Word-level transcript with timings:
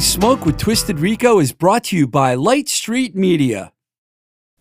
Smoke 0.00 0.46
with 0.46 0.56
Twisted 0.58 1.00
Rico 1.00 1.40
is 1.40 1.52
brought 1.52 1.84
to 1.84 1.96
you 1.96 2.06
by 2.06 2.34
Light 2.34 2.68
Street 2.68 3.16
Media. 3.16 3.72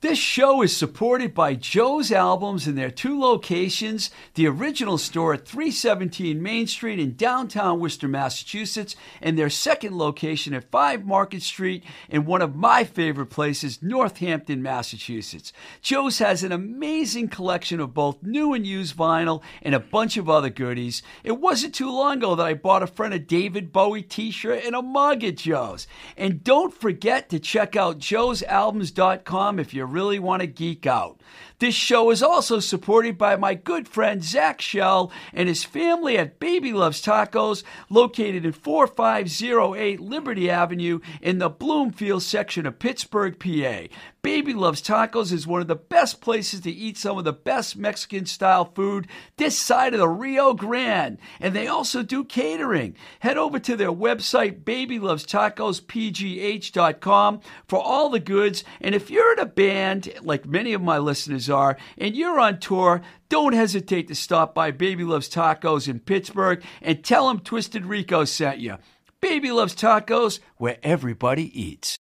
This 0.02 0.20
show 0.20 0.62
is 0.62 0.78
supported 0.78 1.34
by 1.34 1.56
Joe's 1.56 2.12
Albums 2.12 2.68
in 2.68 2.76
their 2.76 2.92
two 2.92 3.20
locations 3.20 4.12
the 4.36 4.46
original 4.46 5.00
store 5.00 5.34
at 5.34 5.48
317 5.48 6.40
Main 6.40 6.68
Street 6.68 7.00
in 7.00 7.16
downtown 7.16 7.80
Worcester, 7.80 8.08
Massachusetts, 8.08 8.96
and 9.24 9.40
their 9.40 9.50
second 9.50 9.98
location 9.98 10.54
at 10.54 10.70
5 10.70 11.04
Market 11.04 11.42
Street 11.42 11.84
in 12.10 12.26
one 12.26 12.44
of 12.44 12.56
my 12.56 12.84
favorite 12.84 13.32
places, 13.32 13.82
Northampton, 13.82 14.62
Massachusetts. 14.62 15.52
Joe's 15.82 16.20
has 16.20 16.44
an 16.44 16.52
amazing 16.52 17.30
collection 17.30 17.80
of 17.80 17.96
both 17.96 18.22
new 18.22 18.54
and 18.54 18.68
used 18.68 18.96
vinyl 18.96 19.42
and 19.64 19.74
a 19.74 19.80
bunch 19.80 20.16
of 20.16 20.30
other 20.30 20.52
goodies. 20.52 21.02
It 21.24 21.42
wasn't 21.42 21.74
too 21.74 21.90
long 21.90 22.18
ago 22.18 22.36
that 22.36 22.46
I 22.46 22.54
bought 22.54 22.84
a 22.84 22.88
friend 22.88 23.16
a 23.16 23.20
David 23.20 23.74
Bowie 23.74 24.04
t 24.04 24.30
shirt 24.30 24.64
and 24.64 24.76
a 24.76 24.84
mug 24.84 25.24
at 25.24 25.38
Joe's. 25.38 25.88
And 26.16 26.44
don't 26.44 26.72
forget 26.72 27.30
to 27.30 27.40
check 27.40 27.76
out 27.76 27.98
joe'salbums.com 27.98 29.58
if 29.58 29.74
you're 29.74 29.87
really 29.92 30.20
want 30.20 30.42
to 30.42 30.48
geek 30.48 30.86
out. 30.86 31.20
This 31.60 31.74
show 31.74 32.12
is 32.12 32.22
also 32.22 32.60
supported 32.60 33.18
by 33.18 33.36
my 33.36 33.56
good 33.56 33.88
friend 33.88 34.24
Zach 34.24 34.62
Shell 34.62 35.12
and 35.34 35.50
his 35.50 35.64
family 35.64 36.16
at 36.16 36.40
Baby 36.40 36.72
Loves 36.72 37.02
Tacos, 37.02 37.64
located 37.90 38.46
in 38.46 38.52
4508 38.52 40.00
Liberty 40.00 40.52
Avenue 40.52 41.00
in 41.20 41.40
the 41.40 41.50
Bloomfield 41.50 42.22
section 42.22 42.68
of 42.68 42.78
Pittsburgh, 42.78 43.40
PA. 43.40 43.88
Baby 44.22 44.54
Loves 44.54 44.82
Tacos 44.82 45.32
is 45.32 45.48
one 45.48 45.62
of 45.62 45.68
the 45.68 45.76
best 45.76 46.22
places 46.22 46.60
to 46.60 46.70
eat 46.70 46.98
some 46.98 47.18
of 47.18 47.24
the 47.24 47.32
best 47.32 47.78
Mexican 47.78 48.26
style 48.26 48.66
food 48.76 49.08
this 49.38 49.58
side 49.58 49.94
of 49.94 50.00
the 50.00 50.10
Rio 50.10 50.54
Grande. 50.54 51.18
And 51.40 51.56
they 51.56 51.68
also 51.68 52.04
do 52.04 52.26
catering. 52.26 52.98
Head 53.20 53.38
over 53.38 53.58
to 53.58 53.78
their 53.78 53.94
website, 53.94 54.64
babylovestacospgh.com, 54.64 57.42
for 57.68 57.82
all 57.82 58.10
the 58.10 58.20
goods. 58.20 58.66
And 58.82 58.94
if 58.94 59.10
you're 59.10 59.32
in 59.32 59.40
a 59.40 59.46
band, 59.46 60.14
like 60.22 60.46
many 60.46 60.74
of 60.74 60.82
my 60.82 60.98
listeners 60.98 61.47
are, 61.50 61.78
and 61.98 62.16
you're 62.16 62.40
on 62.40 62.60
tour, 62.60 63.02
don't 63.30 63.54
hesitate 63.54 64.08
to 64.08 64.16
stop 64.16 64.54
by 64.54 64.72
Baby 64.72 65.04
Loves 65.04 65.30
Tacos 65.30 65.88
in 65.88 66.00
Pittsburgh 66.00 66.64
and 66.82 67.04
tell 67.04 67.28
them 67.28 67.40
Twisted 67.40 67.86
Rico 67.86 68.26
sent 68.26 68.60
you. 68.60 68.78
Baby 69.22 69.52
Loves 69.52 69.76
Tacos, 69.76 70.40
where 70.58 70.78
everybody 70.84 71.60
eats. 71.60 71.98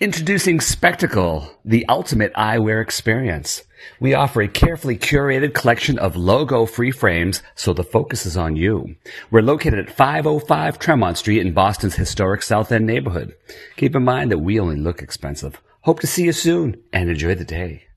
Introducing 0.00 0.60
Spectacle, 0.60 1.50
the 1.64 1.84
ultimate 1.88 2.32
eyewear 2.34 2.80
experience. 2.80 3.64
We 3.98 4.14
offer 4.14 4.40
a 4.42 4.46
carefully 4.46 4.96
curated 4.96 5.54
collection 5.54 5.98
of 5.98 6.14
logo-free 6.14 6.92
frames 6.92 7.42
so 7.56 7.72
the 7.72 7.82
focus 7.82 8.24
is 8.24 8.36
on 8.36 8.54
you. 8.54 8.94
We're 9.32 9.42
located 9.42 9.80
at 9.80 9.90
505 9.90 10.78
Tremont 10.78 11.18
Street 11.18 11.40
in 11.40 11.52
Boston's 11.52 11.96
historic 11.96 12.42
South 12.44 12.70
End 12.70 12.86
neighborhood. 12.86 13.34
Keep 13.76 13.96
in 13.96 14.04
mind 14.04 14.30
that 14.30 14.38
we 14.38 14.60
only 14.60 14.76
look 14.76 15.02
expensive. 15.02 15.60
Hope 15.82 16.00
to 16.00 16.06
see 16.06 16.24
you 16.24 16.32
soon 16.32 16.82
and 16.92 17.08
enjoy 17.08 17.34
the 17.34 17.44
day. 17.44 17.87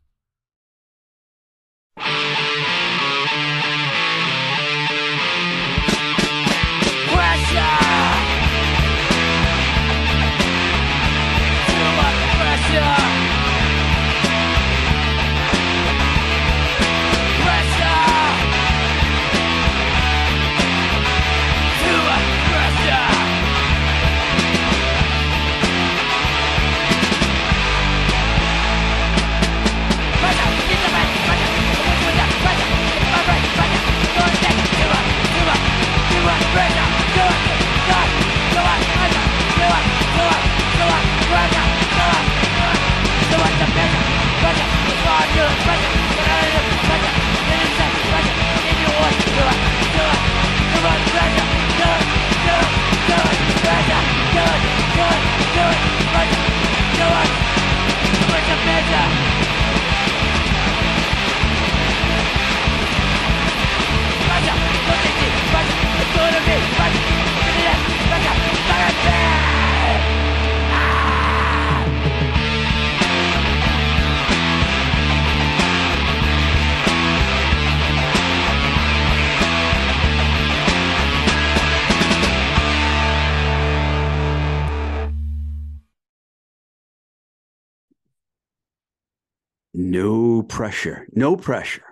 Pressure. 90.72 91.06
No 91.12 91.36
pressure. 91.36 91.84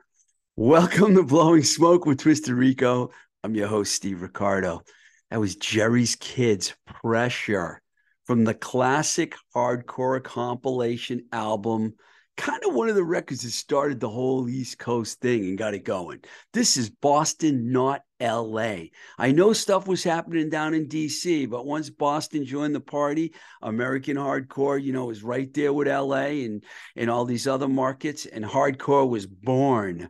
Welcome 0.55 1.13
to 1.15 1.23
Blowing 1.23 1.63
Smoke 1.63 2.05
with 2.05 2.19
Twisted 2.19 2.53
Rico. 2.53 3.11
I'm 3.43 3.53
your 3.53 3.67
host, 3.67 3.91
Steve 3.91 4.21
Ricardo. 4.21 4.83
That 5.29 5.41
was 5.41 5.57
Jerry's 5.57 6.15
Kids 6.15 6.73
Pressure 6.85 7.81
from 8.23 8.45
the 8.45 8.53
classic 8.53 9.35
hardcore 9.53 10.23
compilation 10.23 11.25
album. 11.33 11.95
Kind 12.37 12.63
of 12.63 12.73
one 12.73 12.87
of 12.87 12.95
the 12.95 13.03
records 13.03 13.41
that 13.41 13.51
started 13.51 13.99
the 13.99 14.07
whole 14.07 14.47
East 14.47 14.79
Coast 14.79 15.19
thing 15.19 15.43
and 15.43 15.57
got 15.57 15.73
it 15.73 15.83
going. 15.83 16.21
This 16.53 16.77
is 16.77 16.89
Boston, 16.89 17.73
not 17.73 18.03
LA. 18.21 18.75
I 19.17 19.31
know 19.31 19.53
stuff 19.53 19.87
was 19.87 20.03
happening 20.03 20.49
down 20.49 20.73
in 20.73 20.87
DC, 20.87 21.49
but 21.49 21.65
once 21.65 21.89
Boston 21.89 22.45
joined 22.45 22.75
the 22.75 22.81
party, 22.81 23.33
American 23.61 24.17
hardcore, 24.17 24.81
you 24.81 24.93
know, 24.93 25.05
was 25.05 25.23
right 25.23 25.53
there 25.53 25.73
with 25.73 25.87
LA 25.87 26.43
and 26.45 26.63
and 26.95 27.09
all 27.09 27.25
these 27.25 27.47
other 27.47 27.67
markets, 27.67 28.25
and 28.25 28.43
hardcore 28.43 29.09
was 29.09 29.25
born. 29.25 30.09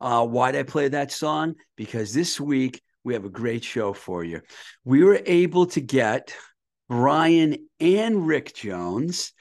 Uh, 0.00 0.26
why'd 0.26 0.56
I 0.56 0.64
play 0.64 0.88
that 0.88 1.12
song? 1.12 1.54
Because 1.76 2.12
this 2.12 2.40
week 2.40 2.82
we 3.04 3.14
have 3.14 3.24
a 3.24 3.30
great 3.30 3.64
show 3.64 3.92
for 3.92 4.24
you. 4.24 4.40
We 4.84 5.04
were 5.04 5.20
able 5.26 5.66
to 5.66 5.80
get 5.80 6.34
Brian 6.88 7.68
and 7.80 8.26
Rick 8.26 8.54
Jones, 8.54 9.32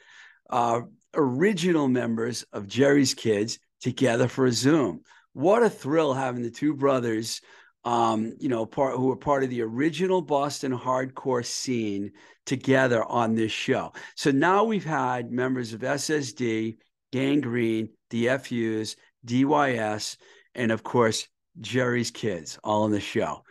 uh, 0.49 0.81
original 1.13 1.87
members 1.87 2.43
of 2.53 2.67
Jerry's 2.67 3.13
Kids, 3.13 3.59
together 3.81 4.27
for 4.27 4.45
a 4.45 4.51
Zoom. 4.51 5.01
What 5.33 5.63
a 5.63 5.69
thrill 5.69 6.13
having 6.13 6.43
the 6.43 6.51
two 6.51 6.75
brothers 6.75 7.41
um, 7.83 8.33
you 8.39 8.49
know, 8.49 8.65
part 8.65 8.95
who 8.95 9.07
were 9.07 9.15
part 9.15 9.43
of 9.43 9.49
the 9.49 9.61
original 9.61 10.21
Boston 10.21 10.77
hardcore 10.77 11.45
scene 11.45 12.11
together 12.45 13.03
on 13.03 13.35
this 13.35 13.51
show. 13.51 13.93
So 14.15 14.31
now 14.31 14.63
we've 14.63 14.85
had 14.85 15.31
members 15.31 15.73
of 15.73 15.81
SSD, 15.81 16.77
Gang 17.11 17.41
Green, 17.41 17.89
the 18.09 18.27
FUs, 18.37 18.95
DYS, 19.25 20.17
and 20.55 20.71
of 20.71 20.83
course 20.83 21.27
Jerry's 21.59 22.11
Kids 22.11 22.59
all 22.63 22.83
on 22.83 22.91
the 22.91 22.99
show. 22.99 23.43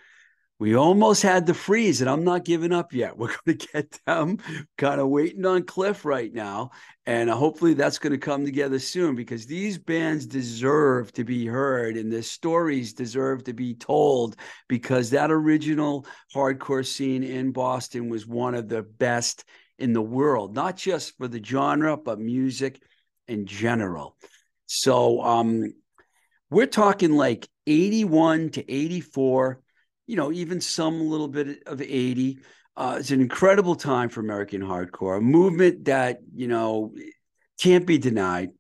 We 0.61 0.77
almost 0.77 1.23
had 1.23 1.47
the 1.47 1.55
freeze, 1.55 2.03
and 2.03 2.11
I'm 2.11 2.23
not 2.23 2.45
giving 2.45 2.71
up 2.71 2.93
yet. 2.93 3.17
We're 3.19 3.29
going 3.29 3.57
to 3.57 3.67
get 3.73 3.99
them 4.07 4.37
kind 4.77 5.01
of 5.01 5.09
waiting 5.09 5.47
on 5.47 5.63
Cliff 5.63 6.05
right 6.05 6.33
now. 6.33 6.73
And 7.07 7.31
uh, 7.31 7.35
hopefully 7.35 7.73
that's 7.73 7.99
going 7.99 8.13
to 8.13 8.19
come 8.19 8.45
together 8.45 8.79
soon 8.79 9.15
because 9.15 9.47
these 9.47 9.79
bands 9.79 10.27
deserve 10.27 11.15
to 11.15 11.25
be 11.25 11.47
heard 11.47 11.97
and 11.97 12.13
their 12.13 12.21
stories 12.21 12.93
deserve 12.93 13.43
to 13.45 13.55
be 13.55 13.75
told 13.75 14.37
because 14.69 15.09
that 15.11 15.31
original 15.31 16.07
hardcore 16.35 16.87
scene 16.87 17.25
in 17.25 17.53
Boston 17.53 18.11
was 18.11 18.27
one 18.27 18.55
of 18.55 18.69
the 18.69 18.83
best 18.83 19.47
in 19.79 19.95
the 19.95 20.03
world, 20.03 20.55
not 20.55 20.77
just 20.77 21.17
for 21.17 21.27
the 21.27 21.43
genre, 21.43 21.97
but 21.97 22.21
music 22.21 22.83
in 23.29 23.47
general. 23.47 24.15
So 24.67 25.23
um, 25.23 25.73
we're 26.51 26.67
talking 26.67 27.13
like 27.13 27.49
81 27.67 28.51
to 28.51 28.71
84 28.71 29.63
you 30.11 30.17
know, 30.17 30.33
even 30.33 30.61
some 30.61 31.09
little 31.09 31.29
bit 31.29 31.63
of 31.67 31.81
80. 31.81 32.41
Uh, 32.77 32.97
it's 32.99 33.13
an 33.13 33.21
incredible 33.21 33.77
time 33.77 34.09
for 34.09 34.19
American 34.19 34.61
hardcore, 34.61 35.19
a 35.19 35.21
movement 35.21 35.85
that, 35.85 36.19
you 36.35 36.49
know, 36.49 36.93
can't 37.61 37.87
be 37.87 37.97
denied. 37.97 38.51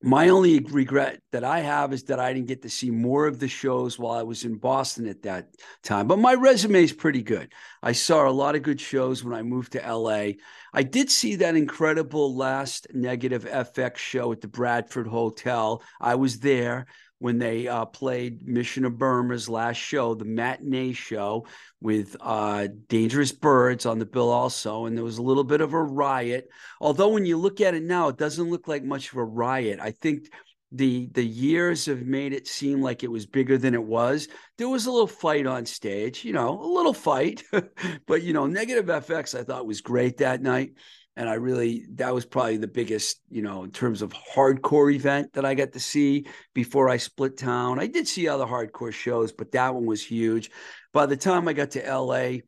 my 0.00 0.28
only 0.28 0.60
regret 0.60 1.20
that 1.32 1.42
I 1.42 1.58
have 1.58 1.92
is 1.92 2.04
that 2.04 2.20
I 2.20 2.32
didn't 2.32 2.46
get 2.46 2.62
to 2.62 2.70
see 2.70 2.92
more 2.92 3.26
of 3.26 3.40
the 3.40 3.48
shows 3.48 3.98
while 3.98 4.16
I 4.16 4.22
was 4.22 4.44
in 4.44 4.54
Boston 4.54 5.08
at 5.08 5.22
that 5.22 5.48
time. 5.82 6.06
But 6.06 6.20
my 6.20 6.34
resume 6.34 6.84
is 6.84 6.92
pretty 6.92 7.24
good. 7.24 7.52
I 7.82 7.90
saw 7.90 8.28
a 8.28 8.30
lot 8.30 8.54
of 8.54 8.62
good 8.62 8.80
shows 8.80 9.24
when 9.24 9.34
I 9.34 9.42
moved 9.42 9.72
to 9.72 9.80
LA. 9.80 10.34
I 10.72 10.84
did 10.84 11.10
see 11.10 11.34
that 11.36 11.56
incredible 11.56 12.36
last 12.36 12.86
negative 12.94 13.44
FX 13.44 13.96
show 13.96 14.30
at 14.30 14.40
the 14.40 14.46
Bradford 14.46 15.08
Hotel. 15.08 15.82
I 16.00 16.14
was 16.14 16.38
there 16.38 16.86
when 17.18 17.38
they 17.38 17.66
uh, 17.66 17.84
played 17.84 18.46
Mission 18.46 18.84
of 18.84 18.98
Burma's 18.98 19.48
last 19.48 19.76
show, 19.76 20.14
the 20.14 20.24
matinee 20.24 20.92
show 20.92 21.46
with 21.80 22.16
uh, 22.20 22.68
Dangerous 22.88 23.32
Birds 23.32 23.86
on 23.86 23.98
the 23.98 24.06
bill 24.06 24.30
also, 24.30 24.86
and 24.86 24.96
there 24.96 25.04
was 25.04 25.18
a 25.18 25.22
little 25.22 25.44
bit 25.44 25.60
of 25.60 25.72
a 25.72 25.82
riot. 25.82 26.48
Although 26.80 27.08
when 27.08 27.26
you 27.26 27.36
look 27.36 27.60
at 27.60 27.74
it 27.74 27.82
now, 27.82 28.08
it 28.08 28.18
doesn't 28.18 28.50
look 28.50 28.68
like 28.68 28.84
much 28.84 29.10
of 29.10 29.18
a 29.18 29.24
riot. 29.24 29.80
I 29.80 29.90
think 29.90 30.28
the 30.70 31.08
the 31.12 31.24
years 31.24 31.86
have 31.86 32.02
made 32.02 32.34
it 32.34 32.46
seem 32.46 32.82
like 32.82 33.02
it 33.02 33.10
was 33.10 33.26
bigger 33.26 33.56
than 33.56 33.74
it 33.74 33.82
was. 33.82 34.28
There 34.58 34.68
was 34.68 34.86
a 34.86 34.92
little 34.92 35.06
fight 35.06 35.46
on 35.46 35.64
stage, 35.64 36.24
you 36.24 36.32
know, 36.32 36.60
a 36.60 36.70
little 36.70 36.92
fight, 36.92 37.42
but 38.06 38.22
you 38.22 38.32
know, 38.32 38.46
Negative 38.46 38.84
FX 38.84 39.38
I 39.38 39.44
thought 39.44 39.66
was 39.66 39.80
great 39.80 40.18
that 40.18 40.42
night 40.42 40.72
and 41.18 41.28
I 41.28 41.34
really 41.34 41.84
that 41.96 42.14
was 42.14 42.24
probably 42.24 42.58
the 42.58 42.68
biggest, 42.68 43.20
you 43.28 43.42
know, 43.42 43.64
in 43.64 43.72
terms 43.72 44.02
of 44.02 44.12
hardcore 44.12 44.94
event 44.94 45.32
that 45.32 45.44
I 45.44 45.54
got 45.54 45.72
to 45.72 45.80
see 45.80 46.26
before 46.54 46.88
I 46.88 46.96
split 46.96 47.36
town. 47.36 47.80
I 47.80 47.88
did 47.88 48.06
see 48.06 48.28
other 48.28 48.46
hardcore 48.46 48.92
shows, 48.92 49.32
but 49.32 49.50
that 49.50 49.74
one 49.74 49.84
was 49.84 50.02
huge. 50.02 50.52
By 50.92 51.06
the 51.06 51.16
time 51.16 51.48
I 51.48 51.54
got 51.54 51.72
to 51.72 51.80
LA, 51.80 52.38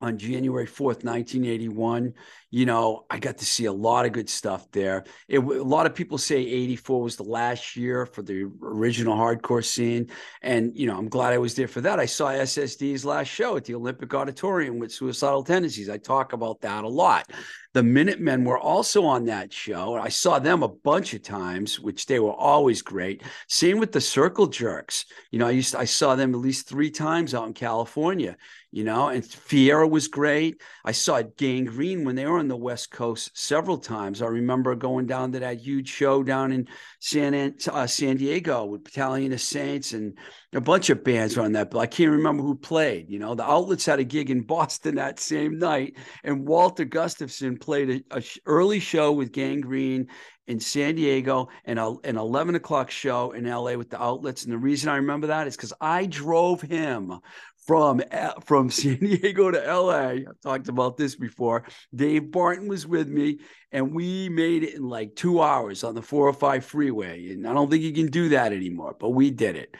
on 0.00 0.18
January 0.18 0.66
4th, 0.66 1.04
1981. 1.04 2.14
You 2.54 2.66
know, 2.66 3.06
I 3.08 3.18
got 3.18 3.38
to 3.38 3.46
see 3.46 3.64
a 3.64 3.72
lot 3.72 4.04
of 4.04 4.12
good 4.12 4.28
stuff 4.28 4.70
there. 4.72 5.04
It, 5.26 5.38
a 5.38 5.40
lot 5.40 5.86
of 5.86 5.94
people 5.94 6.18
say 6.18 6.36
84 6.36 7.02
was 7.02 7.16
the 7.16 7.22
last 7.22 7.76
year 7.76 8.04
for 8.04 8.20
the 8.20 8.44
original 8.62 9.16
hardcore 9.16 9.64
scene. 9.64 10.10
And, 10.42 10.76
you 10.76 10.86
know, 10.86 10.98
I'm 10.98 11.08
glad 11.08 11.32
I 11.32 11.38
was 11.38 11.54
there 11.54 11.66
for 11.66 11.80
that. 11.80 11.98
I 11.98 12.04
saw 12.04 12.30
SSD's 12.30 13.06
last 13.06 13.28
show 13.28 13.56
at 13.56 13.64
the 13.64 13.74
Olympic 13.74 14.12
Auditorium 14.12 14.78
with 14.78 14.92
Suicidal 14.92 15.42
Tendencies. 15.42 15.88
I 15.88 15.96
talk 15.96 16.34
about 16.34 16.60
that 16.60 16.84
a 16.84 16.88
lot. 16.88 17.32
The 17.72 17.82
Minutemen 17.82 18.44
were 18.44 18.58
also 18.58 19.06
on 19.06 19.24
that 19.24 19.50
show. 19.50 19.94
I 19.94 20.10
saw 20.10 20.38
them 20.38 20.62
a 20.62 20.68
bunch 20.68 21.14
of 21.14 21.22
times, 21.22 21.80
which 21.80 22.04
they 22.04 22.18
were 22.18 22.34
always 22.34 22.82
great. 22.82 23.22
Same 23.48 23.78
with 23.78 23.92
the 23.92 24.00
Circle 24.02 24.48
Jerks. 24.48 25.06
You 25.30 25.38
know, 25.38 25.46
I 25.46 25.52
used 25.52 25.72
to, 25.72 25.78
I 25.78 25.86
saw 25.86 26.14
them 26.14 26.34
at 26.34 26.40
least 26.40 26.68
three 26.68 26.90
times 26.90 27.34
out 27.34 27.46
in 27.46 27.54
California 27.54 28.36
you 28.72 28.84
know, 28.84 29.08
and 29.08 29.24
Fiera 29.24 29.86
was 29.86 30.08
great. 30.08 30.60
I 30.82 30.92
saw 30.92 31.20
Gang 31.22 31.66
Green 31.66 32.04
when 32.04 32.16
they 32.16 32.24
were 32.24 32.41
on 32.42 32.48
the 32.48 32.56
West 32.56 32.90
Coast 32.90 33.30
several 33.38 33.78
times. 33.78 34.20
I 34.20 34.26
remember 34.26 34.74
going 34.74 35.06
down 35.06 35.30
to 35.32 35.38
that 35.38 35.60
huge 35.60 35.88
show 35.88 36.24
down 36.24 36.50
in 36.50 36.66
San 36.98 37.54
uh, 37.70 37.86
San 37.86 38.16
Diego 38.16 38.64
with 38.64 38.82
Battalion 38.82 39.32
of 39.32 39.40
Saints 39.40 39.92
and 39.92 40.18
a 40.52 40.60
bunch 40.60 40.90
of 40.90 41.04
bands 41.04 41.38
on 41.38 41.52
that, 41.52 41.70
but 41.70 41.78
I 41.78 41.86
can't 41.86 42.10
remember 42.10 42.42
who 42.42 42.56
played. 42.56 43.08
You 43.08 43.20
know, 43.20 43.36
the 43.36 43.48
Outlets 43.48 43.86
had 43.86 44.00
a 44.00 44.04
gig 44.04 44.28
in 44.28 44.42
Boston 44.42 44.96
that 44.96 45.20
same 45.20 45.58
night, 45.58 45.96
and 46.24 46.46
Walter 46.46 46.84
Gustafson 46.84 47.58
played 47.58 48.04
a, 48.10 48.18
a 48.18 48.22
early 48.44 48.80
show 48.80 49.12
with 49.12 49.30
Gang 49.30 49.60
Green 49.60 50.08
in 50.48 50.58
San 50.58 50.96
Diego 50.96 51.48
and 51.64 51.78
a, 51.78 51.94
an 52.02 52.16
11 52.16 52.56
o'clock 52.56 52.90
show 52.90 53.30
in 53.30 53.48
LA 53.48 53.74
with 53.74 53.90
the 53.90 54.02
outlets. 54.02 54.42
And 54.42 54.52
the 54.52 54.58
reason 54.58 54.88
I 54.88 54.96
remember 54.96 55.28
that 55.28 55.46
is 55.46 55.56
because 55.56 55.72
I 55.80 56.06
drove 56.06 56.60
him 56.60 57.20
from 57.66 58.02
from 58.44 58.70
San 58.70 58.98
Diego 58.98 59.50
to 59.50 59.58
LA. 59.58 59.98
I've 59.98 60.40
talked 60.42 60.68
about 60.68 60.96
this 60.96 61.16
before. 61.16 61.64
Dave 61.94 62.30
Barton 62.30 62.68
was 62.68 62.86
with 62.86 63.08
me, 63.08 63.38
and 63.70 63.94
we 63.94 64.28
made 64.28 64.62
it 64.62 64.74
in 64.74 64.88
like 64.88 65.14
two 65.14 65.40
hours 65.40 65.84
on 65.84 65.94
the 65.94 66.02
405 66.02 66.64
freeway. 66.64 67.30
And 67.30 67.46
I 67.46 67.54
don't 67.54 67.70
think 67.70 67.82
you 67.82 67.92
can 67.92 68.08
do 68.08 68.30
that 68.30 68.52
anymore, 68.52 68.96
but 68.98 69.10
we 69.10 69.30
did 69.30 69.56
it. 69.56 69.74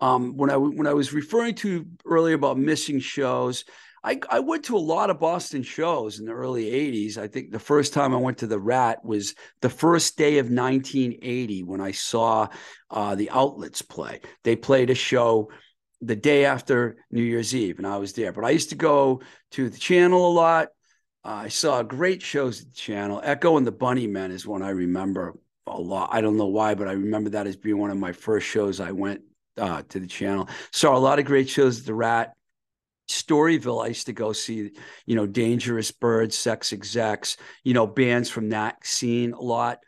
Um, 0.00 0.36
when 0.36 0.50
I 0.50 0.56
when 0.56 0.86
I 0.86 0.94
was 0.94 1.12
referring 1.12 1.54
to 1.56 1.86
earlier 2.04 2.34
about 2.34 2.58
missing 2.58 2.98
shows, 2.98 3.64
I, 4.04 4.20
I 4.28 4.40
went 4.40 4.64
to 4.64 4.76
a 4.76 4.78
lot 4.78 5.10
of 5.10 5.20
Boston 5.20 5.62
shows 5.62 6.18
in 6.18 6.26
the 6.26 6.32
early 6.32 6.64
80s. 6.64 7.18
I 7.18 7.28
think 7.28 7.52
the 7.52 7.60
first 7.60 7.92
time 7.92 8.12
I 8.12 8.18
went 8.18 8.38
to 8.38 8.48
the 8.48 8.58
Rat 8.58 9.04
was 9.04 9.36
the 9.60 9.70
first 9.70 10.18
day 10.18 10.38
of 10.38 10.46
1980 10.46 11.62
when 11.62 11.80
I 11.80 11.92
saw 11.92 12.48
uh, 12.90 13.14
the 13.14 13.30
Outlets 13.30 13.80
play. 13.80 14.20
They 14.42 14.56
played 14.56 14.90
a 14.90 14.96
show 14.96 15.50
the 16.02 16.16
day 16.16 16.44
after 16.44 16.96
New 17.10 17.22
Year's 17.22 17.54
Eve, 17.54 17.78
and 17.78 17.86
I 17.86 17.96
was 17.96 18.12
there. 18.12 18.32
But 18.32 18.44
I 18.44 18.50
used 18.50 18.70
to 18.70 18.74
go 18.74 19.22
to 19.52 19.70
the 19.70 19.78
channel 19.78 20.28
a 20.28 20.32
lot. 20.32 20.68
Uh, 21.24 21.42
I 21.44 21.48
saw 21.48 21.82
great 21.82 22.20
shows 22.20 22.60
at 22.60 22.68
the 22.68 22.74
channel. 22.74 23.20
Echo 23.22 23.56
and 23.56 23.66
the 23.66 23.72
Bunnymen 23.72 24.30
is 24.30 24.46
one 24.46 24.62
I 24.62 24.70
remember 24.70 25.34
a 25.66 25.80
lot. 25.80 26.10
I 26.12 26.20
don't 26.20 26.36
know 26.36 26.46
why, 26.46 26.74
but 26.74 26.88
I 26.88 26.92
remember 26.92 27.30
that 27.30 27.46
as 27.46 27.56
being 27.56 27.78
one 27.78 27.90
of 27.90 27.96
my 27.96 28.12
first 28.12 28.46
shows 28.46 28.80
I 28.80 28.90
went 28.90 29.22
uh, 29.56 29.82
to 29.90 30.00
the 30.00 30.08
channel. 30.08 30.48
Saw 30.72 30.96
a 30.96 30.98
lot 30.98 31.20
of 31.20 31.24
great 31.24 31.48
shows 31.48 31.80
at 31.80 31.86
the 31.86 31.94
Rat. 31.94 32.34
Storyville, 33.08 33.84
I 33.84 33.88
used 33.88 34.06
to 34.06 34.12
go 34.12 34.32
see, 34.32 34.70
you 35.06 35.14
know, 35.16 35.26
Dangerous 35.26 35.90
Birds, 35.90 36.36
Sex 36.36 36.72
Execs, 36.72 37.36
you 37.62 37.74
know, 37.74 37.86
bands 37.86 38.30
from 38.30 38.48
that 38.50 38.84
scene 38.86 39.32
a 39.32 39.40
lot. 39.40 39.80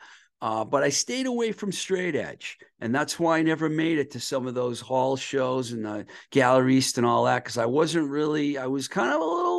Uh, 0.44 0.62
but 0.62 0.82
I 0.82 0.90
stayed 0.90 1.24
away 1.24 1.52
from 1.52 1.72
straight 1.72 2.14
edge. 2.14 2.58
And 2.78 2.94
that's 2.94 3.18
why 3.18 3.38
I 3.38 3.42
never 3.42 3.70
made 3.70 3.96
it 3.96 4.10
to 4.10 4.20
some 4.20 4.46
of 4.46 4.52
those 4.52 4.78
hall 4.78 5.16
shows 5.16 5.72
and 5.72 5.86
the 5.86 6.04
Gallery 6.30 6.76
East 6.76 6.98
and 6.98 7.06
all 7.06 7.24
that, 7.24 7.42
because 7.42 7.56
I 7.56 7.64
wasn't 7.64 8.10
really, 8.10 8.58
I 8.58 8.66
was 8.66 8.86
kind 8.86 9.10
of 9.10 9.22
a 9.22 9.24
little, 9.24 9.53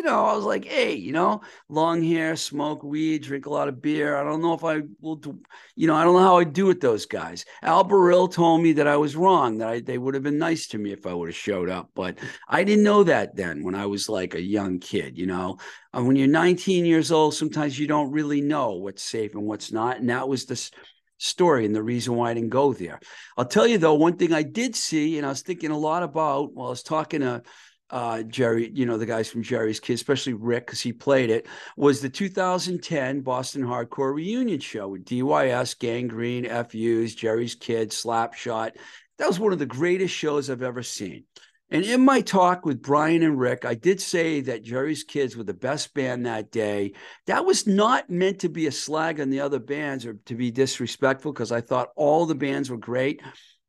you 0.00 0.06
know, 0.06 0.24
I 0.24 0.34
was 0.34 0.46
like, 0.46 0.64
hey, 0.64 0.94
you 0.94 1.12
know, 1.12 1.42
long 1.68 2.02
hair, 2.02 2.34
smoke 2.34 2.82
weed, 2.82 3.22
drink 3.22 3.44
a 3.44 3.50
lot 3.50 3.68
of 3.68 3.82
beer. 3.82 4.16
I 4.16 4.24
don't 4.24 4.40
know 4.40 4.54
if 4.54 4.64
I 4.64 4.80
will 5.02 5.16
do, 5.16 5.38
you 5.76 5.86
know, 5.86 5.94
I 5.94 6.04
don't 6.04 6.14
know 6.14 6.22
how 6.22 6.38
I'd 6.38 6.54
do 6.54 6.64
with 6.64 6.80
those 6.80 7.04
guys. 7.04 7.44
Al 7.62 7.84
Barile 7.84 8.32
told 8.32 8.62
me 8.62 8.72
that 8.72 8.86
I 8.86 8.96
was 8.96 9.14
wrong, 9.14 9.58
that 9.58 9.68
I, 9.68 9.80
they 9.80 9.98
would 9.98 10.14
have 10.14 10.22
been 10.22 10.38
nice 10.38 10.68
to 10.68 10.78
me 10.78 10.90
if 10.90 11.06
I 11.06 11.12
would 11.12 11.28
have 11.28 11.36
showed 11.36 11.68
up. 11.68 11.90
But 11.94 12.16
I 12.48 12.64
didn't 12.64 12.84
know 12.84 13.04
that 13.04 13.36
then 13.36 13.62
when 13.62 13.74
I 13.74 13.84
was 13.84 14.08
like 14.08 14.34
a 14.34 14.40
young 14.40 14.78
kid, 14.78 15.18
you 15.18 15.26
know. 15.26 15.58
And 15.92 16.06
when 16.06 16.16
you're 16.16 16.28
19 16.28 16.86
years 16.86 17.12
old, 17.12 17.34
sometimes 17.34 17.78
you 17.78 17.86
don't 17.86 18.10
really 18.10 18.40
know 18.40 18.76
what's 18.76 19.02
safe 19.02 19.34
and 19.34 19.44
what's 19.44 19.70
not. 19.70 19.98
And 19.98 20.08
that 20.08 20.30
was 20.30 20.46
the 20.46 20.70
story 21.18 21.66
and 21.66 21.74
the 21.74 21.82
reason 21.82 22.14
why 22.14 22.30
I 22.30 22.34
didn't 22.34 22.48
go 22.48 22.72
there. 22.72 23.00
I'll 23.36 23.44
tell 23.44 23.66
you 23.66 23.76
though, 23.76 23.96
one 23.96 24.16
thing 24.16 24.32
I 24.32 24.44
did 24.44 24.74
see, 24.74 25.18
and 25.18 25.26
I 25.26 25.28
was 25.28 25.42
thinking 25.42 25.72
a 25.72 25.76
lot 25.76 26.02
about 26.02 26.54
while 26.54 26.68
I 26.68 26.70
was 26.70 26.82
talking 26.82 27.20
to 27.20 27.42
uh, 27.90 28.22
Jerry, 28.22 28.70
you 28.72 28.86
know, 28.86 28.98
the 28.98 29.06
guys 29.06 29.30
from 29.30 29.42
Jerry's 29.42 29.80
Kids, 29.80 30.00
especially 30.00 30.34
Rick, 30.34 30.66
because 30.66 30.80
he 30.80 30.92
played 30.92 31.30
it, 31.30 31.46
was 31.76 32.00
the 32.00 32.08
2010 32.08 33.20
Boston 33.20 33.62
Hardcore 33.62 34.14
Reunion 34.14 34.60
Show 34.60 34.88
with 34.88 35.04
DYS, 35.04 35.78
Gang 35.78 36.08
Green, 36.08 36.44
FUs, 36.44 37.14
Jerry's 37.14 37.54
Kids, 37.54 38.02
Slapshot. 38.02 38.72
That 39.18 39.28
was 39.28 39.40
one 39.40 39.52
of 39.52 39.58
the 39.58 39.66
greatest 39.66 40.14
shows 40.14 40.48
I've 40.48 40.62
ever 40.62 40.82
seen. 40.82 41.24
And 41.72 41.84
in 41.84 42.04
my 42.04 42.20
talk 42.20 42.66
with 42.66 42.82
Brian 42.82 43.22
and 43.22 43.38
Rick, 43.38 43.64
I 43.64 43.74
did 43.74 44.00
say 44.00 44.40
that 44.42 44.64
Jerry's 44.64 45.04
Kids 45.04 45.36
were 45.36 45.44
the 45.44 45.54
best 45.54 45.94
band 45.94 46.26
that 46.26 46.50
day. 46.50 46.94
That 47.26 47.46
was 47.46 47.66
not 47.66 48.10
meant 48.10 48.40
to 48.40 48.48
be 48.48 48.66
a 48.66 48.72
slag 48.72 49.20
on 49.20 49.30
the 49.30 49.40
other 49.40 49.60
bands 49.60 50.04
or 50.04 50.14
to 50.26 50.34
be 50.34 50.50
disrespectful 50.50 51.32
because 51.32 51.52
I 51.52 51.60
thought 51.60 51.92
all 51.94 52.26
the 52.26 52.34
bands 52.34 52.70
were 52.70 52.76
great. 52.76 53.22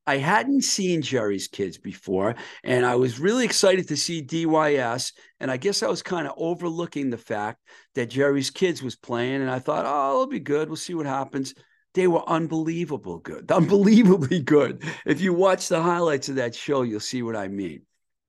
I 0.07 0.17
hadn't 0.17 0.63
seen 0.63 1.01
Jerry's 1.01 1.47
Kids 1.47 1.77
before, 1.77 2.35
and 2.63 2.85
I 2.85 2.95
was 2.95 3.19
really 3.19 3.45
excited 3.45 3.87
to 3.89 3.97
see 3.97 4.23
DYS. 4.23 5.13
And 5.39 5.51
I 5.51 5.57
guess 5.57 5.83
I 5.83 5.87
was 5.87 6.01
kind 6.01 6.27
of 6.27 6.33
overlooking 6.37 7.09
the 7.09 7.17
fact 7.17 7.59
that 7.95 8.09
Jerry's 8.09 8.49
Kids 8.49 8.81
was 8.81 8.95
playing, 8.95 9.41
and 9.41 9.49
I 9.49 9.59
thought, 9.59 9.85
oh, 9.87 10.13
it'll 10.13 10.27
be 10.27 10.39
good. 10.39 10.69
We'll 10.69 10.75
see 10.77 10.95
what 10.95 11.05
happens. 11.05 11.53
They 11.93 12.07
were 12.07 12.27
unbelievable 12.27 13.19
good, 13.19 13.51
unbelievably 13.51 14.41
good. 14.41 14.83
If 15.05 15.21
you 15.21 15.33
watch 15.33 15.67
the 15.67 15.81
highlights 15.81 16.29
of 16.29 16.35
that 16.35 16.55
show, 16.55 16.81
you'll 16.81 16.99
see 16.99 17.21
what 17.21 17.35
I 17.35 17.47
mean. 17.47 17.83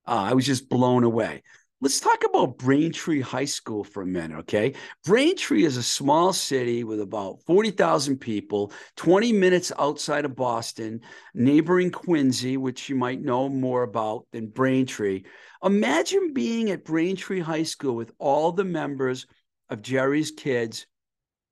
Uh, 0.06 0.26
I 0.30 0.34
was 0.34 0.44
just 0.44 0.68
blown 0.68 1.04
away. 1.04 1.42
Let's 1.82 1.98
talk 1.98 2.22
about 2.24 2.58
Braintree 2.58 3.22
High 3.22 3.44
School 3.44 3.82
for 3.82 4.04
a 4.04 4.06
minute, 4.06 4.38
okay? 4.42 4.74
Braintree 5.04 5.64
is 5.64 5.76
a 5.76 5.82
small 5.82 6.32
city 6.32 6.84
with 6.84 7.00
about 7.00 7.42
40,000 7.42 8.18
people, 8.18 8.72
20 8.94 9.32
minutes 9.32 9.72
outside 9.76 10.24
of 10.24 10.36
Boston, 10.36 11.00
neighboring 11.34 11.90
Quincy, 11.90 12.56
which 12.56 12.88
you 12.88 12.94
might 12.94 13.20
know 13.20 13.48
more 13.48 13.82
about 13.82 14.26
than 14.30 14.46
Braintree. 14.46 15.24
Imagine 15.64 16.32
being 16.32 16.70
at 16.70 16.84
Braintree 16.84 17.40
High 17.40 17.64
School 17.64 17.96
with 17.96 18.12
all 18.20 18.52
the 18.52 18.62
members 18.62 19.26
of 19.68 19.82
Jerry's 19.82 20.30
Kids 20.30 20.86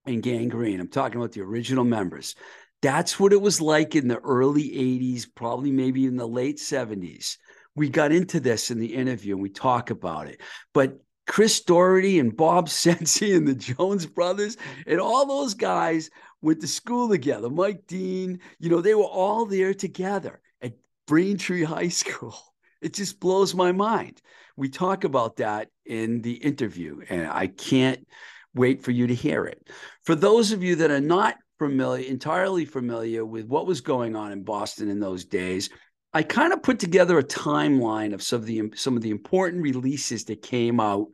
and 0.06 0.22
Gang 0.22 0.49
Green. 0.49 0.78
I'm 0.78 0.87
talking 0.87 1.20
about 1.20 1.32
the 1.32 1.40
original 1.40 1.82
members. 1.82 2.37
That's 2.82 3.18
what 3.18 3.32
it 3.32 3.42
was 3.42 3.60
like 3.60 3.96
in 3.96 4.06
the 4.06 4.20
early 4.20 4.62
80s, 4.62 5.26
probably 5.34 5.72
maybe 5.72 6.06
in 6.06 6.14
the 6.14 6.28
late 6.28 6.58
70s 6.58 7.37
we 7.80 7.88
got 7.88 8.12
into 8.12 8.40
this 8.40 8.70
in 8.70 8.78
the 8.78 8.94
interview 8.94 9.32
and 9.32 9.42
we 9.42 9.49
talk 9.49 9.88
about 9.88 10.28
it. 10.28 10.42
But 10.75 11.00
Chris 11.26 11.62
Doherty 11.62 12.18
and 12.18 12.37
Bob 12.37 12.68
Cenci 12.68 13.34
and 13.34 13.49
the 13.49 13.54
Jones 13.54 14.04
brothers 14.04 14.58
and 14.87 15.00
all 15.00 15.25
those 15.25 15.54
guys 15.54 16.10
went 16.42 16.60
to 16.60 16.68
school 16.68 17.08
together. 17.08 17.49
Mike 17.49 17.87
Dean, 17.87 18.40
you 18.58 18.68
know, 18.68 18.82
they 18.82 18.94
were 18.94 19.04
all 19.04 19.46
there 19.46 19.72
together 19.72 20.42
at 20.60 20.75
Braintree 21.06 21.64
High 21.64 21.88
School. 22.02 22.37
It 22.82 22.92
just 22.92 23.18
blows 23.18 23.54
my 23.54 23.72
mind. 23.72 24.20
We 24.58 24.68
talk 24.68 25.04
about 25.04 25.37
that 25.37 25.68
in 25.87 26.20
the 26.20 26.34
interview, 26.34 27.00
and 27.08 27.30
I 27.30 27.46
can't 27.46 28.06
wait 28.54 28.82
for 28.82 28.90
you 28.90 29.06
to 29.06 29.14
hear 29.14 29.46
it. 29.46 29.70
For 30.02 30.14
those 30.14 30.52
of 30.52 30.62
you 30.62 30.76
that 30.76 30.90
are 30.90 31.00
not 31.00 31.37
familiar, 31.58 32.06
entirely 32.06 32.66
familiar 32.66 33.25
with 33.25 33.46
what 33.46 33.66
was 33.66 33.80
going 33.80 34.16
on 34.16 34.32
in 34.32 34.42
Boston 34.42 34.90
in 34.90 35.00
those 35.00 35.25
days, 35.25 35.70
I 36.12 36.23
kind 36.23 36.52
of 36.52 36.62
put 36.62 36.79
together 36.81 37.19
a 37.19 37.25
timeline 37.25 38.12
of 38.12 38.23
some 38.23 38.40
of 38.40 38.47
the 38.47 38.73
some 38.75 38.97
of 38.97 39.02
the 39.02 39.11
important 39.11 39.62
releases 39.62 40.25
that 40.25 40.43
came 40.43 40.81
out, 40.81 41.09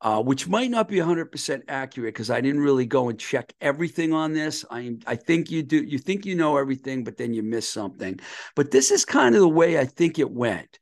uh, 0.00 0.22
which 0.22 0.48
might 0.48 0.70
not 0.70 0.88
be 0.88 0.96
100% 0.96 1.62
accurate 1.68 2.14
because 2.14 2.30
I 2.30 2.40
didn't 2.40 2.62
really 2.62 2.86
go 2.86 3.10
and 3.10 3.18
check 3.18 3.52
everything 3.60 4.12
on 4.14 4.32
this. 4.32 4.64
I 4.70 4.96
I 5.06 5.16
think 5.16 5.50
you 5.50 5.62
do. 5.62 5.82
You 5.84 5.98
think 5.98 6.24
you 6.24 6.34
know 6.34 6.56
everything, 6.56 7.04
but 7.04 7.18
then 7.18 7.34
you 7.34 7.42
miss 7.42 7.68
something. 7.68 8.20
But 8.56 8.70
this 8.70 8.90
is 8.90 9.04
kind 9.04 9.34
of 9.34 9.42
the 9.42 9.48
way 9.48 9.78
I 9.78 9.84
think 9.84 10.18
it 10.18 10.30
went. 10.30 10.78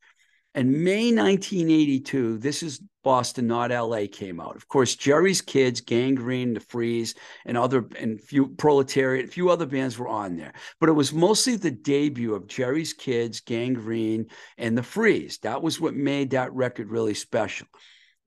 And 0.56 0.72
May 0.72 1.12
1982, 1.12 2.38
this 2.38 2.62
is 2.62 2.80
Boston, 3.04 3.46
not 3.46 3.70
LA, 3.70 4.06
came 4.10 4.40
out. 4.40 4.56
Of 4.56 4.68
course, 4.68 4.96
Jerry's 4.96 5.42
Kids, 5.42 5.82
Gang 5.82 6.14
Green, 6.14 6.54
The 6.54 6.60
Freeze, 6.60 7.14
and 7.44 7.58
other 7.58 7.86
and 8.00 8.18
few 8.18 8.48
Proletariat, 8.48 9.26
a 9.26 9.28
few 9.28 9.50
other 9.50 9.66
bands 9.66 9.98
were 9.98 10.08
on 10.08 10.36
there. 10.36 10.54
But 10.80 10.88
it 10.88 10.94
was 10.94 11.12
mostly 11.12 11.56
the 11.56 11.70
debut 11.70 12.34
of 12.34 12.46
Jerry's 12.46 12.94
Kids, 12.94 13.40
Gang 13.40 13.74
Green, 13.74 14.28
and 14.56 14.78
The 14.78 14.82
Freeze. 14.82 15.36
That 15.42 15.60
was 15.60 15.78
what 15.78 15.94
made 15.94 16.30
that 16.30 16.54
record 16.54 16.90
really 16.90 17.14
special. 17.14 17.66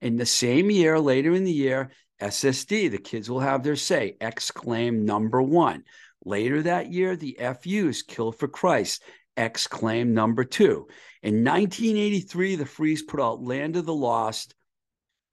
In 0.00 0.16
the 0.16 0.24
same 0.24 0.70
year, 0.70 1.00
later 1.00 1.34
in 1.34 1.42
the 1.42 1.52
year, 1.52 1.90
SSD, 2.22 2.92
the 2.92 2.98
kids 2.98 3.28
will 3.28 3.40
have 3.40 3.64
their 3.64 3.74
say, 3.74 4.16
exclaim 4.20 5.04
number 5.04 5.42
one. 5.42 5.82
Later 6.24 6.62
that 6.62 6.92
year, 6.92 7.16
the 7.16 7.40
FUs, 7.40 8.02
Kill 8.02 8.30
for 8.30 8.46
Christ, 8.46 9.02
exclaim 9.36 10.14
number 10.14 10.44
two. 10.44 10.86
In 11.22 11.44
1983, 11.44 12.56
the 12.56 12.66
Freeze 12.66 13.02
put 13.02 13.20
out 13.20 13.42
Land 13.42 13.76
of 13.76 13.86
the 13.86 13.94
Lost. 13.94 14.54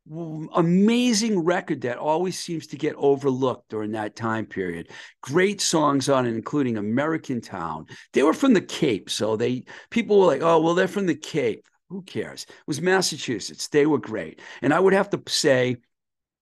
Amazing 0.10 1.40
record 1.40 1.82
that 1.82 1.98
always 1.98 2.40
seems 2.40 2.68
to 2.68 2.78
get 2.78 2.96
overlooked 2.96 3.70
during 3.70 3.92
that 3.92 4.16
time 4.16 4.46
period. 4.46 4.90
Great 5.22 5.60
songs 5.60 6.08
on 6.08 6.26
it, 6.26 6.34
including 6.34 6.78
American 6.78 7.42
Town. 7.42 7.86
They 8.14 8.24
were 8.24 8.34
from 8.34 8.54
the 8.54 8.62
Cape, 8.62 9.10
so 9.10 9.36
they 9.36 9.66
people 9.90 10.20
were 10.20 10.28
like, 10.28 10.42
"Oh, 10.42 10.62
well, 10.62 10.76
they're 10.76 10.88
from 10.88 11.08
the 11.08 11.16
Cape. 11.16 11.68
Who 11.90 12.04
cares?" 12.04 12.46
It 12.48 12.56
was 12.68 12.82
Massachusetts. 12.82 13.68
They 13.68 13.86
were 13.86 13.98
great, 13.98 14.42
and 14.62 14.74
I 14.74 14.80
would 14.80 14.94
have 14.94 15.10
to 15.10 15.22
say 15.28 15.78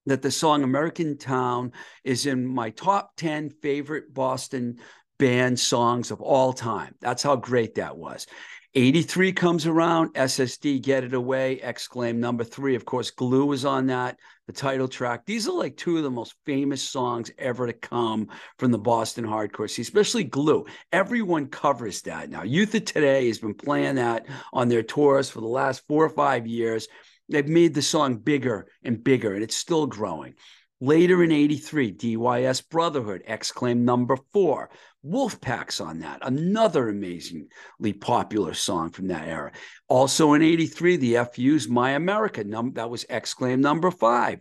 that 0.06 0.22
the 0.22 0.30
song 0.30 0.62
American 0.62 1.18
Town 1.18 1.72
is 2.04 2.28
in 2.28 2.46
my 2.46 2.70
top 2.70 3.16
10 3.18 3.50
favorite 3.50 4.14
Boston 4.14 4.78
band 5.18 5.60
songs 5.60 6.12
of 6.12 6.22
all 6.22 6.54
time. 6.54 6.94
That's 7.00 7.24
how 7.24 7.36
great 7.36 7.75
that 7.75 7.98
was. 7.98 8.28
83 8.77 9.32
comes 9.32 9.65
around, 9.65 10.13
SSD, 10.15 10.82
Get 10.82 11.05
It 11.05 11.13
Away, 11.13 11.62
exclaim 11.63 12.20
number 12.20 12.44
three. 12.44 12.75
Of 12.75 12.84
course, 12.84 13.10
Glue 13.10 13.53
is 13.53 13.63
on 13.63 13.88
that, 13.88 14.20
the 14.48 14.53
title 14.53 14.89
track. 14.89 15.25
These 15.25 15.48
are 15.48 15.53
like 15.53 15.77
two 15.77 15.96
of 15.96 16.03
the 16.03 16.12
most 16.12 16.36
famous 16.46 16.84
songs 16.84 17.32
ever 17.38 17.67
to 17.67 17.72
come 17.72 18.27
from 18.60 18.72
the 18.72 18.77
Boston 18.77 19.24
hardcore 19.25 19.70
scene, 19.70 19.84
especially 19.84 20.25
Glue. 20.25 20.65
Everyone 20.91 21.48
covers 21.48 22.01
that 22.01 22.29
now. 22.29 22.44
Youth 22.44 22.75
of 22.75 22.84
Today 22.84 23.27
has 23.27 23.39
been 23.39 23.53
playing 23.53 23.96
that 23.96 24.25
on 24.51 24.67
their 24.67 24.84
tours 24.84 25.29
for 25.29 25.39
the 25.39 25.48
last 25.48 25.88
four 25.88 26.03
or 26.03 26.10
five 26.10 26.46
years. 26.46 26.89
They've 27.29 27.48
made 27.48 27.75
the 27.75 27.82
song 27.82 28.17
bigger 28.17 28.67
and 28.84 29.01
bigger, 29.01 29.36
and 29.36 29.41
it's 29.41 29.55
still 29.55 29.88
growing. 29.88 30.34
Later 30.82 31.24
in 31.24 31.32
83, 31.32 31.94
DYS 31.94 32.70
Brotherhood, 32.70 33.24
exclaim 33.25 33.86
number 33.86 34.17
four. 34.34 34.70
Wolfpack's 35.06 35.80
on 35.80 36.00
that, 36.00 36.20
another 36.24 36.90
amazingly 36.90 37.94
popular 38.00 38.54
song 38.54 38.90
from 38.90 39.08
that 39.08 39.28
era. 39.28 39.52
Also 39.88 40.34
in 40.34 40.42
83, 40.42 40.98
the 40.98 41.26
FU's 41.32 41.68
My 41.68 41.92
America, 41.92 42.44
num- 42.44 42.74
that 42.74 42.90
was 42.90 43.06
exclaim 43.10 43.62
number 43.62 43.92
five. 43.92 44.40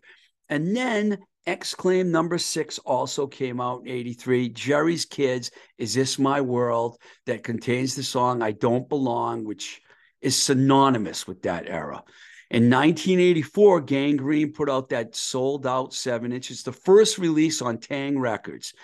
And 0.49 0.75
then 0.75 1.19
exclaim 1.47 2.11
number 2.11 2.39
six 2.39 2.79
also 2.79 3.27
came 3.27 3.61
out 3.61 3.83
in 3.83 3.89
83. 3.89 4.49
Jerry's 4.49 5.05
Kids, 5.05 5.51
Is 5.79 5.95
This 5.95 6.19
My 6.19 6.41
World, 6.41 6.99
that 7.27 7.45
contains 7.45 7.95
the 7.95 8.03
song 8.03 8.43
I 8.43 8.53
Don't 8.53 8.89
Belong, 8.89 9.45
which 9.45 9.81
is 10.23 10.41
synonymous 10.41 11.27
with 11.27 11.43
that 11.43 11.69
era. 11.69 12.03
In 12.51 12.71
1984, 12.71 13.81
Gang 13.81 14.17
Green 14.17 14.53
put 14.53 14.71
out 14.71 14.91
that 14.91 15.17
sold 15.17 15.67
out 15.67 15.93
seven 15.93 16.31
inch. 16.33 16.51
It's 16.51 16.63
the 16.63 16.73
first 16.73 17.19
release 17.19 17.61
on 17.61 17.79
Taang 17.79 18.19
Records. 18.21 18.75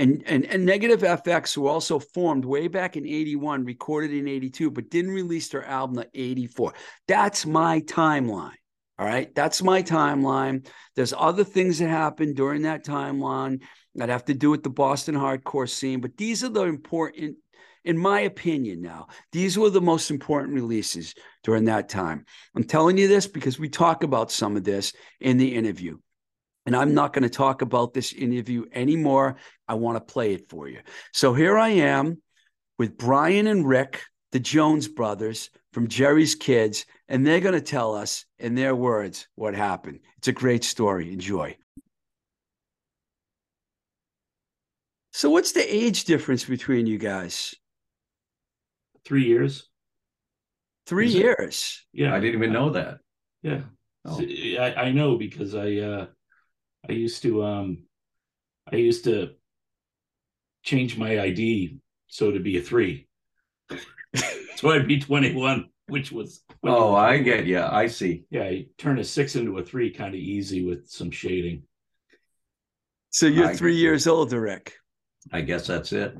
And, 0.00 0.22
and, 0.26 0.46
and 0.46 0.64
Negative 0.64 1.00
FX, 1.00 1.54
who 1.54 1.66
also 1.66 1.98
formed 1.98 2.44
way 2.44 2.68
back 2.68 2.96
in 2.96 3.06
81, 3.06 3.64
recorded 3.64 4.12
in 4.12 4.26
82, 4.26 4.70
but 4.70 4.88
didn't 4.88 5.10
release 5.10 5.48
their 5.48 5.64
album 5.64 5.98
in 5.98 6.06
84. 6.14 6.72
That's 7.06 7.44
my 7.44 7.82
timeline. 7.82 8.54
All 8.98 9.06
right. 9.06 9.34
That's 9.34 9.62
my 9.62 9.82
timeline. 9.82 10.66
There's 10.96 11.14
other 11.16 11.44
things 11.44 11.78
that 11.78 11.88
happened 11.88 12.36
during 12.36 12.62
that 12.62 12.84
timeline 12.84 13.62
that 13.94 14.08
have 14.08 14.24
to 14.26 14.34
do 14.34 14.50
with 14.50 14.62
the 14.62 14.70
Boston 14.70 15.14
hardcore 15.14 15.68
scene, 15.68 16.00
but 16.00 16.16
these 16.16 16.44
are 16.44 16.48
the 16.48 16.64
important 16.64 17.36
in 17.84 17.96
my 17.96 18.20
opinion 18.20 18.82
now 18.82 19.06
these 19.32 19.56
were 19.56 19.70
the 19.70 19.80
most 19.80 20.10
important 20.10 20.54
releases 20.54 21.14
during 21.42 21.64
that 21.64 21.88
time 21.88 22.26
i'm 22.54 22.62
telling 22.62 22.98
you 22.98 23.08
this 23.08 23.26
because 23.26 23.58
we 23.58 23.70
talk 23.70 24.02
about 24.02 24.30
some 24.30 24.54
of 24.54 24.64
this 24.64 24.92
in 25.20 25.38
the 25.38 25.54
interview 25.54 25.96
and 26.66 26.76
i'm 26.76 26.92
not 26.92 27.12
going 27.12 27.22
to 27.22 27.30
talk 27.30 27.62
about 27.62 27.94
this 27.94 28.12
interview 28.12 28.66
anymore 28.74 29.36
i 29.70 29.74
want 29.74 29.96
to 29.96 30.12
play 30.12 30.34
it 30.34 30.48
for 30.48 30.68
you 30.68 30.80
so 31.12 31.32
here 31.32 31.56
i 31.58 31.68
am 31.68 32.20
with 32.78 32.96
brian 32.98 33.46
and 33.46 33.66
rick 33.68 34.02
the 34.32 34.40
jones 34.40 34.88
brothers 34.88 35.50
from 35.72 35.88
jerry's 35.88 36.34
kids 36.34 36.84
and 37.08 37.26
they're 37.26 37.40
going 37.40 37.54
to 37.54 37.60
tell 37.60 37.94
us 37.94 38.24
in 38.38 38.54
their 38.54 38.74
words 38.74 39.28
what 39.34 39.54
happened 39.54 40.00
it's 40.18 40.28
a 40.28 40.32
great 40.32 40.64
story 40.64 41.12
enjoy 41.12 41.56
so 45.12 45.30
what's 45.30 45.52
the 45.52 45.74
age 45.74 46.04
difference 46.04 46.44
between 46.44 46.86
you 46.86 46.98
guys 46.98 47.54
three 49.04 49.24
years. 49.24 49.68
Three 50.86 51.06
Is 51.06 51.14
it? 51.14 51.18
years. 51.22 51.86
Yeah, 51.92 52.14
I 52.14 52.20
didn't 52.20 52.36
even 52.36 52.52
know 52.52 52.70
that. 52.70 52.98
Yeah, 53.42 53.62
Oh. 54.04 54.18
So, 54.18 54.24
I, 54.24 54.74
I 54.86 54.92
know 54.92 55.16
because 55.16 55.54
I 55.54 55.76
uh 55.76 56.06
I 56.88 56.92
used 56.92 57.22
to 57.22 57.44
um 57.44 57.84
I 58.72 58.76
used 58.76 59.04
to 59.04 59.34
change 60.62 60.96
my 60.98 61.20
ID 61.20 61.78
so 62.08 62.30
to 62.32 62.40
be 62.40 62.58
a 62.58 62.62
three. 62.62 63.06
so 64.56 64.70
I'd 64.70 64.86
be 64.88 64.98
21, 65.00 65.68
which 65.88 66.12
was 66.12 66.42
Oh, 66.62 66.94
I 66.94 67.18
get 67.18 67.46
you. 67.46 67.60
I 67.60 67.86
see. 67.86 68.24
yeah, 68.30 68.48
you 68.50 68.66
turn 68.76 68.98
a 68.98 69.04
six 69.04 69.36
into 69.36 69.56
a 69.58 69.64
three 69.64 69.90
kind 69.92 70.14
of 70.14 70.20
easy 70.20 70.64
with 70.64 70.88
some 70.88 71.10
shading. 71.10 71.62
So 73.10 73.26
you're 73.26 73.48
I 73.48 73.54
three 73.54 73.72
get 73.72 73.78
you. 73.78 73.82
years 73.84 74.06
older, 74.06 74.40
Rick. 74.40 74.74
I 75.32 75.40
guess 75.40 75.66
that's 75.66 75.92
it. 75.92 76.16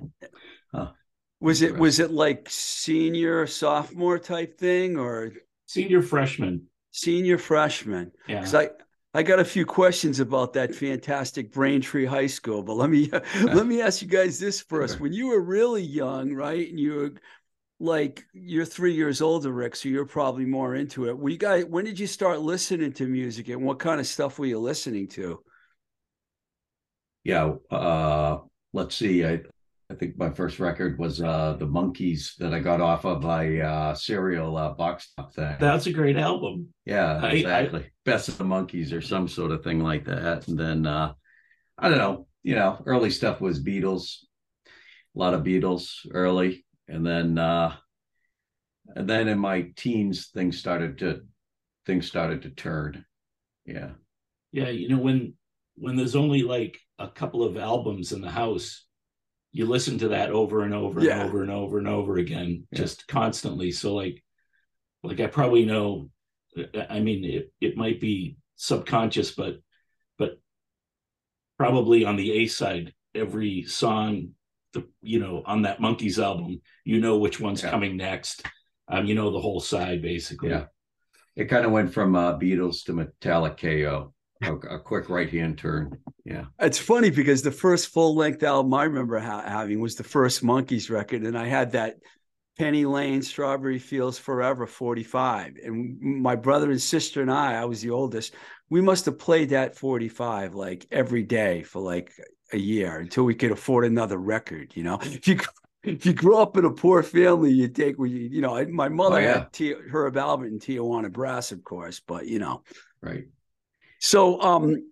Was 1.40 1.62
it 1.62 1.74
was 1.76 2.00
it 2.00 2.10
like 2.10 2.48
senior 2.50 3.46
sophomore 3.46 4.18
type 4.18 4.58
thing 4.58 4.98
or 4.98 5.32
Senior 5.66 6.02
freshman. 6.02 6.66
senior 6.90 7.38
freshman? 7.38 8.12
Yeah. 8.28 8.40
Because 8.40 8.54
I 8.54 8.70
I 9.12 9.24
got 9.24 9.40
a 9.40 9.44
few 9.44 9.66
questions 9.66 10.20
about 10.20 10.52
that 10.52 10.74
fantastic 10.74 11.52
Braintree 11.52 12.06
High 12.06 12.28
School, 12.28 12.62
but 12.62 12.74
let 12.76 12.90
me 12.90 13.10
let 13.42 13.66
me 13.66 13.80
ask 13.82 14.02
you 14.02 14.08
guys 14.08 14.38
this 14.38 14.60
first. 14.60 14.94
Sure. 14.94 15.02
When 15.02 15.12
you 15.12 15.28
were 15.28 15.40
really 15.40 15.82
young, 15.82 16.32
right, 16.32 16.68
and 16.68 16.78
you 16.78 16.94
were 16.94 17.12
like 17.80 18.24
you're 18.32 18.64
three 18.64 18.94
years 18.94 19.20
older, 19.20 19.50
Rick, 19.50 19.74
so 19.74 19.88
you're 19.88 20.06
probably 20.06 20.44
more 20.44 20.76
into 20.76 21.08
it. 21.08 21.18
Were 21.18 21.30
you 21.30 21.38
guys 21.38 21.64
when 21.64 21.84
did 21.84 21.98
you 21.98 22.06
start 22.06 22.40
listening 22.40 22.92
to 22.94 23.06
music 23.06 23.48
and 23.48 23.62
what 23.62 23.80
kind 23.80 23.98
of 23.98 24.06
stuff 24.06 24.38
were 24.38 24.46
you 24.46 24.60
listening 24.60 25.08
to? 25.08 25.42
Yeah. 27.24 27.54
Uh, 27.70 28.38
let's 28.72 28.94
see. 28.94 29.24
I 29.24 29.40
I 29.90 29.94
think 29.94 30.16
my 30.16 30.30
first 30.30 30.60
record 30.60 30.98
was 30.98 31.20
uh 31.20 31.56
the 31.58 31.66
Monkees 31.66 32.36
that 32.36 32.54
I 32.54 32.60
got 32.60 32.80
off 32.80 33.04
of 33.04 33.24
a 33.24 33.60
uh 33.60 33.94
cereal 33.94 34.56
uh, 34.56 34.70
box 34.74 35.12
top 35.16 35.34
thing. 35.34 35.56
That's 35.58 35.86
a 35.86 35.92
great 35.92 36.16
album. 36.16 36.68
yeah, 36.84 37.18
I- 37.22 37.26
I- 37.28 37.32
exactly. 37.32 37.86
Best 38.04 38.28
of 38.28 38.38
the 38.38 38.44
Monkees 38.44 38.92
or 38.92 39.00
some 39.00 39.26
sort 39.28 39.50
of 39.50 39.64
thing 39.64 39.80
like 39.80 40.04
that. 40.04 40.46
And 40.48 40.58
then 40.58 40.86
uh 40.86 41.12
I 41.76 41.88
don't 41.88 41.98
know, 41.98 42.26
you 42.42 42.54
know, 42.54 42.80
early 42.86 43.10
stuff 43.10 43.40
was 43.40 43.62
Beatles, 43.64 44.18
a 44.66 45.18
lot 45.18 45.34
of 45.34 45.42
Beatles 45.42 46.06
early. 46.12 46.64
And 46.88 47.04
then 47.04 47.36
uh 47.38 47.74
and 48.94 49.08
then 49.08 49.28
in 49.28 49.38
my 49.38 49.70
teens 49.76 50.28
things 50.28 50.58
started 50.58 50.98
to 50.98 51.22
things 51.86 52.06
started 52.06 52.42
to 52.42 52.50
turn. 52.50 53.04
Yeah. 53.66 53.90
Yeah, 54.52 54.68
you 54.68 54.88
know 54.88 54.98
when 54.98 55.34
when 55.76 55.96
there's 55.96 56.16
only 56.16 56.42
like 56.42 56.78
a 56.98 57.08
couple 57.08 57.42
of 57.42 57.56
albums 57.56 58.12
in 58.12 58.20
the 58.20 58.30
house, 58.30 58.84
you 59.52 59.66
listen 59.66 59.98
to 59.98 60.08
that 60.08 60.30
over 60.30 60.62
and 60.62 60.72
over 60.74 61.00
Yeah. 61.00 61.20
and 61.20 61.28
over 61.28 61.42
and 61.42 61.50
over 61.50 61.78
and 61.78 61.88
over 61.88 62.16
again, 62.16 62.66
Yeah. 62.70 62.78
just 62.78 63.08
constantly. 63.08 63.72
So 63.72 63.94
like, 63.94 64.22
like 65.02 65.20
I 65.20 65.26
probably 65.26 65.64
know. 65.64 66.10
I 66.88 67.00
mean, 67.00 67.24
it 67.24 67.52
it 67.60 67.76
might 67.76 68.00
be 68.00 68.36
subconscious, 68.56 69.32
but 69.32 69.60
but 70.18 70.40
probably 71.58 72.04
on 72.04 72.16
the 72.16 72.32
A 72.32 72.46
side, 72.46 72.94
every 73.14 73.64
song, 73.64 74.30
the 74.72 74.86
you 75.02 75.18
know 75.20 75.42
on 75.46 75.62
that 75.62 75.78
Monkees 75.80 76.22
album, 76.22 76.60
you 76.84 77.00
know 77.00 77.18
which 77.18 77.40
one's 77.40 77.62
Yeah. 77.62 77.70
coming 77.70 77.96
next. 77.96 78.44
Um, 78.88 79.06
you 79.06 79.14
know 79.14 79.30
the 79.30 79.40
whole 79.40 79.60
side 79.60 80.02
basically. 80.02 80.50
Yeah. 80.50 80.66
It 81.36 81.46
kind 81.46 81.64
of 81.64 81.72
went 81.72 81.92
from 81.94 82.14
uh 82.16 82.38
Beatles 82.38 82.84
to 82.84 82.92
Metallic 82.92 83.56
KO 83.56 84.12
a, 84.42 84.54
a 84.54 84.78
quick 84.80 85.08
right 85.08 85.30
hand 85.30 85.58
turn. 85.58 85.98
Yeah. 86.24 86.44
It's 86.58 86.78
funny 86.78 87.10
because 87.10 87.42
the 87.42 87.50
first 87.50 87.88
full 87.88 88.14
length 88.14 88.42
album 88.42 88.72
I 88.74 88.84
remember 88.84 89.18
ha- 89.18 89.42
having 89.46 89.80
was 89.80 89.96
the 89.96 90.04
first 90.04 90.42
Monkees 90.42 90.90
record, 90.90 91.22
and 91.22 91.36
I 91.36 91.46
had 91.46 91.72
that 91.72 91.96
Penny 92.58 92.84
Lane 92.84 93.22
Strawberry 93.22 93.78
Fields 93.78 94.18
Forever 94.18 94.66
45. 94.66 95.56
And 95.64 96.00
my 96.00 96.36
brother 96.36 96.70
and 96.70 96.80
sister 96.80 97.22
and 97.22 97.30
I, 97.30 97.60
I 97.60 97.64
was 97.64 97.80
the 97.80 97.90
oldest, 97.90 98.34
we 98.68 98.80
must 98.80 99.06
have 99.06 99.18
played 99.18 99.50
that 99.50 99.76
45 99.76 100.54
like 100.54 100.86
every 100.90 101.22
day 101.22 101.62
for 101.62 101.80
like 101.80 102.12
a 102.52 102.58
year 102.58 102.98
until 102.98 103.24
we 103.24 103.34
could 103.34 103.50
afford 103.52 103.84
another 103.84 104.18
record. 104.18 104.72
You 104.74 104.82
know, 104.84 104.98
if 105.02 105.26
you 105.26 105.38
if 105.82 106.04
you 106.04 106.12
grow 106.12 106.42
up 106.42 106.56
in 106.58 106.64
a 106.66 106.70
poor 106.70 107.02
family, 107.02 107.52
you 107.52 107.68
take 107.68 107.98
what 107.98 108.10
you 108.10 108.28
you 108.30 108.40
know. 108.42 108.62
My 108.66 108.88
mother 108.90 109.16
Oh, 109.16 109.20
yeah. 109.20 109.38
had 109.38 109.52
T- 109.52 109.74
Herb 109.90 110.14
Alpert 110.16 110.46
and 110.48 110.60
Tijuana 110.60 111.10
Brass, 111.10 111.52
of 111.52 111.64
course, 111.64 112.00
but 112.06 112.26
you 112.26 112.38
know. 112.38 112.62
Right. 113.00 113.24
So, 114.00 114.40
um, 114.40 114.90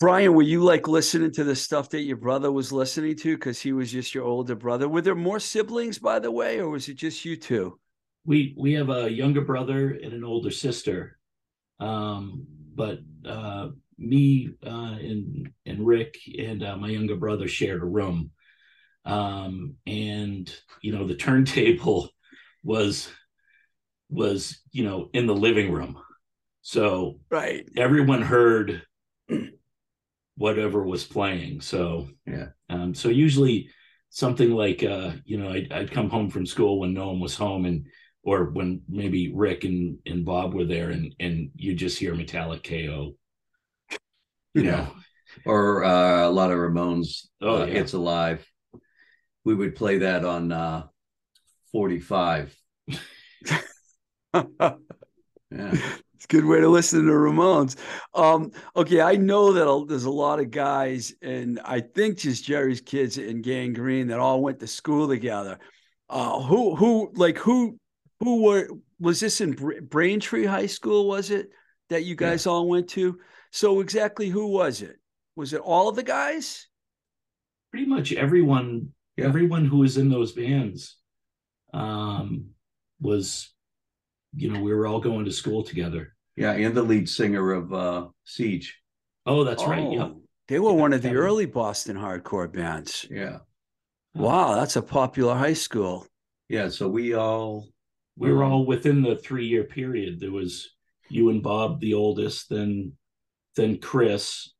Brian, 0.00 0.34
were 0.34 0.42
you 0.42 0.62
like 0.62 0.88
listening 0.88 1.32
to 1.32 1.44
the 1.44 1.54
stuff 1.54 1.90
that 1.90 2.00
your 2.00 2.16
brother 2.16 2.50
was 2.50 2.72
listening 2.72 3.16
to 3.16 3.36
because 3.36 3.60
he 3.60 3.72
was 3.72 3.92
just 3.92 4.14
your 4.14 4.24
older 4.24 4.54
brother? 4.54 4.88
Were 4.88 5.02
there 5.02 5.14
more 5.14 5.38
siblings, 5.38 5.98
by 5.98 6.18
the 6.18 6.30
way, 6.30 6.58
or 6.58 6.70
was 6.70 6.88
it 6.88 6.94
just 6.94 7.24
you 7.24 7.36
two? 7.36 7.78
we 8.24 8.54
we 8.58 8.74
have 8.74 8.90
a 8.90 9.10
younger 9.10 9.40
brother 9.40 9.90
and 9.90 10.12
an 10.12 10.24
older 10.24 10.50
sister 10.50 11.18
um 11.78 12.46
but 12.74 12.98
uh 13.26 13.68
me 13.98 14.50
uh 14.66 14.96
and 15.00 15.50
and 15.66 15.86
rick 15.86 16.16
and 16.38 16.62
uh, 16.62 16.76
my 16.76 16.88
younger 16.88 17.16
brother 17.16 17.48
shared 17.48 17.82
a 17.82 17.86
room 17.86 18.30
um 19.04 19.74
and 19.86 20.54
you 20.82 20.92
know 20.92 21.06
the 21.06 21.14
turntable 21.26 22.10
was 22.62 23.08
was 24.10 24.60
you 24.72 24.84
know 24.84 25.08
in 25.12 25.26
the 25.26 25.34
living 25.34 25.72
room 25.72 25.98
so 26.62 27.18
Right. 27.30 27.68
everyone 27.76 28.22
heard 28.22 28.82
whatever 30.36 30.82
was 30.84 31.04
playing 31.04 31.60
so 31.60 32.08
Yeah. 32.26 32.48
um 32.70 32.94
so 32.94 33.08
usually 33.08 33.68
something 34.10 34.50
like 34.52 34.82
uh 34.82 35.12
you 35.24 35.38
know 35.38 35.50
I'd, 35.50 35.72
I'd 35.72 35.90
come 35.90 36.08
home 36.08 36.30
from 36.30 36.46
school 36.46 36.80
when 36.80 36.94
no 36.94 37.08
one 37.08 37.20
was 37.20 37.34
home 37.36 37.64
and 37.66 37.86
or 38.22 38.44
when 38.50 38.82
maybe 38.88 39.32
rick 39.34 39.64
and 39.64 39.98
and 40.06 40.24
bob 40.24 40.54
were 40.54 40.64
there 40.64 40.90
and 40.90 41.14
and 41.20 41.50
you 41.56 41.74
just 41.74 41.98
hear 41.98 42.14
metallic 42.14 42.62
ko 42.64 43.14
you 44.54 44.62
Yeah. 44.64 44.70
know 44.86 44.94
Or 45.46 45.84
uh, 45.84 46.26
a 46.28 46.30
lot 46.30 46.50
of 46.50 46.58
Ramones. 46.58 47.28
Oh, 47.40 47.62
uh, 47.62 47.66
yeah. 47.66 47.74
It's 47.80 47.92
Alive. 47.92 48.44
We 49.44 49.54
would 49.54 49.76
play 49.76 49.98
that 49.98 50.24
on 50.24 50.50
uh, 50.50 50.86
45. 51.72 52.54
Yeah. 55.50 55.74
It's 56.20 56.26
a 56.26 56.36
good 56.36 56.44
way 56.44 56.60
to 56.60 56.68
listen 56.68 57.06
to 57.06 57.12
Ramones. 57.12 57.76
Um, 58.12 58.52
okay, 58.76 59.00
I 59.00 59.16
know 59.16 59.54
that 59.54 59.86
there's 59.88 60.04
a 60.04 60.10
lot 60.10 60.38
of 60.38 60.50
guys, 60.50 61.14
and 61.22 61.58
I 61.64 61.80
think 61.80 62.18
just 62.18 62.44
Jerry's 62.44 62.82
kids 62.82 63.16
in 63.16 63.40
Gang 63.40 63.72
Green 63.72 64.08
that 64.08 64.18
all 64.18 64.42
went 64.42 64.60
to 64.60 64.66
school 64.66 65.08
together. 65.08 65.58
Uh, 66.10 66.42
who, 66.42 66.76
who, 66.76 67.10
like, 67.14 67.38
who, 67.38 67.78
who 68.18 68.42
were 68.42 68.68
was 68.98 69.18
this 69.18 69.40
in 69.40 69.52
Bra- 69.52 69.80
Braintree 69.80 70.44
High 70.44 70.66
School? 70.66 71.08
Was 71.08 71.30
it 71.30 71.48
that 71.88 72.04
you 72.04 72.16
guys 72.16 72.46
all 72.46 72.68
went 72.68 72.90
to? 72.90 73.18
So 73.50 73.80
exactly 73.80 74.28
who 74.28 74.48
was 74.48 74.82
it? 74.82 74.96
Was 75.36 75.54
it 75.54 75.62
all 75.62 75.88
of 75.88 75.96
the 75.96 76.02
guys? 76.02 76.66
pretty 77.70 77.86
much 77.86 78.12
everyone 78.12 78.88
Yeah. 79.16 79.24
everyone 79.24 79.64
who 79.64 79.78
was 79.78 79.96
in 79.96 80.10
those 80.10 80.32
bands 80.32 80.96
um 81.72 82.46
was 83.00 83.54
you 84.34 84.50
know 84.52 84.60
we 84.62 84.72
were 84.72 84.86
all 84.86 85.00
going 85.00 85.24
to 85.24 85.32
school 85.32 85.62
together 85.62 86.14
Yeah. 86.36 86.52
And 86.52 86.74
the 86.76 86.82
lead 86.82 87.08
singer 87.08 87.52
of 87.52 87.72
uh, 87.72 88.06
Siege. 88.24 88.78
oh 89.26 89.44
that's 89.44 89.64
right 89.64 89.90
yep. 89.92 90.02
Oh, 90.02 90.22
They 90.48 90.58
were 90.58 90.72
one 90.72 90.92
of 90.92 91.02
the 91.02 91.08
Kevin. 91.08 91.22
early 91.22 91.46
Boston 91.46 91.96
hardcore 91.96 92.50
bands. 92.52 93.06
Yeah. 93.10 93.38
Wow, 94.14 94.54
that's 94.56 94.76
a 94.76 94.82
popular 94.82 95.34
high 95.34 95.52
school. 95.54 96.06
Yeah. 96.48 96.68
So 96.68 96.88
we 96.88 97.14
all. 97.14 97.68
we 98.16 98.32
were 98.32 98.44
um, 98.44 98.52
all 98.52 98.66
within 98.66 99.02
the 99.02 99.16
three 99.16 99.46
year 99.46 99.64
period 99.64 100.18
there 100.20 100.32
was 100.32 100.70
you 101.08 101.30
and 101.30 101.42
bob 101.42 101.80
the 101.80 101.94
oldest 101.94 102.48
then 102.48 102.92
then 103.56 103.78
chris 103.78 104.52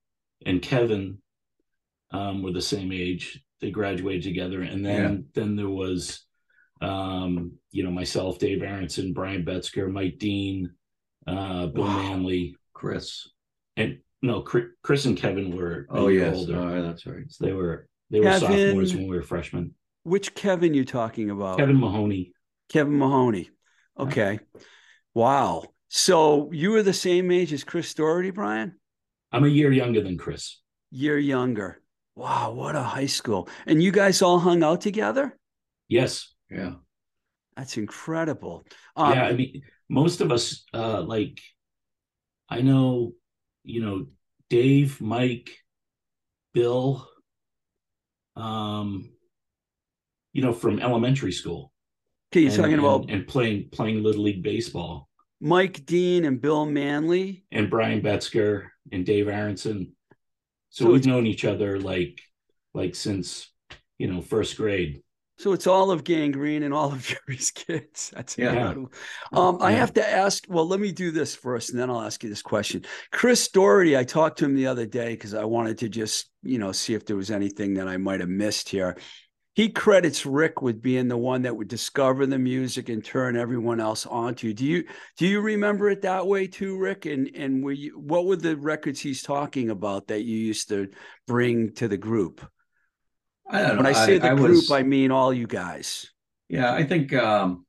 and 0.47 0.61
kevin 0.63 1.19
um 2.13 2.43
were 2.43 2.53
the 2.53 2.61
same 2.75 2.91
age 2.93 3.25
they 3.61 3.71
graduated 3.71 4.23
together 4.23 4.63
and 4.63 4.85
then 4.85 5.27
then 5.35 5.55
there 5.57 5.69
was 5.69 6.27
um 6.81 7.53
you 7.73 7.83
know 7.85 7.91
myself 7.91 8.39
dave 8.39 8.63
aronson 8.63 9.13
brian 9.13 9.45
Betzger, 9.45 9.91
mike 9.91 10.19
dean 10.19 10.71
uh 11.27 11.67
bill 11.67 11.85
Wow. 11.85 12.03
manley 12.03 12.57
Chris. 12.73 13.29
and 13.77 13.99
no 14.23 14.41
chris 14.43 15.05
and 15.05 15.17
kevin 15.17 15.55
were 15.57 15.87
Oh, 15.91 16.09
year 16.09 16.27
yes. 16.27 16.37
older 16.37 16.57
Oh, 16.59 16.83
that's 16.83 17.07
right. 17.07 17.25
So 17.29 17.45
they 17.45 17.53
were 17.53 17.87
they 18.11 18.21
were 18.21 18.33
sophomores 18.39 18.95
when 18.95 19.09
we 19.09 19.17
were 19.17 19.23
freshmen 19.23 19.75
Which 20.05 20.35
Kevin 20.35 20.73
you 20.75 20.85
talking 20.85 21.31
about? 21.31 21.59
kevin 21.59 21.79
mahoney 21.79 22.33
Kevin 22.71 22.97
Mahoney. 22.99 23.51
Okay. 23.99 24.39
Wow. 25.13 25.65
So 25.89 26.53
you 26.53 26.71
were 26.71 26.85
the 26.85 26.93
same 26.93 27.33
age 27.33 27.53
as 27.53 27.65
Chris 27.65 27.93
Doherty, 27.95 28.31
Brian? 28.31 28.77
i'm 29.33 29.45
a 29.45 29.49
year 29.49 29.73
younger 29.73 30.01
than 30.03 30.17
chris 30.17 30.61
Year 30.93 31.19
younger. 31.19 31.81
Wow, 32.17 32.53
what 32.53 32.75
a 32.77 32.83
high 32.83 33.07
school. 33.07 33.49
And 33.67 33.81
you 33.83 33.93
guys 33.93 34.23
all 34.23 34.39
hung 34.41 34.63
out 34.63 34.81
together? 34.81 35.37
yes 35.89 36.33
Yeah. 36.51 36.75
That's 37.57 37.77
incredible. 37.77 38.65
Um, 38.97 39.15
yeah 39.15 39.25
i 39.25 39.33
mean 39.33 39.63
most 39.89 40.21
of 40.21 40.33
us 40.33 40.65
uh 40.73 41.03
like 41.03 41.41
i 42.49 42.61
know 42.63 43.13
you 43.65 43.83
know 43.83 44.07
dave 44.49 45.01
mike 45.01 45.51
bill 46.55 47.09
um 48.37 49.11
you 50.33 50.43
know 50.43 50.53
from 50.53 50.79
elementary 50.81 51.33
school 51.33 51.73
okay, 52.33 52.41
you're 52.41 52.51
and, 52.53 52.63
talking 52.63 52.79
about 52.79 53.11
and 53.11 53.27
playing 53.27 53.69
playing 53.71 54.03
little 54.03 54.23
league 54.23 54.43
baseball 54.43 55.09
Mike 55.43 55.87
Dean 55.87 56.27
and 56.27 56.39
Bill 56.39 56.67
Manley. 56.67 57.45
and 57.51 57.69
brian 57.71 58.01
Betzger 58.01 58.69
and 58.93 59.05
dave 59.05 59.29
aronson 59.29 59.93
so, 60.71 60.85
So 60.85 60.93
we've 60.93 61.07
known 61.07 61.27
each 61.27 61.45
other 61.45 61.81
like 61.81 62.21
like 62.75 62.95
since 62.95 63.51
you 63.99 64.07
know 64.07 64.21
first 64.21 64.57
grade 64.57 65.03
So 65.41 65.55
it's 65.55 65.67
all 65.67 65.91
of 65.91 66.05
Gang 66.05 66.33
Green 66.33 66.63
and 66.65 66.75
all 66.75 66.93
of 66.93 67.03
Jerry's 67.27 67.51
kids. 67.51 68.13
That's 68.15 68.37
Yeah. 68.37 68.53
incredible. 68.53 68.93
Um, 69.33 69.57
I 69.63 69.73
have 69.73 69.95
to 69.95 70.07
ask. 70.07 70.45
Well, 70.51 70.69
let 70.69 70.81
me 70.81 70.93
do 70.93 71.11
this 71.11 71.35
first, 71.35 71.71
and 71.71 71.81
then 71.81 71.89
I'll 71.89 72.03
ask 72.03 72.23
you 72.23 72.29
this 72.29 72.43
question. 72.43 72.85
Chris 73.11 73.49
Doherty, 73.49 73.97
I 73.97 74.05
talked 74.05 74.41
to 74.41 74.45
him 74.45 74.55
the 74.55 74.67
other 74.67 74.85
day 74.85 75.15
because 75.15 75.33
I 75.33 75.45
wanted 75.45 75.79
to 75.79 75.89
just, 75.89 76.29
you 76.43 76.59
know, 76.59 76.73
see 76.73 76.93
if 76.93 77.07
there 77.07 77.17
was 77.17 77.31
anything 77.31 77.73
that 77.75 77.89
I 77.89 77.97
might 77.97 78.21
have 78.21 78.29
missed 78.29 78.69
here. 78.69 78.99
He 79.55 79.71
credits 79.71 80.27
Rick 80.27 80.61
with 80.61 80.83
being 80.83 81.09
the 81.09 81.17
one 81.17 81.41
that 81.43 81.57
would 81.57 81.69
discover 81.69 82.27
the 82.27 82.39
music 82.39 82.91
and 82.91 83.03
turn 83.03 83.35
everyone 83.35 83.81
else 83.81 84.05
onto. 84.05 84.53
Do 84.53 84.67
you 84.67 84.85
do 85.17 85.27
you 85.27 85.41
remember 85.41 85.89
it 85.89 86.03
that 86.03 86.27
way 86.27 86.49
too, 86.49 86.77
Rick? 86.77 87.07
And 87.07 87.31
and 87.35 87.65
were 87.65 87.73
you, 87.73 87.99
what 87.99 88.27
were 88.27 88.37
the 88.37 88.59
records 88.59 89.01
he's 89.01 89.23
talking 89.23 89.71
about 89.71 90.09
that 90.09 90.23
you 90.23 90.37
used 90.37 90.69
to 90.69 90.89
bring 91.27 91.73
to 91.77 91.89
the 91.89 91.97
group? 91.97 92.43
I 93.51 93.63
don't 93.63 93.71
know. 93.71 93.77
When 93.79 93.87
I 93.87 93.93
say 94.07 94.19
the 94.19 94.35
group, 94.35 94.51
was- 94.51 94.71
I 94.71 94.83
mean 94.83 95.11
all 95.11 95.33
you 95.33 95.47
guys. 95.47 96.09
Yeah, 96.49 96.73
I 96.73 96.85
think 96.85 97.13
um, 97.13 97.65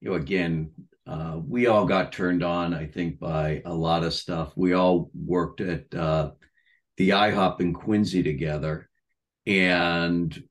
you 0.00 0.10
know, 0.10 0.16
again, 0.16 0.70
uh, 1.06 1.38
we 1.46 1.66
all 1.66 1.86
got 1.86 2.12
turned 2.12 2.42
on, 2.42 2.74
I 2.74 2.86
think, 2.86 3.18
by 3.18 3.62
a 3.64 3.74
lot 3.74 4.04
of 4.04 4.14
stuff. 4.14 4.52
We 4.56 4.72
all 4.72 5.10
worked 5.14 5.60
at 5.60 5.94
uh, 5.94 6.32
the 6.96 7.10
IHOP 7.10 7.60
in 7.60 7.72
Quincy 7.72 8.22
together, 8.22 8.88
and 9.46 10.42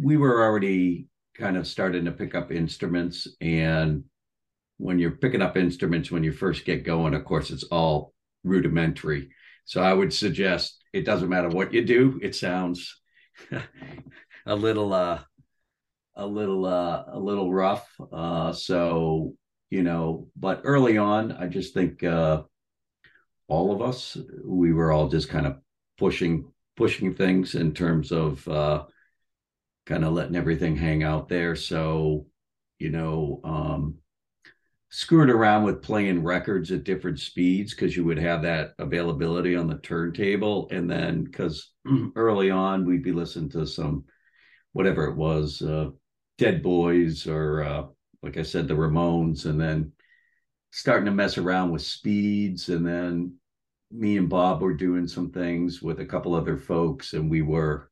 we 0.00 0.16
were 0.16 0.42
already 0.44 1.06
kind 1.36 1.56
of 1.56 1.66
starting 1.66 2.04
to 2.04 2.12
pick 2.12 2.34
up 2.34 2.52
instruments. 2.52 3.26
And 3.40 4.04
when 4.78 4.98
you're 4.98 5.12
picking 5.12 5.42
up 5.42 5.56
instruments, 5.56 6.10
when 6.10 6.24
you 6.24 6.32
first 6.32 6.64
get 6.64 6.84
going, 6.84 7.14
of 7.14 7.24
course, 7.24 7.50
it's 7.50 7.64
all 7.64 8.12
rudimentary. 8.44 9.30
So 9.64 9.80
I 9.82 9.92
would 9.92 10.12
suggest 10.12 10.82
it 10.92 11.04
doesn't 11.04 11.28
matter 11.28 11.48
what 11.48 11.72
you 11.72 11.84
do, 11.84 12.18
it 12.22 12.34
sounds 12.34 13.01
a 14.46 14.54
little 14.54 14.92
uh 14.92 15.20
a 16.16 16.26
little 16.26 16.66
uh 16.66 17.04
a 17.08 17.18
little 17.18 17.52
rough 17.52 17.88
uh 18.12 18.52
so 18.52 19.34
you 19.70 19.82
know 19.82 20.28
but 20.36 20.60
early 20.64 20.98
on 20.98 21.32
i 21.32 21.46
just 21.46 21.74
think 21.74 22.02
uh 22.04 22.42
all 23.48 23.72
of 23.72 23.82
us 23.82 24.16
we 24.44 24.72
were 24.72 24.92
all 24.92 25.08
just 25.08 25.28
kind 25.28 25.46
of 25.46 25.56
pushing 25.98 26.44
pushing 26.76 27.14
things 27.14 27.54
in 27.54 27.72
terms 27.72 28.12
of 28.12 28.46
uh 28.48 28.84
kind 29.86 30.04
of 30.04 30.12
letting 30.12 30.36
everything 30.36 30.76
hang 30.76 31.02
out 31.02 31.28
there. 31.28 31.56
So 31.56 32.26
you 32.78 32.90
know 32.90 33.40
um 33.44 33.98
screwed 34.92 35.30
around 35.30 35.64
with 35.64 35.82
playing 35.82 36.22
records 36.22 36.70
at 36.70 36.84
different 36.84 37.18
speeds 37.18 37.74
because 37.74 37.96
you 37.96 38.04
would 38.04 38.18
have 38.18 38.42
that 38.42 38.74
availability 38.78 39.56
on 39.56 39.66
the 39.66 39.78
turntable. 39.78 40.68
And 40.70 40.88
then 40.88 41.24
because 41.24 41.72
early 42.14 42.50
on 42.50 42.84
we'd 42.84 43.02
be 43.02 43.12
listening 43.12 43.50
to 43.50 43.66
some 43.66 44.04
whatever 44.72 45.06
it 45.06 45.16
was 45.16 45.60
uh 45.62 45.90
Dead 46.38 46.62
Boys 46.62 47.26
or 47.26 47.62
uh, 47.62 47.84
like 48.22 48.36
I 48.36 48.42
said, 48.42 48.68
the 48.68 48.74
Ramones, 48.74 49.46
and 49.46 49.60
then 49.60 49.92
starting 50.70 51.04
to 51.06 51.12
mess 51.12 51.38
around 51.38 51.70
with 51.70 51.82
speeds, 51.82 52.68
and 52.68 52.86
then 52.86 53.36
me 53.90 54.16
and 54.16 54.28
Bob 54.28 54.62
were 54.62 54.74
doing 54.74 55.06
some 55.06 55.30
things 55.30 55.82
with 55.82 56.00
a 56.00 56.06
couple 56.06 56.34
other 56.34 56.56
folks, 56.56 57.12
and 57.12 57.30
we 57.30 57.42
were, 57.42 57.90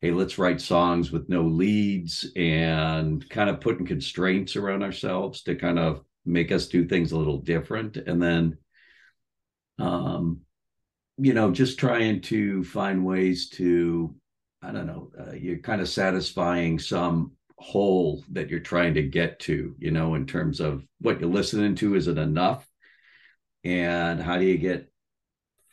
hey, 0.00 0.12
let's 0.12 0.38
write 0.38 0.60
songs 0.60 1.10
with 1.10 1.28
no 1.28 1.42
leads 1.42 2.26
and 2.36 3.28
kind 3.28 3.50
of 3.50 3.60
putting 3.60 3.86
constraints 3.86 4.56
around 4.56 4.82
ourselves 4.82 5.42
to 5.42 5.54
kind 5.54 5.78
of 5.78 6.04
make 6.24 6.52
us 6.52 6.68
do 6.68 6.86
things 6.86 7.12
a 7.12 7.16
little 7.18 7.38
different. 7.38 7.96
And 7.96 8.22
then, 8.22 8.58
um, 9.78 10.40
you 11.16 11.34
know, 11.34 11.50
just 11.50 11.78
trying 11.78 12.20
to 12.22 12.64
find 12.64 13.04
ways 13.04 13.48
to, 13.50 14.14
I 14.62 14.72
don't 14.72 14.86
know, 14.86 15.10
uh, 15.18 15.32
you're 15.32 15.58
kind 15.58 15.80
of 15.80 15.88
satisfying 15.88 16.78
some 16.78 17.32
hole 17.58 18.24
that 18.32 18.50
you're 18.50 18.60
trying 18.60 18.94
to 18.94 19.02
get 19.02 19.38
to, 19.40 19.74
you 19.78 19.90
know, 19.90 20.14
in 20.14 20.26
terms 20.26 20.60
of 20.60 20.84
what 21.00 21.20
you're 21.20 21.30
listening 21.30 21.74
to, 21.76 21.94
is 21.94 22.08
it 22.08 22.18
enough? 22.18 22.66
And 23.62 24.20
how 24.20 24.38
do 24.38 24.44
you 24.44 24.58
get 24.58 24.90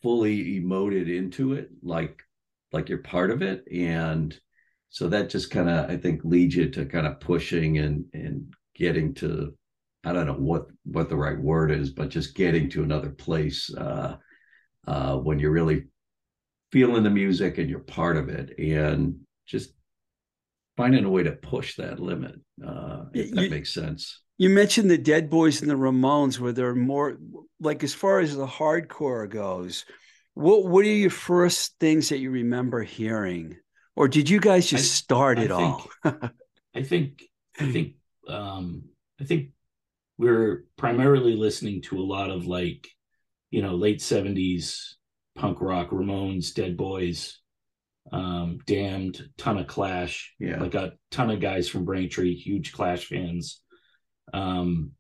fully 0.02 0.60
emoted 0.60 1.16
into 1.16 1.54
it 1.54 1.70
like 1.84 2.22
like 2.72 2.90
you're 2.90 2.98
part 2.98 3.32
of 3.32 3.42
it 3.42 3.64
and 3.72 4.40
so 4.90 5.08
that 5.08 5.30
just 5.30 5.52
kind 5.52 5.70
of 5.70 5.90
i 5.90 5.98
think 5.98 6.22
leads 6.24 6.56
you 6.56 6.70
to 6.70 6.86
kind 6.86 7.06
of 7.06 7.20
pushing 7.20 7.78
and 7.78 8.06
and 8.14 8.54
getting 8.76 9.14
to 9.14 9.54
i 10.04 10.12
don't 10.14 10.26
know 10.26 10.34
what 10.34 10.66
what 10.86 11.10
the 11.10 11.16
right 11.16 11.40
word 11.40 11.72
is 11.72 11.90
but 11.92 12.10
just 12.10 12.36
getting 12.36 12.70
to 12.70 12.84
another 12.84 13.10
place 13.10 13.74
uh 13.76 14.16
uh 14.88 15.16
when 15.16 15.40
you're 15.40 15.52
really 15.52 15.86
feeling 16.72 17.04
the 17.04 17.10
music 17.10 17.58
and 17.58 17.70
you're 17.70 17.80
part 17.80 18.18
of 18.18 18.30
it 18.30 18.58
and 18.58 19.16
just 19.46 19.74
finding 20.78 21.04
a 21.06 21.10
way 21.10 21.24
to 21.24 21.32
push 21.34 21.76
that 21.76 22.00
limit 22.00 22.36
uh 22.66 23.04
if 23.14 23.28
You- 23.28 23.36
that 23.36 23.52
makes 23.52 23.74
sense 23.74 24.22
You 24.38 24.50
mentioned 24.50 24.90
the 24.90 24.98
Dead 24.98 25.30
Boys 25.30 25.62
and 25.62 25.70
the 25.70 25.76
Ramones, 25.76 26.40
where 26.40 26.52
they're 26.54 26.74
more 26.74 27.20
like 27.60 27.84
as 27.84 27.94
far 27.94 28.22
as 28.22 28.36
the 28.36 28.48
hardcore 28.48 29.30
goes. 29.30 29.86
What 30.34 30.66
what 30.66 30.84
are 30.84 30.98
your 31.06 31.12
first 31.12 31.76
things 31.80 32.10
that 32.10 32.18
you 32.18 32.32
remember 32.32 32.82
hearing, 32.82 33.58
or 33.96 34.08
did 34.08 34.30
you 34.32 34.40
guys 34.40 34.66
just 34.66 34.92
I- 34.94 34.98
start 35.04 35.38
I 35.38 35.44
it 35.44 35.52
all? 35.52 35.86
I 36.74 36.82
think 36.82 37.22
I 37.60 37.72
think 37.72 37.88
um 38.28 38.90
I 39.22 39.26
think 39.26 39.52
we're 40.22 40.66
primarily 40.78 41.36
listening 41.36 41.82
to 41.82 41.98
a 42.00 42.06
lot 42.06 42.30
of 42.30 42.46
like, 42.46 42.88
you 43.50 43.64
know, 43.64 43.74
late 43.74 43.98
70s 43.98 44.94
punk 45.36 45.60
rock, 45.62 45.90
Ramones, 45.90 46.54
Dead 46.54 46.78
Boys, 46.78 47.40
um, 48.12 48.60
Damned, 48.68 49.30
ton 49.40 49.58
of 49.58 49.66
Clash, 49.66 50.36
yeah 50.40 50.60
like 50.60 50.76
a 50.76 50.94
ton 51.10 51.32
of 51.32 51.40
guys 51.40 51.68
from 51.68 51.86
Braintree, 51.86 52.36
huge 52.36 52.72
Clash 52.72 53.06
fans. 53.06 53.62
Um 54.32 54.92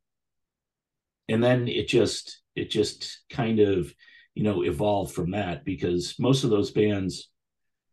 and 1.29 1.43
then 1.43 1.67
it 1.67 1.87
just 1.87 2.41
it 2.55 2.71
just 2.71 3.21
kind 3.29 3.59
of, 3.59 3.93
you 4.33 4.43
know, 4.43 4.63
evolved 4.63 5.13
from 5.13 5.31
that 5.31 5.63
because 5.63 6.15
most 6.17 6.43
of 6.43 6.49
those 6.49 6.71
bands 6.71 7.29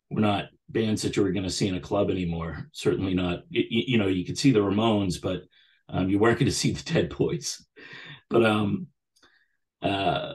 were 0.09 0.23
not 0.23 0.47
bands 0.71 1.03
that 1.03 1.15
you 1.15 1.23
were 1.23 1.33
going 1.33 1.45
to 1.45 1.51
see 1.51 1.69
in 1.69 1.75
a 1.75 1.81
club 1.81 2.11
anymore. 2.11 2.69
Certainly 2.73 3.13
not. 3.13 3.41
You, 3.51 3.65
you 3.69 3.99
know, 3.99 4.07
you 4.07 4.25
could 4.25 4.39
see 4.39 4.51
the 4.51 4.61
Ramones, 4.61 5.21
but 5.21 5.43
um, 5.89 6.09
you 6.09 6.19
weren't 6.19 6.39
going 6.39 6.51
to 6.51 6.57
see 6.57 6.73
the 6.73 6.83
Dead 6.93 7.15
Boys. 7.17 7.65
But 8.31 8.45
um, 8.45 8.89
uh, 9.83 10.35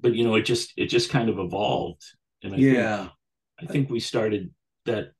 but 0.00 0.14
you 0.14 0.24
know, 0.24 0.34
it 0.36 0.42
just 0.42 0.72
it 0.76 0.86
just 0.86 1.10
kind 1.10 1.28
of 1.28 1.38
evolved, 1.38 2.02
and 2.42 2.54
I 2.54 2.56
yeah 2.58 2.96
think, 2.98 3.10
I 3.70 3.72
think 3.72 3.90
we 3.90 4.00
started 4.00 4.52
that. 4.86 5.12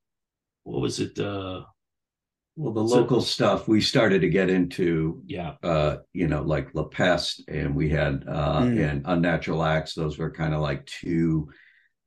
What 0.64 0.80
was 0.80 1.00
it? 1.00 1.18
Uh, 1.18 1.62
well 2.56 2.72
the 2.72 2.86
So- 2.88 2.96
local 2.96 3.20
stuff 3.22 3.68
we 3.68 3.80
started 3.80 4.20
to 4.22 4.28
get 4.28 4.50
into 4.50 5.22
yeah, 5.26 5.54
uh 5.62 5.98
you 6.12 6.26
know 6.26 6.42
like 6.42 6.74
La 6.74 6.84
Peste 6.84 7.42
and 7.48 7.74
we 7.76 7.88
had 7.88 8.24
uh 8.28 8.60
Mm. 8.62 8.90
and 8.90 9.02
Unnatural 9.06 9.62
Acts 9.62 9.94
those 9.94 10.18
were 10.18 10.30
kind 10.32 10.52
of 10.52 10.60
like 10.60 10.84
two 10.84 11.48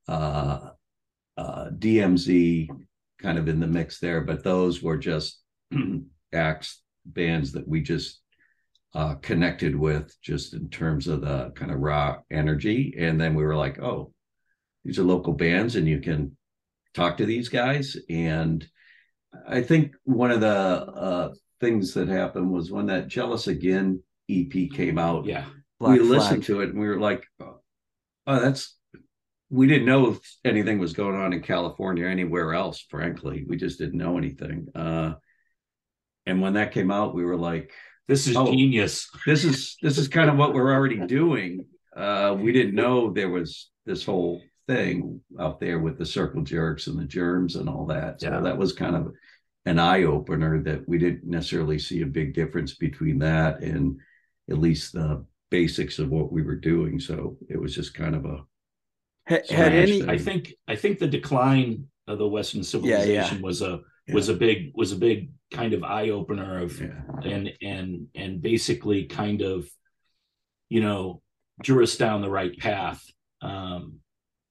uh 0.07 0.59
uh 1.37 1.69
DMZ 1.71 2.67
kind 3.19 3.37
of 3.39 3.47
in 3.47 3.61
the 3.61 3.67
mix 3.67 3.99
there 3.99 4.21
but 4.21 4.43
those 4.43 4.83
were 4.83 4.97
just 4.97 5.41
acts 6.33 6.82
bands 7.05 7.51
that 7.51 7.67
we 7.67 7.81
just 7.81 8.21
uh 8.95 9.15
connected 9.15 9.75
with 9.75 10.15
just 10.21 10.53
in 10.53 10.69
terms 10.69 11.07
of 11.07 11.21
the 11.21 11.51
kind 11.55 11.71
of 11.71 11.79
raw 11.79 12.17
energy 12.31 12.95
and 12.97 13.19
then 13.19 13.35
we 13.35 13.43
were 13.43 13.55
like 13.55 13.79
oh 13.79 14.11
these 14.85 14.99
are 14.99 15.03
local 15.03 15.33
bands 15.33 15.75
and 15.75 15.87
you 15.87 15.99
can 15.99 16.35
talk 16.93 17.17
to 17.17 17.25
these 17.25 17.49
guys 17.49 17.97
and 18.09 18.67
I 19.47 19.61
think 19.63 19.93
one 20.03 20.31
of 20.31 20.41
the 20.41 20.47
uh 20.47 21.33
things 21.59 21.93
that 21.93 22.07
happened 22.07 22.51
was 22.51 22.71
when 22.71 22.87
that 22.87 23.07
Jealous 23.07 23.47
Again 23.47 24.03
EP 24.29 24.51
came 24.71 24.97
out. 24.97 25.25
yeah, 25.25 25.45
Black 25.79 25.99
we 25.99 26.05
listened 26.05 26.43
to 26.43 26.61
it 26.61 26.69
and 26.69 26.79
we 26.79 26.87
were 26.87 26.99
like, 26.99 27.25
oh, 27.39 27.59
that's, 28.27 28.77
we 29.49 29.67
didn't 29.67 29.85
know 29.85 30.11
if 30.11 30.19
anything 30.45 30.79
was 30.79 30.93
going 30.93 31.15
on 31.15 31.33
in 31.33 31.41
California 31.41 32.05
or 32.05 32.09
anywhere 32.09 32.53
else, 32.53 32.85
frankly. 32.89 33.45
We 33.47 33.57
just 33.57 33.79
didn't 33.79 33.97
know 33.97 34.17
anything. 34.17 34.67
Uh, 34.73 35.13
and 36.25 36.41
when 36.41 36.53
that 36.53 36.71
came 36.71 36.91
out, 36.91 37.15
we 37.15 37.25
were 37.25 37.35
like, 37.37 37.71
this 38.07 38.27
is 38.27 38.35
Oh. 38.35 38.45
genius. 38.51 39.09
this 39.25 39.43
is, 39.43 39.77
this 39.81 39.97
is 39.97 40.07
kind 40.07 40.29
of 40.29 40.37
what 40.37 40.53
we're 40.53 40.73
already 40.73 40.97
doing. 41.07 41.65
Uh, 41.95 42.35
we 42.39 42.51
didn't 42.51 42.75
know 42.75 43.11
there 43.11 43.29
was 43.29 43.69
this 43.85 44.03
whole 44.05 44.41
thing 44.67 45.19
out 45.39 45.59
there 45.59 45.79
with 45.79 45.97
the 45.97 46.05
circle 46.05 46.41
jerks 46.41 46.87
and 46.87 46.97
the 46.97 47.05
germs 47.05 47.55
and 47.55 47.67
all 47.69 47.85
that. 47.87 48.21
So 48.21 48.29
Yeah. 48.29 48.39
that 48.41 48.57
was 48.57 48.73
kind 48.73 48.95
of 48.95 49.11
an 49.65 49.79
eye 49.79 50.03
opener 50.03 50.61
that 50.63 50.87
we 50.87 50.97
didn't 50.97 51.23
necessarily 51.25 51.79
see 51.79 52.01
a 52.01 52.05
big 52.05 52.33
difference 52.33 52.75
between 52.75 53.19
that 53.19 53.61
and 53.61 53.97
at 54.49 54.57
least 54.57 54.93
the 54.93 55.25
basics 55.51 55.99
of 55.99 56.09
what 56.09 56.31
we 56.31 56.41
were 56.41 56.55
doing. 56.55 56.99
So 56.99 57.37
it 57.49 57.57
was 57.61 57.73
just 57.75 57.93
kind 57.93 58.15
of 58.15 58.25
a 58.25 58.37
Ha- 59.29 59.39
had 59.49 59.71
any? 59.73 60.01
understand. 60.01 60.11
I 60.11 60.17
think 60.17 60.53
I 60.67 60.75
think 60.75 60.99
the 60.99 61.07
decline 61.07 61.87
of 62.07 62.17
the 62.17 62.27
Western 62.27 62.63
civilization 62.63 63.41
was 63.41 63.61
a 63.61 63.79
was 64.11 64.29
a 64.29 64.33
big 64.33 64.71
was 64.75 64.91
a 64.91 64.97
big 64.97 65.31
kind 65.51 65.73
of 65.73 65.83
eye 65.83 66.09
opener 66.09 66.61
of 66.61 66.79
yeah, 66.79 67.01
and 67.23 67.51
and 67.61 68.07
and 68.15 68.41
basically 68.41 69.05
kind 69.05 69.41
of 69.41 69.67
you 70.69 70.81
know 70.81 71.21
drew 71.61 71.83
us 71.83 71.95
down 71.95 72.21
the 72.21 72.29
right 72.29 72.57
path. 72.57 73.03
Um 73.41 73.99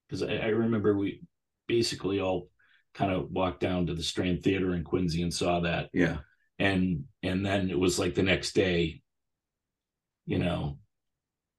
because 0.09 0.23
I, 0.23 0.37
I 0.37 0.47
remember 0.49 0.97
we 0.97 1.23
basically 1.67 2.21
all 2.21 2.49
kind 2.95 3.13
of 3.13 3.31
walked 3.31 3.61
down 3.61 3.87
to 3.87 3.95
the 3.95 4.03
strand 4.03 4.43
theater 4.43 4.75
in 4.75 4.85
quincy 4.85 5.23
and 5.23 5.33
saw 5.33 5.61
that. 5.61 5.91
Yeah, 5.93 6.19
and 6.59 7.05
and 7.23 7.45
then 7.45 7.71
it 7.71 7.79
was 7.79 7.99
like 7.99 8.15
the 8.15 8.23
next 8.23 8.53
day 8.53 9.03
you 10.25 10.39
know 10.39 10.79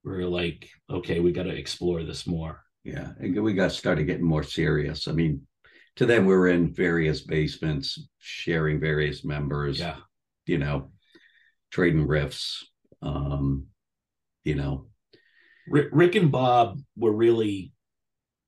we 0.06 0.14
are 0.14 0.28
like 0.28 0.70
okay 0.90 1.20
we 1.20 1.32
got 1.32 1.44
to 1.44 1.50
explore 1.50 2.04
this 2.04 2.26
more. 2.26 2.64
Yeah. 2.84 3.12
And 3.20 3.42
we 3.42 3.54
got 3.54 3.72
started 3.72 4.06
getting 4.06 4.26
more 4.26 4.44
serious. 4.44 5.08
I 5.08 5.14
mean, 5.14 5.48
to 5.98 6.06
them, 6.06 6.26
we 6.26 6.36
were 6.36 6.48
in 6.48 6.74
various 6.74 7.22
basements, 7.22 8.00
sharing 8.20 8.80
various 8.80 9.24
members. 9.24 9.80
yeah 9.80 9.98
you 10.46 10.58
know, 10.58 10.92
trading 11.72 12.08
riffs. 12.08 12.64
Um, 13.02 13.68
you 14.44 14.56
know, 14.56 14.88
Rick, 15.68 15.90
Rick 15.92 16.16
and 16.16 16.32
Bob 16.32 16.80
were 16.98 17.14
really 17.14 17.74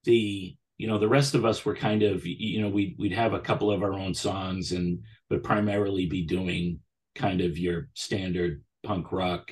the 0.04 0.56
you 0.78 0.88
know 0.88 1.00
the 1.00 1.08
rest 1.08 1.36
of 1.36 1.46
us 1.46 1.64
were 1.64 1.76
kind 1.76 2.04
of 2.04 2.26
you 2.26 2.62
know 2.62 2.70
we'd 2.70 2.96
we'd 3.00 3.14
have 3.14 3.34
a 3.34 3.40
couple 3.40 3.72
of 3.72 3.82
our 3.82 3.94
own 3.94 4.14
songs 4.14 4.72
and 4.72 5.00
but 5.30 5.42
primarily 5.44 6.06
be 6.06 6.26
doing 6.26 6.80
kind 7.16 7.42
of 7.42 7.58
your 7.58 7.88
standard 7.94 8.62
punk 8.84 9.12
rock 9.12 9.52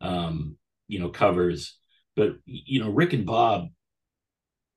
um 0.00 0.56
you 0.88 0.98
know 0.98 1.08
covers 1.08 1.78
but 2.16 2.32
you 2.44 2.82
know 2.82 2.90
Rick 2.90 3.12
and 3.12 3.24
Bob 3.24 3.68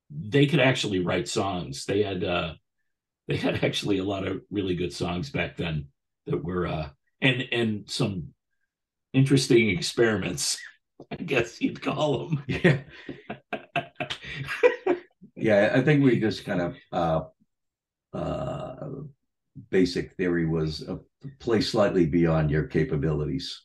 they 0.10 0.46
could 0.46 0.60
actually 0.60 1.00
write 1.00 1.28
songs 1.28 1.86
they 1.86 2.04
had 2.04 2.24
uh 2.24 2.54
they 3.28 3.36
had 3.36 3.64
actually 3.64 3.98
a 3.98 4.04
lot 4.04 4.28
of 4.28 4.42
really 4.50 4.76
good 4.76 4.94
songs 4.94 5.30
back 5.30 5.58
then 5.58 5.88
that 6.26 6.44
were 6.44 6.68
uh 6.68 6.90
and 7.22 7.48
and 7.52 7.90
some 7.90 8.28
interesting 9.14 9.70
experiments 9.70 10.58
I 11.12 11.16
guess 11.16 11.62
you'd 11.62 11.82
call 11.82 12.28
them. 12.28 12.44
yeah, 12.48 12.80
yeah. 15.36 15.72
I 15.74 15.82
think 15.82 16.04
we 16.04 16.20
just 16.20 16.46
kind 16.46 16.62
of 16.62 16.76
uh, 16.92 17.22
uh, 18.18 18.90
basic 19.70 20.14
theory 20.14 20.46
was 20.46 20.82
a 20.82 21.00
play 21.40 21.62
slightly 21.62 22.06
beyond 22.06 22.52
your 22.52 22.64
capabilities. 22.64 23.64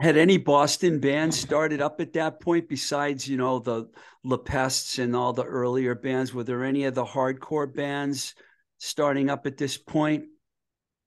Had 0.00 0.16
any 0.16 0.38
Boston 0.38 0.98
bands 0.98 1.38
started 1.38 1.82
up 1.82 2.00
at 2.00 2.14
that 2.14 2.40
point 2.40 2.68
besides, 2.68 3.28
you 3.28 3.36
know, 3.36 3.58
the 3.58 3.90
La 4.24 4.38
Pestes 4.38 4.98
and 4.98 5.14
all 5.14 5.32
the 5.34 5.44
earlier 5.44 5.94
bands? 5.94 6.32
Were 6.32 6.44
there 6.44 6.64
any 6.64 6.84
of 6.84 6.94
the 6.94 7.04
hardcore 7.04 7.72
bands 7.72 8.34
starting 8.78 9.28
up 9.28 9.46
at 9.46 9.58
this 9.58 9.76
point? 9.76 10.24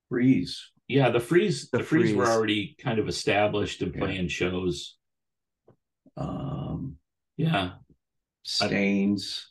Freeze. 0.10 0.72
Yeah, 0.88 1.10
the 1.10 1.20
freeze, 1.20 1.70
The 1.72 1.80
the, 1.80 1.84
freeze, 1.84 2.16
were 2.16 2.28
already 2.28 2.76
kind 2.80 3.00
of 3.00 3.08
established 3.10 3.82
and 3.82 3.94
Yeah. 3.94 4.00
playing 4.00 4.28
shows. 4.30 4.98
Um, 6.16 6.98
Yeah, 7.36 7.74
Stains. 8.44 9.48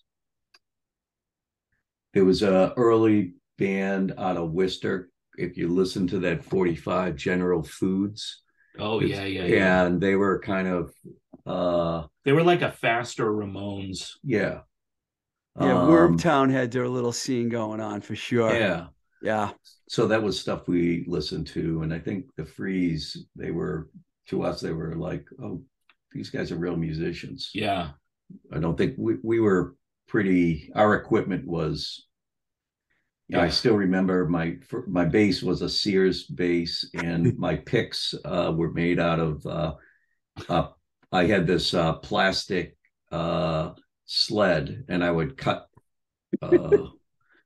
There 2.14 2.24
was 2.24 2.42
a 2.42 2.72
early 2.76 3.34
band 3.58 4.14
out 4.18 4.36
of 4.36 4.52
Worcester. 4.52 5.10
If 5.36 5.56
you 5.58 5.68
listen 5.68 6.06
to 6.08 6.18
that 6.20 6.42
45 6.44 7.14
General 7.16 7.62
Foods, 7.62 8.42
Oh 8.78 9.00
yeah, 9.00 9.24
yeah, 9.24 9.44
yeah. 9.44 9.86
and 9.86 10.00
they 10.00 10.16
were 10.16 10.38
kind 10.40 10.68
of 10.68 10.92
uh 11.46 12.06
They 12.24 12.32
were 12.32 12.42
like 12.44 12.62
a 12.62 12.72
faster 12.72 13.26
Ramones. 13.26 14.12
yeah 14.24 14.60
Yeah, 15.60 15.80
Um, 15.82 15.88
Wormtown 15.88 16.50
had 16.50 16.70
their 16.70 16.88
little 16.88 17.12
scene 17.12 17.48
going 17.48 17.80
on 17.80 18.00
for 18.00 18.14
sure. 18.16 18.52
yeah 18.54 18.86
Yeah. 19.22 19.50
so 19.88 20.06
that 20.08 20.22
was 20.22 20.38
stuff 20.40 20.68
we 20.68 21.04
listened 21.08 21.46
to 21.48 21.82
and 21.82 21.92
i 21.94 21.98
think 21.98 22.26
the 22.36 22.44
freeze 22.44 23.26
they 23.36 23.50
were 23.50 23.88
to 24.28 24.42
us 24.42 24.60
they 24.60 24.72
were 24.72 24.94
like 24.96 25.24
oh 25.42 25.62
these 26.12 26.30
guys 26.30 26.50
are 26.52 26.56
real 26.58 26.76
musicians 26.76 27.50
Yeah, 27.54 27.90
i 28.52 28.58
don't 28.58 28.76
think 28.76 28.94
we, 28.98 29.16
we 29.22 29.40
were 29.40 29.74
pretty 30.08 30.70
our 30.74 30.94
equipment 30.94 31.46
was 31.46 32.06
yeah. 33.28 33.42
I 33.42 33.48
still 33.48 33.74
remember 33.74 34.28
my 34.28 34.56
my 34.86 35.04
bass 35.04 35.42
was 35.42 35.62
a 35.62 35.68
Sears 35.68 36.24
bass, 36.24 36.88
and 36.94 37.36
my 37.38 37.56
picks 37.56 38.14
uh, 38.24 38.52
were 38.54 38.72
made 38.72 38.98
out 38.98 39.20
of. 39.20 39.44
Uh, 39.46 39.74
uh, 40.48 40.68
I 41.12 41.26
had 41.26 41.46
this 41.46 41.74
uh, 41.74 41.94
plastic 41.94 42.76
uh, 43.10 43.70
sled, 44.04 44.84
and 44.88 45.02
I 45.02 45.10
would 45.10 45.36
cut 45.36 45.68
uh, 46.42 46.86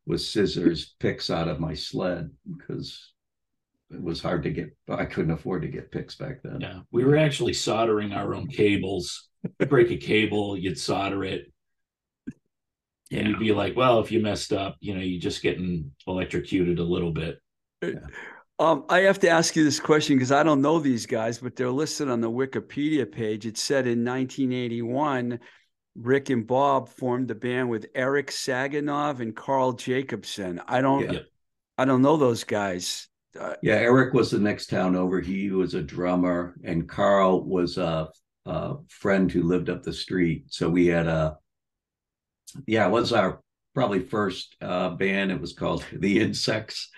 with 0.07 0.21
scissors 0.21 0.95
picks 0.99 1.31
out 1.31 1.49
of 1.49 1.61
my 1.61 1.75
sled 1.75 2.31
because 2.59 3.12
it 3.90 4.03
was 4.03 4.21
hard 4.21 4.43
to 4.43 4.51
get. 4.51 4.77
I 4.88 5.05
couldn't 5.07 5.33
afford 5.33 5.62
to 5.62 5.69
get 5.69 5.93
picks 5.93 6.14
back 6.14 6.43
then. 6.43 6.61
yeah. 6.61 6.81
We 6.90 7.05
were 7.05 7.16
actually 7.16 7.55
soldering 7.55 8.12
our 8.12 8.35
own 8.35 8.49
cables. 8.49 9.29
Break 9.59 9.90
a 9.90 9.97
cable, 9.97 10.59
you'd 10.59 10.79
solder 10.79 11.25
it, 11.25 11.51
and 13.11 13.29
you'd 13.29 13.38
be 13.38 13.53
like, 13.53 13.77
"Well, 13.77 14.01
if 14.01 14.12
you 14.12 14.20
messed 14.20 14.53
up, 14.53 14.77
you 14.81 14.94
know, 14.94 15.01
you're 15.01 15.20
just 15.20 15.42
getting 15.42 15.90
electrocuted 16.07 16.79
a 16.79 16.85
little 16.85 17.12
bit." 17.12 17.40
Um, 18.61 18.85
I 18.90 19.01
have 19.01 19.18
to 19.20 19.29
ask 19.31 19.57
you 19.57 19.64
this 19.64 19.81
question 19.81 20.16
because 20.16 20.33
I 20.33 20.42
don't 20.42 20.61
know 20.61 20.79
these 20.79 21.07
guys, 21.07 21.38
but 21.38 21.57
they're 21.57 21.70
listed 21.70 22.11
on 22.11 22.20
the 22.20 22.31
Wikipedia 22.31 23.11
page. 23.11 23.46
It 23.46 23.57
said 23.57 23.87
in 23.87 24.05
1981, 24.05 25.40
Rick 25.96 26.29
and 26.29 26.46
Bob 26.46 26.90
formed 26.90 27.29
the 27.29 27.35
band 27.35 27.70
with 27.70 27.87
Eric 27.94 28.27
Saganov 28.29 29.20
and 29.20 29.35
Carl 29.35 29.73
Jacobson. 29.73 30.61
I 30.68 30.83
don't, 30.83 31.11
Yeah. 31.11 31.20
I 31.79 31.87
don't 31.87 32.03
know 32.03 32.18
those 32.18 32.44
guys. 32.44 33.09
Uh, 33.38 33.55
Yeah, 33.62 33.77
Eric 33.77 34.12
was 34.12 34.31
the 34.31 34.38
next 34.38 34.66
town 34.68 34.94
over. 34.94 35.23
He 35.23 35.51
was 35.51 35.73
a 35.73 35.83
drummer, 35.83 36.55
and 36.62 36.87
Carl 36.87 37.42
was 37.42 37.79
a, 37.79 38.11
a 38.44 38.75
friend 38.88 39.33
who 39.33 39.44
lived 39.44 39.70
up 39.70 39.83
the 39.83 39.92
street. 39.92 40.44
So 40.49 40.68
we 40.68 40.85
had 40.87 41.07
a, 41.07 41.38
yeah, 42.66 42.86
it 42.86 42.90
was 42.90 43.12
our 43.12 43.40
probably 43.74 44.00
first 44.00 44.56
uh, 44.60 44.90
band. 44.90 45.30
It 45.32 45.40
was 45.40 45.52
called 45.52 45.84
the 45.92 46.20
Insects. 46.20 46.90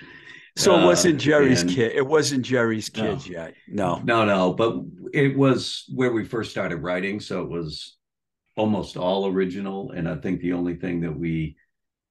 so 0.57 0.75
it 0.77 0.83
Uh, 0.83 0.87
wasn't 0.87 1.21
Jerry's 1.21 1.63
and- 1.63 1.71
kid. 1.71 1.93
It 1.93 2.07
wasn't 2.07 2.45
Jerry's 2.45 2.95
No. 2.97 3.03
kids 3.03 3.29
yet. 3.29 3.55
No. 3.69 4.01
No, 4.05 4.25
no, 4.25 4.53
but 4.55 4.81
it 5.13 5.37
was 5.37 5.85
where 5.95 6.13
we 6.13 6.25
first 6.25 6.51
started 6.51 6.77
writing. 6.79 7.21
So 7.21 7.43
it 7.43 7.49
was 7.51 7.97
almost 8.57 8.97
all 8.97 9.27
original, 9.27 9.93
and 9.93 10.09
I 10.09 10.17
think 10.17 10.41
the 10.41 10.53
only 10.53 10.77
thing 10.77 11.01
that 11.03 11.17
we 11.19 11.57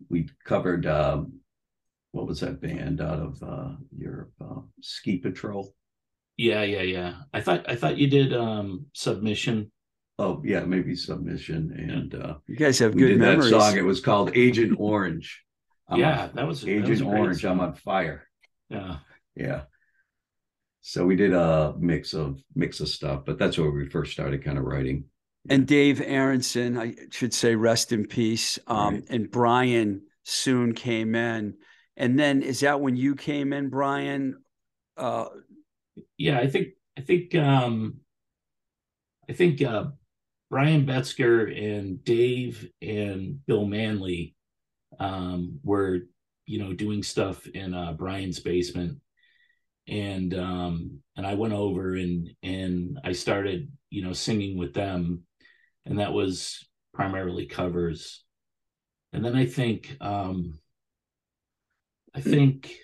we 0.10 0.28
covered. 0.46 0.86
Um, 0.86 1.34
what 2.14 2.28
was 2.28 2.42
that 2.42 2.60
band 2.60 3.00
out 3.00 3.20
of 3.20 3.42
uh, 3.42 3.76
Europe? 3.96 4.34
Uh, 4.42 4.62
Ski 4.82 5.18
Patrol. 5.18 5.74
Yeah, 6.36 6.64
yeah, 6.64 6.82
yeah. 6.82 7.14
I 7.34 7.40
thought 7.42 7.70
I 7.70 7.76
thought 7.76 7.98
you 7.98 8.08
did 8.08 8.34
um 8.34 8.88
submission. 8.94 9.72
Oh 10.22 10.42
yeah, 10.46 10.60
maybe 10.62 10.96
Submission, 10.96 11.62
and 11.90 12.14
uh, 12.14 12.36
You 12.48 12.56
guys 12.56 12.78
have 12.80 12.94
we 12.94 13.02
good 13.02 13.08
did 13.10 13.20
memories. 13.20 13.50
that 13.52 13.60
song. 13.60 13.78
It 13.78 13.82
was 13.86 14.02
called 14.02 14.32
Agent 14.36 14.78
Orange. 14.80 15.44
I'm 15.90 16.00
yeah, 16.00 16.24
on- 16.26 16.36
that 16.36 16.48
was 16.48 16.62
that 16.62 16.68
was 16.82 16.90
Agent 16.92 17.02
a 17.02 17.06
great 17.12 17.20
Orange. 17.22 17.46
I'm 17.46 17.60
on 17.60 17.74
fire. 17.74 18.28
Yeah, 18.70 18.98
Yeah. 19.36 19.62
So 20.82 21.06
we 21.06 21.16
did 21.16 21.34
a 21.34 21.74
mix 21.80 22.14
of 22.14 22.40
mix 22.56 22.80
of 22.80 22.88
stuff, 22.90 23.24
but 23.26 23.38
that's 23.40 23.58
where 23.58 23.70
we 23.72 23.88
first 23.90 24.12
started 24.12 24.44
kind 24.44 24.58
of 24.58 24.64
writing. 24.64 25.06
and 25.50 25.66
Dave 25.68 26.02
Aronson, 26.02 26.78
I 26.78 26.96
should 27.12 27.34
say, 27.34 27.56
rest 27.56 27.92
in 27.92 28.06
peace. 28.06 28.60
Um, 28.68 28.94
Right. 28.96 29.04
And 29.10 29.32
Brian 29.32 30.02
soon 30.24 30.74
came 30.74 31.16
in. 31.16 31.56
And 31.98 32.18
then 32.18 32.42
is 32.44 32.60
that 32.62 32.80
when 32.80 32.96
you 32.96 33.16
came 33.16 33.54
in, 33.54 33.70
Brian? 33.70 34.42
Uh, 34.98 35.26
yeah. 36.18 36.38
I 36.40 36.48
think 36.48 36.68
I 36.98 37.02
think 37.02 37.34
um 37.36 37.98
I 39.30 39.34
think 39.34 39.62
uh 39.62 39.86
Brian 40.52 40.86
Betzger 40.86 41.48
and 41.58 42.04
Dave 42.04 42.70
and 42.82 43.44
Bill 43.48 43.66
Manley 43.66 44.36
um 45.00 45.60
were 45.64 46.00
you 46.46 46.60
know 46.60 46.74
doing 46.74 47.02
stuff 47.04 47.48
in 47.48 47.74
uh 47.74 47.94
Brian's 47.94 48.42
basement. 48.42 49.00
And 49.88 50.34
um 50.34 51.00
and 51.16 51.26
I 51.26 51.36
went 51.36 51.54
over 51.54 51.96
and 51.96 52.30
and 52.44 53.00
I 53.06 53.14
started 53.14 53.72
you 53.90 54.04
know 54.04 54.12
singing 54.12 54.58
with 54.58 54.74
them. 54.74 55.24
And 55.86 56.00
that 56.00 56.12
was 56.12 56.68
primarily 56.94 57.46
covers. 57.46 58.26
And 59.14 59.24
then 59.24 59.38
I 59.38 59.46
think 59.46 59.96
um 60.02 60.60
I 62.14 62.20
think 62.20 62.76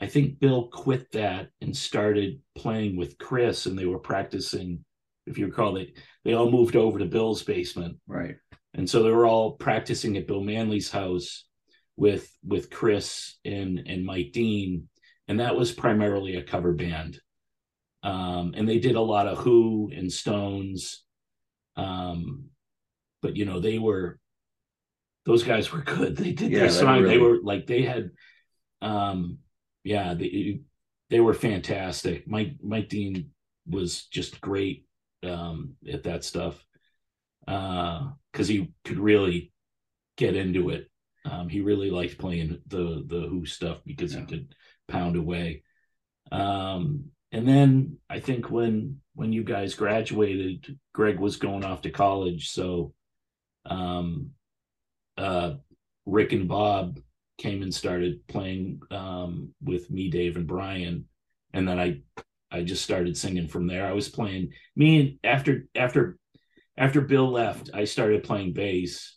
I 0.00 0.06
think 0.06 0.38
Bill 0.38 0.68
quit 0.68 1.10
that 1.10 1.48
and 1.60 1.76
started 1.76 2.38
playing 2.54 2.96
with 2.96 3.18
Chris 3.18 3.66
and 3.66 3.76
they 3.76 3.86
were 3.86 3.98
practicing 3.98 4.84
if 5.26 5.38
you 5.38 5.46
recall 5.46 5.72
they 5.72 5.92
they 6.24 6.34
all 6.34 6.50
moved 6.50 6.76
over 6.76 6.98
to 6.98 7.04
Bill's 7.06 7.42
basement 7.42 7.96
Right. 8.06 8.36
and 8.74 8.88
so 8.88 9.02
they 9.02 9.10
were 9.10 9.26
all 9.26 9.52
practicing 9.52 10.16
at 10.16 10.26
Bill 10.26 10.42
Manley's 10.42 10.90
house 10.90 11.44
with 11.96 12.30
with 12.44 12.70
Chris 12.70 13.36
and 13.44 13.78
and 13.86 14.04
Mike 14.04 14.32
Dean, 14.32 14.88
and 15.28 15.40
that 15.40 15.56
was 15.56 15.72
primarily 15.72 16.36
a 16.36 16.42
cover 16.42 16.72
band. 16.72 17.20
Um, 18.02 18.52
and 18.56 18.68
they 18.68 18.80
did 18.80 18.96
a 18.96 19.00
lot 19.00 19.26
of 19.28 19.38
Who 19.38 19.90
and 19.96 20.12
Stones, 20.12 21.04
um, 21.76 22.46
but 23.22 23.36
you 23.36 23.44
know 23.46 23.60
they 23.60 23.78
were 23.78 24.18
those 25.24 25.42
guys 25.42 25.72
were 25.72 25.80
good. 25.82 26.16
They 26.16 26.32
did 26.32 26.50
Yeah, 26.50 26.60
their 26.60 26.70
song. 26.70 27.04
They 27.04 27.16
were 27.18 27.38
like 27.42 27.66
they 27.66 27.82
had, 27.82 28.10
um, 28.82 29.38
yeah, 29.84 30.12
they 30.14 30.60
they 31.10 31.20
were 31.20 31.32
fantastic. 31.34 32.26
Mike 32.28 32.56
Mike 32.62 32.88
Dean 32.88 33.30
was 33.66 34.04
just 34.06 34.40
great 34.40 34.84
um, 35.26 35.74
at 35.90 36.04
that 36.04 36.24
stuff 36.24 36.64
because 37.46 38.48
he 38.48 38.72
could 38.84 38.98
really 38.98 39.52
get 40.16 40.34
into 40.36 40.70
it. 40.70 40.90
Um, 41.24 41.48
he 41.48 41.60
really 41.60 41.90
liked 41.90 42.18
playing 42.18 42.60
the 42.66 43.02
the 43.06 43.26
Who 43.28 43.46
stuff 43.46 43.78
because 43.84 44.14
Yeah. 44.14 44.20
he 44.20 44.26
could 44.26 44.54
pound 44.88 45.16
away. 45.16 45.62
Um, 46.30 47.06
and 47.32 47.48
then 47.48 47.98
I 48.08 48.20
think 48.20 48.50
when 48.50 49.00
when 49.14 49.32
you 49.32 49.44
guys 49.44 49.74
graduated, 49.74 50.78
Greg 50.92 51.18
was 51.18 51.36
going 51.36 51.64
off 51.64 51.82
to 51.82 51.90
college, 51.90 52.50
so 52.50 52.94
um, 53.64 54.30
uh, 55.16 55.54
Rick 56.06 56.32
and 56.32 56.48
Bob 56.48 57.00
came 57.38 57.62
and 57.62 57.74
started 57.74 58.26
playing 58.26 58.80
um, 58.90 59.54
with 59.62 59.90
me, 59.90 60.10
Dave, 60.10 60.36
and 60.36 60.46
Brian, 60.46 61.06
and 61.52 61.66
then 61.66 61.78
I 61.78 62.02
I 62.54 62.62
just 62.62 62.84
started 62.84 63.16
singing 63.16 63.48
from 63.48 63.66
there. 63.66 63.84
I 63.86 63.92
was 63.92 64.08
playing 64.08 64.50
me 64.76 65.00
and 65.00 65.18
after 65.24 65.66
after 65.74 66.16
after 66.76 67.00
Bill 67.00 67.30
left, 67.30 67.70
I 67.74 67.84
started 67.84 68.22
playing 68.24 68.52
bass. 68.52 69.16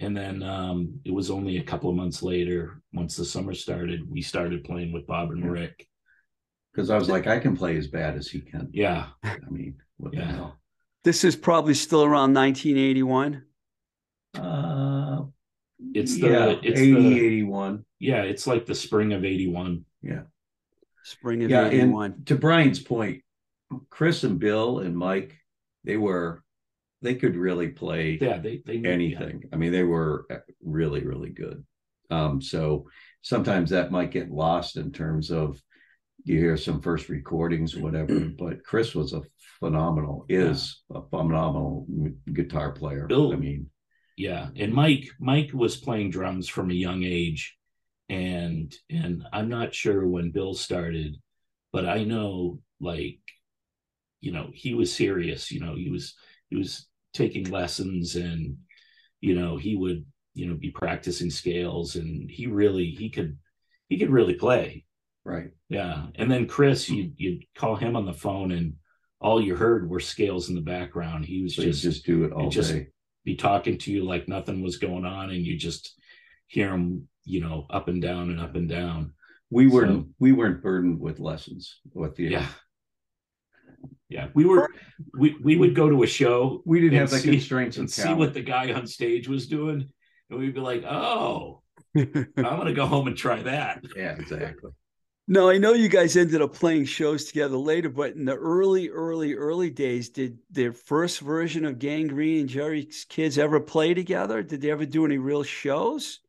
And 0.00 0.16
then 0.16 0.42
um, 0.42 1.00
it 1.04 1.12
was 1.12 1.30
only 1.30 1.58
a 1.58 1.62
couple 1.62 1.88
of 1.88 1.96
months 1.96 2.22
later, 2.22 2.82
once 2.92 3.16
the 3.16 3.24
summer 3.24 3.54
started, 3.54 4.08
we 4.10 4.22
started 4.22 4.64
playing 4.64 4.92
with 4.92 5.06
Bob 5.06 5.30
and 5.30 5.50
Rick. 5.50 5.86
Because 6.72 6.90
I 6.90 6.96
was 6.98 7.08
like, 7.08 7.28
I 7.28 7.38
can 7.38 7.56
play 7.56 7.76
as 7.76 7.86
bad 7.86 8.16
as 8.16 8.26
he 8.28 8.40
can. 8.40 8.68
Yeah. 8.72 9.06
I 9.22 9.36
mean, 9.50 9.76
what 9.96 10.12
Yeah. 10.14 10.20
the 10.20 10.26
hell? 10.26 10.58
this 11.04 11.22
is 11.22 11.36
probably 11.36 11.74
still 11.74 12.02
around 12.02 12.34
1981. 12.34 13.42
Uh, 14.34 15.22
It's 15.94 16.18
the- 16.18 16.28
yeah, 16.28 16.54
it's 16.62 16.80
80, 16.80 16.92
the- 16.92 17.20
81. 17.26 17.84
Yeah. 18.00 18.22
It's 18.22 18.46
like 18.48 18.66
the 18.66 18.74
spring 18.74 19.12
of 19.12 19.24
81. 19.24 19.84
Spring 21.04 21.44
of 21.44 21.50
Yeah, 21.50 21.68
81. 21.68 22.12
and 22.12 22.26
to 22.26 22.34
Brian's 22.36 22.80
point, 22.80 23.22
Chris 23.90 24.24
and 24.24 24.38
Bill 24.38 24.78
and 24.80 24.96
Mike, 24.96 25.36
they 25.84 25.96
were, 25.96 26.42
they 27.02 27.14
could 27.14 27.36
really 27.36 27.68
play 27.68 28.18
Yeah. 28.20 28.38
They, 28.38 28.62
they 28.64 28.78
knew- 28.78 28.90
anything. 28.90 29.44
I 29.52 29.56
mean, 29.56 29.72
they 29.72 29.82
were 29.82 30.26
really, 30.62 31.04
really 31.04 31.30
good. 31.30 31.64
Um, 32.10 32.40
so 32.40 32.86
sometimes 33.22 33.70
that 33.70 33.90
might 33.90 34.10
get 34.10 34.30
lost 34.30 34.76
in 34.76 34.92
terms 34.92 35.30
of 35.30 35.60
you 36.24 36.38
hear 36.38 36.56
some 36.56 36.80
first 36.80 37.08
recordings, 37.08 37.76
whatever. 37.76 38.18
But 38.38 38.64
Chris 38.64 38.94
was 38.94 39.12
a 39.12 39.22
phenomenal, 39.60 40.24
is 40.28 40.82
a 40.94 41.02
phenomenal 41.10 41.86
guitar 42.32 42.72
player. 42.72 43.06
Bill- 43.06 43.32
I 43.32 43.36
mean, 43.36 43.68
yeah 44.16 44.50
and 44.54 44.72
mike 44.72 45.08
mike 45.18 45.50
was 45.52 45.76
playing 45.76 46.08
drums 46.08 46.48
from 46.48 46.70
a 46.70 46.74
young 46.74 47.02
age 47.02 47.56
and 48.08 48.74
and 48.90 49.24
i'm 49.32 49.48
not 49.48 49.74
sure 49.74 50.06
when 50.06 50.30
bill 50.30 50.54
started 50.54 51.16
but 51.72 51.86
i 51.86 52.04
know 52.04 52.58
like 52.80 53.18
you 54.20 54.30
know 54.32 54.50
he 54.52 54.74
was 54.74 54.94
serious 54.94 55.50
you 55.50 55.60
know 55.60 55.74
he 55.74 55.88
was 55.90 56.14
he 56.50 56.56
was 56.56 56.86
taking 57.14 57.50
lessons 57.50 58.16
and 58.16 58.56
you 59.20 59.34
know 59.34 59.56
he 59.56 59.74
would 59.76 60.04
you 60.34 60.46
know 60.46 60.54
be 60.54 60.70
practicing 60.70 61.30
scales 61.30 61.96
and 61.96 62.30
he 62.30 62.46
really 62.46 62.90
he 62.90 63.08
could 63.08 63.38
he 63.88 63.98
could 63.98 64.10
really 64.10 64.34
play 64.34 64.84
Right. 65.26 65.52
Yeah. 65.70 66.08
And 66.16 66.30
then 66.30 66.46
Chris, 66.46 66.90
you 66.90 67.10
you'd 67.16 67.44
call 67.54 67.76
him 67.76 67.96
on 67.96 68.04
the 68.04 68.12
phone 68.12 68.52
and 68.52 68.74
all 69.22 69.40
you 69.40 69.56
heard 69.56 69.88
were 69.88 69.98
scales 69.98 70.50
in 70.50 70.54
the 70.54 70.60
background. 70.60 71.24
He 71.24 71.42
was 71.42 71.56
So 71.56 71.62
just, 71.62 71.82
just 71.82 72.04
do 72.04 72.24
it 72.24 72.32
all 72.32 72.50
day 72.50 72.54
just- 72.54 72.74
be 73.24 73.34
talking 73.34 73.78
to 73.78 73.90
you 73.90 74.04
like 74.04 74.28
nothing 74.28 74.62
was 74.62 74.76
going 74.76 75.06
on, 75.06 75.30
and 75.30 75.42
you 75.46 75.56
just 75.56 75.98
hear 76.46 76.68
him, 76.74 77.08
you 77.24 77.40
know, 77.40 77.66
up 77.70 77.88
and 77.88 78.00
down 78.02 78.30
and 78.30 78.40
up 78.40 78.54
and 78.54 78.68
down. 78.68 79.12
We 79.50 79.66
weren't 79.66 79.90
So- 79.90 80.08
we 80.18 80.32
weren't 80.32 80.62
burdened 80.62 81.00
with 81.00 81.20
lessons 81.20 81.80
with 81.92 82.16
the 82.16 82.24
Yeah. 82.24 82.46
Yeah. 84.08 84.28
We 84.34 84.44
were 84.44 84.68
we 85.18 85.36
we 85.42 85.56
would 85.56 85.74
go 85.74 85.88
to 85.88 86.02
a 86.02 86.06
show 86.06 86.62
we 86.64 86.80
didn't 86.80 86.98
have 86.98 87.10
the 87.10 87.18
see- 87.18 87.30
constraints 87.30 87.76
and 87.78 87.90
see 87.90 88.12
what 88.12 88.34
the 88.34 88.42
guy 88.42 88.72
on 88.72 88.86
stage 88.86 89.28
was 89.28 89.46
doing. 89.46 89.88
And 90.30 90.38
we'd 90.38 90.54
be 90.54 90.60
like, 90.60 90.84
oh, 90.84 91.62
I'm 91.96 92.32
gonna 92.36 92.72
go 92.72 92.86
home 92.86 93.06
and 93.08 93.16
try 93.16 93.42
that. 93.42 93.82
yeah 93.96 94.12
exactly 94.18 94.70
No, 95.28 95.48
I 95.48 95.58
know 95.58 95.72
you 95.72 95.88
guys 95.88 96.16
ended 96.16 96.42
up 96.42 96.54
playing 96.54 96.84
shows 96.86 97.24
together 97.24 97.56
later, 97.56 97.88
but 97.88 98.14
in 98.14 98.24
the 98.24 98.34
early, 98.36 98.88
early, 98.90 99.34
early 99.34 99.70
days, 99.70 100.10
did 100.10 100.38
the 100.50 100.70
first 100.70 101.20
version 101.20 101.64
of 101.64 101.78
Gang 101.78 102.08
Green 102.08 102.40
and 102.40 102.48
Jerry's 102.48 103.06
Kids 103.08 103.38
ever 103.38 103.58
play 103.60 103.94
together? 103.94 104.42
Did 104.42 104.60
they 104.60 104.70
ever 104.70 104.84
do 104.86 105.04
any 105.06 105.18
real 105.18 105.42
shows? 105.42 106.20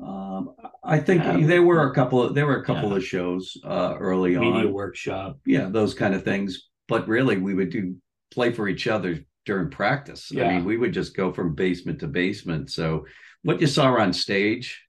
Um 0.00 0.50
i 0.84 0.98
think 0.98 1.22
Yeah. 1.24 1.46
there 1.46 1.62
were 1.62 1.90
a 1.90 1.94
couple 1.94 2.22
of 2.22 2.34
there 2.34 2.46
were 2.46 2.60
a 2.60 2.64
couple 2.64 2.90
Yeah. 2.90 2.96
of 2.96 3.04
shows 3.04 3.56
uh 3.64 3.96
early 3.98 4.30
Media 4.34 4.48
on 4.48 4.54
Media 4.56 4.70
workshop. 4.70 5.38
yeah 5.44 5.68
those 5.68 5.94
kind 5.94 6.14
of 6.14 6.22
things 6.22 6.68
but 6.86 7.08
really 7.08 7.36
we 7.36 7.54
would 7.54 7.70
do 7.70 7.96
play 8.30 8.52
for 8.52 8.68
each 8.68 8.86
other 8.86 9.18
during 9.44 9.70
practice 9.70 10.30
i 10.32 10.36
mean 10.48 10.64
we 10.64 10.76
would 10.76 10.92
just 10.92 11.16
go 11.16 11.32
from 11.32 11.54
basement 11.54 11.98
to 12.00 12.06
basement 12.06 12.70
so 12.70 13.06
what 13.42 13.60
you 13.60 13.66
saw 13.66 13.86
on 13.96 14.12
stage 14.12 14.80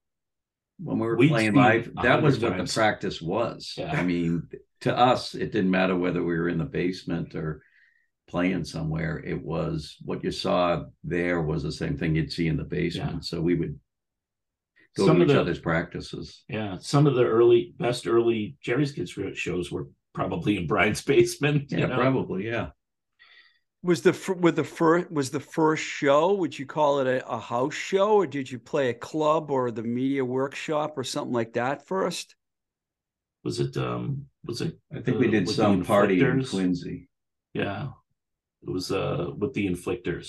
when 0.78 0.98
we 0.98 1.06
were 1.06 1.16
We'd 1.16 1.28
playing 1.30 1.54
live 1.54 1.90
that 2.02 2.22
was 2.22 2.38
what 2.38 2.50
times. 2.56 2.72
the 2.72 2.78
practice 2.80 3.20
was 3.20 3.74
Yeah. 3.76 3.92
i 3.92 4.02
mean 4.04 4.42
to 4.82 4.96
us 4.96 5.34
it 5.34 5.50
didn't 5.52 5.70
matter 5.70 5.96
whether 5.96 6.22
we 6.22 6.36
were 6.38 6.48
in 6.48 6.58
the 6.58 6.64
basement 6.64 7.34
or 7.34 7.62
playing 8.28 8.64
somewhere 8.64 9.20
it 9.26 9.42
was 9.42 9.96
what 10.04 10.22
you 10.22 10.30
saw 10.30 10.84
there 11.02 11.42
was 11.42 11.64
the 11.64 11.72
same 11.72 11.96
thing 11.98 12.14
you'd 12.14 12.32
see 12.32 12.46
in 12.46 12.56
the 12.56 12.62
basement 12.64 13.12
Yeah. 13.14 13.20
so 13.22 13.40
we 13.40 13.56
would 13.56 13.78
go 14.96 15.06
Some 15.06 15.16
to 15.16 15.22
of 15.22 15.28
each 15.28 15.34
the 15.34 15.40
other's 15.40 15.58
practices 15.60 16.42
yeah, 16.48 16.76
some 16.80 17.06
of 17.06 17.14
the 17.14 17.24
early 17.24 17.74
best 17.78 18.06
early 18.06 18.56
Jerry's 18.62 18.92
Kids 18.92 19.16
shows 19.34 19.70
were 19.70 19.88
probably 20.14 20.56
in 20.58 20.66
Brian's 20.66 21.02
basement. 21.14 21.70
yeah 21.70 21.86
know? 21.86 21.96
probably 21.96 22.46
yeah 22.46 22.70
Was 23.82 24.02
the 24.02 24.14
with 24.40 24.56
the 24.56 24.64
first 24.64 25.10
was 25.10 25.30
the 25.30 25.40
first 25.40 25.82
show? 25.84 26.34
Would 26.34 26.58
you 26.58 26.66
call 26.66 27.00
it 27.00 27.06
a, 27.06 27.26
a 27.26 27.38
house 27.38 27.74
show, 27.74 28.16
or 28.20 28.26
did 28.26 28.50
you 28.50 28.58
play 28.58 28.90
a 28.90 28.94
club 28.94 29.50
or 29.50 29.70
the 29.70 29.82
media 29.82 30.24
workshop 30.24 30.98
or 30.98 31.04
something 31.04 31.32
like 31.32 31.54
that 31.54 31.86
first? 31.86 32.34
Was 33.42 33.58
it 33.60 33.76
um 33.78 34.26
was 34.44 34.60
it 34.60 34.72
i 34.96 35.00
think 35.00 35.18
we 35.18 35.28
Uh, 35.28 35.30
did 35.30 35.48
some 35.48 35.84
party 35.84 36.20
in 36.20 36.44
quincy 36.44 37.08
yeah. 37.54 37.88
It 38.62 38.70
was 38.70 38.92
uh 38.92 39.30
with 39.40 39.52
the 39.54 39.66
inflictors. 39.72 40.28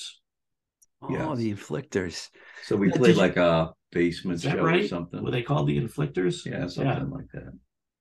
Oh, 1.01 1.09
Yes. 1.11 1.37
the 1.37 1.51
Inflictors. 1.53 2.29
So 2.67 2.77
we 2.77 2.87
Yeah, 2.87 2.97
played 2.97 3.07
did 3.07 3.15
you- 3.17 3.21
like 3.27 3.37
a 3.37 3.73
basement 3.91 4.35
Is 4.37 4.43
that 4.43 4.53
show 4.53 4.59
or 4.61 4.65
right? 4.65 4.89
something. 4.89 5.23
Were 5.23 5.31
they 5.31 5.43
called 5.43 5.67
the 5.67 5.77
inflictors? 5.79 6.45
yeah, 6.45 6.67
something 6.67 7.09
like 7.09 7.27
that. 7.33 7.51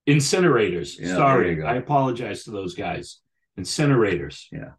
Incinerators. 0.09 0.99
Yeah, 0.99 1.09
there 1.09 1.17
Sorry. 1.17 1.55
go. 1.57 1.67
I 1.67 1.75
apologize 1.77 2.45
to 2.45 2.51
those 2.51 2.75
guys. 2.75 3.21
Incinerators. 3.59 4.45
Yeah. 4.51 4.71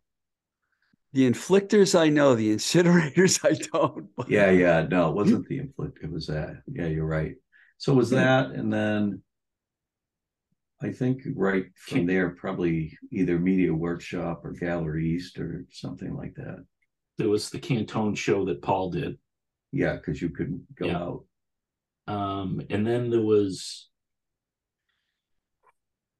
The 1.13 1.30
Inflictors, 1.30 2.00
I 2.00 2.08
know. 2.08 2.36
The 2.36 2.56
Incinerators, 2.56 3.45
I 3.45 3.54
don't. 3.74 4.08
but- 4.15 4.30
Yeah, 4.30 4.50
yeah. 4.52 4.88
No, 4.89 5.10
it 5.10 5.15
wasn't 5.15 5.47
the 5.47 5.58
inflict. 5.60 6.00
It 6.02 6.12
was 6.12 6.28
that. 6.28 6.62
Yeah, 6.71 6.88
you're 6.88 7.06
right. 7.06 7.36
So 7.78 7.91
it 7.93 7.95
was 7.97 8.12
that, 8.12 8.52
and 8.52 8.71
then 8.71 9.21
I 10.82 10.91
think 10.91 11.21
right 11.36 11.65
from 11.76 12.06
there, 12.06 12.30
probably 12.30 12.97
either 13.12 13.38
Media 13.39 13.74
Workshop 13.74 14.41
or 14.45 14.52
Gallery 14.54 15.10
East 15.10 15.38
or 15.39 15.65
something 15.71 16.15
like 16.15 16.34
that. 16.36 16.63
There 17.17 17.28
was 17.30 17.50
the 17.50 17.60
Cantone 17.60 18.15
show 18.15 18.45
that 18.45 18.62
Paul 18.62 18.91
did. 18.91 19.17
Yeah, 19.71 19.95
because 19.95 20.21
you 20.21 20.29
couldn't 20.29 20.75
go 20.75 20.88
Yeah. 20.88 20.97
out. 20.97 21.25
Um, 22.07 22.62
and 22.69 22.86
then 22.86 23.10
there 23.10 23.21
was 23.21 23.89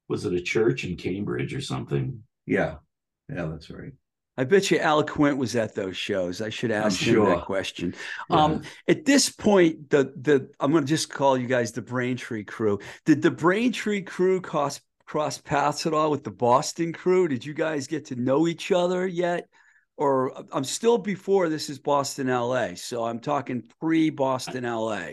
was 0.08 0.24
it 0.26 0.34
a 0.34 0.40
church 0.40 0.84
in 0.84 0.96
Cambridge 0.96 1.54
or 1.54 1.60
something? 1.60 2.22
Yeah, 2.46 2.76
yeah, 3.28 3.46
that's 3.46 3.70
right. 3.70 3.92
I 4.36 4.44
bet 4.44 4.70
you 4.70 4.78
Al 4.78 5.04
Quint 5.04 5.36
was 5.36 5.56
at 5.56 5.74
those 5.74 5.96
shows. 5.96 6.40
I 6.40 6.48
should 6.48 6.70
ask 6.70 7.00
him 7.00 7.14
sure. 7.14 7.26
that 7.26 7.44
question. 7.44 7.94
Um, 8.30 8.62
at 8.88 9.04
this 9.04 9.28
point, 9.28 9.90
the 9.90 10.12
the 10.16 10.50
I'm 10.58 10.72
going 10.72 10.84
to 10.84 10.88
just 10.88 11.10
call 11.10 11.36
you 11.36 11.46
guys 11.46 11.72
the 11.72 11.82
Braintree 11.82 12.44
crew. 12.44 12.78
Did 13.04 13.20
the 13.20 13.30
Braintree 13.30 14.02
crew 14.02 14.40
cross 14.40 14.80
cross 15.04 15.36
paths 15.36 15.86
at 15.86 15.92
all 15.92 16.10
with 16.10 16.24
the 16.24 16.30
Boston 16.30 16.92
crew? 16.92 17.28
Did 17.28 17.44
you 17.44 17.52
guys 17.52 17.86
get 17.86 18.06
to 18.06 18.16
know 18.16 18.48
each 18.48 18.72
other 18.72 19.06
yet? 19.06 19.48
Or 19.96 20.32
I'm 20.52 20.64
still 20.64 20.98
before 20.98 21.48
this 21.48 21.68
is 21.68 21.78
Boston, 21.78 22.28
LA. 22.28 22.74
So 22.74 23.04
I'm 23.04 23.20
talking 23.20 23.62
pre 23.80 24.10
Boston, 24.10 24.64
LA. 24.64 25.10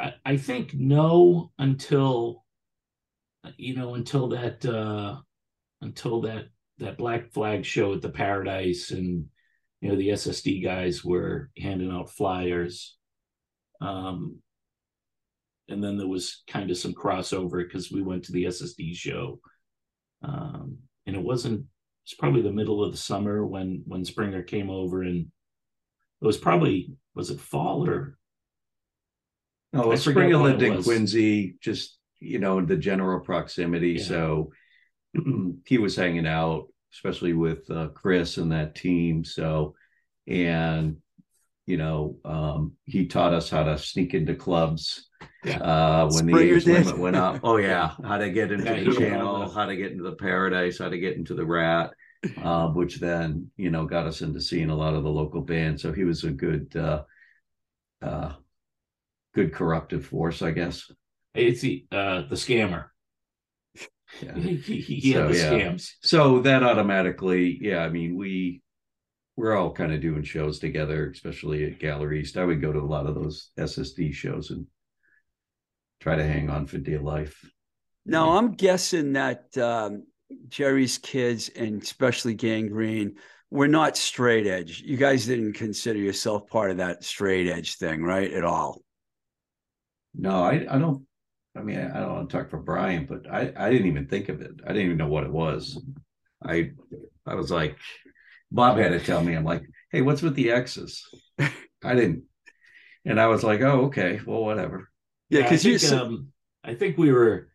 I, 0.00 0.14
I 0.24 0.36
think 0.36 0.74
no 0.74 1.50
until 1.58 2.44
you 3.56 3.74
know 3.74 3.94
until 3.94 4.28
that 4.28 4.64
uh 4.64 5.16
until 5.80 6.20
that 6.22 6.46
that 6.78 6.98
black 6.98 7.32
flag 7.32 7.64
show 7.64 7.94
at 7.94 8.02
the 8.02 8.10
paradise 8.10 8.90
and 8.90 9.24
you 9.80 9.88
know 9.88 9.96
the 9.96 10.08
ssd 10.08 10.62
guys 10.62 11.04
were 11.04 11.50
handing 11.56 11.90
out 11.90 12.10
flyers 12.10 12.96
um 13.80 14.36
and 15.68 15.82
then 15.82 15.96
there 15.96 16.08
was 16.08 16.42
kind 16.48 16.70
of 16.70 16.78
some 16.78 16.94
crossover 16.94 17.64
because 17.64 17.90
we 17.90 18.02
went 18.02 18.24
to 18.24 18.32
the 18.32 18.44
ssd 18.44 18.94
show 18.94 19.40
um 20.22 20.78
and 21.06 21.16
it 21.16 21.22
wasn't 21.22 21.64
it's 22.08 22.14
probably 22.14 22.40
the 22.40 22.50
middle 22.50 22.82
of 22.82 22.90
the 22.90 22.96
summer 22.96 23.44
when 23.44 23.82
when 23.86 24.02
Springa 24.02 24.46
came 24.46 24.70
over 24.70 25.02
and 25.02 25.26
it 26.22 26.24
was 26.26 26.38
probably 26.38 26.94
was 27.14 27.28
it 27.30 27.38
fall 27.38 27.86
or 27.86 28.16
No, 29.74 29.82
I 29.82 29.86
well, 29.88 29.96
Springa 29.98 30.40
lived 30.42 30.62
in 30.62 30.76
was. 30.76 30.86
Quincy, 30.86 31.56
just 31.60 31.98
you 32.20 32.38
know, 32.38 32.64
the 32.64 32.78
general 32.78 33.20
proximity. 33.20 33.92
Yeah. 33.92 34.04
So 34.04 34.52
he 35.66 35.76
was 35.76 35.96
hanging 35.96 36.26
out, 36.26 36.68
especially 36.94 37.34
with 37.34 37.70
uh, 37.70 37.88
Chris 37.88 38.38
and 38.38 38.52
that 38.52 38.74
team. 38.74 39.22
So, 39.22 39.74
and 40.26 40.96
you 41.66 41.76
know, 41.76 42.16
um, 42.24 42.72
he 42.86 43.06
taught 43.06 43.34
us 43.34 43.50
how 43.50 43.64
to 43.64 43.76
sneak 43.76 44.14
into 44.14 44.34
clubs 44.34 45.10
Yeah. 45.44 45.58
uh, 45.58 46.08
when 46.10 46.24
the 46.24 46.32
Springa 46.32 46.56
age 46.56 46.64
did. 46.64 46.86
limit 46.86 46.98
went 46.98 47.16
up. 47.16 47.40
Oh 47.42 47.58
yeah, 47.58 47.92
how 48.02 48.16
to 48.16 48.30
get 48.30 48.50
into 48.50 48.64
Yeah, 48.74 48.84
the 48.84 48.96
channel, 48.96 49.50
how 49.50 49.66
to 49.66 49.76
get 49.76 49.92
into 49.92 50.04
the 50.04 50.16
paradise, 50.16 50.78
how 50.78 50.88
to 50.88 50.98
get 50.98 51.16
into 51.18 51.34
the 51.34 51.44
rat. 51.44 51.90
Uh, 52.42 52.68
which 52.68 52.98
then 52.98 53.48
you 53.56 53.70
know 53.70 53.86
got 53.86 54.06
us 54.06 54.22
into 54.22 54.40
seeing 54.40 54.70
a 54.70 54.76
lot 54.76 54.94
of 54.94 55.04
the 55.04 55.10
local 55.10 55.40
bands. 55.40 55.82
So 55.82 55.92
he 55.92 56.04
was 56.04 56.24
a 56.24 56.30
good, 56.30 56.74
uh, 56.76 57.04
uh, 58.02 58.32
good 59.34 59.52
corruptive 59.52 60.06
force, 60.06 60.42
I 60.42 60.50
guess. 60.50 60.90
It's 61.34 61.60
the 61.60 61.86
uh 61.92 62.22
the 62.22 62.34
scammer. 62.34 62.86
Yeah. 64.22 64.34
He, 64.34 64.56
he, 64.56 64.80
he 64.80 65.12
had 65.12 65.28
So, 65.28 65.28
the 65.28 65.38
yeah. 65.38 65.52
scams. 65.52 65.90
So 66.02 66.40
that 66.40 66.62
automatically, 66.62 67.58
yeah, 67.60 67.78
I 67.84 67.88
mean, 67.90 68.16
we 68.16 68.62
we're 69.36 69.56
all 69.56 69.72
kind 69.72 69.92
of 69.92 70.00
doing 70.00 70.24
shows 70.24 70.58
together, 70.58 71.10
especially 71.10 71.64
at 71.64 71.78
Gallery 71.78 72.20
East. 72.20 72.36
I 72.36 72.44
would 72.44 72.60
go 72.60 72.72
to 72.72 72.80
a 72.80 72.80
lot 72.80 73.06
of 73.06 73.14
those 73.14 73.50
SSD 73.56 74.10
shows 74.10 74.50
and 74.50 74.66
try 76.00 76.16
to 76.16 76.24
hang 76.26 76.50
on 76.50 76.66
for 76.66 76.78
dear 76.78 77.00
life. 77.00 77.38
Now 78.04 78.36
I'm 78.38 78.52
guessing 78.52 79.12
that 79.12 79.56
um, 79.58 80.06
Jerry's 80.48 80.98
kids 80.98 81.48
and 81.48 81.82
especially 81.82 82.34
Gang 82.34 82.68
Green 82.68 83.16
were 83.50 83.68
not 83.68 83.96
straight 83.96 84.46
edge. 84.46 84.82
You 84.84 84.96
guys 84.96 85.26
didn't 85.26 85.54
consider 85.54 85.98
yourself 85.98 86.48
part 86.48 86.70
of 86.70 86.78
that 86.78 87.04
straight 87.04 87.48
edge 87.48 87.76
thing, 87.76 88.02
right? 88.02 88.30
At 88.32 88.44
all. 88.44 88.82
No, 90.14 90.42
I 90.42 90.66
I 90.68 90.78
don't. 90.78 91.04
I 91.56 91.62
mean, 91.62 91.78
I 91.78 92.00
don't 92.00 92.14
want 92.14 92.30
to 92.30 92.36
talk 92.36 92.50
for 92.50 92.58
Brian, 92.58 93.06
but 93.06 93.30
I 93.30 93.52
I 93.56 93.70
didn't 93.70 93.88
even 93.88 94.06
think 94.06 94.28
of 94.28 94.40
it. 94.40 94.52
I 94.64 94.68
didn't 94.68 94.86
even 94.86 94.96
know 94.98 95.08
what 95.08 95.24
it 95.24 95.32
was. 95.32 95.80
I 96.44 96.72
I 97.26 97.34
was 97.34 97.50
like, 97.50 97.76
Bob 98.50 98.78
had 98.78 98.90
to 98.90 99.00
tell 99.00 99.22
me. 99.22 99.34
I'm 99.34 99.44
like, 99.44 99.62
hey, 99.90 100.02
what's 100.02 100.22
with 100.22 100.34
the 100.34 100.50
X's? 100.50 101.04
I 101.38 101.94
didn't, 101.94 102.24
and 103.04 103.20
I 103.20 103.28
was 103.28 103.42
like, 103.44 103.60
oh, 103.60 103.86
okay, 103.86 104.20
well, 104.26 104.44
whatever. 104.44 104.90
Yeah, 105.30 105.40
I 105.40 105.42
because 105.44 105.64
you 105.64 105.96
um, 105.96 106.28
I 106.64 106.74
think 106.74 106.98
we 106.98 107.12
were 107.12 107.48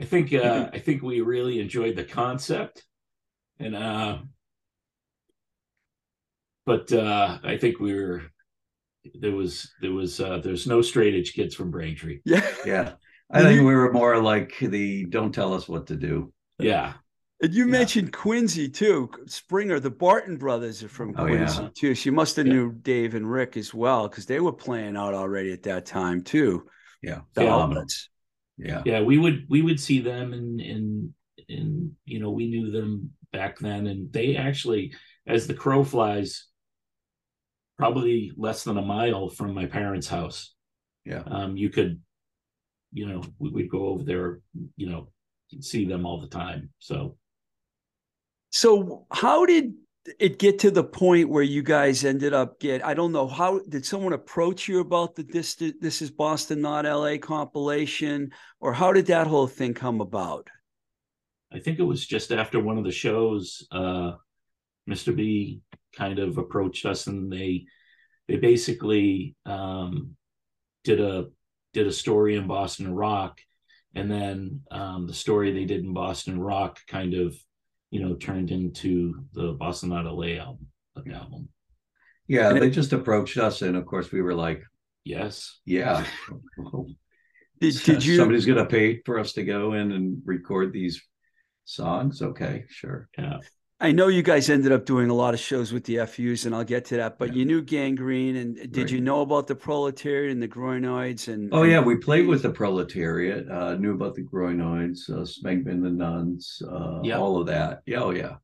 I 0.00 0.04
think 0.04 0.32
uh 0.34 0.70
I 0.72 0.78
think 0.78 1.02
we 1.02 1.20
really 1.20 1.60
enjoyed 1.60 1.96
the 1.96 2.04
concept 2.04 2.84
and 3.60 3.76
uh 3.76 4.18
but 6.66 6.92
uh 6.92 7.38
I 7.44 7.56
think 7.58 7.78
we 7.78 7.94
were 7.94 8.22
there 9.20 9.32
was 9.32 9.70
there 9.80 9.92
was 9.92 10.20
uh 10.20 10.38
there's 10.38 10.66
no 10.66 10.82
straight 10.82 11.14
edge 11.14 11.32
kids 11.34 11.54
from 11.54 11.70
Braintree. 11.70 12.20
yeah. 12.24 12.44
Yeah, 12.64 12.92
I 13.30 13.42
think 13.42 13.60
we 13.60 13.74
were 13.74 13.92
more 13.92 14.18
like 14.20 14.58
the 14.58 15.04
don't 15.06 15.32
tell 15.32 15.54
us 15.54 15.68
what 15.68 15.86
to 15.88 15.96
do. 15.96 16.32
Yeah. 16.58 16.94
And 17.42 17.52
you 17.52 17.66
Yeah. 17.66 17.72
mentioned 17.72 18.12
Quincy 18.12 18.68
too. 18.68 19.10
Springa, 19.26 19.80
the 19.82 19.90
Barton 19.90 20.36
brothers 20.38 20.82
are 20.82 20.88
from 20.88 21.14
Oh, 21.18 21.26
yeah. 21.26 21.36
Quincy 21.46 21.70
too. 21.74 21.94
She 21.94 22.10
must 22.10 22.36
have 22.36 22.46
Yeah. 22.46 22.54
knew 22.54 22.72
Dave 22.72 23.14
and 23.14 23.30
Rick 23.30 23.56
as 23.56 23.74
well 23.74 24.08
because 24.08 24.24
they 24.26 24.40
were 24.40 24.52
playing 24.52 24.96
out 24.96 25.14
already 25.14 25.52
at 25.52 25.62
that 25.64 25.84
time 25.84 26.22
too. 26.22 26.66
Yeah, 27.02 27.20
The 27.34 27.44
Yeah. 27.44 27.54
outlets. 27.54 28.08
Yeah. 28.56 28.82
yeah 28.84 29.00
we 29.00 29.18
would 29.18 29.46
we 29.48 29.62
would 29.62 29.80
see 29.80 30.00
them 30.00 30.32
and 30.32 30.60
and 30.60 31.12
and 31.48 31.92
you 32.04 32.20
know 32.20 32.30
we 32.30 32.46
knew 32.48 32.70
them 32.70 33.10
back 33.32 33.58
then 33.58 33.86
and 33.88 34.12
they 34.12 34.36
actually 34.36 34.94
as 35.26 35.46
the 35.46 35.54
crow 35.54 35.82
flies 35.82 36.46
probably 37.76 38.32
less 38.36 38.62
than 38.62 38.78
a 38.78 38.82
mile 38.82 39.28
from 39.28 39.52
my 39.54 39.66
parents 39.66 40.06
house 40.06 40.54
Yeah. 41.04 41.22
um 41.26 41.56
you 41.56 41.68
could 41.68 42.00
you 42.92 43.06
know 43.06 43.22
we, 43.40 43.50
we'd 43.50 43.70
go 43.70 43.88
over 43.88 44.04
there 44.04 44.40
you 44.76 44.88
know 44.88 45.08
see 45.60 45.84
them 45.84 46.06
all 46.06 46.20
the 46.20 46.28
time 46.28 46.70
so 46.78 47.16
So 48.50 49.06
how 49.10 49.46
did 49.46 49.74
it 50.18 50.38
get 50.38 50.58
to 50.58 50.70
the 50.70 50.84
point 50.84 51.28
where 51.28 51.42
you 51.42 51.62
guys 51.62 52.04
ended 52.04 52.34
up 52.34 52.60
get 52.60 52.84
I 52.84 52.94
don't 52.94 53.12
know 53.12 53.26
how 53.26 53.60
did 53.60 53.86
someone 53.86 54.12
approach 54.12 54.68
you 54.68 54.80
about 54.80 55.14
the 55.14 55.22
this 55.22 55.54
this 55.54 56.02
is 56.02 56.10
Boston 56.10 56.60
not 56.60 56.84
LA 56.84 57.16
compilation 57.18 58.30
or 58.60 58.72
how 58.72 58.92
did 58.92 59.06
that 59.06 59.26
whole 59.26 59.46
thing 59.46 59.74
come 59.74 60.00
about? 60.00 60.48
I 61.52 61.60
think 61.60 61.78
it 61.78 61.84
was 61.84 62.04
just 62.04 62.32
after 62.32 62.58
one 62.58 62.78
of 62.78 62.84
the 62.84 62.90
shows, 62.90 63.66
uh, 63.70 64.12
Mr. 64.90 65.14
B 65.14 65.60
kind 65.96 66.18
of 66.18 66.36
approached 66.36 66.84
us, 66.84 67.06
and 67.06 67.32
they 67.32 67.66
they 68.26 68.36
basically 68.36 69.36
um, 69.46 70.16
did 70.82 71.00
a 71.00 71.26
did 71.72 71.86
a 71.86 71.92
story 71.92 72.36
in 72.36 72.46
Boston 72.46 72.92
Rock, 72.92 73.40
and 73.94 74.10
then 74.10 74.62
um, 74.70 75.06
the 75.06 75.14
story 75.14 75.52
they 75.52 75.64
did 75.64 75.84
in 75.84 75.94
Boston 75.94 76.40
Rock 76.40 76.80
kind 76.88 77.14
of 77.14 77.36
you 77.90 78.00
know 78.00 78.14
turned 78.14 78.50
into 78.50 79.24
the 79.32 79.52
Boston 79.52 79.90
Not 79.90 80.06
LA 80.06 80.36
album. 80.38 80.66
album. 81.12 81.48
Yeah. 82.28 82.50
And 82.50 82.60
They 82.62 82.68
it- 82.68 82.70
just 82.70 82.92
approached 82.92 83.36
us, 83.38 83.62
and 83.62 83.76
of 83.76 83.86
course, 83.86 84.10
we 84.12 84.22
were 84.22 84.34
like, 84.34 84.62
Yes, 85.04 85.60
yeah. 85.66 86.04
Did, 87.60 87.76
did 87.84 88.04
you 88.04 88.16
Somebody's 88.16 88.46
going 88.46 88.58
to 88.58 88.66
pay 88.66 89.00
for 89.06 89.18
us 89.18 89.32
to 89.34 89.44
go 89.44 89.74
in 89.74 89.92
and 89.92 90.20
record 90.24 90.72
these 90.72 91.00
songs? 91.64 92.20
Okay, 92.20 92.64
sure. 92.68 93.08
yeah, 93.16 93.38
I 93.84 93.92
know 93.92 94.08
you 94.08 94.22
guys 94.22 94.48
ended 94.48 94.72
up 94.72 94.86
doing 94.86 95.10
a 95.10 95.14
lot 95.14 95.34
of 95.34 95.40
shows 95.40 95.70
with 95.70 95.84
the 95.84 95.98
FUs, 95.98 96.46
and 96.46 96.54
I'll 96.54 96.64
get 96.64 96.86
to 96.86 96.96
that. 96.96 97.18
But 97.18 97.28
Yeah. 97.28 97.34
you 97.40 97.44
knew 97.44 97.60
Gang 97.60 97.94
Green, 97.94 98.34
and 98.36 98.54
did 98.56 98.76
Right. 98.78 98.90
you 98.92 99.00
know 99.02 99.20
about 99.20 99.46
the 99.46 99.54
Proletariat 99.54 100.32
and 100.32 100.42
the 100.42 100.48
Groinoids? 100.48 101.28
And 101.28 101.52
Oh 101.52 101.64
yeah, 101.64 101.80
we 101.80 101.96
played 101.96 102.26
with 102.26 102.40
the 102.40 102.48
proletariat. 102.48 103.46
Uh, 103.46 103.76
knew 103.76 103.92
about 103.92 104.14
the 104.14 104.22
groinoids, 104.22 105.10
uh, 105.10 105.26
Smegman 105.26 105.82
the 105.82 105.90
nuns, 105.90 106.62
uh, 106.66 107.02
Yeah. 107.04 107.18
all 107.18 107.38
of 107.38 107.46
that. 107.48 107.82
Yeah, 107.84 108.02
oh 108.04 108.10
yeah, 108.10 108.36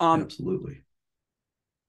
um, 0.00 0.22
absolutely. 0.22 0.82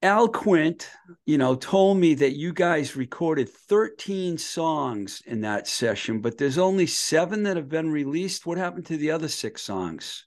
Al 0.01 0.27
Quint, 0.27 0.89
you 1.25 1.37
know, 1.37 1.55
told 1.55 1.97
me 1.97 2.13
that 2.15 2.35
you 2.35 2.51
guys 2.51 2.97
recorded 2.97 3.47
13 3.47 4.37
songs 4.37 5.21
in 5.25 5.39
that 5.41 5.65
session, 5.65 6.19
but 6.19 6.37
there's 6.37 6.57
only 6.57 6.87
seven 6.87 7.43
that 7.43 7.55
have 7.55 7.69
been 7.69 7.89
released. 7.89 8.45
What 8.45 8.57
happened 8.57 8.85
to 8.87 8.97
the 8.97 9.11
other 9.11 9.29
six 9.29 9.61
songs? 9.61 10.25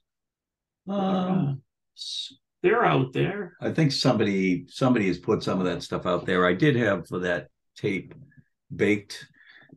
Um, 0.87 1.61
they're 2.63 2.85
out 2.85 3.13
there. 3.13 3.53
I 3.61 3.71
think 3.71 3.91
somebody 3.91 4.65
somebody 4.67 5.07
has 5.07 5.17
put 5.19 5.43
some 5.43 5.59
of 5.59 5.65
that 5.65 5.83
stuff 5.83 6.05
out 6.05 6.25
there. 6.25 6.45
I 6.45 6.53
did 6.53 6.75
have 6.75 7.07
for 7.07 7.19
that 7.19 7.47
tape 7.75 8.13
baked 8.75 9.25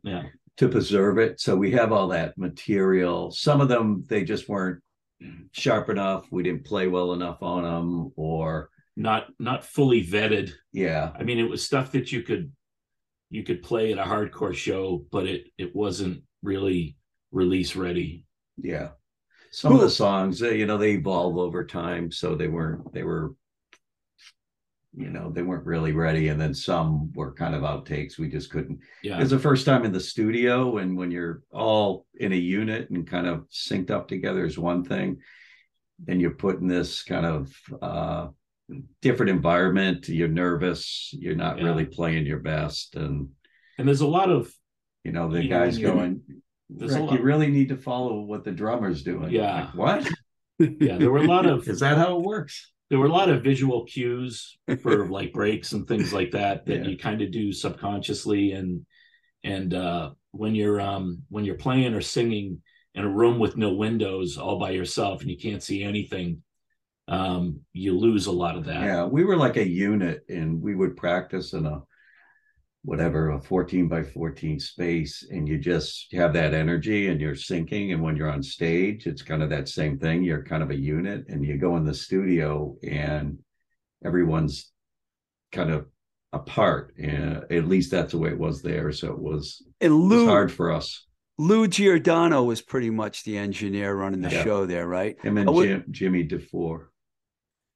Yeah, 0.03 0.23
to 0.57 0.67
preserve 0.69 1.17
it, 1.17 1.39
so 1.39 1.55
we 1.55 1.71
have 1.71 1.91
all 1.91 2.07
that 2.09 2.37
material. 2.37 3.31
Some 3.31 3.61
of 3.61 3.69
them 3.69 4.03
they 4.07 4.23
just 4.23 4.49
weren't 4.49 4.81
sharp 5.51 5.89
enough. 5.89 6.25
We 6.31 6.43
didn't 6.43 6.65
play 6.65 6.87
well 6.87 7.13
enough 7.13 7.41
on 7.43 7.63
them, 7.63 8.11
or 8.15 8.69
not 8.95 9.27
not 9.39 9.63
fully 9.65 10.05
vetted. 10.05 10.51
yeah, 10.73 11.11
I 11.17 11.23
mean, 11.23 11.39
it 11.39 11.49
was 11.49 11.63
stuff 11.63 11.91
that 11.93 12.11
you 12.11 12.23
could 12.23 12.51
you 13.29 13.43
could 13.43 13.61
play 13.63 13.93
at 13.93 13.99
a 13.99 14.03
hardcore 14.03 14.53
show, 14.55 15.05
but 15.11 15.27
it 15.27 15.45
it 15.57 15.75
wasn't 15.75 16.23
really 16.43 16.97
release 17.31 17.75
ready. 17.75 18.25
Yeah. 18.57 18.89
Some 19.51 19.75
of 19.75 19.81
the 19.81 19.89
songs, 19.89 20.41
uh, 20.41 20.49
you 20.49 20.65
know, 20.65 20.77
they 20.77 20.91
evolve 20.93 21.37
over 21.37 21.65
time, 21.65 22.11
so 22.11 22.35
they 22.35 22.47
weren't 22.47 22.91
they 22.93 23.03
were 23.03 23.33
you 24.93 25.09
know, 25.09 25.29
they 25.31 25.41
weren't 25.41 25.65
really 25.65 25.93
ready 25.93 26.27
and 26.27 26.39
then 26.39 26.53
some 26.53 27.13
were 27.13 27.31
kind 27.33 27.55
of 27.55 27.61
outtakes. 27.61 28.19
We 28.19 28.27
just 28.27 28.49
couldn't. 28.51 28.79
Yeah, 29.03 29.21
It's 29.21 29.29
the 29.29 29.39
first 29.39 29.65
time 29.65 29.85
in 29.85 29.93
the 29.93 30.01
studio 30.01 30.79
and 30.79 30.97
when 30.97 31.11
you're 31.11 31.43
all 31.49 32.05
in 32.15 32.33
a 32.33 32.35
unit 32.35 32.89
and 32.89 33.07
kind 33.07 33.25
of 33.25 33.47
synced 33.49 33.89
up 33.89 34.09
together 34.09 34.43
is 34.45 34.57
one 34.59 34.83
thing. 34.83 35.19
And 36.09 36.19
you're 36.19 36.31
put 36.31 36.59
in 36.59 36.67
this 36.67 37.03
kind 37.03 37.25
of 37.25 37.55
uh 37.81 38.27
different 39.01 39.29
environment, 39.29 40.09
you're 40.09 40.27
nervous, 40.27 41.09
you're 41.13 41.35
not 41.35 41.57
Yeah. 41.59 41.65
really 41.65 41.85
playing 41.85 42.25
your 42.25 42.39
best 42.39 42.95
and 42.95 43.29
and 43.77 43.87
there's 43.87 44.01
a 44.01 44.07
lot 44.07 44.29
of 44.29 44.53
you 45.05 45.13
know, 45.13 45.29
the 45.31 45.41
You 45.41 45.49
guys 45.49 45.77
going, 45.77 46.21
there's 46.77 46.95
a 46.95 46.99
lot- 47.03 47.13
you 47.13 47.21
really 47.23 47.47
need 47.47 47.69
to 47.69 47.77
follow 47.77 48.21
what 48.21 48.43
the 48.43 48.51
drummer's 48.51 49.03
doing. 49.03 49.29
Yeah. 49.31 49.65
Like, 49.65 49.75
what? 49.75 50.09
yeah. 50.59 50.97
There 50.97 51.11
were 51.11 51.19
a 51.19 51.27
lot 51.27 51.45
of 51.45 51.67
Is 51.67 51.79
that 51.81 51.97
how 51.97 52.17
it 52.17 52.23
works? 52.23 52.71
there 52.89 52.99
were 52.99 53.05
a 53.05 53.11
lot 53.11 53.29
of 53.29 53.41
visual 53.41 53.85
cues 53.85 54.57
for 54.81 55.07
like 55.07 55.31
breaks 55.31 55.71
and 55.71 55.87
things 55.87 56.11
like 56.11 56.31
that 56.31 56.65
that 56.65 56.83
Yeah. 56.83 56.87
you 56.89 56.97
kind 56.97 57.21
of 57.21 57.31
do 57.31 57.53
subconsciously 57.53 58.51
and 58.51 58.85
and 59.45 59.73
uh 59.73 60.11
when 60.31 60.53
you're 60.55 60.81
um 60.81 61.23
when 61.29 61.45
you're 61.45 61.55
playing 61.55 61.93
or 61.93 62.01
singing 62.01 62.61
in 62.93 63.05
a 63.05 63.09
room 63.09 63.39
with 63.39 63.55
no 63.55 63.71
windows 63.73 64.37
all 64.37 64.59
by 64.59 64.71
yourself 64.71 65.21
and 65.21 65.31
you 65.31 65.37
can't 65.37 65.63
see 65.63 65.83
anything 65.83 66.43
um 67.07 67.61
you 67.71 67.97
lose 67.97 68.25
a 68.27 68.31
lot 68.43 68.57
of 68.57 68.65
that 68.65 68.83
Yeah, 68.83 69.05
we 69.05 69.23
were 69.23 69.37
like 69.37 69.55
a 69.57 69.67
unit 69.67 70.25
and 70.27 70.61
we 70.61 70.75
would 70.75 70.97
practice 70.97 71.53
in 71.53 71.65
a 71.65 71.81
whatever, 72.83 73.29
a 73.31 73.41
14 73.41 73.87
by 73.87 74.03
14 74.03 74.59
space, 74.59 75.27
and 75.29 75.47
you 75.47 75.57
just 75.57 76.07
have 76.13 76.33
that 76.33 76.53
energy 76.53 77.07
and 77.07 77.21
you're 77.21 77.35
syncing. 77.35 77.93
And 77.93 78.01
when 78.01 78.15
you're 78.15 78.29
on 78.31 78.41
stage, 78.41 79.05
it's 79.05 79.21
kind 79.21 79.43
of 79.43 79.49
that 79.51 79.69
same 79.69 79.99
thing. 79.99 80.23
You're 80.23 80.43
kind 80.43 80.63
of 80.63 80.71
a 80.71 80.75
unit, 80.75 81.25
and 81.29 81.45
you 81.45 81.57
go 81.57 81.77
in 81.77 81.85
the 81.85 81.93
studio 81.93 82.75
and 82.83 83.37
everyone's 84.03 84.71
kind 85.51 85.69
of 85.71 85.85
apart. 86.33 86.93
And 86.97 87.43
at 87.51 87.67
least 87.67 87.91
that's 87.91 88.13
the 88.13 88.17
way 88.17 88.29
it 88.29 88.39
was 88.39 88.61
there. 88.61 88.91
So 88.91 89.11
it 89.11 89.19
was, 89.19 89.61
And 89.79 89.91
it 89.91 89.95
was 89.95 90.03
Lou, 90.09 90.25
hard 90.27 90.51
for 90.51 90.71
us. 90.71 91.05
Lou 91.37 91.67
Giordano 91.67 92.43
was 92.43 92.61
pretty 92.61 92.89
much 92.89 93.23
the 93.23 93.37
engineer 93.37 93.93
running 93.93 94.21
the 94.21 94.29
Yeah. 94.31 94.43
show 94.43 94.65
there, 94.65 94.87
right? 94.87 95.19
Him 95.21 95.37
and 95.37 95.49
Oh, 95.49 95.53
what- 95.53 95.67
Jim, 95.67 95.85
Jimmy 95.91 96.23
Dufour. 96.23 96.91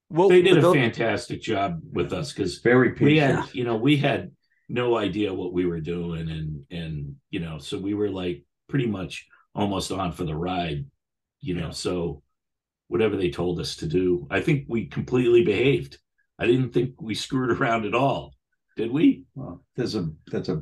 Well, 0.09 0.29
they 0.29 0.43
did 0.43 0.57
a 0.57 0.61
tho- 0.61 0.73
fantastic 0.73 1.41
job 1.41 1.81
with 1.91 2.13
us 2.13 2.31
because 2.31 2.59
Very 2.59 2.93
we 2.93 3.17
had 3.17 3.43
you 3.53 3.63
know 3.63 3.75
we 3.75 3.97
had 3.97 4.31
no 4.67 4.97
idea 4.97 5.33
what 5.33 5.53
we 5.53 5.65
were 5.65 5.79
doing 5.79 6.29
and 6.29 6.63
and 6.71 7.15
you 7.29 7.39
know 7.39 7.57
so 7.57 7.77
we 7.77 7.93
were 7.93 8.09
like 8.09 8.43
pretty 8.67 8.87
much 8.87 9.27
almost 9.53 9.91
on 9.91 10.11
for 10.11 10.23
the 10.23 10.35
ride 10.35 10.85
you 11.41 11.53
know 11.55 11.67
Yeah. 11.67 11.71
so 11.71 12.21
whatever 12.87 13.15
they 13.15 13.29
told 13.29 13.59
us 13.59 13.75
to 13.77 13.87
do 13.87 14.27
i 14.29 14.39
think 14.41 14.65
we 14.67 14.87
completely 14.87 15.43
behaved. 15.43 15.97
I 16.37 16.47
didn't 16.47 16.73
think 16.73 17.01
we 17.01 17.15
screwed 17.15 17.51
around 17.61 17.85
at 17.85 17.95
all 17.95 18.33
did 18.75 18.91
we? 18.91 19.23
Well, 19.35 19.63
there's 19.75 19.95
a, 19.95 20.09
that's 20.31 20.49
a, 20.49 20.61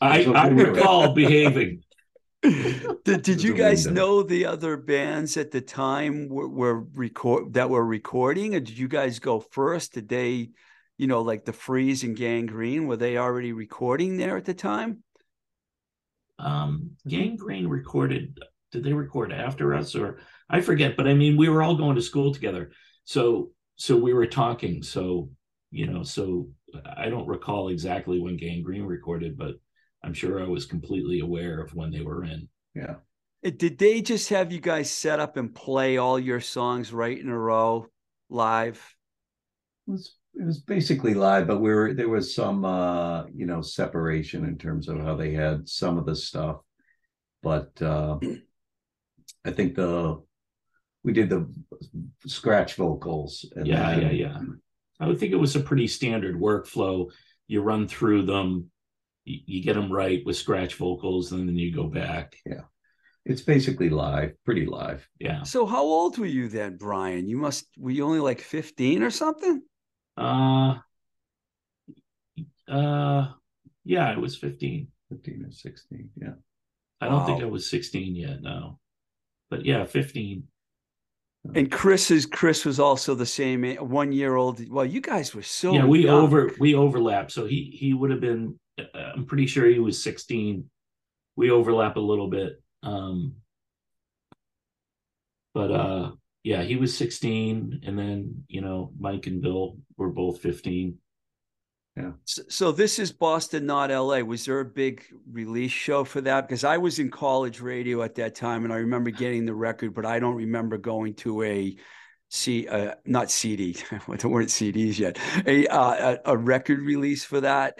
i 0.00 0.22
there's 0.22 0.28
a 0.28 0.38
i 0.38 0.46
recall 0.48 1.12
behaving. 1.12 1.82
Did, 2.42 3.22
did 3.22 3.42
you 3.42 3.54
guys 3.54 3.86
know 3.86 4.22
the 4.22 4.46
other 4.46 4.76
bands 4.76 5.36
at 5.36 5.50
the 5.50 5.60
time 5.60 6.28
were, 6.28 6.48
were 6.48 6.80
record 6.94 7.54
that 7.54 7.68
were 7.68 7.84
recording, 7.84 8.54
or 8.54 8.60
did 8.60 8.78
you 8.78 8.86
guys 8.88 9.18
go 9.18 9.40
first? 9.40 9.94
Did 9.94 10.08
they, 10.08 10.50
you 10.98 11.06
know, 11.06 11.22
like 11.22 11.44
the 11.44 11.52
Freeze 11.52 12.04
and 12.04 12.16
Gang 12.16 12.46
Green, 12.46 12.86
were 12.86 12.96
they 12.96 13.16
already 13.18 13.52
recording 13.52 14.16
there 14.16 14.36
at 14.36 14.44
the 14.44 14.54
time? 14.54 15.02
um 16.38 16.90
Gang 17.08 17.36
Green 17.36 17.66
recorded 17.66 18.38
did 18.70 18.84
they 18.84 18.92
record 18.92 19.32
after 19.32 19.74
us 19.74 19.94
or 19.94 20.18
i 20.50 20.60
forget 20.60 20.94
but 20.94 21.08
i 21.08 21.14
mean 21.14 21.36
we 21.36 21.48
were 21.48 21.62
all 21.62 21.76
going 21.76 21.96
to 21.96 22.02
school 22.02 22.34
together 22.34 22.72
so 23.04 23.50
so 23.76 23.96
we 23.96 24.12
were 24.12 24.26
talking 24.26 24.82
so 24.82 25.30
you 25.70 25.86
know 25.86 26.02
so 26.02 26.48
i 26.96 27.08
don't 27.08 27.26
recall 27.26 27.68
exactly 27.68 28.20
when 28.20 28.36
Gang 28.36 28.62
Green 28.62 28.82
recorded 28.82 29.38
but 29.38 29.54
i'm 30.04 30.12
sure 30.12 30.42
i 30.42 30.46
was 30.46 30.66
completely 30.66 31.20
aware 31.20 31.60
of 31.62 31.74
when 31.74 31.90
they 31.90 32.02
were 32.02 32.24
in 32.24 32.48
Yeah. 32.74 32.96
Uh, 33.44 33.50
Did 33.56 33.78
they 33.78 34.02
just 34.02 34.28
have 34.28 34.52
you 34.52 34.60
guys 34.60 34.90
set 34.90 35.20
up 35.20 35.38
and 35.38 35.54
play 35.54 35.96
all 35.96 36.18
your 36.18 36.40
songs 36.40 36.92
right 36.92 37.18
in 37.18 37.30
a 37.30 37.38
row 37.38 37.86
live? 38.28 38.94
It 39.88 39.92
was 39.92 40.14
it 40.38 40.44
was 40.44 40.60
basically 40.60 41.14
live, 41.14 41.46
but 41.46 41.60
we 41.60 41.70
were 41.72 41.94
there 41.94 42.08
was 42.08 42.34
some 42.34 42.64
uh 42.64 43.24
you 43.34 43.46
know 43.46 43.62
separation 43.62 44.44
in 44.44 44.58
terms 44.58 44.88
of 44.88 44.98
how 45.00 45.14
they 45.16 45.32
had 45.32 45.68
some 45.68 45.98
of 45.98 46.06
the 46.06 46.14
stuff, 46.16 46.56
but 47.42 47.70
uh 47.80 48.18
I 49.44 49.50
think 49.50 49.74
the 49.74 50.22
we 51.04 51.12
did 51.12 51.30
the 51.30 51.46
scratch 52.26 52.74
vocals. 52.74 53.44
And 53.56 53.66
yeah 53.66 53.90
then- 53.94 54.02
yeah 54.02 54.10
yeah 54.10 54.40
i 54.98 55.06
would 55.06 55.18
think 55.20 55.32
it 55.32 55.36
was 55.36 55.54
a 55.56 55.60
pretty 55.60 55.86
standard 55.86 56.36
workflow 56.36 57.10
you 57.48 57.60
run 57.60 57.86
through 57.86 58.24
them 58.24 58.70
you, 59.24 59.40
you 59.44 59.62
get 59.62 59.74
them 59.74 59.92
right 59.92 60.22
with 60.24 60.36
scratch 60.38 60.74
vocals 60.76 61.32
and 61.32 61.46
then 61.46 61.54
you 61.56 61.70
go 61.70 61.84
back 61.86 62.34
Yeah 62.46 62.62
It's 63.26 63.42
basically 63.42 63.90
live, 63.90 64.32
pretty 64.46 64.64
live. 64.64 65.06
yeah 65.20 65.42
So 65.42 65.66
how 65.66 65.82
old 65.82 66.16
were 66.16 66.32
you 66.38 66.48
then, 66.48 66.76
Brian? 66.78 67.28
You 67.28 67.36
must 67.36 67.66
were 67.78 67.90
you 67.90 68.04
only 68.06 68.20
like 68.20 68.40
15 68.40 69.02
or 69.02 69.10
something? 69.10 69.60
Uh, 70.16 70.78
uh, 72.68 73.32
yeah, 73.84 74.12
it 74.12 74.18
was 74.20 74.36
15. 74.36 74.88
15 75.10 75.44
or 75.46 75.52
16, 75.52 76.10
yeah. 76.16 76.28
I 77.00 77.06
don't 77.08 77.20
Wow. 77.20 77.26
think 77.26 77.42
I 77.42 77.46
was 77.46 77.70
16 77.70 78.16
yet. 78.16 78.42
No, 78.42 78.80
but 79.50 79.64
yeah, 79.64 79.84
15. 79.84 80.48
And 81.54 81.70
Chris's 81.70 82.26
Chris 82.26 82.64
was 82.64 82.80
also 82.80 83.14
the 83.14 83.24
same 83.26 83.64
a- 83.64 83.76
one 83.76 84.10
year 84.10 84.34
old. 84.34 84.68
Well, 84.68 84.84
you 84.84 85.00
guys 85.00 85.32
were 85.32 85.42
so 85.42 85.74
yeah, 85.74 85.84
we 85.86 86.04
young. 86.04 86.24
over 86.24 86.50
we 86.58 86.74
overlap. 86.74 87.30
So 87.30 87.46
he 87.46 87.70
he 87.72 87.94
would 87.94 88.10
have 88.10 88.20
been. 88.20 88.58
uh, 88.80 88.84
I'm 89.14 89.26
pretty 89.26 89.46
sure 89.46 89.66
he 89.68 89.78
was 89.78 90.02
16. 90.02 90.68
We 91.36 91.52
overlap 91.52 91.94
a 91.96 92.00
little 92.00 92.28
bit. 92.28 92.60
Um, 92.82 93.36
but 95.54 95.70
uh, 95.70 96.12
yeah, 96.46 96.62
he 96.62 96.76
was 96.76 96.96
16, 96.96 97.80
and 97.82 97.98
then 97.98 98.44
you 98.46 98.60
know 98.60 98.92
Mike 99.00 99.26
and 99.26 99.42
Bill 99.42 99.78
were 99.96 100.10
both 100.10 100.40
15. 100.40 100.96
S- 102.24 102.38
So 102.48 102.70
this 102.70 103.00
is 103.00 103.10
Boston, 103.10 103.66
not 103.66 103.90
LA. 103.90 104.20
Was 104.20 104.44
there 104.44 104.60
a 104.60 104.64
big 104.64 105.04
release 105.28 105.72
show 105.72 106.04
for 106.04 106.20
that? 106.20 106.46
Because 106.46 106.62
I 106.62 106.78
was 106.78 107.00
in 107.00 107.10
college 107.10 107.60
radio 107.60 108.00
at 108.02 108.14
that 108.14 108.36
time, 108.36 108.62
and 108.62 108.72
I 108.72 108.76
remember 108.76 109.10
getting 109.10 109.44
the 109.44 109.54
record, 109.54 109.92
but 109.92 110.06
I 110.06 110.20
don't 110.20 110.36
remember 110.36 110.78
going 110.78 111.14
to 111.14 111.42
a 111.42 111.76
C, 112.30 112.68
uh, 112.68 112.94
not 113.04 113.32
CD. 113.32 113.72
there 113.90 114.30
weren't 114.30 114.50
CDs 114.50 115.00
yet. 115.00 115.18
A, 115.48 115.66
uh, 115.66 116.16
a 116.24 116.32
a 116.32 116.36
record 116.36 116.78
release 116.78 117.24
for 117.24 117.40
that. 117.40 117.76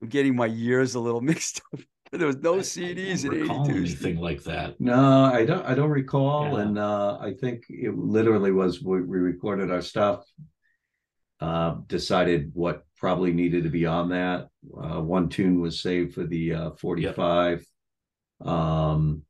I'm 0.00 0.08
getting 0.08 0.36
my 0.36 0.46
years 0.46 0.94
a 0.94 1.00
little 1.00 1.20
mixed 1.32 1.60
up. 1.74 1.80
There 2.12 2.26
was 2.26 2.36
no 2.38 2.54
I- 2.54 2.58
I 2.58 2.60
CDs 2.60 3.24
don't 3.24 3.34
in 3.34 3.40
recall 3.42 3.64
'82. 3.66 3.78
anything 3.78 4.16
like 4.20 4.42
that. 4.44 4.80
No, 4.80 5.24
I 5.24 5.44
don't. 5.44 5.64
I 5.66 5.74
don't 5.74 5.90
recall, 5.90 6.54
Yeah. 6.56 6.62
and 6.64 6.78
uh, 6.78 7.18
I 7.20 7.34
think 7.34 7.64
it 7.68 7.96
literally 7.96 8.52
was 8.52 8.82
we, 8.82 9.02
we 9.02 9.18
recorded 9.18 9.70
our 9.70 9.82
stuff, 9.82 10.24
uh, 11.40 11.76
decided 11.88 12.50
what 12.54 12.84
probably 12.96 13.32
needed 13.32 13.64
to 13.64 13.70
be 13.70 13.86
on 13.86 14.08
that. 14.10 14.48
Uh, 14.76 15.00
one 15.02 15.28
tune 15.28 15.60
was 15.60 15.80
saved 15.80 16.14
for 16.14 16.24
the 16.24 16.54
uh, 16.54 16.70
forty-five, 16.72 17.66
um, 18.40 19.22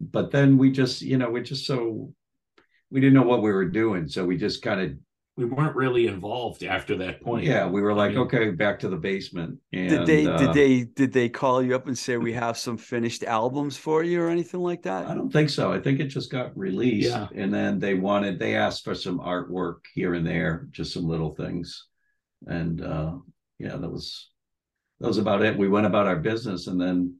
but 0.00 0.30
then 0.30 0.58
we 0.58 0.70
just, 0.70 1.02
you 1.02 1.16
know, 1.18 1.30
we're 1.30 1.42
just 1.42 1.66
so 1.66 2.12
we 2.90 3.00
didn't 3.00 3.14
know 3.14 3.22
what 3.22 3.42
we 3.42 3.50
were 3.50 3.68
doing, 3.68 4.06
so 4.06 4.24
we 4.26 4.36
just 4.36 4.60
kind 4.62 4.80
of, 4.82 4.92
We 5.36 5.46
weren't 5.46 5.74
really 5.74 6.08
involved 6.08 6.62
after 6.62 6.94
that 6.98 7.22
point. 7.22 7.46
yeah, 7.46 7.66
we 7.66 7.80
were 7.80 7.94
like, 7.94 8.10
mean- 8.10 8.18
okay, 8.20 8.50
back 8.50 8.78
to 8.80 8.88
the 8.90 8.98
basement. 8.98 9.58
And, 9.72 9.88
Did 9.88 10.06
they 10.06 10.26
uh, 10.26 10.36
did 10.36 10.52
they 10.52 10.84
did 10.84 11.10
they 11.12 11.30
call 11.30 11.62
you 11.62 11.74
up 11.74 11.86
and 11.86 11.96
say 11.96 12.18
we 12.18 12.34
have 12.34 12.58
some 12.58 12.76
finished 12.76 13.24
albums 13.24 13.78
for 13.78 14.02
you 14.02 14.20
or 14.22 14.28
anything 14.28 14.60
like 14.60 14.82
that? 14.82 15.06
I 15.08 15.14
don't 15.14 15.32
think 15.32 15.48
so. 15.48 15.72
I 15.72 15.80
think 15.80 16.00
it 16.00 16.08
just 16.08 16.30
got 16.30 16.56
released, 16.56 17.08
Yeah. 17.08 17.28
and 17.34 17.52
then 17.52 17.78
they 17.78 17.94
wanted 17.94 18.38
they 18.38 18.56
asked 18.56 18.84
for 18.84 18.94
some 18.94 19.20
artwork 19.20 19.78
here 19.94 20.12
and 20.14 20.26
there, 20.26 20.68
just 20.70 20.92
some 20.92 21.04
little 21.04 21.30
things, 21.34 21.86
and 22.46 22.82
uh, 22.82 23.14
yeah, 23.58 23.76
that 23.76 23.90
was 23.90 24.28
that 25.00 25.08
was 25.08 25.16
about 25.18 25.40
it. 25.42 25.56
We 25.56 25.68
went 25.68 25.86
about 25.86 26.06
our 26.06 26.16
business, 26.16 26.66
and 26.66 26.78
then 26.78 27.16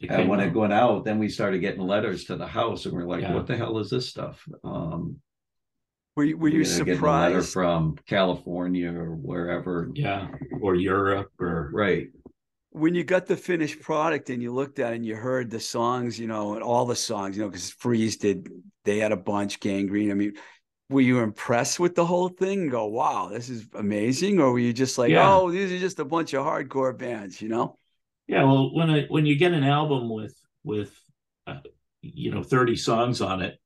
It 0.00 0.10
uh, 0.10 0.26
when 0.26 0.40
out. 0.40 0.46
it 0.48 0.54
went 0.54 0.72
out, 0.72 1.04
then 1.04 1.20
we 1.20 1.28
started 1.28 1.60
getting 1.60 1.82
letters 1.86 2.24
to 2.24 2.36
the 2.36 2.48
house, 2.48 2.84
and 2.84 2.92
we're 2.94 3.06
like, 3.06 3.22
Yeah. 3.22 3.32
"What 3.34 3.46
the 3.46 3.56
hell 3.56 3.78
is 3.78 3.90
this 3.90 4.08
stuff?" 4.08 4.44
Um, 4.64 5.18
Were 6.16 6.24
you, 6.24 6.38
were 6.38 6.48
you 6.48 6.64
know, 6.64 6.64
a 6.64 6.86
letter 6.94 6.94
surprised? 6.94 7.52
from 7.52 7.96
California 8.06 8.90
or 8.90 9.14
wherever? 9.14 9.90
yeah, 9.94 10.28
or 10.62 10.74
Europe, 10.74 11.30
or 11.38 11.70
Right. 11.72 12.08
when 12.70 12.94
you 12.94 13.04
got 13.04 13.26
the 13.26 13.36
finished 13.36 13.80
product 13.80 14.30
and 14.30 14.42
you 14.42 14.52
looked 14.52 14.78
at 14.78 14.92
it 14.92 14.96
and 14.96 15.06
you 15.06 15.14
heard 15.14 15.50
the 15.50 15.60
songs, 15.60 16.18
you 16.18 16.26
know, 16.26 16.54
and 16.54 16.62
all 16.62 16.86
the 16.86 16.96
songs, 16.96 17.36
you 17.36 17.42
know, 17.42 17.48
because 17.48 17.70
Freeze 17.70 18.16
did, 18.16 18.48
they 18.84 18.98
had 18.98 19.12
a 19.12 19.16
bunch, 19.16 19.60
Gang 19.60 19.86
Green. 19.86 20.10
I 20.10 20.14
mean, 20.14 20.34
were 20.88 21.00
you 21.00 21.20
impressed 21.20 21.80
with 21.80 21.94
the 21.94 22.06
whole 22.06 22.28
thing? 22.28 22.62
and 22.62 22.70
Go, 22.70 22.86
wow, 22.86 23.28
this 23.28 23.48
is 23.48 23.66
amazing, 23.74 24.40
or 24.40 24.52
were 24.52 24.58
you 24.58 24.72
just 24.72 24.98
like, 24.98 25.10
Yeah. 25.10 25.30
oh, 25.30 25.50
these 25.50 25.72
are 25.72 25.78
just 25.78 25.98
a 25.98 26.04
bunch 26.04 26.32
of 26.32 26.44
hardcore 26.44 26.96
bands, 26.96 27.42
you 27.42 27.48
know? 27.48 27.76
Yeah, 28.28 28.44
well, 28.44 28.74
when 28.74 28.90
I 28.90 29.02
when 29.08 29.24
you 29.26 29.36
get 29.36 29.52
an 29.52 29.64
album 29.64 30.08
with 30.08 30.34
with 30.64 30.92
uh, 31.46 31.60
you 32.02 32.32
know 32.32 32.42
thirty 32.42 32.74
songs 32.74 33.20
on 33.20 33.40
it, 33.40 33.58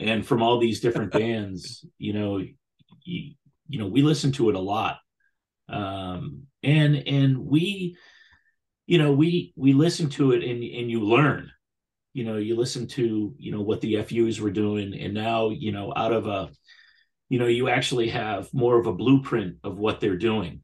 and 0.00 0.26
from 0.26 0.42
all 0.42 0.58
these 0.58 0.80
different 0.80 1.12
bands, 1.20 1.84
you 1.98 2.12
know, 2.12 2.38
you, 2.38 3.34
you 3.68 3.78
know, 3.78 3.88
we 3.88 4.02
listen 4.02 4.32
to 4.32 4.50
it 4.50 4.54
a 4.54 4.60
lot, 4.60 4.98
um, 5.68 6.42
and 6.62 6.96
and 6.96 7.38
we, 7.38 7.96
you 8.86 8.98
know, 8.98 9.12
we 9.12 9.52
we 9.56 9.72
listen 9.72 10.08
to 10.10 10.32
it 10.32 10.42
and 10.42 10.62
and 10.62 10.90
you 10.90 11.00
learn, 11.00 11.50
you 12.12 12.24
know, 12.24 12.36
you 12.36 12.56
listen 12.56 12.86
to 12.88 13.34
you 13.38 13.52
know 13.52 13.62
what 13.62 13.80
the 13.80 14.02
FUs 14.02 14.40
were 14.40 14.50
doing, 14.50 14.94
and 14.94 15.14
now 15.14 15.50
you 15.50 15.72
know 15.72 15.92
out 15.96 16.12
of 16.12 16.26
a, 16.26 16.50
you 17.28 17.38
know, 17.38 17.46
you 17.46 17.68
actually 17.68 18.08
have 18.08 18.52
more 18.52 18.78
of 18.78 18.86
a 18.86 18.92
blueprint 18.92 19.56
of 19.64 19.78
what 19.78 20.00
they're 20.00 20.16
doing 20.16 20.62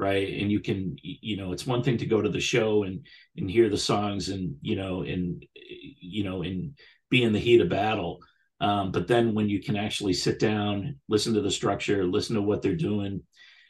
right? 0.00 0.40
And 0.40 0.50
you 0.50 0.60
can 0.60 0.96
you 1.02 1.36
know 1.36 1.52
it's 1.52 1.66
one 1.66 1.82
thing 1.82 1.98
to 1.98 2.06
go 2.06 2.22
to 2.22 2.28
the 2.28 2.40
show 2.40 2.84
and 2.84 3.06
and 3.36 3.50
hear 3.50 3.68
the 3.68 3.76
songs 3.76 4.30
and 4.30 4.56
you 4.62 4.74
know 4.74 5.02
and 5.02 5.44
you 5.54 6.24
know 6.24 6.42
and 6.42 6.72
be 7.10 7.22
in 7.22 7.34
the 7.34 7.38
heat 7.38 7.60
of 7.60 7.68
battle 7.68 8.20
um, 8.60 8.92
but 8.92 9.06
then 9.08 9.34
when 9.34 9.48
you 9.48 9.60
can 9.62 9.76
actually 9.76 10.12
sit 10.12 10.38
down 10.38 10.96
listen 11.08 11.34
to 11.34 11.40
the 11.40 11.50
structure 11.50 12.04
listen 12.04 12.34
to 12.36 12.42
what 12.42 12.62
they're 12.62 12.74
doing 12.76 13.22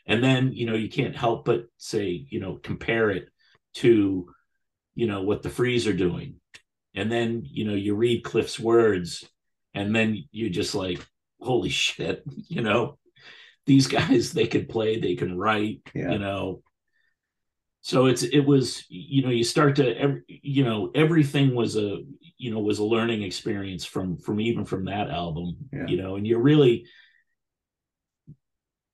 and 0.06 0.22
then 0.24 0.52
you 0.52 0.66
know 0.66 0.74
you 0.74 0.88
can't 0.88 1.16
help 1.16 1.44
but 1.44 1.64
say 1.78 2.26
you 2.28 2.40
know 2.40 2.56
compare 2.62 3.10
it 3.10 3.28
to 3.74 4.26
you 4.94 5.06
know 5.06 5.22
what 5.22 5.42
the 5.42 5.50
freeze 5.50 5.86
are 5.86 5.92
doing. 5.92 6.34
And 6.94 7.10
then 7.10 7.42
you 7.44 7.64
know 7.64 7.74
you 7.74 7.94
read 7.94 8.24
cliff's 8.24 8.58
words 8.58 9.24
and 9.74 9.94
then 9.94 10.24
you're 10.32 10.50
just 10.50 10.74
like 10.74 11.06
holy 11.40 11.68
shit 11.84 12.22
you 12.26 12.62
know? 12.62 12.98
These 13.66 13.86
guys 13.86 14.32
they 14.32 14.46
can 14.46 14.66
play 14.66 14.98
they 14.98 15.14
can 15.14 15.38
write 15.38 15.80
Yeah. 15.94 16.12
you 16.12 16.18
know 16.18 16.62
so 17.90 18.06
it's 18.06 18.22
it 18.22 18.44
was 18.52 18.84
you 18.88 19.22
know 19.22 19.30
you 19.30 19.42
start 19.44 19.76
to 19.76 19.86
every, 19.98 20.22
you 20.28 20.64
know 20.64 20.90
everything 20.94 21.54
was 21.54 21.76
a 21.76 21.98
you 22.38 22.50
know 22.52 22.60
was 22.60 22.78
a 22.78 22.84
learning 22.84 23.22
experience 23.22 23.84
from 23.84 24.16
from 24.24 24.40
even 24.40 24.64
from 24.64 24.84
that 24.84 25.10
album 25.10 25.56
Yeah. 25.72 25.86
you 25.90 25.96
know 26.00 26.16
and 26.16 26.24
you're 26.26 26.46
really 26.52 26.74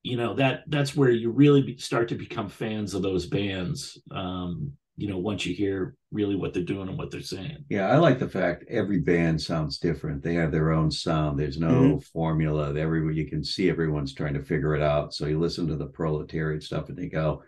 you 0.03 0.17
know 0.17 0.35
that 0.35 0.63
that's 0.69 0.95
where 0.97 1.11
you 1.11 1.31
really 1.31 1.77
start 1.79 2.09
to 2.09 2.15
become 2.15 2.49
fans 2.49 2.95
of 2.95 3.03
those 3.03 3.27
bands 3.27 3.99
um 4.13 4.73
you 4.97 5.09
know 5.09 5.19
once 5.19 5.45
you 5.45 5.55
hear 5.55 5.95
really 6.13 6.37
what 6.37 6.55
they're 6.55 6.63
doing 6.75 6.89
and 6.89 6.97
what 6.97 7.11
they're 7.11 7.21
saying 7.21 7.59
Yeah, 7.69 7.89
I 7.89 7.97
like 7.99 8.19
the 8.19 8.29
fact 8.29 8.65
every 8.71 9.01
band 9.01 9.43
sounds 9.43 9.79
different. 9.79 10.23
They 10.23 10.35
have 10.35 10.53
their 10.53 10.71
own 10.79 10.91
sound. 10.91 11.39
There's 11.39 11.59
no 11.59 11.71
Mm-hmm. 11.73 11.99
formula. 12.13 12.75
Everyone 12.75 13.15
you 13.15 13.29
can 13.29 13.45
see 13.45 13.69
everyone's 13.69 14.15
trying 14.15 14.35
to 14.35 14.43
figure 14.43 14.75
it 14.75 14.83
out. 14.83 15.13
So 15.13 15.27
you 15.27 15.39
listen 15.39 15.67
to 15.69 15.77
the 15.77 15.93
proletariat 16.01 16.63
stuff 16.63 16.89
and 16.89 16.97
they 16.97 17.09
go, 17.09 17.43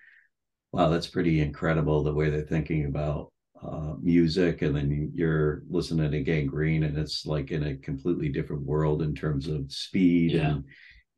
"Wow, 0.73 0.89
that's 0.91 1.07
pretty 1.07 1.41
incredible 1.41 2.03
the 2.03 2.15
way 2.15 2.31
they're 2.31 2.43
thinking 2.43 2.85
about 2.87 3.33
uh, 3.63 3.95
music." 4.01 4.63
And 4.63 4.77
then 4.77 4.91
you- 4.91 5.11
you're 5.15 5.63
listening 5.69 6.11
to 6.13 6.23
Gang 6.23 6.47
Green, 6.47 6.85
and 6.85 6.97
it's 6.97 7.27
like 7.27 7.51
in 7.51 7.65
a 7.65 7.77
completely 7.77 8.29
different 8.29 8.63
world 8.63 9.03
in 9.03 9.15
terms 9.15 9.49
of 9.49 9.71
speed 9.73 10.33
Yeah. 10.33 10.51
and 10.57 10.65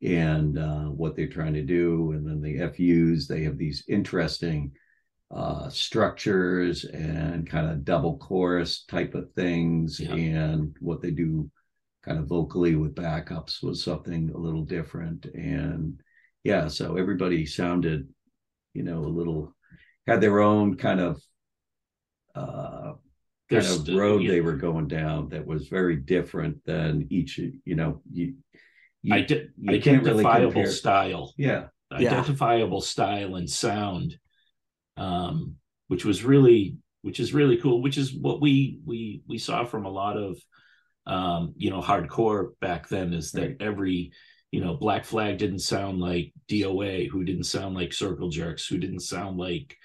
and 0.03 0.57
uh, 0.57 0.85
what 0.85 1.15
they're 1.15 1.27
trying 1.27 1.53
to 1.53 1.61
do. 1.61 2.11
And 2.13 2.27
then 2.27 2.41
the 2.41 2.57
FUs, 2.61 3.27
they 3.27 3.43
have 3.43 3.57
these 3.59 3.83
interesting 3.87 4.71
uh, 5.29 5.69
structures 5.69 6.85
and 6.85 7.47
kind 7.47 7.69
of 7.69 7.85
double 7.85 8.17
chorus 8.17 8.83
type 8.85 9.13
of 9.13 9.31
things. 9.33 9.99
Yeah. 9.99 10.15
And 10.15 10.75
what 10.79 11.01
they 11.01 11.11
do 11.11 11.51
kind 12.03 12.17
of 12.17 12.25
vocally 12.25 12.75
with 12.75 12.95
backups 12.95 13.61
was 13.61 13.83
something 13.83 14.31
a 14.31 14.37
little 14.37 14.65
different. 14.65 15.25
And 15.35 16.01
yeah, 16.43 16.67
so 16.67 16.97
everybody 16.97 17.45
sounded, 17.45 18.09
you 18.73 18.83
know, 18.83 18.99
a 18.99 19.07
little, 19.07 19.55
had 20.07 20.21
their 20.21 20.39
own 20.39 20.75
kind 20.77 20.99
of, 20.99 21.21
uh, 22.35 22.93
kind 22.93 22.97
There's 23.49 23.77
of 23.79 23.95
road 23.95 24.23
yeah. 24.23 24.31
they 24.31 24.41
were 24.41 24.55
going 24.55 24.87
down 24.87 25.29
that 25.29 25.45
was 25.45 25.67
very 25.67 25.97
different 25.97 26.63
than 26.65 27.07
each, 27.09 27.37
you 27.37 27.75
know, 27.75 28.01
you, 28.11 28.35
you, 29.03 29.13
Ide- 29.15 29.49
you 29.57 29.81
can't 29.81 30.03
really 30.03 30.23
identifiable 30.23 30.51
compare. 30.51 30.71
style 30.71 31.33
Yeah. 31.37 31.65
Yeah. 31.91 31.97
identifiable 32.11 32.81
style 32.81 33.35
and 33.35 33.49
sound 33.49 34.17
um 34.97 35.55
which 35.87 36.05
was 36.05 36.23
really 36.23 36.77
which 37.01 37.19
is 37.19 37.33
really 37.33 37.57
cool 37.57 37.81
which 37.81 37.97
is 37.97 38.13
what 38.13 38.39
we 38.39 38.79
we 38.85 39.23
we 39.27 39.37
saw 39.37 39.65
from 39.65 39.85
a 39.85 39.89
lot 39.89 40.15
of 40.17 40.37
um 41.05 41.53
you 41.57 41.69
know 41.69 41.81
hardcore 41.81 42.51
back 42.61 42.87
then 42.87 43.11
is 43.13 43.31
that 43.33 43.41
Right. 43.41 43.57
every 43.59 44.11
you 44.51 44.61
know 44.61 44.75
black 44.75 45.05
flag 45.05 45.37
didn't 45.37 45.59
sound 45.59 45.99
like 45.99 46.33
doa 46.49 47.09
who 47.09 47.23
didn't 47.23 47.45
sound 47.45 47.75
like 47.75 47.93
circle 47.93 48.29
jerks 48.29 48.67
who 48.67 48.77
didn't 48.77 48.99
sound 48.99 49.37
like 49.37 49.75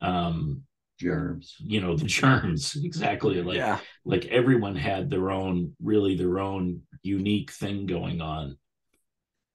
um 0.00 0.62
Germs. 1.00 1.56
you 1.58 1.80
know 1.80 1.96
the 1.96 2.04
germs 2.04 2.76
exactly 2.84 3.42
like 3.42 3.56
yeah. 3.56 3.80
like 4.04 4.26
everyone 4.26 4.76
had 4.76 5.10
their 5.10 5.30
own 5.32 5.72
really 5.82 6.16
their 6.16 6.38
own 6.38 6.82
unique 7.02 7.50
thing 7.50 7.86
going 7.86 8.20
on 8.20 8.56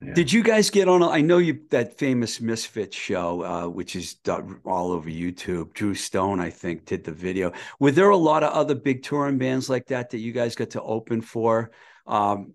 Yeah. 0.02 0.14
Did 0.14 0.32
you 0.32 0.44
guys 0.44 0.70
get 0.70 0.88
on? 0.88 1.04
I 1.04 1.20
know 1.20 1.40
you 1.40 1.60
that 1.72 1.98
famous 1.98 2.40
Misfit 2.40 2.94
show, 2.94 3.44
uh, 3.44 3.68
which 3.68 3.98
is 3.98 4.16
all 4.64 4.92
over 4.92 5.10
YouTube. 5.10 5.74
Drew 5.74 5.94
Stone, 5.94 6.40
I 6.40 6.50
think, 6.50 6.86
did 6.86 7.04
the 7.04 7.12
video. 7.12 7.52
Were 7.82 7.92
there 7.92 8.10
a 8.10 8.16
lot 8.16 8.44
of 8.44 8.54
other 8.54 8.76
big 8.76 9.04
touring 9.04 9.38
bands 9.38 9.70
like 9.70 9.88
that 9.88 10.10
that 10.12 10.20
you 10.20 10.32
guys 10.32 10.56
got 10.56 10.70
to 10.70 10.82
open 10.82 11.20
for 11.22 11.72
um, 12.08 12.54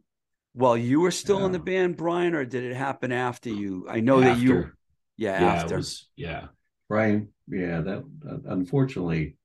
while 0.55 0.77
you 0.77 1.01
were 1.01 1.11
still 1.11 1.45
in 1.47 1.53
the 1.53 1.59
band, 1.59 1.97
Brian, 1.97 2.35
or 2.35 2.45
did 2.45 2.65
it 2.65 2.75
happen 2.75 3.13
after 3.13 3.51
you? 3.51 3.87
I 3.89 4.01
know 4.01 4.21
that 4.21 4.39
you, 4.39 4.71
yeah, 5.17 5.41
yeah 5.41 5.53
after. 5.63 5.77
was 5.77 6.09
yeah 6.17 6.47
Brian, 6.89 7.29
yeah, 7.49 7.81
that 7.81 8.05
uh, 8.29 8.37
unfortunately, 8.47 9.37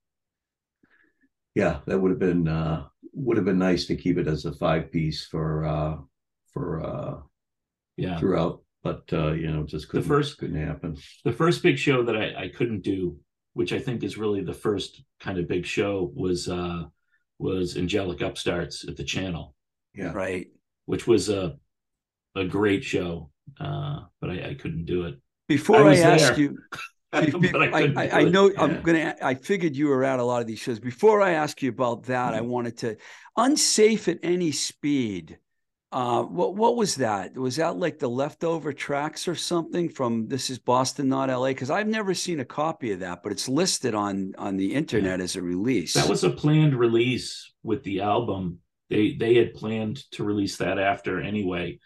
yeah, 1.55 1.79
that 1.85 1.99
would 1.99 2.11
have 2.11 2.19
been 2.19 2.47
uh, 2.47 2.85
would 3.13 3.37
have 3.37 3.45
been 3.45 3.59
nice 3.59 3.85
to 3.87 3.95
keep 3.95 4.17
it 4.17 4.27
as 4.27 4.45
a 4.45 4.53
five 4.53 4.91
piece 4.91 5.25
for 5.25 5.65
uh, 5.65 5.97
for 6.53 6.83
uh, 6.83 7.17
Yeah. 7.97 8.19
throughout, 8.19 8.61
but 8.83 9.03
uh, 9.11 9.31
you 9.33 9.51
know, 9.51 9.63
just 9.63 9.89
couldn't, 9.89 10.07
first- 10.07 10.37
couldn't 10.37 10.63
happen. 10.63 10.97
The 11.25 11.33
first 11.33 11.63
big 11.63 11.77
show 11.77 12.03
that 12.03 12.15
I, 12.15 12.43
I 12.43 12.47
couldn't 12.49 12.81
do, 12.83 13.17
which 13.53 13.73
I 13.73 13.79
think 13.79 14.03
is 14.03 14.17
really 14.17 14.43
the 14.43 14.53
first 14.53 15.03
kind 15.19 15.37
of 15.39 15.47
big 15.47 15.65
show, 15.65 16.11
was 16.15 16.47
uh 16.47 16.83
was 17.39 17.77
Angelic 17.77 18.21
Upstarts 18.21 18.87
at 18.87 18.97
the 18.97 19.03
channel, 19.03 19.55
Yeah, 19.95 20.11
Right. 20.11 20.47
Which 20.89 21.05
was 21.05 21.29
a 21.29 21.55
a 22.35 22.45
great 22.45 22.83
show. 22.83 23.29
Uh, 23.59 23.99
but 24.19 24.31
I, 24.31 24.49
I 24.49 24.53
couldn't 24.55 24.85
do 24.85 25.05
it. 25.05 25.15
Before 25.47 25.87
I 25.87 25.93
I, 25.93 25.97
ask 25.97 26.33
there. 26.33 26.39
you, 26.39 26.57
Be- 27.39 27.53
I 27.55 28.19
I, 28.21 28.23
know 28.23 28.49
Yeah. 28.49 28.61
I'm 28.63 28.81
gonna. 28.81 29.15
I 29.21 29.35
figured 29.35 29.75
you 29.75 29.87
were 29.87 30.03
at 30.03 30.19
a 30.19 30.23
lot 30.23 30.41
of 30.41 30.47
these 30.47 30.57
shows. 30.57 30.79
Before 30.79 31.21
I 31.21 31.31
ask 31.31 31.61
you 31.61 31.69
about 31.69 32.03
that, 32.05 32.33
I 32.33 32.41
wanted 32.41 32.77
to 32.79 32.97
unsafe 33.37 34.07
at 34.07 34.17
any 34.23 34.51
speed. 34.51 35.37
Uh, 35.91 36.23
what 36.23 36.55
what 36.55 36.75
was 36.75 36.95
that? 36.95 37.35
Was 37.37 37.57
that 37.57 37.77
like 37.77 37.99
the 37.99 38.09
leftover 38.09 38.73
tracks 38.73 39.27
or 39.27 39.35
something 39.35 39.89
from 39.89 40.27
This 40.27 40.49
Is 40.49 40.57
Boston, 40.57 41.07
Not 41.07 41.29
L.A.? 41.29 41.51
Because 41.51 41.69
I've 41.69 41.87
never 41.87 42.15
seen 42.15 42.39
a 42.39 42.45
copy 42.45 42.91
of 42.93 42.99
that, 43.01 43.21
but 43.21 43.31
it's 43.31 43.47
listed 43.47 43.93
on 43.93 44.33
on 44.39 44.57
the 44.57 44.73
internet 44.73 45.21
as 45.21 45.35
a 45.35 45.41
release. 45.41 45.93
That 45.93 46.09
was 46.09 46.23
a 46.23 46.31
planned 46.31 46.75
release 46.75 47.51
with 47.61 47.83
the 47.83 48.01
album. 48.01 48.59
They 48.89 49.13
they 49.13 49.35
had 49.35 49.53
planned 49.53 49.97
to 50.11 50.23
release 50.23 50.57
that 50.57 50.79
after 50.79 51.21
anyway. 51.21 51.79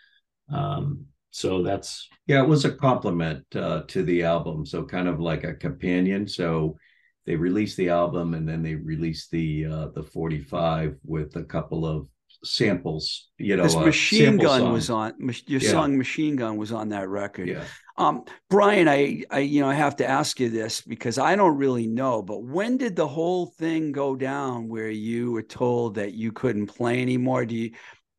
Um, 0.52 1.06
so 1.32 1.64
that's 1.64 2.08
yeah, 2.28 2.42
it 2.44 2.48
was 2.48 2.64
a 2.66 2.72
compliment 2.72 3.44
uh, 3.56 3.82
to 3.88 4.04
the 4.04 4.24
album, 4.24 4.66
so 4.66 4.84
kind 4.84 5.08
of 5.08 5.20
like 5.20 5.44
a 5.44 5.54
companion. 5.54 6.28
So 6.28 6.78
they 7.26 7.36
released 7.36 7.78
the 7.78 7.90
album, 7.90 8.34
and 8.34 8.48
then 8.48 8.62
they 8.62 8.76
released 8.76 9.32
the 9.32 9.66
uh, 9.66 9.88
the 9.96 10.04
forty 10.04 10.42
five 10.42 10.96
with 11.04 11.36
a 11.36 11.44
couple 11.44 11.86
of 11.86 12.08
samples. 12.44 13.30
You 13.38 13.58
know, 13.58 13.64
this 13.64 13.76
uh, 13.76 13.82
Machine 13.82 14.26
sample 14.26 14.46
Gun 14.46 14.60
songs. 14.62 14.74
was 14.74 14.90
on. 14.90 15.14
Your 15.48 15.62
Yeah. 15.62 15.72
song 15.72 15.98
Machine 15.98 16.36
Gun 16.36 16.58
was 16.58 16.72
on 16.72 16.90
that 16.90 17.10
record. 17.10 17.48
Yeah, 17.48 17.64
Um, 17.96 18.26
Brian, 18.50 18.88
I, 18.88 19.24
I, 19.30 19.40
you 19.40 19.62
know, 19.62 19.70
I 19.70 19.76
have 19.76 19.98
to 19.98 20.08
ask 20.10 20.40
you 20.40 20.50
this 20.50 20.82
because 20.82 21.20
I 21.20 21.36
don't 21.36 21.58
really 21.58 21.86
know, 21.86 22.24
but 22.24 22.44
when 22.44 22.78
did 22.78 22.96
the 22.96 23.08
whole 23.08 23.46
thing 23.46 23.92
go 23.92 24.16
down 24.16 24.68
where 24.68 24.90
you 24.90 25.32
were 25.32 25.44
told 25.44 25.96
that 25.96 26.14
you 26.14 26.32
couldn't 26.32 26.68
play 26.68 27.02
anymore? 27.02 27.46
Do 27.46 27.56
you, 27.56 27.72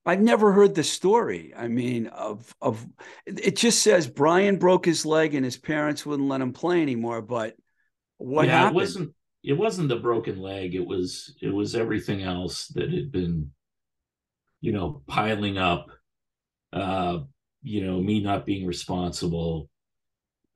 I've 0.06 0.20
never 0.20 0.52
heard 0.52 0.74
the 0.74 0.84
story. 0.84 1.52
I 1.56 1.68
mean, 1.68 2.06
of, 2.08 2.54
of, 2.60 2.86
it 3.26 3.56
just 3.56 3.82
says 3.82 4.06
Brian 4.06 4.58
broke 4.58 4.84
his 4.86 5.04
leg 5.04 5.34
and 5.34 5.44
his 5.44 5.56
parents 5.56 6.06
wouldn't 6.06 6.28
let 6.28 6.40
him 6.40 6.52
play 6.52 6.80
anymore, 6.82 7.22
but 7.22 7.56
what 8.18 8.46
yeah, 8.46 8.58
happened? 8.58 8.76
it 8.76 8.80
wasn't 8.80 9.14
it 9.42 9.52
wasn't 9.52 9.88
the 9.88 9.96
broken 9.96 10.38
leg. 10.38 10.74
It 10.74 10.86
was 10.86 11.34
it 11.42 11.50
was 11.50 11.74
everything 11.74 12.22
else 12.22 12.68
that 12.68 12.90
had 12.92 13.12
been, 13.12 13.50
you 14.60 14.72
know, 14.72 15.02
piling 15.06 15.58
up. 15.58 15.88
Uh, 16.72 17.20
you 17.64 17.84
know, 17.84 18.00
me 18.00 18.20
not 18.20 18.46
being 18.46 18.66
responsible, 18.66 19.68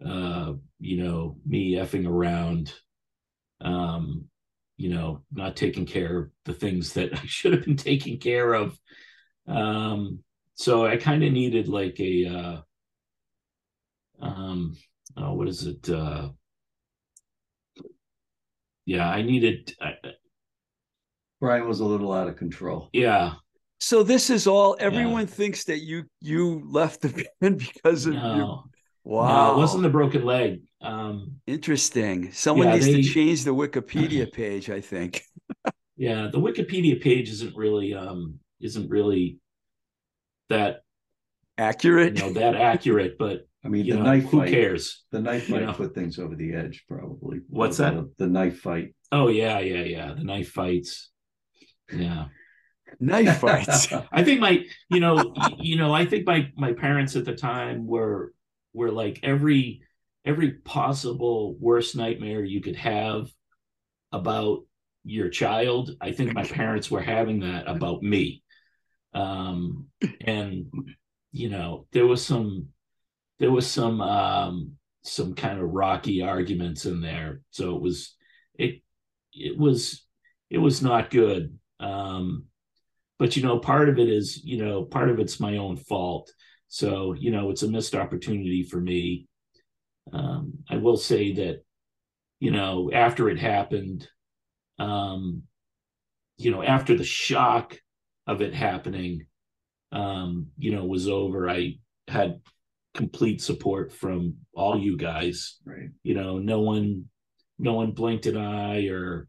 uh, 0.06 0.52
you 0.78 1.02
know, 1.02 1.36
me 1.44 1.72
effing 1.72 2.06
around, 2.06 2.72
um, 3.62 4.26
you 4.76 4.90
know, 4.90 5.22
not 5.32 5.56
taking 5.56 5.86
care 5.86 6.18
of 6.18 6.30
the 6.44 6.52
things 6.54 6.92
that 6.92 7.12
I 7.18 7.26
should 7.26 7.54
have 7.54 7.64
been 7.64 7.76
taking 7.76 8.20
care 8.20 8.54
of. 8.54 8.78
Um, 9.48 10.20
so 10.54 10.86
I 10.86 10.98
kind 10.98 11.24
of 11.24 11.32
needed 11.32 11.68
like 11.68 11.98
a 12.00 12.26
uh 12.26 12.60
um 14.20 14.76
oh, 15.16 15.34
what 15.34 15.48
is 15.48 15.66
it? 15.66 15.88
Uh 15.88 16.30
yeah, 18.86 19.08
I 19.08 19.22
needed 19.22 19.74
I, 19.80 19.94
Brian 21.40 21.68
was 21.68 21.80
a 21.80 21.84
little 21.84 22.12
out 22.12 22.28
of 22.28 22.36
control. 22.36 22.92
yeah, 22.92 23.34
so 23.80 24.02
this 24.02 24.30
is 24.30 24.46
all, 24.46 24.76
everyone 24.80 25.26
thinks 25.26 25.64
that 25.64 25.78
you, 25.78 26.04
you 26.20 26.62
left 26.68 27.00
the 27.02 27.26
band 27.40 27.58
because 27.58 28.06
of 28.06 28.14
your, 28.14 28.22
no, 28.22 28.64
wow. 29.04 29.46
no, 29.48 29.54
it 29.54 29.58
wasn't 29.58 29.82
the 29.82 29.88
broken 29.90 30.24
leg. 30.24 30.60
Um 30.80 31.36
Interesting. 31.46 32.30
Someone 32.32 32.68
Yeah, 32.68 32.74
needs 32.74 32.86
they- 32.86 33.02
to 33.02 33.02
change 33.02 33.44
the 33.44 33.54
Wikipedia 33.54 34.30
page, 34.40 34.70
I 34.70 34.80
think. 34.80 35.22
yeah, 35.96 36.28
the 36.30 36.38
Wikipedia 36.38 37.00
page 37.00 37.28
isn't 37.30 37.56
really 37.56 37.94
um 37.94 38.38
isn't 38.60 38.88
really 38.88 39.38
that 40.48 40.82
Accurate. 41.58 42.16
you 42.18 42.24
know 42.26 42.32
that 42.34 42.54
accurate, 42.54 43.16
but 43.18 43.46
I 43.64 43.68
mean, 43.68 43.84
you 43.84 43.94
the 43.94 43.98
know, 43.98 44.04
knife 44.04 44.24
who 44.30 44.38
fight. 44.40 44.50
cares? 44.50 45.04
The 45.10 45.20
knife 45.20 45.48
You 45.48 45.56
fight 45.56 45.64
know? 45.66 45.72
put 45.72 45.94
things 45.94 46.18
over 46.20 46.36
the 46.36 46.54
edge, 46.54 46.84
probably. 46.88 47.40
What's 47.48 47.78
The- 47.78 47.90
that? 47.90 48.16
The, 48.18 48.26
knife 48.28 48.60
fight. 48.60 48.94
Oh 49.10 49.28
yeah, 49.28 49.58
yeah, 49.58 49.82
yeah. 49.82 50.14
The 50.14 50.22
knife 50.24 50.50
fights. 50.50 51.10
Yeah. 51.92 52.26
Knife 53.00 53.38
fights. 53.38 53.88
I 54.12 54.24
think 54.24 54.40
my, 54.40 54.64
you 54.88 55.00
know, 55.00 55.34
you 55.58 55.76
know, 55.76 55.92
I 55.92 56.06
think 56.06 56.26
my 56.26 56.50
my 56.56 56.72
parents 56.72 57.16
at 57.16 57.24
the 57.24 57.34
time 57.34 57.86
were 57.86 58.32
were 58.72 58.90
like 58.90 59.20
every 59.22 59.82
every 60.24 60.52
possible 60.52 61.56
worst 61.58 61.96
nightmare 61.96 62.44
you 62.44 62.60
could 62.60 62.76
have 62.76 63.30
about 64.12 64.60
your 65.04 65.28
child. 65.28 65.90
I 66.00 66.12
think 66.12 66.34
my 66.34 66.44
parents 66.44 66.90
were 66.90 67.00
having 67.00 67.40
that 67.40 67.66
about 67.66 68.02
me. 68.02 68.42
Um 69.14 69.86
and 70.20 70.66
you 71.32 71.48
know, 71.48 71.86
there 71.92 72.06
was 72.06 72.24
some 72.24 72.68
there 73.38 73.50
was 73.50 73.66
some 73.66 74.00
um 74.00 74.72
some 75.02 75.34
kind 75.34 75.58
of 75.60 75.70
rocky 75.70 76.22
arguments 76.22 76.84
in 76.84 77.00
there. 77.00 77.40
So 77.50 77.74
it 77.74 77.82
was 77.82 78.14
it 78.54 78.82
it 79.32 79.56
was 79.56 80.04
it 80.50 80.58
was 80.58 80.82
not 80.82 81.10
good. 81.10 81.58
Um 81.80 82.47
but 83.18 83.36
you 83.36 83.42
know 83.42 83.58
part 83.58 83.88
of 83.88 83.98
it 83.98 84.08
is 84.08 84.42
you 84.44 84.64
know 84.64 84.84
part 84.84 85.10
of 85.10 85.18
it's 85.18 85.40
my 85.40 85.56
own 85.56 85.76
fault. 85.76 86.30
So 86.68 87.14
you 87.14 87.30
know 87.30 87.50
it's 87.50 87.62
a 87.62 87.68
missed 87.68 87.94
opportunity 87.94 88.62
for 88.62 88.80
me. 88.80 89.26
Um 90.12 90.54
i 90.70 90.76
will 90.76 90.96
say 90.96 91.32
that 91.34 91.62
you 92.40 92.50
know 92.50 92.90
after 92.92 93.28
it 93.28 93.38
happened 93.38 94.08
um 94.78 95.42
you 96.38 96.50
know 96.50 96.62
after 96.62 96.96
the 96.96 97.04
shock 97.04 97.78
of 98.26 98.40
it 98.40 98.54
happening 98.54 99.26
um 99.92 100.46
you 100.56 100.70
know 100.70 100.84
was 100.86 101.08
over 101.08 101.50
i 101.50 101.74
had 102.06 102.40
complete 102.94 103.40
support 103.40 103.92
from 103.92 104.34
all 104.54 104.78
you 104.78 104.96
guys. 104.96 105.58
Right. 105.64 105.90
you 106.02 106.14
know 106.14 106.38
no 106.38 106.60
one 106.60 107.04
no 107.58 107.74
one 107.74 107.92
blinked 107.92 108.26
an 108.26 108.36
eye 108.36 108.86
or 108.86 109.28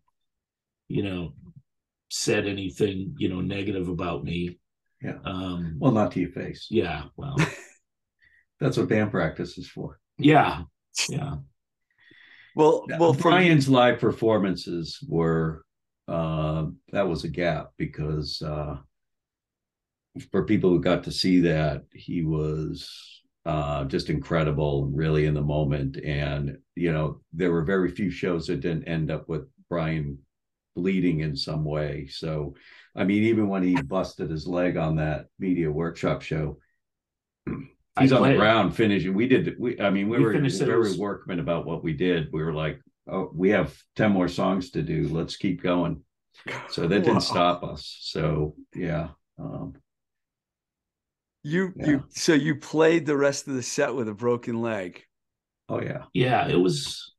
you 0.87 1.03
know 1.03 1.33
said 2.10 2.47
anything 2.47 3.16
you 3.18 3.30
know 3.30 3.41
negative 3.41 3.88
about 3.88 4.24
me 4.24 4.60
Yeah. 5.01 5.18
um 5.26 5.76
Well, 5.80 5.91
not 5.91 6.12
to 6.14 6.20
your 6.20 6.32
face. 6.32 6.68
yeah 6.70 7.03
well 7.16 7.36
That's 8.60 8.76
what 8.78 8.89
band 8.89 9.12
practice 9.12 9.57
is 9.57 9.70
for. 9.70 9.99
yeah 10.18 10.64
yeah 11.10 11.36
Well, 12.55 12.86
well, 12.99 13.14
from 13.14 13.22
Brian's 13.32 13.70
live 13.70 13.99
performances 13.99 14.99
were 15.07 15.64
uh, 16.10 16.66
that 16.91 17.07
was 17.07 17.24
a 17.24 17.30
gap 17.30 17.72
because 17.78 18.41
uh, 18.41 18.78
for 20.32 20.43
people 20.43 20.70
who 20.72 20.82
got 20.82 21.03
to 21.03 21.12
see 21.12 21.39
that, 21.41 21.84
he 21.93 22.24
was 22.24 22.89
uh, 23.45 23.86
just 23.86 24.10
incredible, 24.10 24.88
really 24.88 25.26
in 25.28 25.36
the 25.36 25.41
moment. 25.41 25.97
And 26.03 26.57
you 26.76 26.91
know, 26.91 27.22
there 27.32 27.51
were 27.51 27.64
very 27.64 27.91
few 27.91 28.10
shows 28.10 28.47
that 28.47 28.60
didn't 28.62 28.88
end 28.89 29.12
up 29.12 29.30
with 29.30 29.47
Brian 29.70 30.18
bleeding 30.80 31.19
in 31.21 31.36
some 31.36 31.63
way. 31.65 32.07
So, 32.07 32.55
I 32.95 33.03
mean, 33.03 33.23
even 33.23 33.47
when 33.49 33.63
he 33.63 33.82
busted 33.82 34.30
his 34.30 34.47
leg 34.47 34.77
on 34.77 34.95
that 34.97 35.25
media 35.38 35.69
workshop 35.71 36.21
show, 36.21 36.59
he's 37.99 38.11
I 38.13 38.17
on 38.17 38.30
the 38.30 38.36
ground 38.36 38.75
finishing. 38.75 39.13
We 39.13 39.27
did. 39.27 39.55
We, 39.59 39.80
I 39.80 39.89
mean, 39.89 40.09
we, 40.09 40.17
We 40.17 40.23
were 40.25 40.34
finished 40.34 40.57
it. 40.61 40.63
It 40.63 40.67
very 40.67 40.80
was- 40.80 40.97
workman 40.97 41.39
about 41.39 41.65
what 41.65 41.84
we 41.84 41.93
did. 41.93 42.30
We 42.32 42.43
were 42.43 42.53
like, 42.53 42.80
oh, 43.07 43.30
we 43.34 43.49
have 43.49 43.75
ten 43.95 44.11
more 44.11 44.27
songs 44.27 44.71
to 44.71 44.82
do. 44.82 45.07
Let's 45.09 45.36
keep 45.36 45.61
going. 45.61 46.01
So 46.69 46.88
that 46.88 46.99
didn't 46.99 47.15
Wow. 47.15 47.19
stop 47.19 47.63
us. 47.63 47.97
So 48.01 48.55
yeah, 48.73 49.09
um, 49.38 49.73
you, 51.43 51.73
Yeah. 51.75 51.88
you, 51.88 52.03
so 52.09 52.34
you 52.34 52.55
played 52.55 53.05
the 53.05 53.17
rest 53.17 53.47
of 53.47 53.55
the 53.55 53.63
set 53.63 53.93
with 53.93 54.07
a 54.07 54.13
broken 54.13 54.61
leg. 54.61 55.03
oh 55.67 55.82
yeah, 55.82 56.05
yeah 56.13 56.47
it 56.47 56.55
was 56.55 57.13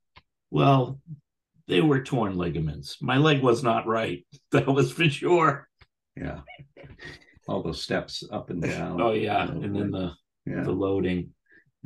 well 0.51 0.99
they 1.71 1.81
were 1.81 2.03
torn 2.03 2.37
ligaments 2.37 2.99
my 3.01 3.17
leg 3.17 3.43
was 3.43 3.63
not 3.63 3.87
right 3.87 4.27
that 4.53 4.67
was 4.67 4.93
for 4.93 5.09
sure 5.09 5.67
yeah. 6.17 6.41
All 7.49 7.63
those 7.63 7.83
steps 7.83 8.23
up 8.31 8.51
and 8.51 8.61
down. 8.73 9.01
oh 9.01 9.13
yeah 9.13 9.47
you 9.47 9.55
know, 9.55 9.63
and 9.63 9.77
then 9.77 9.91
the 9.91 10.13
yeah. 10.47 10.63
the 10.63 10.73
loading 10.73 11.31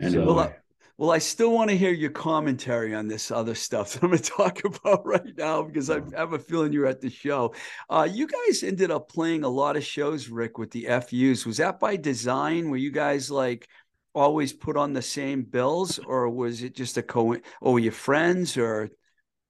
Anyway, 0.00 0.24
Well, 0.24 0.40
I- 0.40 0.56
Well, 0.98 1.10
I 1.12 1.18
still 1.18 1.52
want 1.52 1.70
to 1.70 1.76
hear 1.76 1.92
your 1.92 2.10
commentary 2.10 2.94
on 2.94 3.06
this 3.08 3.30
other 3.30 3.54
stuff 3.54 3.92
that 3.92 4.02
I'm 4.02 4.10
going 4.10 4.22
to 4.22 4.30
talk 4.30 4.64
about 4.64 5.06
right 5.06 5.36
now 5.36 5.62
because 5.62 5.88
I 5.90 6.00
have 6.16 6.32
a 6.32 6.38
feeling 6.38 6.72
you're 6.72 6.86
at 6.86 7.00
the 7.00 7.10
show. 7.10 7.54
Uh, 7.88 8.06
you 8.10 8.26
guys 8.26 8.62
ended 8.62 8.90
up 8.90 9.08
playing 9.08 9.44
a 9.44 9.48
lot 9.48 9.76
of 9.76 9.84
shows, 9.84 10.28
Rick, 10.28 10.58
with 10.58 10.70
the 10.72 10.86
FUs. 11.00 11.46
Was 11.46 11.56
that 11.58 11.78
by 11.80 11.96
design? 11.96 12.70
Were 12.70 12.76
you 12.76 12.90
guys 12.92 13.30
like 13.30 13.68
always 14.14 14.52
put 14.52 14.76
on 14.76 14.92
the 14.92 15.02
same 15.02 15.42
bills, 15.42 15.98
or 15.98 16.28
was 16.30 16.62
it 16.62 16.74
just 16.76 16.96
a 16.96 17.02
co? 17.02 17.36
Or 17.60 17.72
were 17.72 17.78
you 17.80 17.90
friends? 17.92 18.56
Or 18.56 18.90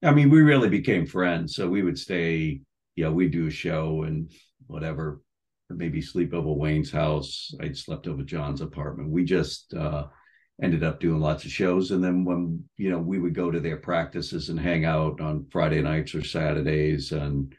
I 0.05 0.13
mean, 0.13 0.31
we 0.31 0.43
really 0.43 0.69
became 0.69 1.07
friends. 1.07 1.57
So 1.57 1.69
we 1.69 1.83
would 1.83 1.99
stay 1.99 2.61
yeah, 2.97 3.09
we'd 3.09 3.33
do 3.33 3.47
a 3.47 3.51
show 3.51 4.05
and 4.05 4.31
whatever, 4.67 5.21
maybe 5.71 6.01
sleep 6.01 6.33
over 6.33 6.53
Wayne's 6.53 6.93
house. 6.93 7.53
I'd 7.61 7.77
slept 7.77 8.07
over 8.07 8.23
John's 8.23 8.61
apartment. 8.61 9.11
We 9.11 9.25
just 9.25 9.75
uh, 9.75 10.07
ended 10.63 10.85
up 10.85 11.01
doing 11.01 11.21
lots 11.21 11.45
of 11.45 11.51
shows. 11.51 11.91
And 11.91 12.03
then 12.03 12.25
when, 12.25 12.63
you 12.77 12.91
know, 12.91 12.99
we 12.99 13.19
would 13.19 13.35
go 13.35 13.51
to 13.51 13.61
their 13.61 13.79
practices 13.79 14.49
and 14.49 14.61
hang 14.61 14.85
out 14.85 15.21
on 15.21 15.47
Friday 15.51 15.83
nights 15.83 16.15
or 16.15 16.23
Saturdays 16.23 17.13
and 17.13 17.55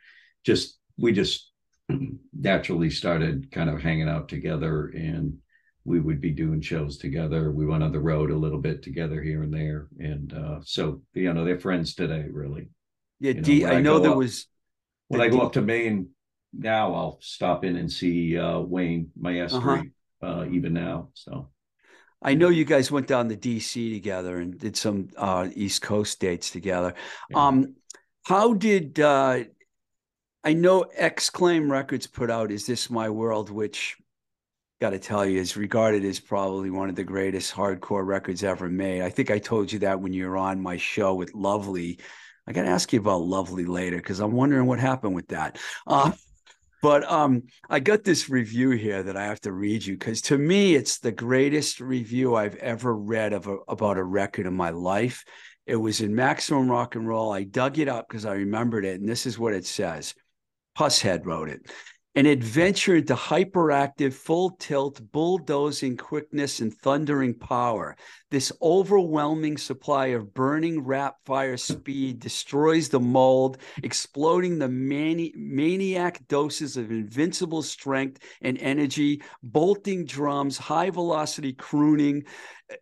just, 0.46 0.78
we 0.98 1.12
just 1.12 1.52
naturally 2.34 2.90
started 2.90 3.52
kind 3.52 3.70
of 3.70 3.82
hanging 3.82 4.08
out 4.08 4.30
together 4.30 4.88
and 4.88 5.38
we 5.86 6.00
would 6.00 6.20
be 6.20 6.32
doing 6.32 6.62
shows 6.62 6.98
together. 6.98 7.52
We 7.52 7.66
went 7.66 7.84
on 7.84 7.92
the 7.92 8.00
road 8.00 8.32
a 8.32 8.36
little 8.38 8.60
bit 8.60 8.82
together 8.82 9.22
here 9.22 9.44
and 9.44 9.54
there. 9.54 9.88
And 10.00 10.34
uh, 10.34 10.60
so, 10.64 11.02
you 11.14 11.32
know, 11.32 11.46
they're 11.46 11.60
friends 11.60 11.94
today, 11.94 12.26
really. 12.30 12.70
Yeah, 13.20 13.30
You 13.30 13.36
know, 13.36 13.42
D, 13.44 13.66
I 13.66 13.74
I 13.76 13.82
know 13.82 14.00
there 14.00 14.12
up- 14.12 14.18
was 14.18 14.48
When 15.10 15.20
The 15.20 15.26
I 15.26 15.30
go 15.30 15.38
D- 15.40 15.44
up 15.46 15.54
to 15.54 15.62
Maine 15.62 16.10
now, 16.54 16.94
I'll 16.96 17.20
stop 17.22 17.64
in 17.64 17.76
and 17.76 17.92
see 17.92 18.38
uh, 18.38 18.60
Wayne 18.60 19.12
Maestri 19.20 19.92
Uh-huh. 20.22 20.28
uh, 20.42 20.46
even 20.50 20.74
now. 20.74 21.10
So, 21.14 21.50
I 22.22 22.34
know 22.34 22.50
you 22.50 22.66
guys 22.66 22.90
went 22.92 23.08
down 23.08 23.30
to 23.30 23.36
DC 23.38 23.94
together 23.94 24.38
and 24.40 24.58
did 24.60 24.76
some 24.76 25.10
uh, 25.18 25.48
East 25.54 25.84
Coast 25.84 26.20
dates 26.20 26.50
together. 26.50 26.96
Yeah. 27.30 27.46
Um, 27.48 27.76
how 28.26 28.54
did 28.56 29.00
uh, 29.00 29.44
I 30.44 30.54
know 30.54 30.82
X-Claim 30.96 31.72
Records 31.72 32.08
put 32.08 32.32
out 32.32 32.52
"Is 32.52 32.66
This 32.66 32.90
My 32.90 33.10
World," 33.12 33.52
which 33.52 33.98
got 34.82 34.90
to 34.90 35.00
tell 35.00 35.26
you 35.26 35.40
is 35.40 35.56
regarded 35.56 36.04
as 36.04 36.20
probably 36.20 36.70
one 36.70 36.90
of 36.90 36.96
the 36.96 37.04
greatest 37.04 37.54
hardcore 37.54 38.06
records 38.06 38.44
ever 38.44 38.70
made. 38.70 39.02
I 39.02 39.10
think 39.10 39.32
I 39.32 39.40
told 39.40 39.72
you 39.72 39.80
that 39.80 40.02
when 40.02 40.12
you 40.12 40.28
were 40.28 40.38
on 40.38 40.62
my 40.62 40.78
show 40.78 41.14
with 41.14 41.34
Lovely. 41.34 42.00
I 42.48 42.52
got 42.52 42.64
to 42.64 42.70
ask 42.70 42.92
you 42.94 43.00
about 43.00 43.22
Lovely 43.22 43.66
later 43.66 43.98
because 43.98 44.20
I'm 44.20 44.34
wondering 44.34 44.66
what 44.68 44.80
happened 44.80 45.16
with 45.16 45.30
that. 45.30 45.58
Uh, 45.88 46.12
but 46.82 47.10
um, 47.10 47.44
I 47.70 47.80
got 47.80 48.04
this 48.04 48.30
review 48.30 48.72
here 48.72 49.02
that 49.02 49.18
I 49.18 49.26
have 49.26 49.42
to 49.42 49.52
read 49.52 49.86
you 49.86 49.98
because 49.98 50.22
to 50.24 50.38
me, 50.38 50.76
it's 50.76 51.00
the 51.00 51.12
greatest 51.12 51.80
review 51.80 52.36
I've 52.36 52.56
ever 52.56 52.96
read 52.96 53.34
of 53.34 53.48
a, 53.48 53.58
about 53.68 53.98
a 53.98 54.04
record 54.04 54.46
in 54.46 54.54
my 54.54 54.70
life. 54.70 55.24
It 55.66 55.78
was 55.78 56.02
in 56.02 56.14
Maximum 56.14 56.70
Rock 56.70 56.96
and 56.96 57.08
Roll. 57.08 57.32
I 57.32 57.44
dug 57.44 57.80
it 57.80 57.88
up 57.88 58.08
because 58.08 58.26
I 58.26 58.34
remembered 58.34 58.86
it, 58.86 59.00
and 59.00 59.10
this 59.10 59.26
is 59.26 59.40
what 59.40 59.54
it 59.54 59.66
says. 59.66 60.14
Pushead 60.78 61.26
wrote 61.26 61.50
it. 61.50 61.72
An 62.18 62.28
adventure 62.28 62.96
into 62.96 63.14
hyperactive, 63.14 64.14
full 64.14 64.52
tilt, 64.52 65.02
bulldozing 65.12 65.98
quickness 65.98 66.62
and 66.62 66.74
thundering 66.74 67.34
power. 67.34 67.98
This 68.32 68.54
overwhelming 68.62 69.58
supply 69.58 70.08
of 70.08 70.34
burning 70.34 70.82
rap 70.82 71.18
fire 71.26 71.58
speed 71.58 72.22
destroys 72.22 72.88
the 72.88 73.02
mold, 73.02 73.58
exploding 73.84 74.60
the 74.60 74.70
mani- 74.70 75.34
maniac 75.36 76.26
doses 76.30 76.78
of 76.78 76.90
invincible 76.90 77.62
strength 77.62 78.24
and 78.42 78.58
energy, 78.60 79.22
bolting 79.44 80.06
drums, 80.06 80.58
high 80.58 80.92
velocity 80.92 81.52
crooning, 81.52 82.24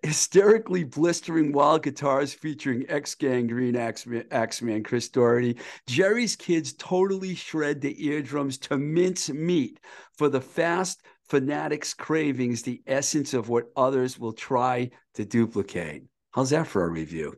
hysterically 0.02 0.84
blistering 0.84 1.52
wild 1.52 1.84
guitars 1.84 2.34
featuring 2.34 2.86
ex 2.88 3.16
Gang 3.16 3.48
Green 3.48 3.76
Axeman, 3.76 4.26
Axeman 4.32 4.84
Chris 4.84 5.10
Doherty. 5.10 5.58
Jerry's 5.88 6.36
kids 6.36 6.74
totally 6.74 7.36
shred 7.36 7.82
the 7.82 8.06
eardrums 8.06 8.58
to 8.60 8.78
mince 8.78 9.30
meat 9.30 9.80
for 10.18 10.30
the 10.30 10.42
fast 10.42 11.02
fanatics' 11.28 11.94
cravings, 11.94 12.62
the 12.62 12.82
essence 12.88 13.34
of 13.34 13.50
what 13.50 13.66
others 13.76 14.18
will 14.20 14.34
try 14.34 14.90
to 15.16 15.26
duplicate. 15.26 16.04
How's 16.32 16.52
that 16.52 16.68
for 16.68 16.84
a 16.84 16.90
review? 16.90 17.36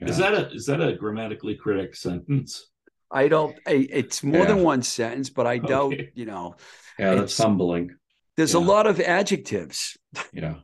Is 0.00 0.16
that 0.16 0.32
a 0.32 0.50
is 0.50 0.64
that 0.66 0.80
a 0.80 0.94
grammatically 0.94 1.56
correct 1.56 1.96
sentence? 1.96 2.70
I 3.10 3.28
don't. 3.28 3.56
I, 3.66 3.86
it's 3.90 4.22
more 4.22 4.46
than 4.46 4.62
one 4.62 4.82
sentence, 4.82 5.28
but 5.28 5.46
I 5.46 5.58
doubt. 5.58 5.92
Okay. 5.92 6.10
You 6.14 6.24
know, 6.26 6.54
yeah, 6.98 7.16
that's 7.16 7.36
humbling. 7.36 7.90
there's 8.36 8.54
a 8.54 8.60
lot 8.60 8.86
of 8.86 9.00
adjectives. 9.00 9.98
Yeah. 10.32 10.54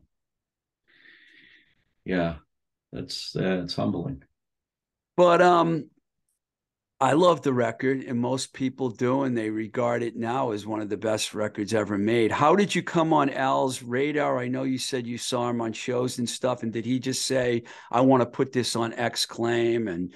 Yeah. 2.07 2.37
That's 2.93 3.37
uh, 3.37 3.63
it's 3.65 3.75
humbling. 3.77 4.23
But 5.17 5.43
um, 5.43 5.91
I 7.01 7.13
love 7.13 7.43
the 7.43 7.53
record, 7.53 8.05
and 8.05 8.19
most 8.19 8.55
people 8.55 8.91
do, 8.91 9.25
and 9.25 9.37
they 9.37 9.51
regard 9.51 10.03
it 10.03 10.17
now 10.17 10.53
as 10.53 10.67
one 10.67 10.81
of 10.81 10.89
the 10.89 10.97
best 10.97 11.35
records 11.35 11.75
ever 11.75 11.99
made. 11.99 12.33
How 12.33 12.57
did 12.57 12.75
you 12.75 12.83
come 12.83 13.13
on 13.13 13.29
Al's 13.31 13.83
radar? 13.83 14.39
I 14.39 14.49
know 14.49 14.63
you 14.63 14.79
said 14.79 15.07
you 15.07 15.19
saw 15.19 15.51
him 15.51 15.61
on 15.61 15.73
shows 15.73 16.19
and 16.19 16.29
stuff, 16.29 16.63
and 16.63 16.73
did 16.73 16.87
he 16.87 16.99
just 16.99 17.27
say, 17.27 17.65
"I 17.91 18.01
want 18.01 18.23
to 18.23 18.27
put 18.27 18.53
this 18.53 18.77
on 18.77 18.95
X 18.95 19.27
Claim"? 19.27 19.89
And 19.89 20.15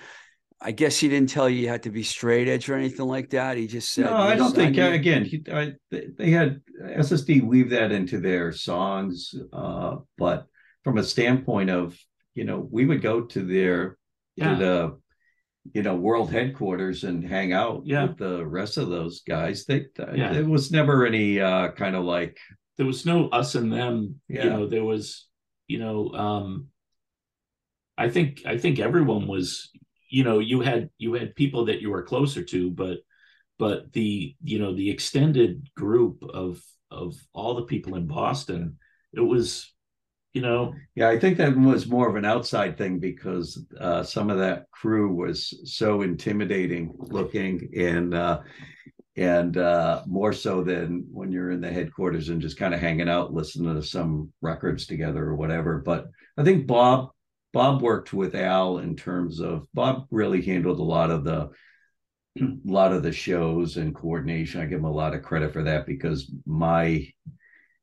I 0.60 0.72
guess 0.72 0.98
he 0.98 1.08
didn't 1.08 1.30
tell 1.30 1.50
you 1.50 1.62
you 1.62 1.68
had 1.68 1.82
to 1.82 1.90
be 1.90 2.02
straight 2.02 2.48
edge 2.48 2.68
or 2.70 2.76
anything 2.76 3.06
like 3.06 3.30
that. 3.30 3.56
He 3.56 3.66
just 3.66 3.90
said, 3.90 4.06
no, 4.06 4.16
I 4.16 4.36
don't 4.36 4.54
think. 4.54 4.76
need-" 4.76 4.92
again, 4.92 5.24
he, 5.24 5.42
I, 5.52 5.74
they 5.90 6.06
they 6.16 6.30
had 6.30 6.62
SSD 6.82 7.42
weave 7.42 7.70
that 7.70 7.92
into 7.92 8.20
their 8.20 8.52
songs, 8.52 9.34
uh, 9.52 9.96
but 10.16 10.46
from 10.84 10.98
a 10.98 11.02
standpoint 11.02 11.70
of 11.70 11.98
you 12.34 12.44
know, 12.44 12.60
we 12.70 12.86
would 12.86 13.02
go 13.02 13.22
to 13.22 13.42
their 13.44 13.98
Yeah. 14.36 14.54
to 14.54 14.56
the 14.64 15.00
you 15.74 15.82
know 15.82 15.96
world 15.96 16.30
headquarters 16.30 17.04
and 17.04 17.24
hang 17.24 17.52
out 17.52 17.82
Yeah. 17.84 18.06
with 18.06 18.16
the 18.18 18.46
rest 18.46 18.76
of 18.78 18.88
those 18.88 19.22
guys. 19.22 19.66
They 19.66 19.86
Yeah. 20.14 20.32
there 20.32 20.44
was 20.48 20.70
never 20.70 21.04
any 21.06 21.40
uh, 21.40 21.72
kind 21.72 21.96
of 21.96 22.04
like 22.04 22.38
There 22.76 22.86
was 22.86 23.04
no 23.04 23.28
us 23.28 23.56
and 23.56 23.70
them. 23.70 24.20
Yeah. 24.28 24.44
You 24.44 24.50
know, 24.50 24.66
there 24.66 24.84
was, 24.84 25.28
you 25.68 25.78
know, 25.78 26.08
um 26.14 26.68
I 27.98 28.08
think 28.08 28.42
I 28.46 28.56
think 28.56 28.78
everyone 28.78 29.26
was, 29.26 29.70
you 30.08 30.24
know, 30.24 30.38
you 30.38 30.60
had 30.62 30.88
you 30.98 31.12
had 31.14 31.34
people 31.34 31.66
that 31.66 31.80
you 31.82 31.90
were 31.90 32.02
closer 32.04 32.42
to, 32.44 32.70
but 32.70 32.98
but 33.58 33.92
the 33.92 34.34
you 34.42 34.58
know 34.58 34.72
the 34.74 34.88
extended 34.88 35.68
group 35.76 36.22
of 36.24 36.62
of 36.90 37.14
all 37.34 37.54
the 37.56 37.64
people 37.72 37.96
in 37.96 38.06
Boston, 38.06 38.78
it 39.12 39.20
was, 39.20 39.72
you 40.32 40.42
know, 40.42 40.74
Yeah, 40.94 41.08
I 41.08 41.18
think 41.18 41.38
that 41.38 41.56
was 41.56 41.88
more 41.88 42.08
of 42.08 42.16
an 42.16 42.24
outside 42.24 42.78
thing 42.78 42.98
because 42.98 43.64
uh, 43.80 44.02
some 44.02 44.30
of 44.30 44.38
that 44.38 44.70
crew 44.70 45.14
was 45.14 45.58
so 45.64 46.02
intimidating 46.02 46.94
looking 46.98 47.68
and 47.76 48.14
uh, 48.14 48.40
and 49.16 49.56
uh, 49.56 50.02
more 50.06 50.32
so 50.32 50.62
than 50.62 51.06
when 51.10 51.32
you're 51.32 51.50
in 51.50 51.60
the 51.60 51.72
headquarters 51.72 52.28
and 52.28 52.40
just 52.40 52.56
kind 52.56 52.72
of 52.72 52.80
hanging 52.80 53.08
out, 53.08 53.34
listening 53.34 53.74
to 53.74 53.82
some 53.82 54.32
records 54.40 54.86
together 54.86 55.24
or 55.24 55.34
whatever. 55.34 55.78
But 55.78 56.06
I 56.38 56.44
think 56.44 56.66
Bob 56.66 57.10
Bob 57.52 57.82
worked 57.82 58.12
with 58.12 58.34
Al 58.34 58.78
in 58.78 58.94
terms 58.94 59.40
of 59.40 59.66
Bob 59.74 60.06
really 60.10 60.42
handled 60.42 60.78
a 60.78 60.84
lot 60.84 61.10
of 61.10 61.24
the 61.24 61.50
a 62.40 62.46
lot 62.64 62.92
of 62.92 63.02
the 63.02 63.12
shows 63.12 63.76
and 63.76 63.94
coordination. 63.94 64.60
I 64.60 64.66
give 64.66 64.78
him 64.78 64.84
a 64.84 64.92
lot 64.92 65.14
of 65.14 65.22
credit 65.22 65.52
for 65.52 65.64
that 65.64 65.86
because 65.86 66.32
my 66.46 67.08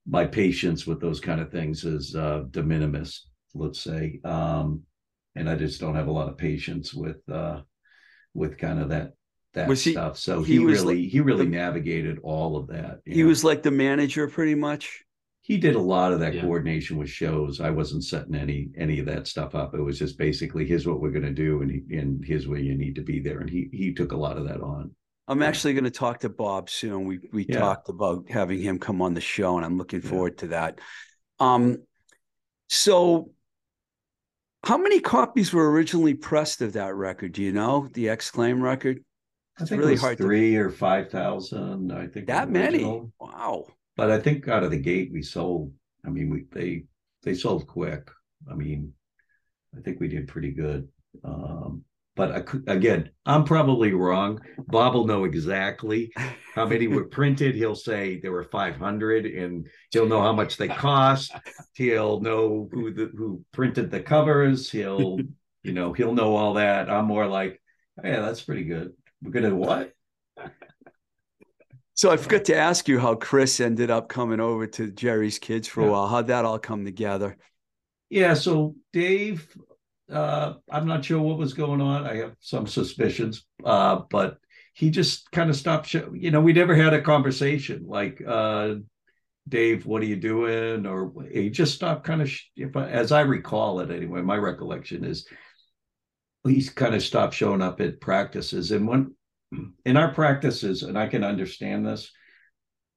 my 0.09 0.25
patience 0.25 0.87
with 0.87 1.01
those 1.01 1.19
kind 1.19 1.41
of 1.41 1.51
things 1.51 1.83
is 1.83 2.15
uh, 2.15 2.43
de 2.51 2.63
minimis, 2.63 3.27
let's 3.53 3.79
say, 3.81 4.19
um, 4.23 4.81
and 5.35 5.49
I 5.49 5.55
just 5.55 5.79
don't 5.81 5.95
have 5.95 6.07
a 6.07 6.11
lot 6.11 6.29
of 6.29 6.37
patience 6.37 6.93
with 6.93 7.17
uh, 7.29 7.61
with 8.33 8.57
kind 8.57 8.79
of 8.79 8.89
that 8.89 9.13
that 9.53 9.67
Was 9.67 9.83
he- 9.83 9.91
stuff. 9.91 10.17
So 10.17 10.43
he 10.43 10.53
he, 10.53 10.59
was 10.59 10.79
really 10.81 11.07
he 11.07 11.19
really 11.19 11.45
the- 11.45 11.51
navigated 11.51 12.19
all 12.23 12.57
of 12.57 12.67
that. 12.67 12.99
He 13.05 13.19
yeah. 13.19 13.25
was 13.25 13.43
like 13.43 13.63
the 13.63 13.71
manager, 13.71 14.27
pretty 14.27 14.55
much. 14.55 15.03
he 15.41 15.57
did 15.57 15.75
a 15.75 15.79
lot 15.95 16.11
of 16.13 16.19
that 16.19 16.33
Yeah. 16.35 16.41
coordination 16.41 16.97
with 16.97 17.09
shows. 17.09 17.59
I 17.61 17.69
wasn't 17.69 18.03
setting 18.03 18.35
any 18.35 18.69
any 18.77 18.99
of 18.99 19.05
that 19.07 19.27
stuff 19.27 19.55
up. 19.55 19.73
It 19.75 19.81
was 19.81 19.97
just 19.99 20.17
basically 20.17 20.65
here's 20.65 20.85
what 20.87 20.99
we're 21.01 21.11
going 21.17 21.23
to 21.35 21.43
do, 21.47 21.61
and 21.61 21.71
he, 21.71 21.97
and 21.97 22.23
here's 22.23 22.47
where 22.47 22.59
you 22.59 22.75
need 22.77 22.95
to 22.95 23.01
be 23.01 23.19
there. 23.19 23.39
And 23.39 23.49
he 23.49 23.69
he 23.71 23.93
took 23.93 24.11
a 24.11 24.17
lot 24.25 24.37
of 24.37 24.45
that 24.47 24.61
on. 24.61 24.91
I'm 25.27 25.41
actually 25.43 25.73
going 25.73 25.83
to 25.83 25.91
talk 25.91 26.19
to 26.19 26.29
Bob 26.29 26.69
soon. 26.69 27.05
We 27.05 27.19
we 27.33 27.45
Yeah. 27.47 27.59
talked 27.59 27.89
about 27.89 28.29
having 28.29 28.59
him 28.61 28.79
come 28.79 29.01
on 29.01 29.13
the 29.13 29.21
show, 29.21 29.57
and 29.57 29.65
I'm 29.65 29.77
looking 29.77 30.01
Yeah. 30.01 30.09
forward 30.09 30.37
to 30.39 30.47
that. 30.47 30.79
Um, 31.39 31.83
so 32.69 33.31
how 34.63 34.77
many 34.77 34.99
copies 34.99 35.53
were 35.53 35.69
originally 35.71 36.13
pressed 36.13 36.61
of 36.61 36.73
that 36.73 36.95
record? 36.95 37.33
Do 37.33 37.43
you 37.43 37.51
know 37.51 37.87
the 37.93 38.09
X-Claim 38.09 38.61
record? 38.61 39.03
I 39.59 39.63
It's 39.63 39.69
think 39.69 39.79
really 39.79 39.93
it 39.93 39.95
was 39.95 40.01
hard 40.01 40.17
to- 40.17 40.23
three 40.23 40.55
or 40.55 40.69
five 40.69 41.09
thousand. 41.09 41.91
I 41.91 42.07
think 42.07 42.27
That 42.27 42.49
many? 42.49 42.83
Wow. 43.19 43.65
but 43.95 44.11
I 44.11 44.19
think 44.19 44.47
out 44.47 44.63
of 44.63 44.71
the 44.71 44.77
gate 44.79 45.11
we 45.11 45.21
sold. 45.21 45.73
I 46.05 46.09
mean, 46.09 46.29
we 46.29 46.45
they 46.51 46.85
they 47.23 47.33
sold 47.33 47.67
quick. 47.67 48.09
I 48.49 48.53
mean, 48.55 48.93
I 49.75 49.81
think 49.81 49.99
we 49.99 50.07
did 50.07 50.27
pretty 50.27 50.51
good. 50.51 50.87
Um, 51.23 51.83
but 52.17 52.45
again, 52.67 53.11
I'm 53.25 53.43
probably 53.43 53.93
wrong. 53.93 54.41
Bob 54.67 54.95
will 54.95 55.05
know 55.05 55.23
exactly 55.23 56.11
how 56.55 56.65
many 56.65 56.87
were 56.87 57.05
printed. 57.19 57.55
He'll 57.55 57.75
say 57.75 58.19
there 58.19 58.31
were 58.31 58.43
500, 58.43 59.25
and 59.27 59.67
he'll 59.91 60.07
know 60.07 60.21
how 60.21 60.33
much 60.33 60.57
they 60.57 60.67
cost. 60.67 61.31
He'll 61.75 62.19
know 62.19 62.67
who 62.71 62.93
the 62.93 63.11
who 63.15 63.43
printed 63.53 63.91
the 63.91 64.01
covers. 64.01 64.69
He'll 64.69 65.19
you 65.63 65.73
know 65.73 65.93
he'll 65.93 66.13
know 66.13 66.35
all 66.35 66.55
that. 66.55 66.89
I'm 66.89 67.05
more 67.05 67.27
like, 67.27 67.61
yeah, 68.03 68.21
that's 68.21 68.41
pretty 68.41 68.63
good. 68.65 68.93
We're 69.21 69.31
gonna 69.31 69.55
what? 69.55 69.93
So 71.93 72.11
I 72.11 72.17
forgot 72.17 72.45
to 72.45 72.55
ask 72.55 72.87
you 72.87 72.99
how 72.99 73.15
Chris 73.15 73.59
ended 73.59 73.89
up 73.89 74.07
coming 74.07 74.39
over 74.39 74.67
to 74.67 74.91
Jerry's 74.91 75.39
Kids 75.39 75.67
for 75.67 75.81
a 75.81 75.85
Yeah. 75.85 75.91
while. 75.91 76.07
How'd 76.07 76.27
that 76.27 76.45
all 76.45 76.59
come 76.59 76.85
together? 76.85 77.37
Yeah, 78.09 78.35
so 78.35 78.75
Dave, 78.93 79.47
uh, 80.11 80.53
I'm 80.71 80.87
not 80.87 81.05
sure 81.05 81.21
what 81.21 81.37
was 81.37 81.53
going 81.53 81.81
on. 81.81 82.05
I 82.05 82.17
have 82.17 82.35
some 82.39 82.67
suspicions, 82.67 83.45
uh, 83.63 84.01
but 84.09 84.37
he 84.73 84.89
just 84.89 85.31
kind 85.31 85.49
of 85.49 85.55
stopped. 85.55 85.93
You 85.93 86.31
know, 86.31 86.41
we 86.41 86.53
never 86.53 86.75
had 86.75 86.93
a 86.93 87.01
conversation 87.01 87.85
like, 87.87 88.21
uh, 88.25 88.75
Dave, 89.47 89.85
what 89.85 90.01
are 90.01 90.05
you 90.05 90.17
doing? 90.17 90.85
Or 90.85 91.11
he 91.31 91.49
just 91.49 91.75
stopped 91.75 92.05
kind 92.05 92.21
of, 92.21 92.31
if 92.55 92.75
I, 92.75 92.89
as 92.89 93.11
I 93.11 93.21
recall 93.21 93.79
it 93.79 93.91
anyway, 93.91 94.21
my 94.21 94.37
recollection 94.37 95.03
is 95.03 95.27
he's 96.43 96.69
kind 96.69 96.95
of 96.95 97.01
stopped 97.01 97.33
showing 97.33 97.61
up 97.61 97.81
at 97.81 98.01
practices. 98.01 98.71
And 98.71 98.87
when 98.87 99.15
in 99.85 99.97
our 99.97 100.13
practices, 100.13 100.83
and 100.83 100.97
I 100.97 101.07
can 101.07 101.23
understand 101.23 101.85
this, 101.85 102.11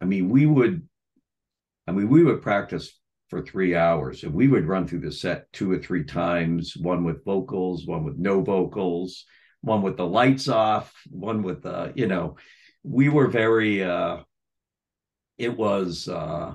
I 0.00 0.04
mean, 0.04 0.28
we 0.28 0.46
would, 0.46 0.86
I 1.86 1.92
mean, 1.92 2.08
we 2.08 2.24
would 2.24 2.42
practice 2.42 2.99
for 3.30 3.40
three 3.40 3.76
hours 3.76 4.24
and 4.24 4.34
we 4.34 4.48
would 4.48 4.66
run 4.66 4.86
through 4.86 4.98
the 5.00 5.12
set 5.12 5.50
two 5.52 5.70
or 5.70 5.78
three 5.78 6.04
times, 6.04 6.76
one 6.76 7.04
with 7.04 7.24
vocals, 7.24 7.86
one 7.86 8.04
with 8.04 8.18
no 8.18 8.42
vocals, 8.42 9.24
one 9.60 9.82
with 9.82 9.96
the 9.96 10.06
lights 10.06 10.48
off, 10.48 10.92
one 11.08 11.42
with 11.42 11.62
the, 11.62 11.92
you 11.94 12.08
know, 12.08 12.36
we 12.82 13.08
were 13.08 13.28
very, 13.28 13.84
uh, 13.84 14.18
it 15.38 15.56
was, 15.56 16.08
uh, 16.08 16.54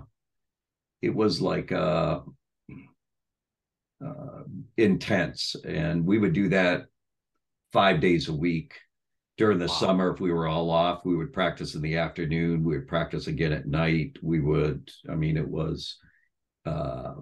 it 1.02 1.16
was 1.16 1.40
like, 1.40 1.72
uh, 1.72 2.20
uh, 4.06 4.44
intense. 4.76 5.56
And 5.66 6.06
we 6.06 6.18
would 6.18 6.34
do 6.34 6.50
that 6.50 6.88
five 7.72 8.02
days 8.02 8.28
a 8.28 8.34
week. 8.34 8.74
During 9.38 9.60
the 9.60 9.68
wow. 9.68 9.74
summer, 9.74 10.14
if 10.14 10.20
we 10.20 10.32
were 10.32 10.48
all 10.48 10.70
off, 10.70 11.04
we 11.04 11.16
would 11.16 11.34
practice 11.34 11.76
in 11.76 11.82
the 11.82 11.98
afternoon. 11.98 12.64
We 12.64 12.78
would 12.78 12.88
practice 12.88 13.28
again 13.28 13.52
at 13.52 13.68
night. 13.68 14.18
We 14.22 14.40
would, 14.40 14.90
I 15.10 15.16
mean, 15.16 15.36
it 15.38 15.48
was, 15.48 15.98
uh, 16.66 17.16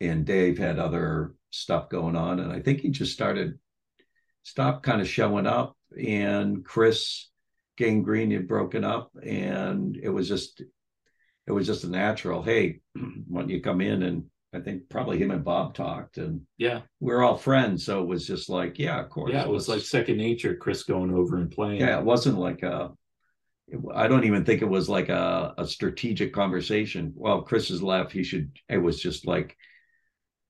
and 0.00 0.24
Dave 0.24 0.58
had 0.58 0.78
other 0.78 1.34
stuff 1.50 1.88
going 1.88 2.16
on. 2.16 2.40
And 2.40 2.52
I 2.52 2.60
think 2.60 2.80
he 2.80 2.90
just 2.90 3.12
started, 3.12 3.58
stopped 4.42 4.84
kind 4.84 5.00
of 5.00 5.08
showing 5.08 5.46
up. 5.46 5.76
And 5.96 6.64
Chris 6.64 7.30
Gang 7.76 8.02
Green 8.02 8.30
had 8.30 8.48
broken 8.48 8.84
up. 8.84 9.10
And 9.22 9.96
it 9.96 10.10
was 10.10 10.28
just, 10.28 10.62
it 11.46 11.52
was 11.52 11.66
just 11.66 11.84
a 11.84 11.88
natural, 11.88 12.42
hey, 12.42 12.80
why 13.28 13.40
don't 13.40 13.50
you 13.50 13.60
come 13.60 13.80
in 13.80 14.02
and 14.02 14.24
I 14.54 14.60
think 14.60 14.88
probably 14.88 15.18
him 15.18 15.32
and 15.32 15.44
Bob 15.44 15.74
talked, 15.74 16.16
and 16.16 16.42
yeah, 16.58 16.82
we 17.00 17.12
are 17.12 17.22
all 17.22 17.36
friends. 17.36 17.84
So 17.84 18.00
it 18.00 18.06
was 18.06 18.26
just 18.26 18.48
like, 18.48 18.78
yeah, 18.78 19.00
of 19.00 19.10
course. 19.10 19.32
Yeah, 19.32 19.42
it 19.42 19.48
was 19.48 19.68
like 19.68 19.80
second 19.80 20.16
nature. 20.16 20.54
Chris 20.54 20.84
going 20.84 21.12
over 21.12 21.36
and 21.36 21.50
playing. 21.50 21.80
Yeah, 21.80 21.98
it 21.98 22.04
wasn't 22.04 22.38
like 22.38 22.62
a. 22.62 22.92
I 23.94 24.08
don't 24.08 24.24
even 24.24 24.44
think 24.44 24.62
it 24.62 24.68
was 24.68 24.88
like 24.88 25.08
a, 25.08 25.54
a 25.58 25.66
strategic 25.66 26.32
conversation. 26.32 27.12
Well, 27.16 27.42
Chris 27.42 27.68
has 27.68 27.82
left. 27.82 28.12
He 28.12 28.22
should. 28.22 28.50
It 28.68 28.78
was 28.78 29.00
just 29.00 29.26
like, 29.26 29.56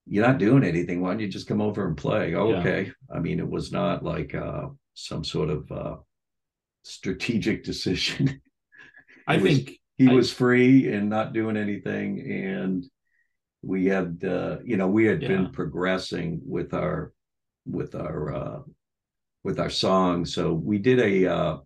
you're 0.06 0.26
not 0.26 0.38
doing 0.38 0.64
anything. 0.64 1.00
Why 1.00 1.10
don't 1.10 1.20
you 1.20 1.28
just 1.28 1.46
come 1.46 1.60
over 1.60 1.86
and 1.86 1.96
play? 1.96 2.34
Oh, 2.34 2.50
yeah. 2.50 2.58
Okay. 2.58 2.92
I 3.14 3.20
mean, 3.20 3.38
it 3.38 3.48
was 3.48 3.72
not 3.72 4.04
like 4.04 4.34
uh, 4.34 4.66
some 4.94 5.24
sort 5.24 5.48
of 5.48 5.70
uh, 5.72 5.96
strategic 6.82 7.64
decision. 7.64 8.40
I 9.26 9.38
think 9.38 9.78
he 9.96 10.08
I, 10.08 10.12
was 10.12 10.32
free 10.32 10.92
and 10.92 11.08
not 11.08 11.32
doing 11.32 11.56
anything, 11.56 12.20
and 12.30 12.84
we 13.62 13.86
had 13.86 14.22
uh, 14.24 14.58
you 14.64 14.76
know 14.76 14.88
we 14.88 15.06
had 15.06 15.22
yeah. 15.22 15.28
been 15.28 15.50
progressing 15.50 16.40
with 16.44 16.74
our 16.74 17.12
with 17.66 17.94
our 17.94 18.34
uh, 18.34 18.58
with 19.42 19.58
our 19.58 19.70
song 19.70 20.24
so 20.24 20.52
we 20.52 20.78
did 20.78 21.00
a 21.00 21.26
uh, 21.26 21.56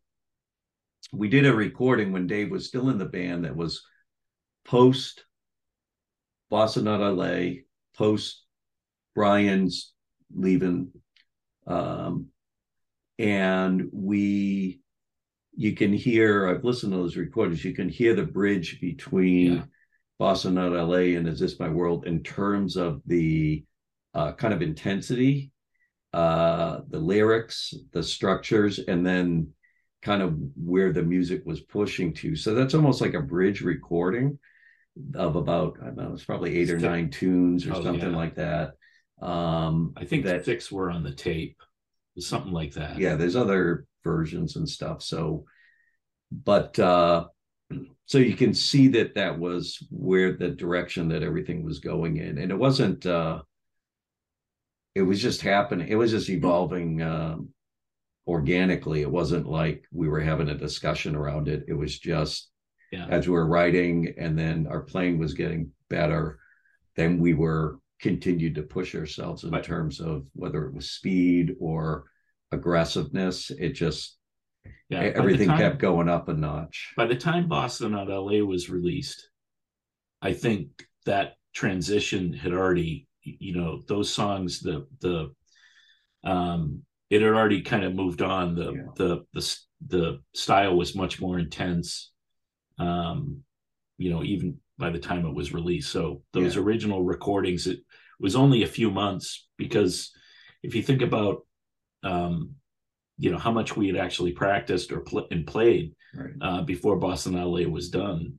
we 1.12 1.28
did 1.28 1.46
a 1.46 1.54
recording 1.54 2.12
when 2.12 2.26
dave 2.26 2.50
was 2.50 2.66
still 2.66 2.90
in 2.90 2.98
the 2.98 3.04
band 3.04 3.44
that 3.44 3.56
was 3.56 3.82
post 4.64 5.24
Boston 6.50 6.84
Not 6.84 7.00
LA 7.00 7.61
post 7.96 8.44
brian's 9.14 9.92
leaving 10.34 10.90
um, 11.66 12.26
and 13.18 13.88
we 13.92 14.80
you 15.56 15.74
can 15.74 15.92
hear 15.92 16.48
i've 16.48 16.64
listened 16.64 16.92
to 16.92 16.98
those 16.98 17.16
recordings 17.16 17.64
you 17.64 17.74
can 17.74 17.88
hear 17.88 18.14
the 18.14 18.22
bridge 18.22 18.80
between 18.80 19.56
yeah. 19.56 19.62
Boston 20.18 20.54
Not 20.54 20.72
LA 20.72 21.16
and 21.16 21.28
Is 21.28 21.38
This 21.38 21.61
My 21.61 21.68
World 21.68 22.06
in 22.06 22.22
terms 22.22 22.76
of 22.76 23.00
the 23.06 23.64
uh, 24.14 24.32
kind 24.32 24.52
of 24.52 24.62
intensity, 24.62 25.52
uh, 26.12 26.80
the 26.88 26.98
lyrics, 26.98 27.72
the 27.92 28.02
structures, 28.02 28.80
and 28.80 29.06
then 29.06 29.52
kind 30.03 30.22
of 30.22 30.36
where 30.57 30.92
the 30.92 31.03
music 31.03 31.42
was 31.44 31.61
pushing 31.61 32.12
to. 32.14 32.36
So 32.36 32.55
that's 32.55 32.74
almost 32.74 33.01
like 33.01 33.14
a 33.14 33.20
bridge 33.20 33.61
recording 33.61 34.38
of 35.14 35.36
about, 35.36 35.78
I 35.80 35.86
don't 35.86 35.96
know, 35.96 36.12
it's 36.12 36.24
probably 36.24 36.57
eight 36.57 36.70
or 36.70 36.78
nine 36.78 37.11
tunes 37.11 37.66
or 37.66 37.74
oh, 37.74 37.82
something 37.82 38.12
yeah. 38.12 38.16
like 38.16 38.34
that. 38.36 38.72
Um, 39.20 39.94
I 39.96 40.05
think 40.05 40.24
that 40.24 40.44
six 40.44 40.70
were 40.70 40.90
on 40.90 41.03
the 41.03 41.14
tape, 41.14 41.61
something 42.18 42.53
like 42.53 42.74
that. 42.74 42.99
Yeah, 42.99 43.16
there's 43.16 43.36
other 43.36 43.86
versions 44.05 44.57
and 44.57 44.68
stuff. 44.68 45.03
So, 45.03 45.44
but 46.30 46.78
uh, 46.78 47.26
so 48.07 48.18
you 48.18 48.34
can 48.34 48.55
see 48.55 48.88
that 48.88 49.14
that 49.14 49.38
was 49.38 49.86
where 49.90 50.32
the 50.32 50.49
direction 50.49 51.09
that 51.09 51.22
everything 51.22 51.62
was 51.62 51.78
going 51.78 52.16
in 52.16 52.38
and 52.38 52.51
it 52.51 52.59
wasn't 52.59 53.05
uh 53.07 53.40
it 54.94 55.03
was 55.03 55.20
just 55.20 55.42
happening 55.42 55.88
it 55.88 55.94
was 55.94 56.11
just 56.11 56.30
evolving 56.30 57.03
um 57.03 57.51
organically 58.29 59.01
it 59.01 59.11
wasn't 59.11 59.47
like 59.47 59.85
we 59.91 60.07
were 60.07 60.20
having 60.20 60.51
a 60.51 60.55
discussion 60.55 61.16
around 61.16 61.49
it 61.49 61.64
it 61.66 61.72
was 61.72 61.99
just 61.99 62.51
yeah. 62.93 63.07
as 63.09 63.26
we 63.26 63.33
were 63.33 63.47
writing 63.47 64.14
and 64.18 64.39
then 64.39 64.66
our 64.70 64.81
playing 64.81 65.18
was 65.18 65.33
getting 65.33 65.70
better 65.89 66.39
then 66.95 67.18
we 67.18 67.33
were 67.33 67.79
continued 68.01 68.55
to 68.55 68.62
push 68.62 68.95
ourselves 68.95 69.45
in 69.45 69.62
terms 69.62 69.99
of 69.99 70.24
whether 70.35 70.66
it 70.66 70.74
was 70.74 70.91
speed 70.91 71.57
or 71.59 72.05
aggressiveness 72.53 73.51
it 73.59 73.70
just 73.70 74.18
yeah, 74.89 75.01
everything 75.14 75.49
time, 75.49 75.59
kept 75.59 75.79
going 75.79 76.09
up 76.09 76.29
a 76.29 76.35
notch. 76.35 76.93
By 76.97 77.07
the 77.07 77.16
time 77.16 77.49
Boston 77.49 77.93
Not 77.93 78.09
LA 78.09 78.45
was 78.45 78.70
released, 78.70 79.29
I 80.22 80.33
think 80.33 80.87
that 81.05 81.35
transition 81.55 82.33
had 82.33 82.53
already, 82.53 83.07
you 83.22 83.55
know, 83.55 83.83
those 83.87 84.12
songs, 84.12 84.61
the 84.61 84.87
the 85.01 85.33
um 86.24 86.83
it 87.11 87.22
had 87.22 87.32
already 87.32 87.62
kind 87.62 87.84
of 87.84 87.94
moved 87.94 88.22
on. 88.22 88.54
The 88.54 88.72
yeah. 88.72 88.82
the 88.96 89.24
the 89.32 89.56
the 89.86 90.20
style 90.34 90.76
was 90.76 90.94
much 90.94 91.20
more 91.20 91.38
intense. 91.38 92.12
Um, 92.78 93.42
you 93.96 94.11
know, 94.11 94.22
even 94.22 94.59
by 94.78 94.90
the 94.90 94.98
time 94.98 95.26
it 95.26 95.34
was 95.34 95.52
released. 95.52 95.90
So 95.90 96.22
those 96.32 96.54
yeah. 96.54 96.62
original 96.62 97.02
recordings, 97.02 97.66
it 97.66 97.80
was 98.20 98.36
only 98.36 98.62
a 98.62 98.68
few 98.68 98.90
months 98.90 99.48
because 99.56 100.12
if 100.62 100.74
you 100.74 100.82
think 100.82 101.02
about 101.02 101.46
um 102.04 102.54
you 103.18 103.32
know 103.32 103.38
how 103.38 103.50
much 103.50 103.76
we 103.76 103.88
had 103.88 103.96
actually 103.96 104.32
practiced 104.32 104.92
or 104.92 105.00
pl- 105.00 105.26
and 105.32 105.46
played 105.46 105.94
right. 106.14 106.30
uh, 106.40 106.62
before 106.62 106.96
Boston 106.96 107.34
Not 107.34 107.46
LA 107.46 107.68
was 107.68 107.90
done 107.90 108.38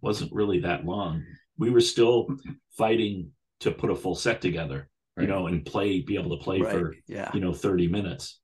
wasn't 0.00 0.32
really 0.32 0.60
that 0.60 0.84
long. 0.84 1.24
We 1.58 1.70
were 1.70 1.80
still 1.80 2.28
fighting 2.76 3.30
to 3.60 3.72
put 3.72 3.90
a 3.90 3.96
full 3.96 4.14
set 4.14 4.40
together, 4.40 4.88
right. 5.16 5.24
you 5.24 5.28
know, 5.28 5.46
and 5.46 5.64
play, 5.64 6.00
be 6.00 6.16
able 6.16 6.36
to 6.36 6.42
play 6.42 6.60
right. 6.60 6.72
for 6.72 6.94
yeah. 7.06 7.30
you 7.34 7.40
know 7.40 7.52
thirty 7.52 7.88
minutes. 7.88 8.40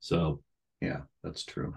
So 0.00 0.42
yeah, 0.80 1.00
that's 1.22 1.44
true. 1.44 1.74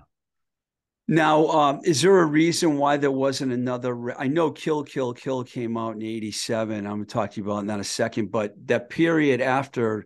Now, 1.07 1.47
um, 1.47 1.81
is 1.83 2.01
there 2.01 2.19
a 2.19 2.25
reason 2.25 2.77
why 2.77 2.97
there 2.97 3.11
wasn't 3.11 3.51
another? 3.51 3.93
Re- 3.93 4.15
I 4.17 4.27
know 4.27 4.51
Kill 4.51 4.83
Kill 4.83 5.13
Kill 5.13 5.43
came 5.43 5.75
out 5.75 5.95
in 5.95 6.03
'87. 6.03 6.77
I'm 6.77 6.83
going 6.83 7.05
to 7.05 7.13
talk 7.13 7.31
to 7.31 7.41
you 7.41 7.49
about 7.49 7.65
that 7.65 7.73
in 7.73 7.79
a 7.79 7.83
second, 7.83 8.31
but 8.31 8.53
that 8.67 8.89
period 8.89 9.41
after 9.41 10.05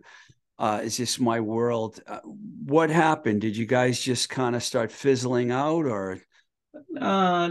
uh, 0.58 0.80
is 0.82 0.96
this 0.96 1.20
my 1.20 1.40
world? 1.40 2.00
Uh, 2.06 2.20
what 2.20 2.90
happened? 2.90 3.42
Did 3.42 3.56
you 3.56 3.66
guys 3.66 4.00
just 4.00 4.28
kind 4.28 4.56
of 4.56 4.62
start 4.62 4.90
fizzling 4.90 5.50
out, 5.50 5.84
or? 5.84 6.18
Uh, 6.98 7.50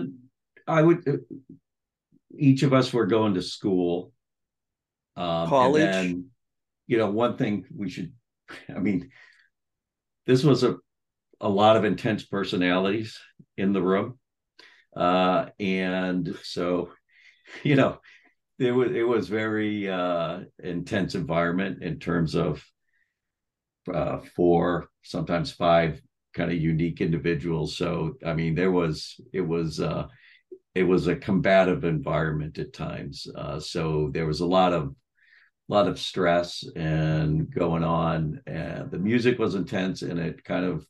I 0.67 0.81
would. 0.81 1.07
Uh, 1.07 1.17
each 2.37 2.63
of 2.63 2.73
us 2.73 2.91
were 2.91 3.05
going 3.05 3.35
to 3.35 3.41
school. 3.41 4.11
Um, 5.15 5.47
College. 5.47 5.83
And 5.83 5.93
then, 5.93 6.25
you 6.87 6.97
know, 6.97 7.09
one 7.09 7.37
thing 7.37 7.65
we 7.75 7.89
should. 7.89 8.13
I 8.69 8.79
mean, 8.79 9.09
this 10.25 10.43
was 10.43 10.63
a 10.63 10.77
a 11.41 11.49
lot 11.49 11.75
of 11.75 11.83
intense 11.83 12.23
personalities 12.23 13.19
in 13.57 13.73
the 13.73 13.81
room, 13.81 14.17
uh, 14.95 15.47
and 15.59 16.35
so, 16.43 16.91
you 17.63 17.75
know, 17.75 17.99
it 18.59 18.71
was 18.71 18.91
it 18.91 19.03
was 19.03 19.27
very 19.27 19.89
uh, 19.89 20.41
intense 20.63 21.15
environment 21.15 21.83
in 21.83 21.99
terms 21.99 22.35
of 22.35 22.63
uh, 23.93 24.19
four, 24.35 24.89
sometimes 25.03 25.51
five 25.51 26.01
kind 26.33 26.51
of 26.51 26.57
unique 26.57 27.01
individuals. 27.01 27.77
So 27.77 28.13
I 28.25 28.33
mean, 28.33 28.55
there 28.55 28.71
was 28.71 29.19
it 29.33 29.41
was 29.41 29.79
uh, 29.79 30.07
it 30.73 30.83
was 30.83 31.07
a 31.07 31.15
combative 31.15 31.83
environment 31.83 32.57
at 32.59 32.73
times. 32.73 33.27
Uh, 33.35 33.59
so 33.59 34.09
there 34.13 34.25
was 34.25 34.41
a 34.41 34.45
lot 34.45 34.73
of 34.73 34.93
lot 35.67 35.87
of 35.87 35.99
stress 35.99 36.63
and 36.75 37.49
going 37.51 37.83
on, 37.83 38.41
and 38.45 38.91
the 38.91 38.99
music 38.99 39.39
was 39.39 39.55
intense, 39.55 40.01
and 40.01 40.19
it 40.19 40.43
kind 40.43 40.65
of 40.65 40.85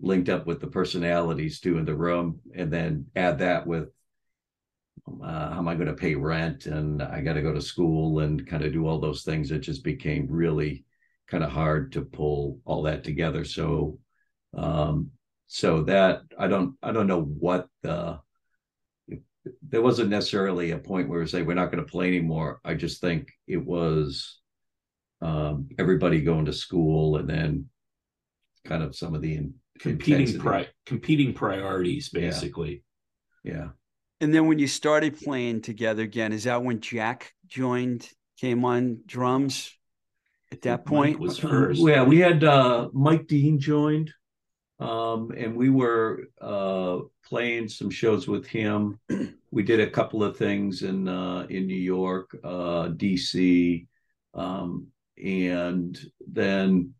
linked 0.00 0.28
up 0.28 0.46
with 0.46 0.60
the 0.60 0.66
personalities 0.66 1.60
too 1.60 1.78
in 1.78 1.84
the 1.84 1.94
room, 1.94 2.40
and 2.54 2.72
then 2.72 3.06
add 3.16 3.38
that 3.38 3.66
with 3.66 3.88
uh, 5.08 5.50
how 5.50 5.58
am 5.58 5.68
I 5.68 5.74
going 5.74 5.88
to 5.88 5.94
pay 5.94 6.14
rent 6.14 6.66
and 6.66 7.02
I 7.02 7.20
got 7.22 7.34
to 7.34 7.42
go 7.42 7.52
to 7.52 7.60
school 7.60 8.20
and 8.20 8.46
kind 8.46 8.64
of 8.64 8.72
do 8.72 8.86
all 8.86 9.00
those 9.00 9.24
things. 9.24 9.50
It 9.50 9.60
just 9.60 9.82
became 9.82 10.26
really 10.28 10.84
kind 11.28 11.42
of 11.42 11.50
hard 11.50 11.92
to 11.92 12.02
pull 12.02 12.60
all 12.64 12.82
that 12.82 13.04
together. 13.04 13.44
So, 13.44 13.98
um, 14.56 15.10
so 15.48 15.82
that 15.84 16.22
I 16.38 16.46
don't 16.46 16.76
I 16.82 16.92
don't 16.92 17.06
know 17.06 17.22
what 17.22 17.68
the 17.82 18.20
there 19.68 19.82
wasn't 19.82 20.10
necessarily 20.10 20.70
a 20.70 20.78
point 20.78 21.08
where 21.08 21.20
we 21.20 21.26
say 21.26 21.42
we're 21.42 21.54
not 21.54 21.72
going 21.72 21.84
to 21.84 21.90
play 21.90 22.08
anymore. 22.08 22.60
I 22.64 22.74
just 22.74 23.00
think 23.00 23.32
it 23.46 23.64
was 23.64 24.40
um, 25.20 25.68
everybody 25.78 26.20
going 26.20 26.46
to 26.46 26.52
school 26.52 27.16
and 27.16 27.28
then 27.28 27.68
kind 28.64 28.82
of 28.82 28.94
some 28.94 29.14
of 29.14 29.22
the 29.22 29.34
in, 29.34 29.54
competing 29.78 30.38
pri- 30.38 30.68
competing 30.86 31.32
priorities 31.32 32.08
basically. 32.08 32.82
Yeah. 33.44 33.52
yeah. 33.54 33.68
And 34.20 34.32
then 34.32 34.46
when 34.46 34.60
you 34.60 34.68
started 34.68 35.20
playing 35.20 35.62
together 35.62 36.02
again, 36.02 36.32
is 36.32 36.44
that 36.44 36.62
when 36.62 36.80
Jack 36.80 37.32
joined, 37.48 38.08
came 38.38 38.64
on 38.64 39.00
drums? 39.06 39.72
At 40.52 40.62
that 40.62 40.84
point, 40.84 41.18
Mike 41.18 41.20
was 41.20 41.38
first. 41.38 41.80
Yeah, 41.80 42.04
we 42.04 42.18
had 42.18 42.44
uh, 42.44 42.90
Mike 42.92 43.26
Dean 43.26 43.58
joined, 43.58 44.12
um, 44.78 45.32
and 45.34 45.56
we 45.56 45.70
were 45.70 46.24
uh, 46.40 46.98
playing 47.32 47.66
some 47.66 47.88
shows 47.88 48.28
with 48.28 48.46
him. 48.46 49.00
we 49.50 49.62
did 49.62 49.80
a 49.80 49.90
couple 49.90 50.22
of 50.22 50.36
things 50.36 50.82
in 50.82 51.08
uh, 51.08 51.46
in 51.48 51.66
New 51.66 51.74
York, 51.74 52.36
uh, 52.44 52.88
DC, 52.88 53.86
um, 54.34 54.88
and 55.16 55.98
then 56.28 56.92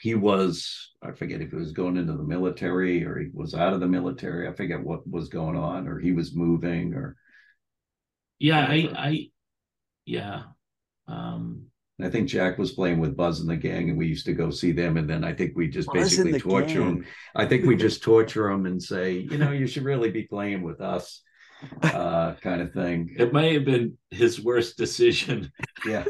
he 0.00 0.16
was 0.16 0.90
I 1.00 1.12
forget 1.12 1.40
if 1.42 1.50
he 1.50 1.56
was 1.56 1.70
going 1.70 1.96
into 1.96 2.14
the 2.14 2.24
military 2.24 3.04
or 3.04 3.20
he 3.20 3.28
was 3.32 3.54
out 3.54 3.72
of 3.72 3.78
the 3.78 3.86
military. 3.86 4.48
I 4.48 4.52
forget 4.52 4.82
what 4.82 5.08
was 5.08 5.28
going 5.28 5.56
on, 5.56 5.86
or 5.86 6.00
he 6.00 6.10
was 6.10 6.34
moving, 6.34 6.94
or 6.94 7.16
yeah, 8.40 8.66
I, 8.68 8.90
I, 8.96 9.30
yeah. 10.06 10.42
Um, 11.06 11.55
I 12.02 12.10
think 12.10 12.28
Jack 12.28 12.58
was 12.58 12.72
playing 12.72 13.00
with 13.00 13.16
Buzz 13.16 13.40
and 13.40 13.48
the 13.48 13.56
gang, 13.56 13.88
and 13.88 13.96
we 13.96 14.06
used 14.06 14.26
to 14.26 14.34
go 14.34 14.50
see 14.50 14.72
them. 14.72 14.98
And 14.98 15.08
then 15.08 15.24
I 15.24 15.32
think 15.32 15.56
we 15.56 15.68
just 15.68 15.88
Buzz 15.88 15.96
basically 15.96 16.38
torture 16.38 16.80
gang. 16.80 16.96
them. 16.96 17.06
I 17.34 17.46
think 17.46 17.64
we 17.64 17.74
just 17.74 18.02
torture 18.02 18.48
them 18.48 18.66
and 18.66 18.82
say, 18.82 19.12
you 19.12 19.38
know, 19.38 19.50
you 19.50 19.66
should 19.66 19.84
really 19.84 20.10
be 20.10 20.24
playing 20.24 20.62
with 20.62 20.82
us, 20.82 21.22
uh, 21.82 22.34
kind 22.42 22.60
of 22.60 22.72
thing. 22.74 23.14
It 23.18 23.32
may 23.32 23.54
have 23.54 23.64
been 23.64 23.96
his 24.10 24.42
worst 24.42 24.76
decision. 24.76 25.50
yeah, 25.86 26.04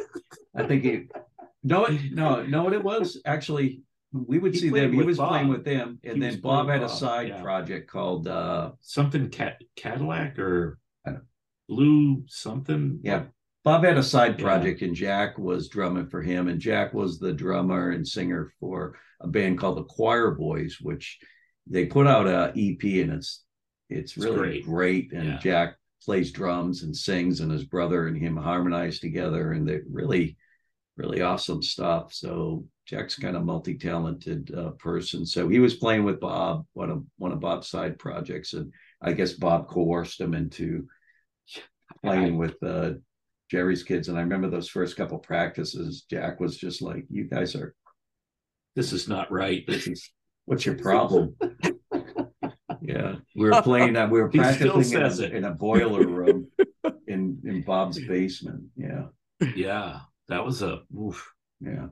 I 0.57 0.65
think 0.65 0.83
he. 0.83 1.05
No, 1.63 1.87
no, 2.11 2.45
no. 2.45 2.65
What 2.65 2.73
it 2.73 2.83
was 2.83 3.21
actually, 3.25 3.83
we 4.13 4.39
would 4.39 4.55
he 4.55 4.61
see 4.61 4.71
them. 4.71 4.93
He 4.93 5.03
was 5.03 5.19
Bob. 5.19 5.29
playing 5.29 5.49
with 5.49 5.65
them, 5.65 6.01
and 6.03 6.15
he 6.15 6.21
then 6.31 6.41
Bob 6.41 6.69
had 6.69 6.83
a 6.83 6.89
side 6.89 7.29
yeah. 7.29 7.43
project 7.43 7.89
called 7.89 8.27
uh, 8.27 8.73
something 8.81 9.31
Cat- 9.31 9.63
Cadillac 9.77 10.37
or 10.39 10.79
Blue 11.69 12.25
something. 12.29 13.01
Yeah, 13.03 13.25
Bob 13.67 13.83
had 13.83 13.99
a 13.99 14.03
side 14.03 14.39
project, 14.39 14.81
yeah. 14.81 14.87
and 14.87 14.97
Jack 14.97 15.39
was 15.39 15.69
drumming 15.69 16.07
for 16.07 16.23
him. 16.23 16.47
And 16.47 16.61
Jack 16.61 16.95
was 16.95 17.19
the 17.19 17.33
drummer 17.33 17.91
and 17.91 18.07
singer 18.07 18.53
for 18.61 18.97
a 19.21 19.27
band 19.27 19.59
called 19.59 19.79
the 19.79 19.83
Choir 19.83 20.31
Boys, 20.31 20.79
which 20.81 21.19
they 21.67 21.85
put 21.85 22.07
out 22.07 22.29
a 22.29 22.53
EP, 22.57 22.81
and 23.03 23.13
it's 23.15 23.43
it's 23.91 24.17
really 24.17 24.59
it's 24.59 24.67
great. 24.67 25.11
great. 25.11 25.13
And 25.15 25.31
yeah. 25.31 25.39
Jack 25.39 25.79
plays 26.05 26.31
drums 26.31 26.85
and 26.85 26.97
sings, 26.97 27.41
and 27.41 27.51
his 27.51 27.65
brother 27.65 28.07
and 28.07 28.17
him 28.17 28.37
harmonize 28.37 29.01
together, 29.01 29.51
and 29.51 29.69
they 29.69 29.81
really, 29.91 30.37
really 30.97 31.23
awesome 31.23 31.61
stuff. 31.61 32.13
So 32.13 32.67
Jack's 32.87 33.17
kind 33.17 33.37
of 33.37 33.45
multi-talented 33.45 34.55
uh, 34.57 34.71
person. 34.79 35.27
So 35.27 35.49
he 35.49 35.59
was 35.59 35.75
playing 35.75 36.05
with 36.05 36.21
Bob, 36.21 36.67
one 36.75 36.91
of 36.91 37.05
one 37.19 37.33
of 37.33 37.41
Bob's 37.41 37.69
side 37.69 37.99
projects, 37.99 38.53
and 38.53 38.73
I 39.03 39.13
guess 39.13 39.33
Bob 39.33 39.67
coerced 39.67 40.21
him 40.21 40.35
into 40.35 40.87
playing 42.05 42.37
with 42.39 42.63
uh, 42.63 42.91
Jerry's 43.51 43.83
kids. 43.83 44.09
And 44.09 44.19
I 44.19 44.23
remember 44.23 44.49
those 44.49 44.69
first 44.69 44.97
couple 44.97 45.19
practices, 45.19 46.05
Jack 46.11 46.41
was 46.41 46.57
just 46.57 46.83
like, 46.83 47.07
You 47.11 47.25
guys 47.25 47.55
are 47.55 47.75
this 48.77 48.93
is 48.93 49.09
not 49.09 49.33
right. 49.33 49.65
This 49.67 49.89
is 49.89 50.13
what's 50.45 50.65
your 50.65 50.77
problem? 50.77 51.35
yeah. 52.83 53.17
We 53.35 53.51
were 53.51 53.63
playing 53.63 53.95
that, 53.95 54.11
we 54.11 54.21
were 54.21 54.29
practicing 54.29 55.01
in 55.01 55.03
a, 55.03 55.37
in 55.39 55.45
a, 55.45 55.51
boiler 55.51 56.07
room 56.07 56.49
in 57.09 57.41
in 57.45 57.63
Bob's 57.63 57.99
basement. 57.99 58.65
Yeah. 58.77 59.07
Yeah. 59.57 60.01
That 60.29 60.45
was 60.45 60.63
a 60.63 60.83
oof. 60.97 61.33
Yeah. 61.61 61.87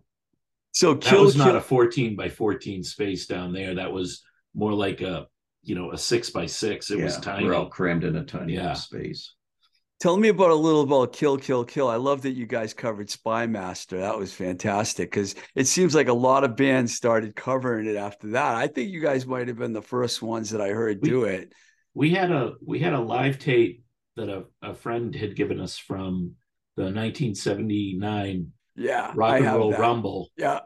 So 0.72 0.96
kill, 0.96 1.20
that 1.20 1.24
was 1.24 1.36
not 1.36 1.56
a 1.56 1.60
14 1.60 2.16
by 2.16 2.28
14 2.28 2.84
space 2.84 3.26
down 3.26 3.52
there. 3.52 3.76
That 3.76 3.92
was 3.92 4.22
more 4.54 4.72
like 4.72 5.00
a 5.00 5.26
you 5.62 5.74
know 5.74 5.92
a 5.92 5.98
six 5.98 6.30
by 6.30 6.46
six. 6.46 6.90
It 6.90 6.98
yeah, 6.98 7.04
was 7.04 7.18
tiny. 7.18 7.46
We're 7.46 7.54
all 7.54 7.70
crammed 7.70 8.04
in 8.04 8.16
a 8.16 8.24
tiny 8.24 8.54
yeah. 8.54 8.74
space. 8.74 9.33
Tell 10.04 10.18
me 10.18 10.28
about 10.28 10.50
a 10.50 10.54
little 10.54 10.82
about 10.82 11.14
Kill, 11.14 11.38
Kill, 11.38 11.64
Kill. 11.64 11.88
I 11.88 11.96
love 11.96 12.20
that 12.20 12.32
you 12.32 12.44
guys 12.44 12.74
covered 12.74 13.08
Spy 13.08 13.46
Master. 13.46 13.96
That 14.00 14.18
was 14.18 14.34
fantastic 14.34 15.10
because 15.10 15.34
it 15.54 15.66
seems 15.66 15.94
like 15.94 16.08
a 16.08 16.12
lot 16.12 16.44
of 16.44 16.56
bands 16.56 16.92
started 16.94 17.34
covering 17.34 17.86
it 17.86 17.96
after 17.96 18.32
that. 18.32 18.54
I 18.54 18.66
think 18.66 18.90
you 18.90 19.00
guys 19.00 19.24
might 19.24 19.48
have 19.48 19.56
been 19.56 19.72
the 19.72 19.80
first 19.80 20.20
ones 20.20 20.50
that 20.50 20.60
I 20.60 20.68
heard 20.68 20.98
we, 21.00 21.08
do 21.08 21.24
it. 21.24 21.54
We 21.94 22.10
had 22.10 22.30
a 22.30 22.52
we 22.62 22.80
had 22.80 22.92
a 22.92 23.00
live 23.00 23.38
tape 23.38 23.82
that 24.16 24.28
a, 24.28 24.44
a 24.60 24.74
friend 24.74 25.14
had 25.14 25.36
given 25.36 25.58
us 25.58 25.78
from 25.78 26.34
the 26.76 26.82
1979 26.82 28.52
yeah 28.76 29.10
rock 29.14 29.40
and 29.40 29.46
roll 29.46 29.70
that. 29.70 29.80
rumble. 29.80 30.28
Yeah. 30.36 30.60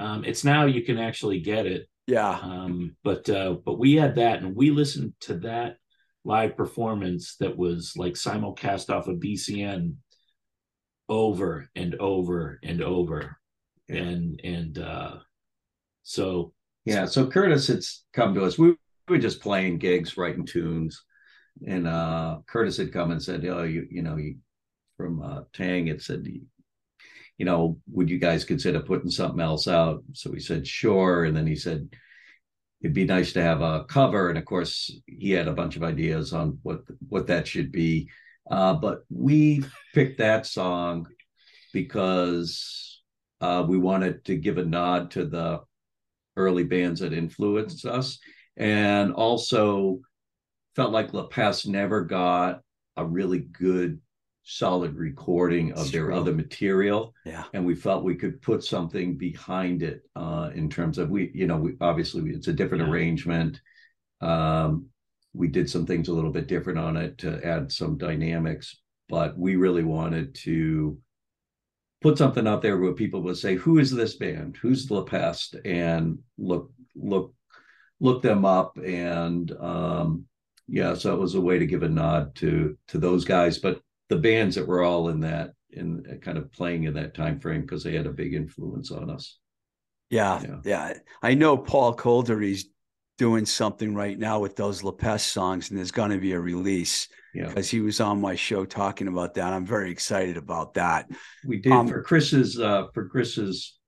Um, 0.00 0.22
it's 0.26 0.44
now 0.44 0.66
you 0.66 0.82
can 0.82 0.98
actually 0.98 1.40
get 1.40 1.64
it. 1.64 1.88
Yeah. 2.06 2.38
Um, 2.42 2.94
but 3.02 3.30
uh, 3.30 3.54
but 3.64 3.78
we 3.78 3.94
had 3.94 4.16
that 4.16 4.42
and 4.42 4.54
we 4.54 4.70
listened 4.70 5.14
to 5.20 5.38
that 5.38 5.78
live 6.24 6.56
performance 6.56 7.36
that 7.40 7.56
was 7.56 7.94
like 7.96 8.14
simulcast 8.14 8.90
off 8.90 9.08
of 9.08 9.16
BCN 9.16 9.94
over 11.08 11.68
and 11.74 11.94
over 11.96 12.60
and 12.62 12.82
over. 12.82 13.38
Yeah. 13.88 13.96
And 13.96 14.40
and 14.44 14.78
uh 14.78 15.16
so 16.02 16.52
yeah, 16.84 17.06
so 17.06 17.26
Curtis 17.26 17.68
had 17.68 17.80
come 18.12 18.34
to 18.34 18.44
us. 18.44 18.58
We, 18.58 18.70
we 18.70 18.76
were 19.08 19.18
just 19.18 19.40
playing 19.40 19.78
gigs, 19.78 20.16
writing 20.16 20.46
tunes. 20.46 21.04
And 21.66 21.86
uh 21.86 22.38
Curtis 22.48 22.76
had 22.76 22.92
come 22.92 23.10
and 23.10 23.22
said, 23.22 23.44
Oh, 23.44 23.64
you 23.64 23.86
you 23.90 24.02
know, 24.02 24.16
you 24.16 24.36
from 24.96 25.22
uh 25.22 25.42
Taang 25.52 25.90
it 25.90 26.02
said 26.02 26.26
you 27.38 27.46
know, 27.46 27.78
would 27.90 28.08
you 28.10 28.18
guys 28.18 28.44
consider 28.44 28.80
putting 28.80 29.10
something 29.10 29.40
else 29.40 29.66
out? 29.66 30.04
So 30.12 30.30
we 30.30 30.38
said, 30.38 30.66
sure. 30.66 31.24
And 31.24 31.36
then 31.36 31.46
he 31.46 31.56
said, 31.56 31.88
it'd 32.82 32.94
be 32.94 33.04
nice 33.04 33.32
to 33.32 33.42
have 33.42 33.60
a 33.62 33.84
cover. 33.84 34.28
And 34.28 34.38
of 34.38 34.44
course, 34.44 34.90
he 35.06 35.30
had 35.30 35.48
a 35.48 35.54
bunch 35.54 35.76
of 35.76 35.82
ideas 35.82 36.32
on 36.32 36.58
what 36.62 36.82
what 37.08 37.28
that 37.28 37.46
should 37.46 37.72
be. 37.72 38.08
Uh, 38.50 38.74
but 38.74 39.04
we 39.08 39.64
picked 39.94 40.18
that 40.18 40.46
song 40.46 41.06
because 41.72 43.00
uh, 43.40 43.64
we 43.66 43.78
wanted 43.78 44.24
to 44.24 44.36
give 44.36 44.58
a 44.58 44.64
nod 44.64 45.12
to 45.12 45.24
the 45.24 45.60
early 46.36 46.64
bands 46.64 47.00
that 47.00 47.12
influenced 47.12 47.86
us, 47.86 48.18
and 48.56 49.12
also 49.12 50.00
felt 50.74 50.92
like 50.92 51.12
La 51.12 51.26
Peste 51.26 51.68
never 51.68 52.02
got 52.02 52.62
a 52.96 53.04
really 53.04 53.38
good 53.40 54.00
solid 54.44 54.96
recording 54.96 55.72
of 55.72 55.90
their 55.92 56.12
other 56.12 56.32
material. 56.32 57.14
Yeah. 57.24 57.44
And 57.52 57.64
we 57.64 57.74
felt 57.74 58.04
we 58.04 58.16
could 58.16 58.42
put 58.42 58.64
something 58.64 59.16
behind 59.16 59.82
it 59.82 60.02
uh, 60.16 60.50
in 60.54 60.68
terms 60.68 60.98
of 60.98 61.10
we, 61.10 61.30
you 61.34 61.46
know, 61.46 61.56
we 61.56 61.74
obviously 61.80 62.30
it's 62.30 62.48
a 62.48 62.52
different 62.52 62.84
yeah. 62.84 62.90
arrangement. 62.90 63.60
Um, 64.20 64.86
we 65.32 65.48
did 65.48 65.70
some 65.70 65.86
things 65.86 66.08
a 66.08 66.12
little 66.12 66.30
bit 66.30 66.48
different 66.48 66.78
on 66.78 66.96
it 66.96 67.18
to 67.18 67.44
add 67.44 67.72
some 67.72 67.96
dynamics, 67.96 68.80
but 69.08 69.38
we 69.38 69.56
really 69.56 69.84
wanted 69.84 70.34
to 70.34 70.98
put 72.02 72.18
something 72.18 72.46
out 72.46 72.62
there 72.62 72.78
where 72.78 72.92
people 72.92 73.22
would 73.22 73.38
say, 73.38 73.54
"Who 73.54 73.78
is 73.78 73.90
this 73.90 74.16
band? 74.16 74.58
Who's 74.60 74.90
La 74.90 75.04
Peste?" 75.04 75.56
and 75.64 76.18
look, 76.36 76.70
look, 76.94 77.32
look 78.00 78.20
them 78.22 78.44
up, 78.44 78.76
and 78.76 79.50
um, 79.52 80.26
yeah, 80.68 80.94
so 80.94 81.14
it 81.14 81.20
was 81.20 81.34
a 81.34 81.40
way 81.40 81.58
to 81.58 81.66
give 81.66 81.82
a 81.82 81.88
nod 81.88 82.34
to 82.36 82.76
to 82.88 82.98
those 82.98 83.24
guys, 83.24 83.58
but 83.58 83.80
the 84.08 84.16
bands 84.16 84.56
that 84.56 84.66
were 84.66 84.82
all 84.82 85.08
in 85.08 85.20
that 85.20 85.52
in 85.70 86.04
uh, 86.10 86.16
kind 86.16 86.38
of 86.38 86.52
playing 86.52 86.84
in 86.84 86.94
that 86.94 87.14
time 87.14 87.40
frame 87.40 87.62
because 87.62 87.82
they 87.82 87.94
had 87.94 88.06
a 88.06 88.12
big 88.12 88.34
influence 88.34 88.90
on 88.90 89.10
us. 89.10 89.38
Yeah, 90.10 90.42
yeah, 90.42 90.56
yeah. 90.64 90.94
I 91.22 91.34
know 91.34 91.56
Paul 91.56 91.96
Kolderie's 91.96 92.66
doing 93.16 93.46
something 93.46 93.94
right 93.94 94.18
now 94.18 94.40
with 94.40 94.56
those 94.56 94.82
La 94.82 94.90
Peste 94.92 95.32
songs, 95.32 95.70
and 95.70 95.78
there's 95.78 95.90
going 95.90 96.10
to 96.10 96.18
be 96.18 96.32
a 96.32 96.40
release. 96.40 97.08
Yeah, 97.34 97.46
because 97.46 97.70
he 97.70 97.80
was 97.80 98.00
on 98.00 98.20
my 98.20 98.34
show 98.34 98.66
talking 98.66 99.08
about 99.08 99.34
that. 99.34 99.54
I'm 99.54 99.64
very 99.64 99.90
excited 99.90 100.36
about 100.36 100.74
that. 100.74 101.08
We 101.46 101.60
did 101.60 101.72
um, 101.72 101.88
for 101.88 102.02
Chris's 102.02 102.60
uh, 102.60 102.88
for 102.92 103.08
Chris's 103.08 103.78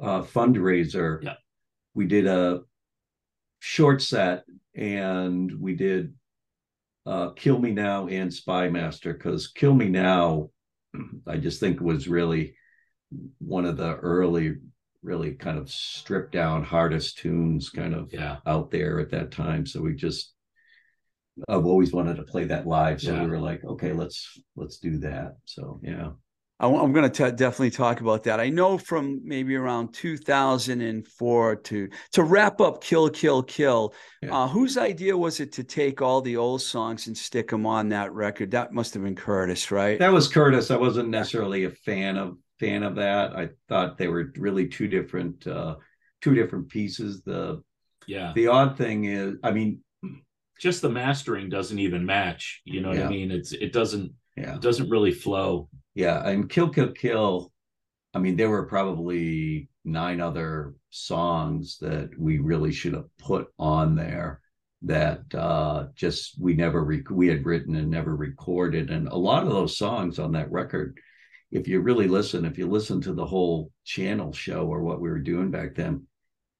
uh, 0.00 0.22
fundraiser. 0.22 1.22
Yeah, 1.22 1.34
we 1.94 2.06
did 2.06 2.28
a 2.28 2.60
short 3.58 4.02
set, 4.02 4.44
and 4.76 5.52
we 5.60 5.74
did 5.74 6.14
uh, 7.06 7.30
Kill 7.30 7.58
Me 7.58 7.70
Now 7.72 8.06
and 8.08 8.32
Spy 8.32 8.68
Master 8.68 9.12
because 9.12 9.48
Kill 9.48 9.74
Me 9.74 9.88
Now, 9.88 10.50
I 11.26 11.36
just 11.36 11.60
think 11.60 11.80
was 11.80 12.08
really 12.08 12.56
one 13.38 13.64
of 13.64 13.76
the 13.76 13.96
early, 13.96 14.56
really 15.02 15.32
kind 15.32 15.58
of 15.58 15.70
stripped 15.70 16.32
down, 16.32 16.62
hardest 16.62 17.18
tunes 17.18 17.70
kind 17.70 17.94
of 17.94 18.12
yeah. 18.12 18.38
out 18.46 18.70
there 18.70 19.00
at 19.00 19.10
that 19.10 19.30
time. 19.30 19.66
So 19.66 19.80
we 19.80 19.94
just, 19.94 20.32
I've 21.48 21.66
always 21.66 21.92
wanted 21.92 22.16
to 22.16 22.24
play 22.24 22.44
that 22.44 22.66
live. 22.66 23.00
So 23.00 23.14
yeah. 23.14 23.24
we 23.24 23.30
were 23.30 23.40
like, 23.40 23.64
okay, 23.64 23.92
let's 23.92 24.38
let's 24.56 24.78
do 24.78 24.98
that. 24.98 25.36
So 25.44 25.80
yeah. 25.82 26.10
I, 26.60 26.66
am 26.68 26.92
going 26.92 27.10
to 27.10 27.32
definitely 27.32 27.70
talk 27.70 28.00
about 28.00 28.24
that. 28.24 28.38
I 28.38 28.50
know 28.50 28.76
from 28.76 29.20
maybe 29.24 29.56
around 29.56 29.94
2004 29.94 31.56
to 31.56 31.88
to 32.12 32.22
wrap 32.22 32.60
up 32.60 32.84
Kill 32.84 33.08
Kill 33.08 33.42
Kill. 33.42 33.94
Yeah. 34.22 34.36
Uh, 34.36 34.46
whose 34.46 34.76
idea 34.76 35.16
was 35.16 35.40
it 35.40 35.52
to 35.52 35.64
take 35.64 36.02
all 36.02 36.20
the 36.20 36.36
old 36.36 36.60
songs 36.60 37.06
and 37.06 37.16
stick 37.16 37.48
them 37.48 37.64
on 37.64 37.88
that 37.88 38.12
record? 38.12 38.50
That 38.50 38.72
must 38.72 38.92
have 38.94 39.02
been 39.02 39.16
Curtis, 39.16 39.70
right? 39.70 39.98
That 39.98 40.12
was 40.12 40.28
Curtis. 40.28 40.70
I 40.70 40.76
wasn't 40.76 41.08
necessarily 41.08 41.64
a 41.64 41.70
fan 41.70 42.18
of 42.18 42.36
fan 42.58 42.82
of 42.82 42.96
that. 42.96 43.34
I 43.34 43.48
thought 43.68 43.96
they 43.96 44.08
were 44.08 44.30
really 44.36 44.68
two 44.68 44.86
different 44.86 45.46
uh, 45.46 45.76
two 46.20 46.34
different 46.34 46.68
pieces. 46.68 47.22
The 47.22 47.62
yeah. 48.06 48.32
The 48.34 48.48
odd 48.48 48.76
thing 48.76 49.04
is, 49.04 49.36
I 49.42 49.50
mean, 49.50 49.80
just 50.60 50.82
the 50.82 50.90
mastering 50.90 51.48
doesn't 51.48 51.78
even 51.78 52.04
match. 52.04 52.60
You 52.64 52.82
know 52.82 52.88
what 52.90 52.98
yeah. 52.98 53.06
I 53.06 53.08
mean? 53.08 53.30
It's 53.30 53.52
it 53.52 53.72
doesn't 53.72 54.12
yeah. 54.36 54.56
it 54.56 54.60
doesn't 54.60 54.90
really 54.90 55.12
flow. 55.12 55.70
Yeah, 56.00 56.26
and 56.26 56.48
Kill 56.48 56.70
Kill 56.70 56.92
Kill. 56.92 57.52
I 58.14 58.20
mean, 58.20 58.34
there 58.34 58.48
were 58.48 58.64
probably 58.64 59.68
nine 59.84 60.18
other 60.22 60.74
songs 60.88 61.76
that 61.82 62.08
we 62.18 62.38
really 62.38 62.72
should 62.72 62.94
have 62.94 63.14
put 63.18 63.48
on 63.58 63.94
there 63.96 64.40
that 64.82 65.22
uh 65.34 65.88
just 65.94 66.40
we 66.40 66.54
never 66.54 66.82
rec- 66.84 67.10
we 67.10 67.28
had 67.28 67.44
written 67.44 67.76
and 67.76 67.90
never 67.90 68.16
recorded 68.16 68.88
and 68.88 69.08
a 69.08 69.14
lot 69.14 69.42
of 69.42 69.50
those 69.50 69.76
songs 69.76 70.18
on 70.18 70.32
that 70.32 70.50
record 70.50 70.98
if 71.50 71.68
you 71.68 71.80
really 71.82 72.08
listen 72.08 72.46
if 72.46 72.56
you 72.56 72.66
listen 72.66 72.98
to 72.98 73.12
the 73.12 73.26
whole 73.26 73.70
channel 73.84 74.32
show 74.32 74.66
or 74.66 74.82
what 74.82 75.00
we 75.00 75.10
were 75.10 75.18
doing 75.18 75.50
back 75.50 75.74
then 75.74 76.06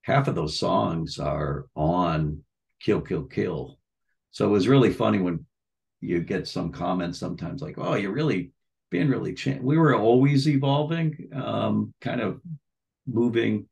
half 0.03 0.29
of 0.29 0.35
those 0.35 0.59
songs 0.59 1.19
are 1.19 1.67
on 1.75 2.43
kill 2.79 3.01
kill 3.01 3.25
kill 3.25 3.79
so 4.33 4.45
it 4.45 4.51
was 4.53 4.69
really 4.69 4.93
funny 4.93 5.19
when 5.19 5.47
you 6.03 6.21
get 6.21 6.47
some 6.47 6.71
comments 6.71 7.19
sometimes 7.19 7.63
like 7.63 7.77
oh 7.79 7.95
you're 7.95 8.13
really 8.13 8.53
being 8.91 9.09
really 9.09 9.35
changed. 9.35 9.63
We 9.63 9.79
were 9.79 9.95
always 9.95 10.49
evolving, 10.49 11.29
um, 11.35 11.95
kind 12.01 12.21
of 12.21 12.41
moving 13.07 13.67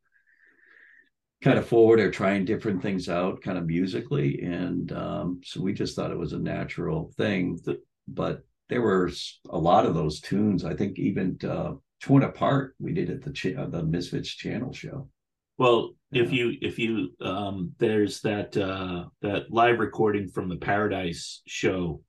kind 1.41 1.57
of 1.57 1.67
forward 1.67 1.99
or 1.99 2.11
trying 2.11 2.43
different 2.43 2.81
things 2.81 3.07
out 3.07 3.41
kind 3.41 3.57
of 3.57 3.65
musically. 3.65 4.41
And 4.41 4.91
um, 4.91 5.41
so 5.43 5.61
we 5.61 5.73
just 5.73 5.95
thought 5.95 6.11
it 6.11 6.17
was 6.17 6.33
a 6.33 6.39
natural 6.39 7.11
thing. 7.15 7.59
That, 7.63 7.81
but 8.07 8.43
there 8.69 8.81
were 8.81 9.11
a 9.49 9.57
lot 9.57 9.85
of 9.85 9.93
those 9.93 10.19
tunes. 10.19 10.65
I 10.65 10.75
think 10.75 10.99
even 10.99 11.37
uh, 11.47 11.73
Torn 12.01 12.23
Apart, 12.23 12.75
we 12.79 12.93
did 12.93 13.09
at 13.09 13.21
the 13.21 13.31
ch- 13.31 13.55
uh, 13.57 13.67
the 13.67 13.83
Misfits 13.83 14.29
channel 14.29 14.73
show. 14.73 15.09
Well, 15.57 15.91
yeah. 16.11 16.23
if 16.23 16.31
you 16.31 16.53
if 16.61 16.79
you 16.79 17.09
um, 17.21 17.73
there's 17.79 18.21
that 18.21 18.55
uh, 18.55 19.05
that 19.21 19.51
live 19.51 19.79
recording 19.79 20.29
from 20.29 20.49
the 20.49 20.57
Paradise 20.57 21.41
show 21.47 22.01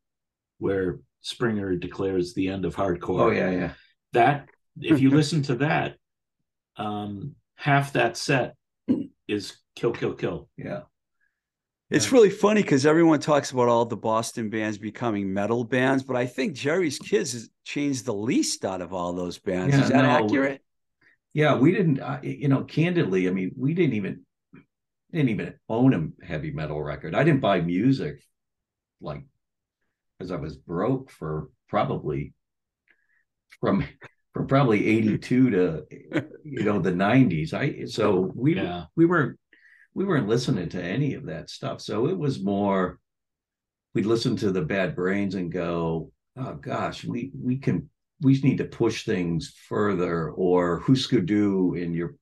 where 0.58 1.00
Springa 1.24 1.78
declares 1.78 2.34
the 2.34 2.48
end 2.48 2.64
of 2.64 2.76
hardcore. 2.76 3.20
Oh 3.20 3.30
yeah, 3.30 3.50
yeah. 3.50 3.72
That 4.12 4.48
if 4.80 5.00
you 5.00 5.10
listen 5.16 5.42
to 5.42 5.56
that, 5.56 5.96
um, 6.76 7.34
half 7.56 7.92
that 7.92 8.16
set 8.16 8.54
is 9.28 9.56
kill, 9.76 9.92
kill, 9.92 10.14
kill. 10.14 10.48
Yeah. 10.56 10.82
It's 11.90 12.06
yeah. 12.06 12.12
really 12.12 12.30
funny 12.30 12.62
because 12.62 12.86
everyone 12.86 13.18
talks 13.18 13.50
about 13.50 13.68
all 13.68 13.84
the 13.84 13.96
Boston 13.96 14.48
bands 14.48 14.78
becoming 14.78 15.32
metal 15.32 15.64
bands, 15.64 16.04
but 16.04 16.16
I 16.16 16.26
think 16.26 16.54
Jerry's 16.54 16.98
Kids 16.98 17.32
has 17.32 17.50
changed 17.64 18.04
the 18.04 18.14
least 18.14 18.64
out 18.64 18.80
of 18.80 18.92
all 18.92 19.12
those 19.12 19.38
bands. 19.38 19.74
Yeah, 19.74 19.82
Is 19.82 19.88
that 19.90 20.02
no, 20.02 20.24
accurate? 20.24 20.62
Yeah, 21.32 21.56
we 21.56 21.72
didn't. 21.72 22.00
Uh, 22.00 22.20
you 22.22 22.48
know, 22.48 22.64
candidly, 22.64 23.28
I 23.28 23.32
mean, 23.32 23.52
we 23.56 23.74
didn't 23.74 23.94
even 23.94 24.24
didn't 25.12 25.30
even 25.30 25.54
own 25.68 26.14
a 26.22 26.24
heavy 26.24 26.52
metal 26.52 26.80
record. 26.80 27.14
I 27.14 27.24
didn't 27.24 27.40
buy 27.40 27.60
music 27.60 28.22
like 29.00 29.24
because 30.20 30.30
I 30.30 30.36
was 30.36 30.56
broke 30.56 31.10
for 31.10 31.48
probably 31.68 32.34
from 33.58 33.84
from 34.34 34.46
probably 34.46 34.86
82 34.86 35.50
to 35.50 35.86
you 36.44 36.62
know 36.62 36.78
the 36.78 36.92
90s 36.92 37.52
i 37.52 37.84
so 37.86 38.30
we 38.36 38.54
yeah. 38.54 38.84
we 38.94 39.06
weren't 39.06 39.40
we 39.94 40.04
weren't 40.04 40.28
listening 40.28 40.68
to 40.70 40.82
any 40.82 41.14
of 41.14 41.26
that 41.26 41.50
stuff. 41.50 41.80
So 41.80 42.06
it 42.06 42.18
was 42.18 42.42
more 42.42 42.98
we'd 43.94 44.06
listen 44.06 44.36
to 44.36 44.52
the 44.52 44.62
bad 44.62 44.94
brains 44.94 45.34
and 45.34 45.50
go 45.50 46.12
oh 46.36 46.54
gosh 46.54 47.04
we 47.04 47.32
we 47.34 47.58
can 47.58 47.90
we 48.20 48.38
need 48.40 48.58
to 48.58 48.64
push 48.64 49.04
things 49.04 49.52
further 49.68 50.30
or 50.30 50.78
Husker 50.80 51.20
Du 51.20 51.74
in 51.74 51.92
your 51.92 52.14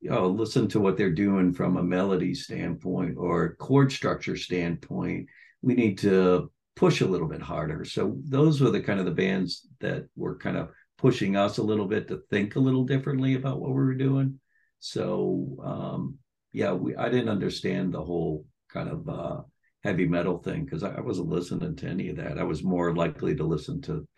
you 0.00 0.10
know 0.10 0.28
listen 0.28 0.68
to 0.68 0.80
what 0.80 0.96
they're 0.96 1.10
doing 1.10 1.52
from 1.52 1.76
a 1.76 1.82
melody 1.82 2.34
standpoint 2.34 3.16
or 3.18 3.56
chord 3.56 3.92
structure 3.92 4.36
standpoint. 4.36 5.28
We 5.62 5.74
need 5.74 5.98
to 5.98 6.50
push 6.80 7.02
a 7.02 7.06
little 7.06 7.28
bit 7.28 7.42
harder. 7.42 7.84
So 7.84 8.16
those 8.24 8.62
were 8.62 8.70
the 8.70 8.80
kind 8.80 8.98
of 8.98 9.04
the 9.04 9.10
bands 9.10 9.68
that 9.80 10.06
were 10.16 10.36
kind 10.38 10.56
of 10.56 10.70
pushing 10.96 11.36
us 11.36 11.58
a 11.58 11.62
little 11.62 11.84
bit 11.84 12.08
to 12.08 12.22
think 12.30 12.56
a 12.56 12.58
little 12.58 12.84
differently 12.84 13.34
about 13.34 13.60
what 13.60 13.68
we 13.68 13.76
were 13.76 13.94
doing. 13.94 14.40
So 14.78 15.58
um, 15.62 16.16
yeah, 16.54 16.72
we 16.72 16.96
I 16.96 17.10
didn't 17.10 17.28
understand 17.28 17.92
the 17.92 18.02
whole 18.02 18.46
kind 18.72 18.88
of 18.88 19.06
uh, 19.06 19.40
heavy 19.84 20.06
metal 20.06 20.38
thing 20.38 20.64
because 20.64 20.82
I, 20.82 20.92
I, 20.94 21.00
wasn't 21.00 21.28
listening 21.28 21.76
to 21.76 21.86
any 21.86 22.08
of 22.08 22.16
that. 22.16 22.38
I 22.38 22.44
was 22.44 22.64
more 22.64 22.96
likely 22.96 23.36
to 23.36 23.44
listen 23.44 23.82
to 23.82 24.08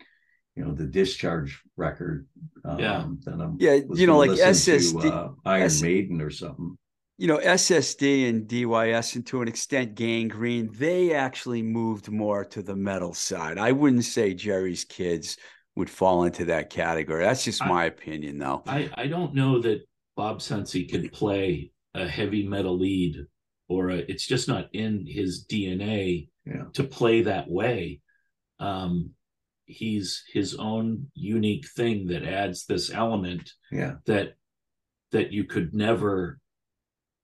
you 0.55 0.63
know 0.63 0.73
the 0.73 0.85
discharge 0.85 1.61
record 1.75 2.27
um, 2.63 2.79
yeah 2.79 3.05
than 3.25 3.41
I'm 3.41 3.57
yeah 3.59 3.79
you 3.93 4.07
know 4.07 4.17
like 4.17 4.31
SSD 4.31 5.01
to, 5.01 5.13
uh, 5.13 5.29
Iron 5.43 5.63
S- 5.63 5.81
Maiden 5.81 6.21
or 6.21 6.29
something 6.29 6.77
you 7.17 7.27
know, 7.27 7.37
SSD 7.37 8.27
and 8.27 8.47
DYS 8.47 9.15
and 9.15 9.25
to 9.27 9.41
an 9.41 9.47
extent 9.47 9.95
Gang 9.95 10.27
Green, 10.27 10.69
they 10.73 11.13
actually 11.13 11.61
moved 11.61 12.09
more 12.09 12.43
to 12.45 12.61
the 12.61 12.75
metal 12.75 13.13
side. 13.13 13.57
I 13.57 13.71
wouldn't 13.71 14.05
say 14.05 14.33
Jerry's 14.33 14.83
kids 14.83 15.37
would 15.75 15.89
fall 15.89 16.23
into 16.23 16.45
that 16.45 16.69
category. 16.69 17.23
That's 17.23 17.43
just 17.43 17.65
my 17.65 17.83
I, 17.83 17.85
opinion, 17.85 18.39
though. 18.39 18.63
I, 18.67 18.89
I 18.95 19.07
don't 19.07 19.33
know 19.33 19.59
that 19.61 19.87
Bob 20.15 20.39
Cenci 20.39 20.89
can 20.89 21.09
play 21.09 21.71
a 21.93 22.07
heavy 22.07 22.47
metal 22.47 22.77
lead 22.77 23.17
or 23.67 23.89
a, 23.89 23.97
it's 23.97 24.25
just 24.25 24.47
not 24.47 24.69
in 24.73 25.05
his 25.07 25.45
DNA 25.49 26.29
yeah. 26.45 26.63
to 26.73 26.83
play 26.83 27.23
that 27.23 27.49
way. 27.49 28.01
Um, 28.59 29.11
he's 29.65 30.23
his 30.31 30.55
own 30.55 31.07
unique 31.13 31.65
thing 31.75 32.07
that 32.07 32.23
adds 32.23 32.65
this 32.65 32.91
element 32.91 33.51
yeah. 33.71 33.95
that 34.05 34.33
that 35.11 35.31
you 35.31 35.43
could 35.43 35.73
never 35.73 36.39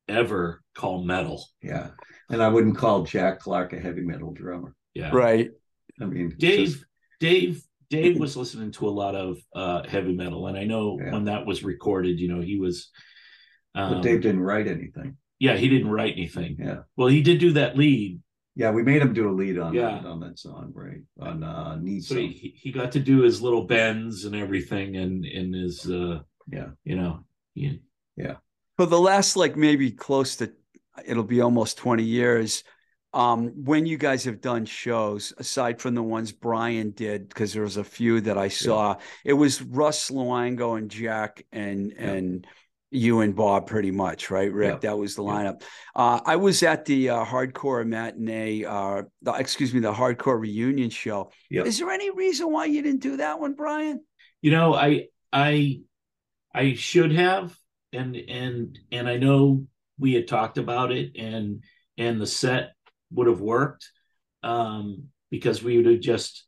ever 0.10 0.62
call 0.76 1.04
metal. 1.04 1.46
Yeah. 1.62 1.90
And 2.30 2.42
I 2.42 2.48
wouldn't 2.48 2.78
call 2.78 3.04
Jack 3.04 3.40
Clark 3.40 3.74
a 3.74 3.80
heavy 3.80 4.02
metal 4.02 4.32
drummer. 4.32 4.76
Yeah. 4.94 5.12
Right. 5.14 5.50
I 6.02 6.06
mean, 6.06 6.36
Dave, 6.38 6.70
just... 6.70 6.86
Dave, 7.20 7.64
Dave 7.90 8.20
was 8.20 8.38
listening 8.38 8.72
to 8.74 8.88
a 8.88 8.92
lot 8.92 9.16
of 9.16 9.38
uh, 9.56 9.88
heavy 9.88 10.14
metal. 10.14 10.48
And 10.48 10.58
I 10.58 10.64
know 10.64 11.00
yeah. 11.00 11.12
when 11.12 11.26
that 11.26 11.46
was 11.46 11.64
recorded, 11.64 12.20
you 12.20 12.28
know, 12.28 12.42
he 12.42 12.60
was. 12.60 12.90
Um, 13.76 13.96
but 13.96 14.02
Dave 14.04 14.22
didn't 14.22 14.42
write 14.42 14.68
anything. 14.68 15.18
Yeah. 15.40 15.56
He 15.56 15.70
didn't 15.70 15.90
write 15.90 16.14
anything. 16.14 16.58
Yeah. 16.60 16.80
Well, 16.98 17.08
he 17.08 17.22
did 17.22 17.40
do 17.40 17.54
that 17.54 17.78
lead. 17.78 18.20
Yeah, 18.56 18.72
we 18.72 18.84
made 18.84 19.02
him 19.02 19.14
do 19.14 19.30
a 19.30 19.32
lead 19.32 19.58
on 19.58 19.74
yeah. 19.74 20.02
that, 20.02 20.06
on 20.06 20.20
that 20.20 20.38
song, 20.38 20.74
right? 20.76 21.02
On 21.22 21.44
uh 21.44 21.78
Need 21.78 22.04
so 22.04 22.16
he, 22.16 22.54
he 22.58 22.74
got 22.74 22.92
to 22.92 23.00
do 23.00 23.22
his 23.22 23.42
little 23.42 23.64
bends 23.64 24.26
and 24.26 24.36
everything 24.36 24.98
and 24.98 25.24
in 25.24 25.54
his 25.54 25.90
uh 25.90 26.20
yeah, 26.52 26.70
you 26.84 26.98
know, 26.98 27.24
he, 27.54 27.80
yeah 28.18 28.36
for 28.80 28.86
the 28.86 28.98
last 28.98 29.36
like 29.36 29.58
maybe 29.58 29.92
close 29.92 30.38
to 30.38 30.50
it'll 31.06 31.22
be 31.22 31.42
almost 31.42 31.78
20 31.80 32.02
years 32.02 32.64
um, 33.12 33.66
when 33.66 33.86
you 33.86 33.98
guys 33.98 34.24
have 34.24 34.40
done 34.40 34.64
shows 34.64 35.34
aside 35.38 35.82
from 35.82 35.96
the 35.96 36.02
ones 36.02 36.32
brian 36.32 36.92
did 36.92 37.28
because 37.28 37.52
there 37.52 37.64
was 37.64 37.76
a 37.76 37.84
few 37.84 38.22
that 38.22 38.38
i 38.38 38.48
saw 38.48 38.92
yeah. 38.92 39.32
it 39.32 39.34
was 39.34 39.62
russ 39.62 40.10
luongo 40.12 40.78
and 40.78 40.90
jack 40.90 41.46
and 41.52 41.92
yeah. 41.92 42.06
and 42.06 42.48
you 42.90 43.20
and 43.20 43.36
bob 43.36 43.68
pretty 43.68 43.92
much 43.92 44.32
right 44.32 44.54
rick 44.54 44.76
yeah. 44.76 44.90
that 44.92 44.98
was 44.98 45.14
the 45.14 45.24
lineup 45.24 45.62
uh, 45.98 46.22
i 46.26 46.38
was 46.38 46.64
at 46.64 46.86
the 46.86 47.10
uh, 47.10 47.26
hardcore 47.26 47.86
matinee 47.86 48.64
uh, 48.64 49.02
the, 49.24 49.34
excuse 49.34 49.74
me 49.74 49.82
the 49.82 49.92
hardcore 49.92 50.40
reunion 50.40 50.90
show 50.90 51.30
is 51.52 51.80
there 51.80 51.90
any 51.90 52.12
reason 52.12 52.50
why 52.50 52.64
you 52.64 52.82
didn't 52.82 53.02
do 53.02 53.18
that 53.18 53.42
one 53.42 53.56
brian 53.56 54.00
you 54.42 54.52
know 54.52 54.74
i 54.74 55.08
i 55.34 55.82
i 56.56 56.76
should 56.76 57.12
have 57.12 57.59
and 57.94 58.16
and 58.16 58.80
and 58.92 59.08
I 59.08 59.18
know 59.18 59.66
we 59.98 60.14
had 60.14 60.28
talked 60.28 60.58
about 60.58 60.92
it 60.92 61.18
and 61.18 61.64
and 61.98 62.20
the 62.22 62.28
set 62.28 62.74
would 63.12 63.28
have 63.28 63.42
worked 63.42 63.90
um, 64.44 65.10
because 65.30 65.62
we 65.62 65.78
would 65.78 65.86
have 65.86 66.00
just 66.00 66.46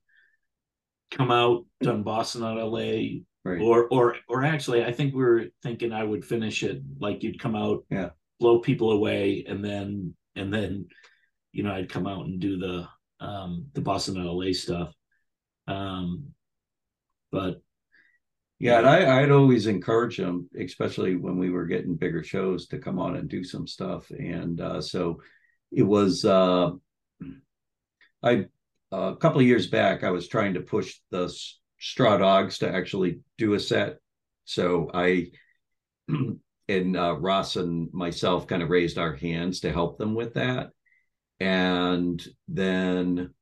come 1.09 1.31
out 1.31 1.65
done 1.81 2.03
Boston 2.03 2.41
Not 2.41 2.57
LA 2.57 3.21
right. 3.43 3.61
or 3.61 3.87
or 3.91 4.15
or 4.29 4.43
actually 4.43 4.83
I 4.85 4.91
think 4.91 5.13
we 5.13 5.23
were 5.23 5.45
thinking 5.61 5.91
I 5.91 6.03
would 6.03 6.23
finish 6.23 6.63
it 6.63 6.81
like 6.99 7.23
you'd 7.23 7.39
come 7.39 7.55
out 7.55 7.83
yeah 7.89 8.09
blow 8.39 8.59
people 8.59 8.91
away 8.91 9.45
and 9.47 9.63
then 9.63 10.15
and 10.35 10.53
then 10.53 10.87
you 11.51 11.63
know 11.63 11.73
I'd 11.73 11.89
come 11.89 12.07
out 12.07 12.25
and 12.25 12.39
do 12.39 12.57
the 12.57 12.87
um 13.19 13.67
the 13.73 13.81
Boston 13.81 14.23
LA 14.23 14.53
stuff 14.53 14.93
um 15.67 16.27
but 17.31 17.61
yeah, 18.61 18.77
and 18.77 18.87
I, 18.87 19.23
I'd 19.23 19.31
always 19.31 19.65
encourage 19.65 20.17
them, 20.17 20.47
especially 20.55 21.15
when 21.15 21.39
we 21.39 21.49
were 21.49 21.65
getting 21.65 21.95
bigger 21.95 22.23
shows, 22.23 22.67
to 22.67 22.77
come 22.77 22.99
on 22.99 23.15
and 23.15 23.27
do 23.27 23.43
some 23.43 23.65
stuff. 23.65 24.07
And 24.11 24.61
uh, 24.61 24.81
so 24.81 25.19
it 25.71 25.81
was. 25.81 26.23
Uh, 26.23 26.73
I 28.21 28.45
a 28.91 29.15
couple 29.15 29.39
of 29.39 29.47
years 29.47 29.65
back, 29.65 30.03
I 30.03 30.11
was 30.11 30.27
trying 30.27 30.53
to 30.53 30.61
push 30.61 30.99
the 31.09 31.35
straw 31.79 32.17
dogs 32.17 32.59
to 32.59 32.71
actually 32.71 33.21
do 33.39 33.55
a 33.55 33.59
set. 33.59 33.97
So 34.45 34.91
I 34.93 35.31
and 36.67 36.97
uh, 36.97 37.17
Ross 37.17 37.55
and 37.55 37.91
myself 37.91 38.45
kind 38.45 38.61
of 38.61 38.69
raised 38.69 38.99
our 38.99 39.15
hands 39.15 39.61
to 39.61 39.73
help 39.73 39.97
them 39.97 40.13
with 40.13 40.35
that. 40.35 40.69
And 41.39 42.23
then 42.47 43.33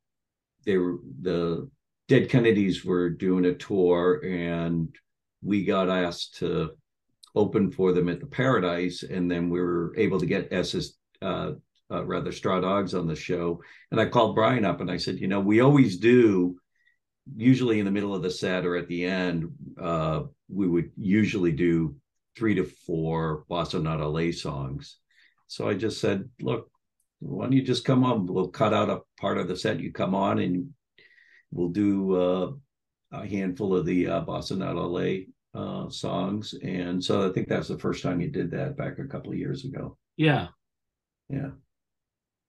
they 0.66 0.78
were 0.78 1.00
the 1.22 1.70
Dead 2.08 2.30
Kennedys 2.30 2.86
were 2.86 3.10
doing 3.10 3.44
a 3.44 3.54
tour, 3.54 4.22
and 4.26 4.96
we 5.42 5.66
got 5.66 5.90
asked 5.90 6.38
to 6.38 6.72
open 7.36 7.72
for 7.72 7.94
them 7.94 8.10
at 8.10 8.20
the 8.20 8.26
Paradise, 8.26 9.04
and 9.04 9.30
then 9.30 9.50
we 9.50 9.62
were 9.62 9.94
able 9.98 10.20
to 10.20 10.26
get 10.26 10.52
SS 10.52 10.94
uh, 11.22 11.52
uh, 11.92 12.06
rather 12.06 12.32
Straw 12.32 12.60
Dogs 12.60 12.94
on 12.94 13.08
the 13.08 13.16
show. 13.16 13.62
And 13.92 14.00
I 14.00 14.06
called 14.06 14.36
Brian 14.36 14.66
up 14.66 14.82
and 14.82 14.92
I 14.92 14.98
said, 14.98 15.20
you 15.20 15.28
know, 15.28 15.40
we 15.40 15.60
always 15.60 15.98
do, 15.98 16.58
usually 17.36 17.80
in 17.80 17.86
the 17.86 17.92
middle 17.92 18.14
of 18.14 18.22
the 18.22 18.30
set 18.30 18.66
or 18.66 18.76
at 18.76 18.88
the 18.88 19.06
end, 19.06 19.50
uh, 19.80 20.24
we 20.50 20.68
would 20.68 20.92
usually 20.98 21.52
do 21.52 21.96
three 22.38 22.56
to 22.56 22.64
four 22.64 23.46
Boston 23.50 23.84
Not 23.84 24.00
LA 24.00 24.32
songs. 24.32 24.98
So 25.48 25.68
I 25.68 25.74
just 25.74 26.00
said, 26.00 26.30
look, 26.42 26.70
why 27.20 27.46
don't 27.46 27.54
you 27.54 27.64
just 27.64 27.86
come 27.86 28.04
on? 28.04 28.28
We'll 28.28 28.50
cut 28.50 28.74
out 28.74 28.90
a 28.90 29.02
part 29.20 29.38
of 29.38 29.48
the 29.48 29.58
set. 29.58 29.80
You 29.80 29.92
come 29.92 30.16
on 30.16 30.40
and 30.40 30.70
we'll 31.52 31.70
do 31.70 32.16
uh, 32.16 32.52
a 33.12 33.28
handful 33.28 33.76
of 33.76 33.86
the 33.86 34.08
uh, 34.08 34.20
Boston 34.22 34.60
Not 34.60 34.76
LA 34.76 35.26
uh, 35.54 35.90
songs. 35.90 36.54
And 36.64 37.04
so 37.04 37.28
I 37.28 37.34
think 37.34 37.48
that's 37.48 37.68
the 37.68 37.80
first 37.80 38.04
time 38.04 38.22
you 38.22 38.30
did 38.30 38.52
that 38.52 38.78
back 38.78 39.00
a 39.00 39.06
couple 39.06 39.32
of 39.32 39.38
years 39.38 39.66
ago. 39.66 39.98
Yeah. 40.18 40.48
Yeah. 41.30 41.52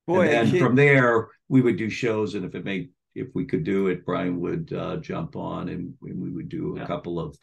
Boy, 0.07 0.29
and 0.29 0.51
then 0.51 0.61
from 0.61 0.75
there 0.75 1.29
we 1.49 1.61
would 1.61 1.77
do 1.77 1.89
shows, 1.89 2.35
and 2.35 2.45
if 2.45 2.55
it 2.55 2.65
made 2.65 2.91
if 3.15 3.29
we 3.35 3.45
could 3.45 3.65
do 3.65 3.89
it, 3.89 4.05
Brian 4.05 4.41
would 4.41 4.73
uh, 4.73 4.97
jump 4.97 5.37
on, 5.37 5.69
and, 5.69 5.95
and, 6.03 6.21
we 6.21 6.31
would 6.31 6.49
do 6.49 6.77
a 6.77 6.81
yeah. 6.81 6.87
couple 6.87 7.21
of 7.21 7.37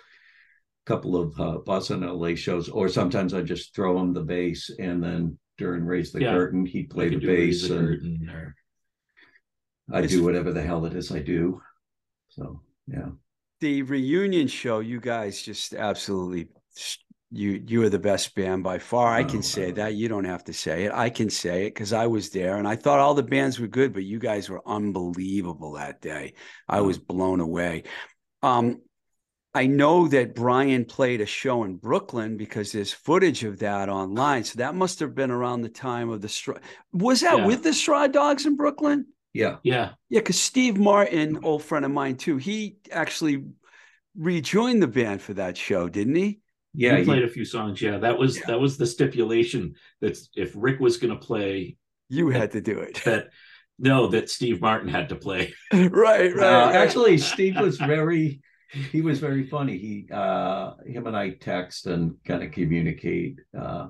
couple 0.85 1.15
of 1.15 1.39
uh, 1.39 1.57
Boston 1.59 2.01
LA 2.01 2.35
shows, 2.35 2.69
or 2.69 2.89
sometimes 2.89 3.33
I 3.33 3.41
just 3.41 3.75
throw 3.75 3.99
him 3.99 4.13
the 4.13 4.21
bass, 4.21 4.71
and 4.79 5.03
then 5.03 5.37
during 5.57 5.85
Raise 5.85 6.11
the 6.11 6.21
yeah. 6.21 6.31
Curtain, 6.31 6.65
he'd 6.65 6.89
play 6.89 7.09
the 7.09 7.17
bass, 7.17 7.67
the 7.67 7.77
and 7.77 8.29
or... 8.29 8.55
I 9.91 10.05
do 10.05 10.23
whatever 10.23 10.51
the 10.51 10.61
hell 10.61 10.85
it 10.85 10.93
is 10.93 11.11
I 11.11 11.19
do. 11.19 11.61
So 12.29 12.61
yeah, 12.87 13.09
the 13.59 13.81
reunion 13.83 14.47
show, 14.47 14.79
you 14.79 14.99
guys 14.99 15.41
just 15.41 15.73
absolutely 15.73 16.47
you 17.31 17.61
you 17.67 17.83
are 17.83 17.89
the 17.89 17.99
best 17.99 18.35
band 18.35 18.63
by 18.63 18.79
far. 18.79 19.13
I 19.13 19.23
can 19.23 19.39
oh, 19.39 19.41
say 19.41 19.71
that. 19.71 19.95
You 19.95 20.07
don't 20.07 20.25
have 20.25 20.45
to 20.45 20.53
say 20.53 20.85
it. 20.85 20.93
I 20.93 21.09
can 21.09 21.29
say 21.29 21.65
it 21.65 21.73
because 21.73 21.91
I 21.91 22.07
was 22.07 22.29
there 22.29 22.57
and 22.57 22.67
I 22.67 22.75
thought 22.75 22.99
all 22.99 23.13
the 23.13 23.23
bands 23.23 23.59
were 23.59 23.67
good, 23.67 23.93
but 23.93 24.03
you 24.03 24.19
guys 24.19 24.49
were 24.49 24.61
unbelievable 24.65 25.73
that 25.73 26.01
day. 26.01 26.33
I 26.67 26.81
was 26.81 26.97
blown 26.97 27.41
away. 27.41 27.83
Um, 28.41 28.81
I 29.53 29.65
know 29.65 30.07
that 30.09 30.35
Brian 30.35 30.85
played 30.85 31.19
a 31.19 31.25
show 31.25 31.63
in 31.63 31.77
Brooklyn 31.77 32.37
because 32.37 32.71
there's 32.71 32.93
footage 32.93 33.43
of 33.43 33.59
that 33.59 33.89
online. 33.89 34.43
So 34.43 34.59
that 34.59 34.75
must 34.75 34.99
have 34.99 35.15
been 35.15 35.31
around 35.31 35.61
the 35.61 35.69
time 35.69 36.09
of 36.09 36.21
the 36.21 36.29
straw. 36.29 36.57
Was 36.93 37.21
that 37.21 37.39
yeah. 37.39 37.45
with 37.45 37.63
the 37.63 37.73
Straw 37.73 38.07
Dogs 38.07 38.45
in 38.45 38.55
Brooklyn? 38.55 39.07
Yeah. 39.37 39.57
Yeah. 39.61 39.91
Yeah. 40.09 40.19
Because 40.19 40.41
Steve 40.41 40.77
Martin, 40.77 41.39
old 41.43 41.63
friend 41.63 41.85
of 41.85 41.91
mine 41.91 42.17
too, 42.17 42.37
he 42.37 42.77
actually 42.91 43.45
rejoined 44.17 44.81
the 44.81 44.87
band 44.87 45.21
for 45.21 45.35
that 45.35 45.55
show, 45.55 45.87
didn't 45.87 46.15
he? 46.15 46.39
Yeah, 46.73 46.97
he 46.97 47.05
played 47.05 47.23
a 47.23 47.29
few 47.29 47.45
songs. 47.45 47.81
Yeah, 47.81 47.97
that 47.99 48.17
was 48.17 48.37
yeah. 48.37 48.43
that 48.47 48.59
was 48.59 48.77
the 48.77 48.85
stipulation 48.85 49.75
that 50.01 50.17
if 50.35 50.53
Rick 50.55 50.79
was 50.79 50.97
going 50.97 51.17
to 51.17 51.19
play, 51.19 51.77
you 52.09 52.29
had 52.29 52.51
to 52.51 52.61
do 52.61 52.79
it. 52.79 53.01
That 53.03 53.29
no, 53.79 54.07
that 54.07 54.29
Steve 54.29 54.59
Martin 54.59 54.89
had 54.89 55.09
to 55.09 55.15
play. 55.15 55.53
right, 55.73 55.91
right, 55.91 56.37
uh. 56.37 56.71
Actually, 56.71 57.17
Steve 57.19 57.59
was 57.59 57.77
very 57.77 58.41
he 58.91 59.01
was 59.01 59.19
very 59.19 59.47
funny. 59.47 59.77
He 59.77 60.07
uh 60.11 60.73
him 60.85 61.07
and 61.07 61.15
I 61.15 61.31
text 61.31 61.87
and 61.87 62.15
kind 62.25 62.43
of 62.43 62.51
communicate 62.51 63.39
uh 63.57 63.87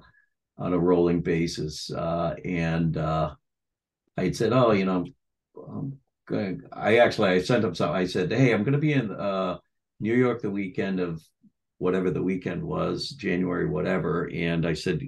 on 0.57 0.73
a 0.73 0.79
rolling 0.79 1.21
basis. 1.21 1.91
Uh 1.91 2.35
and 2.45 2.97
uh 2.97 3.33
I 4.17 4.31
said, 4.31 4.53
Oh, 4.53 4.71
you 4.71 4.85
know, 4.85 4.95
I'm 4.95 5.13
going 6.27 6.61
I 6.73 6.97
actually 6.97 7.29
I 7.29 7.41
sent 7.41 7.63
him 7.63 7.75
some 7.75 7.91
I 7.91 8.05
said, 8.05 8.31
Hey, 8.31 8.53
I'm 8.53 8.63
gonna 8.63 8.77
be 8.77 8.93
in 8.93 9.11
uh 9.11 9.57
New 9.99 10.15
York 10.15 10.41
the 10.41 10.51
weekend 10.51 10.99
of 10.99 11.21
whatever 11.79 12.11
the 12.11 12.23
weekend 12.23 12.63
was, 12.63 13.09
January, 13.09 13.67
whatever. 13.67 14.29
And 14.34 14.65
I 14.65 14.73
said, 14.73 15.01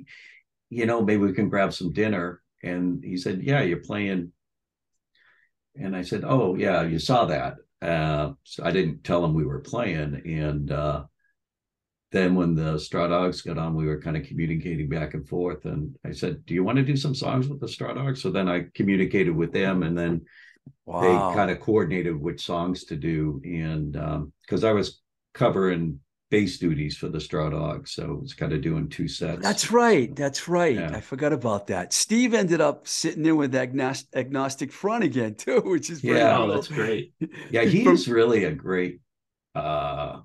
you 0.69 0.85
know, 0.85 1.01
maybe 1.01 1.23
we 1.23 1.34
can 1.34 1.49
grab 1.49 1.73
some 1.73 1.93
dinner. 1.93 2.41
And 2.63 3.03
he 3.03 3.17
said, 3.17 3.41
yeah, 3.43 3.61
you're 3.61 3.77
playing. 3.80 4.31
And 5.76 5.95
I 5.95 6.01
said, 6.03 6.23
oh, 6.26 6.55
yeah, 6.55 6.84
you 6.84 6.99
saw 6.99 7.26
that. 7.26 7.55
Uh, 7.81 8.34
so 8.43 8.63
I 8.63 8.71
didn't 8.71 9.03
tell 9.03 9.23
him 9.23 9.34
we 9.34 9.45
were 9.45 9.61
playing. 9.61 10.21
And 10.26 10.71
uh, 10.71 11.05
then 12.11 12.36
when 12.36 12.56
the 12.56 12.80
Straw 12.80 13.07
Dogs 13.07 13.41
got 13.41 13.57
on, 13.57 13.76
we 13.76 13.86
were 13.86 14.02
kind 14.02 14.18
of 14.18 14.23
communicating 14.23 14.90
back 14.90 15.14
and 15.14 15.27
forth. 15.27 15.65
And 15.65 15.95
I 16.06 16.11
said, 16.11 16.45
do 16.45 16.53
you 16.53 16.64
want 16.64 16.77
to 16.77 16.84
do 16.84 16.95
some 16.95 17.14
songs 17.14 17.48
with 17.48 17.60
the 17.60 17.68
Straw 17.68 17.94
Dogs? 17.94 18.22
So 18.22 18.31
then 18.31 18.49
I 18.49 18.65
communicated 18.73 19.36
with 19.36 19.53
them 19.53 19.84
and 19.84 19.98
then 19.98 20.26
wow. 20.86 21.02
they 21.02 21.36
kind 21.36 21.52
of 21.52 21.60
coordinated 21.60 22.19
which 22.19 22.44
songs 22.44 22.86
to 22.86 22.95
do. 22.95 23.41
And 23.44 23.94
because 24.41 24.64
um, 24.64 24.69
I 24.69 24.73
was 24.73 25.02
covering 25.36 25.99
bass 26.31 26.57
duties 26.57 26.98
for 26.98 27.10
the 27.10 27.19
Straw 27.19 27.49
Dogs. 27.49 27.91
So 27.91 28.19
it's 28.23 28.34
kind 28.34 28.53
of 28.53 28.61
doing 28.61 28.90
two 28.90 29.07
sets. 29.07 29.41
That's 29.41 29.72
right. 29.72 30.15
That's 30.15 30.48
right. 30.48 30.76
Yeah. 30.76 30.91
I 30.95 31.02
forgot 31.02 31.34
about 31.34 31.68
that. 31.68 31.94
Steve 31.94 32.34
ended 32.34 32.61
up 32.61 32.88
sitting 32.88 33.26
in 33.26 33.36
with 33.36 33.53
Agnost- 33.53 34.15
Agnostic 34.15 34.72
Front 34.72 35.03
again, 35.03 35.36
too, 35.38 35.61
which 35.61 35.90
is 35.90 36.03
yeah, 36.03 36.36
cool. 36.36 36.52
oh, 36.52 36.56
that's 36.56 36.68
great. 36.68 37.14
Yeah, 37.52 37.65
he's 37.65 38.07
really 38.07 38.45
a 38.45 38.52
great 38.52 39.02
uh 39.56 40.19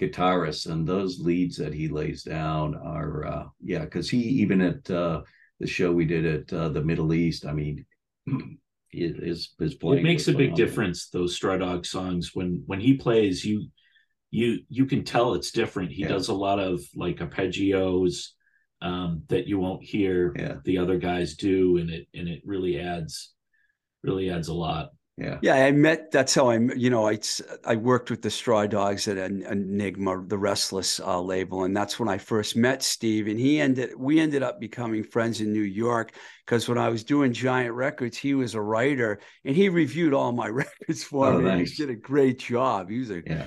guitarist, 0.00 0.70
and 0.70 0.86
those 0.86 1.20
leads 1.20 1.56
that 1.56 1.74
he 1.74 1.88
lays 1.88 2.22
down 2.22 2.74
are 2.74 3.26
uh 3.26 3.44
yeah, 3.60 3.80
because 3.80 4.08
he 4.10 4.18
even 4.18 4.60
at 4.60 4.90
uh 4.90 5.22
the 5.60 5.66
show 5.66 5.92
we 5.92 6.04
did 6.04 6.26
at 6.26 6.52
uh, 6.52 6.68
the 6.70 6.82
Middle 6.82 7.12
East, 7.14 7.46
I 7.46 7.52
mean. 7.52 7.84
His, 8.94 9.54
his 9.58 9.74
playing 9.76 10.00
it 10.00 10.04
makes 10.04 10.28
a 10.28 10.34
big 10.34 10.54
difference 10.54 11.08
those 11.08 11.34
straw 11.34 11.56
dog 11.56 11.86
songs 11.86 12.32
when 12.34 12.62
when 12.66 12.78
he 12.78 12.92
plays 12.92 13.42
you 13.42 13.68
you 14.32 14.60
you 14.68 14.86
can 14.86 15.04
tell 15.04 15.34
it's 15.34 15.52
different. 15.52 15.92
He 15.92 16.02
yeah. 16.02 16.08
does 16.08 16.28
a 16.28 16.34
lot 16.34 16.58
of 16.58 16.80
like 16.96 17.18
arpeggios 17.18 18.28
um, 18.80 19.22
that 19.28 19.46
you 19.46 19.60
won't 19.60 19.84
hear 19.84 20.34
yeah. 20.36 20.54
the 20.64 20.78
other 20.78 20.98
guys 20.98 21.36
do, 21.36 21.76
and 21.76 21.90
it 21.90 22.08
and 22.14 22.28
it 22.28 22.42
really 22.44 22.80
adds 22.80 23.32
really 24.02 24.30
adds 24.30 24.48
a 24.48 24.54
lot. 24.54 24.88
Yeah, 25.18 25.38
yeah. 25.42 25.54
I 25.56 25.72
met. 25.72 26.10
That's 26.10 26.34
how 26.34 26.50
I'm. 26.50 26.70
You 26.74 26.88
know, 26.88 27.06
I 27.06 27.18
I 27.66 27.76
worked 27.76 28.10
with 28.10 28.22
the 28.22 28.30
Straw 28.30 28.66
Dogs 28.66 29.06
at 29.08 29.18
Enigma, 29.18 30.24
the 30.26 30.38
Restless 30.38 31.00
uh, 31.00 31.20
label, 31.20 31.64
and 31.64 31.76
that's 31.76 32.00
when 32.00 32.08
I 32.08 32.16
first 32.16 32.56
met 32.56 32.82
Steve. 32.82 33.28
And 33.28 33.38
he 33.38 33.60
ended. 33.60 33.90
We 33.98 34.20
ended 34.20 34.42
up 34.42 34.58
becoming 34.58 35.04
friends 35.04 35.42
in 35.42 35.52
New 35.52 35.60
York 35.60 36.12
because 36.46 36.66
when 36.66 36.78
I 36.78 36.88
was 36.88 37.04
doing 37.04 37.34
Giant 37.34 37.74
Records, 37.74 38.16
he 38.16 38.32
was 38.32 38.54
a 38.54 38.60
writer 38.62 39.20
and 39.44 39.54
he 39.54 39.68
reviewed 39.68 40.14
all 40.14 40.32
my 40.32 40.48
records 40.48 41.04
for 41.04 41.26
oh, 41.26 41.38
me. 41.38 41.44
Nice. 41.44 41.72
He 41.72 41.84
did 41.84 41.92
a 41.92 42.00
great 42.00 42.38
job. 42.38 42.88
He 42.88 42.98
was 43.00 43.10
a 43.10 43.22
yeah 43.26 43.46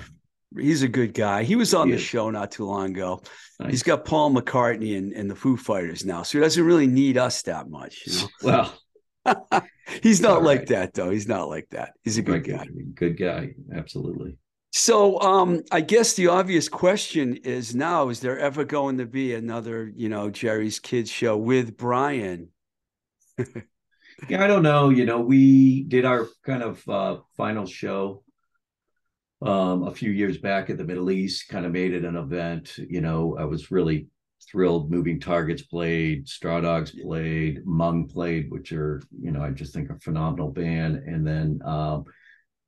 he's 0.58 0.82
a 0.82 0.88
good 0.88 1.14
guy. 1.14 1.42
He 1.42 1.56
was 1.56 1.74
on 1.74 1.88
he 1.88 1.92
the 1.92 1.98
is. 1.98 2.04
show 2.04 2.30
not 2.30 2.50
too 2.50 2.66
long 2.66 2.90
ago. 2.90 3.22
Nice. 3.60 3.70
He's 3.70 3.82
got 3.82 4.04
Paul 4.04 4.32
McCartney 4.32 4.96
and, 4.96 5.12
and 5.12 5.30
the 5.30 5.34
Foo 5.34 5.56
Fighters 5.56 6.04
now, 6.04 6.22
so 6.22 6.38
he 6.38 6.42
doesn't 6.42 6.64
really 6.64 6.86
need 6.86 7.18
us 7.18 7.42
that 7.42 7.68
much. 7.68 8.02
You 8.06 8.28
know? 8.42 8.70
Well, 9.24 9.52
he's 10.02 10.20
not 10.20 10.42
like 10.42 10.60
right. 10.60 10.68
that 10.68 10.94
though. 10.94 11.10
He's 11.10 11.28
not 11.28 11.48
like 11.48 11.68
that. 11.70 11.92
He's 12.02 12.18
a 12.18 12.22
good 12.22 12.44
guy. 12.44 12.66
Good 12.94 13.18
guy, 13.18 13.54
absolutely. 13.74 14.36
So, 14.72 15.18
um, 15.20 15.62
I 15.72 15.80
guess 15.80 16.14
the 16.14 16.28
obvious 16.28 16.68
question 16.68 17.36
is 17.36 17.74
now: 17.74 18.08
Is 18.10 18.20
there 18.20 18.38
ever 18.38 18.64
going 18.64 18.98
to 18.98 19.06
be 19.06 19.34
another, 19.34 19.90
you 19.94 20.08
know, 20.08 20.28
Jerry's 20.28 20.78
Kids 20.78 21.10
show 21.10 21.36
with 21.36 21.76
Brian? 21.76 22.48
yeah, 24.28 24.44
I 24.44 24.46
don't 24.46 24.62
know. 24.62 24.90
You 24.90 25.06
know, 25.06 25.20
we 25.20 25.84
did 25.84 26.04
our 26.04 26.26
kind 26.44 26.62
of 26.62 26.86
uh, 26.88 27.18
final 27.36 27.66
show 27.66 28.22
um, 29.42 29.84
a 29.84 29.94
few 29.94 30.10
years 30.10 30.38
back 30.38 30.68
at 30.68 30.78
the 30.78 30.84
Middle 30.84 31.10
East, 31.10 31.48
kind 31.48 31.66
of 31.66 31.72
made 31.72 31.94
it 31.94 32.04
an 32.04 32.16
event. 32.16 32.76
You 32.76 33.00
know, 33.00 33.36
I 33.38 33.44
was 33.44 33.70
really 33.70 34.08
thrilled. 34.50 34.90
Moving 34.90 35.20
Targets 35.20 35.62
played, 35.62 36.28
Straw 36.28 36.60
Dogs 36.60 36.92
played, 36.92 37.64
Mung 37.64 38.08
played, 38.08 38.50
which 38.50 38.72
are, 38.72 39.02
you 39.20 39.30
know, 39.30 39.42
I 39.42 39.50
just 39.50 39.72
think 39.74 39.90
a 39.90 39.98
phenomenal 39.98 40.50
band. 40.50 40.96
And 40.96 41.26
then 41.26 41.60
um, 41.64 42.04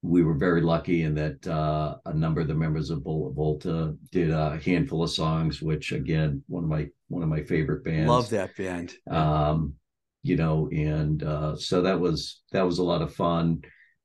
we 0.02 0.22
were 0.22 0.34
very 0.34 0.60
lucky 0.60 1.02
in 1.02 1.14
that 1.14 1.46
uh, 1.46 1.96
a 2.06 2.14
number 2.14 2.40
of 2.40 2.48
the 2.48 2.54
members 2.54 2.90
of 2.90 3.02
Volta 3.02 3.96
did 4.12 4.30
a 4.30 4.58
handful 4.64 5.02
of 5.02 5.10
songs, 5.10 5.60
which 5.60 5.92
again, 5.92 6.42
one 6.46 6.64
of 6.64 6.70
my 6.70 6.88
one 7.08 7.22
of 7.22 7.28
my 7.28 7.42
favorite 7.42 7.84
bands. 7.84 8.08
Love 8.08 8.30
that 8.30 8.56
band. 8.56 8.94
Um, 9.10 9.74
you 10.22 10.36
know, 10.36 10.68
and 10.70 11.22
uh, 11.22 11.56
so 11.56 11.82
that 11.82 11.98
was 11.98 12.42
that 12.52 12.66
was 12.66 12.78
a 12.78 12.84
lot 12.84 13.02
of 13.02 13.14
fun. 13.14 13.62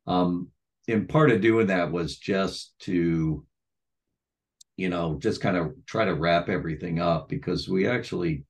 Um, 0.07 0.49
and 0.87 1.07
part 1.07 1.31
of 1.31 1.41
doing 1.41 1.67
that 1.67 1.91
was 1.91 2.17
just 2.17 2.73
to 2.81 3.45
you 4.77 4.89
know 4.89 5.17
just 5.21 5.41
kind 5.41 5.57
of 5.57 5.73
try 5.85 6.05
to 6.05 6.15
wrap 6.15 6.49
everything 6.49 6.99
up 6.99 7.29
because 7.29 7.69
we 7.69 7.87
actually 7.87 8.43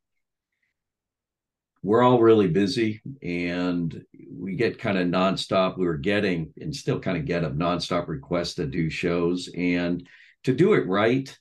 we're 1.84 2.02
all 2.02 2.22
really 2.22 2.48
busy 2.48 3.02
and 3.22 4.06
we 4.32 4.56
get 4.56 4.80
kind 4.80 4.98
of 4.98 5.08
nonstop. 5.08 5.78
We 5.78 5.86
were 5.86 5.98
getting 5.98 6.54
and 6.60 6.74
still 6.74 7.00
kind 7.00 7.18
of 7.18 7.26
get 7.26 7.44
a 7.44 7.50
nonstop 7.50 8.08
requests 8.08 8.56
to 8.56 8.66
do 8.66 8.90
shows. 8.90 9.50
And 9.56 10.08
to 10.46 10.54
do 10.54 10.74
it 10.74 10.88
right 10.88 11.38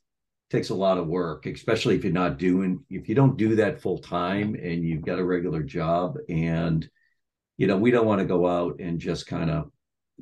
takes 0.50 0.70
a 0.70 0.74
lot 0.74 0.98
of 0.98 1.06
work, 1.06 1.46
especially 1.46 1.94
if 1.94 2.02
you're 2.02 2.12
not 2.12 2.38
doing, 2.38 2.84
if 2.90 3.08
you 3.08 3.14
don't 3.14 3.36
do 3.36 3.54
that 3.56 3.80
full 3.80 3.98
time 3.98 4.54
and 4.56 4.84
you've 4.84 5.04
got 5.04 5.20
a 5.20 5.24
regular 5.24 5.62
job. 5.62 6.16
And, 6.28 6.88
you 7.56 7.68
know, 7.68 7.76
we 7.76 7.92
don't 7.92 8.06
want 8.06 8.18
to 8.18 8.26
go 8.26 8.46
out 8.46 8.80
and 8.80 8.98
just 8.98 9.28
kind 9.28 9.48
of 9.48 9.70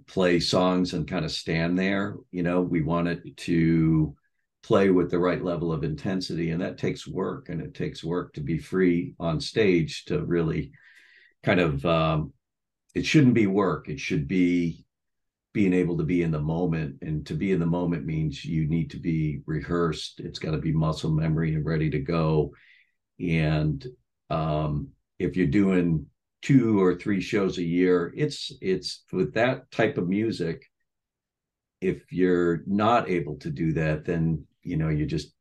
play 0.06 0.38
songs 0.38 0.92
and 0.92 1.08
kind 1.08 1.24
of 1.24 1.32
stand 1.32 1.78
there. 1.78 2.16
You 2.30 2.42
know, 2.42 2.60
we 2.60 2.82
want 2.82 3.08
it 3.08 3.36
to 3.38 4.14
play 4.62 4.90
with 4.90 5.10
the 5.10 5.18
right 5.18 5.42
level 5.42 5.72
of 5.72 5.84
intensity 5.84 6.50
and 6.50 6.60
that 6.60 6.78
takes 6.78 7.06
work 7.06 7.48
and 7.48 7.60
it 7.60 7.74
takes 7.74 8.04
work 8.04 8.32
to 8.34 8.40
be 8.40 8.58
free 8.58 9.14
on 9.18 9.40
stage 9.40 10.04
to 10.04 10.24
really 10.24 10.70
kind 11.42 11.60
of 11.60 11.84
um, 11.86 12.32
it 12.94 13.06
shouldn't 13.06 13.34
be 13.34 13.46
work. 13.46 13.88
It 13.88 14.00
should 14.00 14.28
be 14.28 14.84
being 15.52 15.72
able 15.72 15.96
to 15.98 16.04
be 16.04 16.22
in 16.22 16.30
the 16.30 16.40
moment 16.40 16.96
and 17.02 17.26
to 17.26 17.34
be 17.34 17.52
in 17.52 17.60
the 17.60 17.66
moment 17.66 18.06
means 18.06 18.44
you 18.44 18.68
need 18.68 18.90
to 18.90 18.98
be 18.98 19.40
rehearsed. 19.46 20.20
It's 20.20 20.38
got 20.38 20.52
to 20.52 20.58
be 20.58 20.72
muscle 20.72 21.10
memory 21.10 21.54
and 21.54 21.64
ready 21.64 21.90
to 21.90 21.98
go. 21.98 22.52
And 23.18 23.84
um, 24.28 24.90
if 25.18 25.36
you're 25.36 25.46
doing 25.46 26.06
two 26.42 26.80
or 26.80 26.94
three 26.94 27.20
shows 27.20 27.58
a 27.58 27.62
year 27.62 28.12
it's 28.16 28.52
it's 28.60 29.04
with 29.12 29.34
that 29.34 29.70
type 29.70 29.98
of 29.98 30.08
music 30.08 30.64
if 31.80 32.10
you're 32.10 32.62
not 32.66 33.08
able 33.08 33.36
to 33.36 33.50
do 33.50 33.72
that 33.72 34.04
then 34.04 34.44
you 34.62 34.76
know 34.76 34.88
you're 34.88 35.06
just 35.06 35.32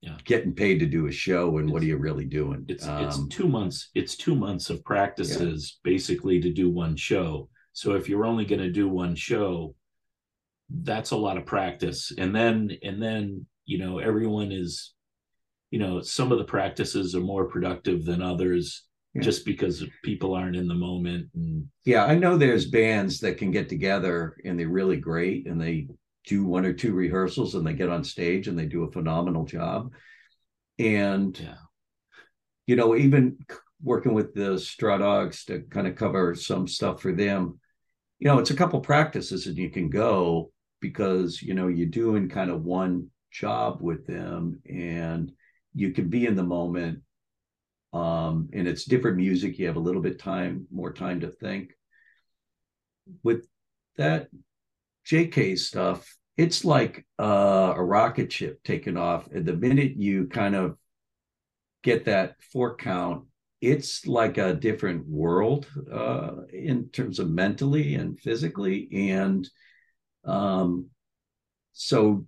yeah. 0.00 0.16
getting 0.24 0.54
paid 0.54 0.78
to 0.78 0.86
do 0.86 1.06
a 1.06 1.12
show 1.12 1.58
and 1.58 1.68
it's, 1.68 1.72
what 1.72 1.82
are 1.82 1.86
you 1.86 1.96
really 1.96 2.24
doing 2.24 2.64
it's 2.68 2.86
um, 2.86 3.04
it's 3.04 3.26
two 3.28 3.48
months 3.48 3.90
it's 3.94 4.16
two 4.16 4.34
months 4.34 4.70
of 4.70 4.84
practices 4.84 5.78
yeah. 5.84 5.90
basically 5.90 6.40
to 6.40 6.52
do 6.52 6.70
one 6.70 6.96
show 6.96 7.48
so 7.72 7.92
if 7.92 8.08
you're 8.08 8.24
only 8.24 8.44
going 8.44 8.60
to 8.60 8.70
do 8.70 8.88
one 8.88 9.14
show 9.14 9.74
that's 10.82 11.10
a 11.10 11.16
lot 11.16 11.36
of 11.36 11.44
practice 11.44 12.12
and 12.16 12.34
then 12.34 12.70
and 12.82 13.02
then 13.02 13.44
you 13.66 13.78
know 13.78 13.98
everyone 13.98 14.52
is 14.52 14.94
you 15.70 15.78
know 15.78 16.00
some 16.00 16.32
of 16.32 16.38
the 16.38 16.44
practices 16.44 17.14
are 17.14 17.20
more 17.20 17.46
productive 17.46 18.04
than 18.04 18.22
others 18.22 18.84
yeah. 19.14 19.22
just 19.22 19.44
because 19.44 19.84
people 20.04 20.34
aren't 20.34 20.56
in 20.56 20.68
the 20.68 20.74
moment 20.74 21.28
and 21.34 21.66
yeah 21.84 22.04
i 22.04 22.14
know 22.14 22.36
there's 22.36 22.70
bands 22.70 23.20
that 23.20 23.36
can 23.36 23.50
get 23.50 23.68
together 23.68 24.36
and 24.44 24.58
they're 24.58 24.68
really 24.68 24.96
great 24.96 25.46
and 25.46 25.60
they 25.60 25.88
do 26.26 26.44
one 26.44 26.64
or 26.64 26.72
two 26.72 26.92
rehearsals 26.92 27.54
and 27.54 27.66
they 27.66 27.72
get 27.72 27.88
on 27.88 28.04
stage 28.04 28.48
and 28.48 28.58
they 28.58 28.66
do 28.66 28.84
a 28.84 28.92
phenomenal 28.92 29.44
job. 29.44 29.92
And, 30.78 31.38
yeah. 31.38 31.54
you 32.66 32.76
know, 32.76 32.96
even 32.96 33.38
working 33.82 34.14
with 34.14 34.34
the 34.34 34.58
Straw 34.58 34.98
Dogs 34.98 35.44
to 35.46 35.60
kind 35.62 35.86
of 35.86 35.96
cover 35.96 36.34
some 36.34 36.68
stuff 36.68 37.00
for 37.00 37.12
them, 37.12 37.58
you 38.18 38.28
know, 38.28 38.38
it's 38.38 38.50
a 38.50 38.56
couple 38.56 38.80
practices 38.80 39.46
and 39.46 39.56
you 39.56 39.70
can 39.70 39.88
go 39.88 40.52
because, 40.80 41.40
you 41.40 41.54
know, 41.54 41.68
you're 41.68 41.86
doing 41.86 42.28
kind 42.28 42.50
of 42.50 42.62
one 42.62 43.08
job 43.30 43.80
with 43.80 44.06
them 44.06 44.60
and 44.68 45.32
you 45.74 45.92
can 45.92 46.08
be 46.08 46.26
in 46.26 46.34
the 46.34 46.42
moment. 46.42 47.00
Um, 47.92 48.48
and 48.52 48.68
it's 48.68 48.84
different 48.84 49.16
music. 49.16 49.58
You 49.58 49.66
have 49.66 49.76
a 49.76 49.80
little 49.80 50.02
bit 50.02 50.18
time, 50.18 50.66
more 50.70 50.92
time 50.92 51.20
to 51.20 51.28
think. 51.28 51.72
With 53.22 53.48
that 53.96 54.28
JK 55.10 55.58
stuff, 55.58 56.16
it's 56.36 56.64
like 56.64 57.04
uh, 57.18 57.74
a 57.76 57.82
rocket 57.82 58.32
ship 58.32 58.60
taking 58.62 58.96
off. 58.96 59.26
And 59.32 59.44
the 59.44 59.56
minute 59.56 59.96
you 59.96 60.26
kind 60.28 60.54
of 60.54 60.76
get 61.82 62.04
that 62.04 62.36
four 62.52 62.76
count, 62.76 63.24
it's 63.60 64.06
like 64.06 64.38
a 64.38 64.54
different 64.54 65.06
world 65.06 65.66
uh, 65.92 66.42
in 66.52 66.88
terms 66.90 67.18
of 67.18 67.28
mentally 67.28 67.94
and 67.96 68.18
physically. 68.18 68.88
And 69.10 69.48
um, 70.24 70.86
so 71.72 72.26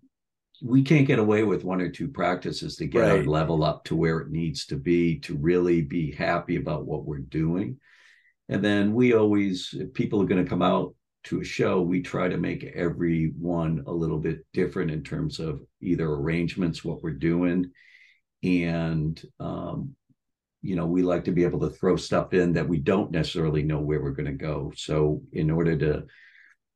we 0.60 0.82
can't 0.82 1.06
get 1.06 1.20
away 1.20 1.44
with 1.44 1.64
one 1.64 1.80
or 1.80 1.88
two 1.88 2.08
practices 2.08 2.76
to 2.76 2.86
get 2.86 3.00
right. 3.00 3.10
our 3.12 3.24
level 3.24 3.62
up 3.62 3.84
to 3.84 3.96
where 3.96 4.18
it 4.18 4.30
needs 4.30 4.66
to 4.66 4.76
be 4.76 5.20
to 5.20 5.36
really 5.36 5.82
be 5.82 6.10
happy 6.10 6.56
about 6.56 6.84
what 6.84 7.04
we're 7.04 7.18
doing. 7.18 7.78
And 8.48 8.62
then 8.62 8.92
we 8.92 9.14
always, 9.14 9.70
if 9.72 9.94
people 9.94 10.20
are 10.20 10.26
going 10.26 10.44
to 10.44 10.50
come 10.50 10.62
out 10.62 10.94
to 11.24 11.40
a 11.40 11.44
show, 11.44 11.80
we 11.80 12.02
try 12.02 12.28
to 12.28 12.36
make 12.36 12.64
every 12.74 13.32
one 13.38 13.84
a 13.86 13.92
little 13.92 14.18
bit 14.18 14.44
different 14.52 14.90
in 14.90 15.02
terms 15.02 15.38
of 15.38 15.60
either 15.80 16.06
arrangements, 16.06 16.84
what 16.84 17.02
we're 17.02 17.10
doing, 17.10 17.70
and 18.42 19.22
um, 19.38 19.94
you 20.62 20.76
know, 20.76 20.86
we 20.86 21.02
like 21.02 21.24
to 21.24 21.32
be 21.32 21.42
able 21.42 21.60
to 21.60 21.70
throw 21.70 21.96
stuff 21.96 22.32
in 22.32 22.52
that 22.52 22.68
we 22.68 22.78
don't 22.78 23.10
necessarily 23.10 23.64
know 23.64 23.80
where 23.80 24.00
we're 24.00 24.10
going 24.12 24.26
to 24.26 24.32
go. 24.32 24.72
So, 24.76 25.22
in 25.32 25.50
order 25.50 25.76
to, 25.78 26.04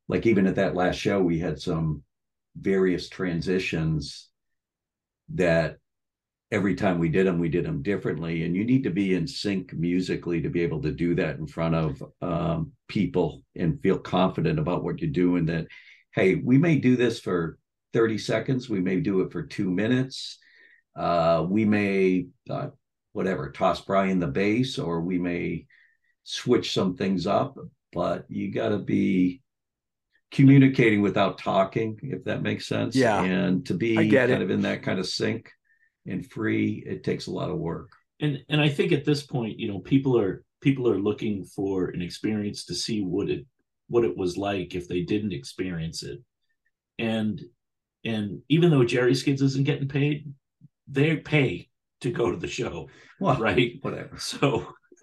like, 0.09 0.27
even 0.27 0.47
at 0.49 0.57
that 0.57 0.75
last 0.75 0.97
show, 0.97 1.21
we 1.21 1.39
had 1.39 1.61
some 1.61 2.03
various 2.61 3.09
transitions 3.09 4.29
that 5.35 5.79
every 6.51 6.75
time 6.75 6.99
we 6.99 7.09
did 7.09 7.27
them, 7.27 7.39
we 7.39 7.49
did 7.49 7.65
them 7.65 7.83
differently. 7.83 8.45
And 8.45 8.55
you 8.55 8.65
need 8.65 8.85
to 8.85 8.91
be 8.91 9.15
in 9.15 9.27
sync 9.27 9.73
musically 9.73 10.41
to 10.43 10.49
be 10.49 10.63
able 10.63 10.81
to 10.83 10.93
do 10.93 11.15
that 11.17 11.39
in 11.39 11.47
front 11.47 11.75
of 11.75 12.03
um, 12.23 12.73
people 12.89 13.43
and 13.57 13.81
feel 13.83 13.99
confident 13.99 14.59
about 14.59 14.85
what 14.85 15.01
you're 15.01 15.11
doing. 15.11 15.47
That, 15.47 15.67
hey, 16.15 16.37
we 16.37 16.59
may 16.59 16.77
do 16.79 16.97
this 16.97 17.19
for 17.19 17.59
30 17.93 18.19
seconds, 18.19 18.69
we 18.69 18.81
may 18.81 19.01
do 19.01 19.21
it 19.23 19.33
for 19.33 19.43
two 19.43 19.71
minutes. 19.71 20.39
Uh, 20.95 21.45
we 21.49 21.65
may, 21.65 22.27
uh, 22.49 22.69
whatever, 23.13 23.51
toss 23.51 23.81
Brian 23.81 24.19
the 24.19 24.27
bass, 24.27 24.79
or 24.79 25.01
we 25.01 25.19
may 25.19 25.67
switch 26.25 26.73
some 26.73 26.97
things 26.97 27.27
up, 27.27 27.57
but 27.93 28.25
you 28.29 28.53
got 28.53 28.71
to 28.71 28.79
be 28.79 29.43
communicating 30.31 31.01
without 31.03 31.39
talking, 31.39 31.99
if 32.03 32.25
that 32.25 32.43
makes 32.43 32.67
sense. 32.67 32.95
Yeah. 32.95 33.23
And 33.23 33.65
to 33.67 33.75
be 33.75 33.95
kind 33.95 34.13
it. 34.31 34.43
of 34.43 34.51
in 34.51 34.63
that 34.63 34.83
kind 34.83 34.99
of 34.99 35.07
sync 35.07 35.51
and 36.09 36.31
free 36.31 36.83
it 36.87 37.05
takes 37.05 37.27
a 37.27 37.33
lot 37.33 37.51
of 37.51 37.59
work. 37.59 37.91
And 38.21 38.43
and 38.49 38.61
i 38.61 38.69
think 38.69 38.93
at 38.93 39.05
this 39.05 39.23
point 39.23 39.59
you 39.59 39.69
know 39.69 39.81
people 39.81 40.19
are 40.19 40.43
people 40.61 40.89
are 40.89 40.99
looking 40.99 41.45
for 41.45 41.89
an 41.89 42.03
experience 42.03 42.65
to 42.65 42.75
see 42.75 43.03
what 43.03 43.29
it 43.29 43.47
what 43.89 44.05
it 44.05 44.17
was 44.17 44.37
like 44.37 44.75
if 44.75 44.89
they 44.89 45.03
didn't 45.03 45.33
experience 45.33 46.03
it. 46.03 46.21
And 46.99 47.41
and 48.05 48.41
even 48.49 48.71
though 48.71 48.85
Jerry's 48.85 49.23
Kids 49.23 49.43
isn't 49.43 49.65
getting 49.65 49.89
paid 49.89 50.33
they 50.89 51.17
pay 51.17 51.69
to 52.01 52.11
go 52.11 52.31
to 52.31 52.37
the 52.37 52.49
show 52.49 52.89
well, 53.21 53.37
right? 53.37 53.79
whatever. 53.83 54.19
So 54.19 54.73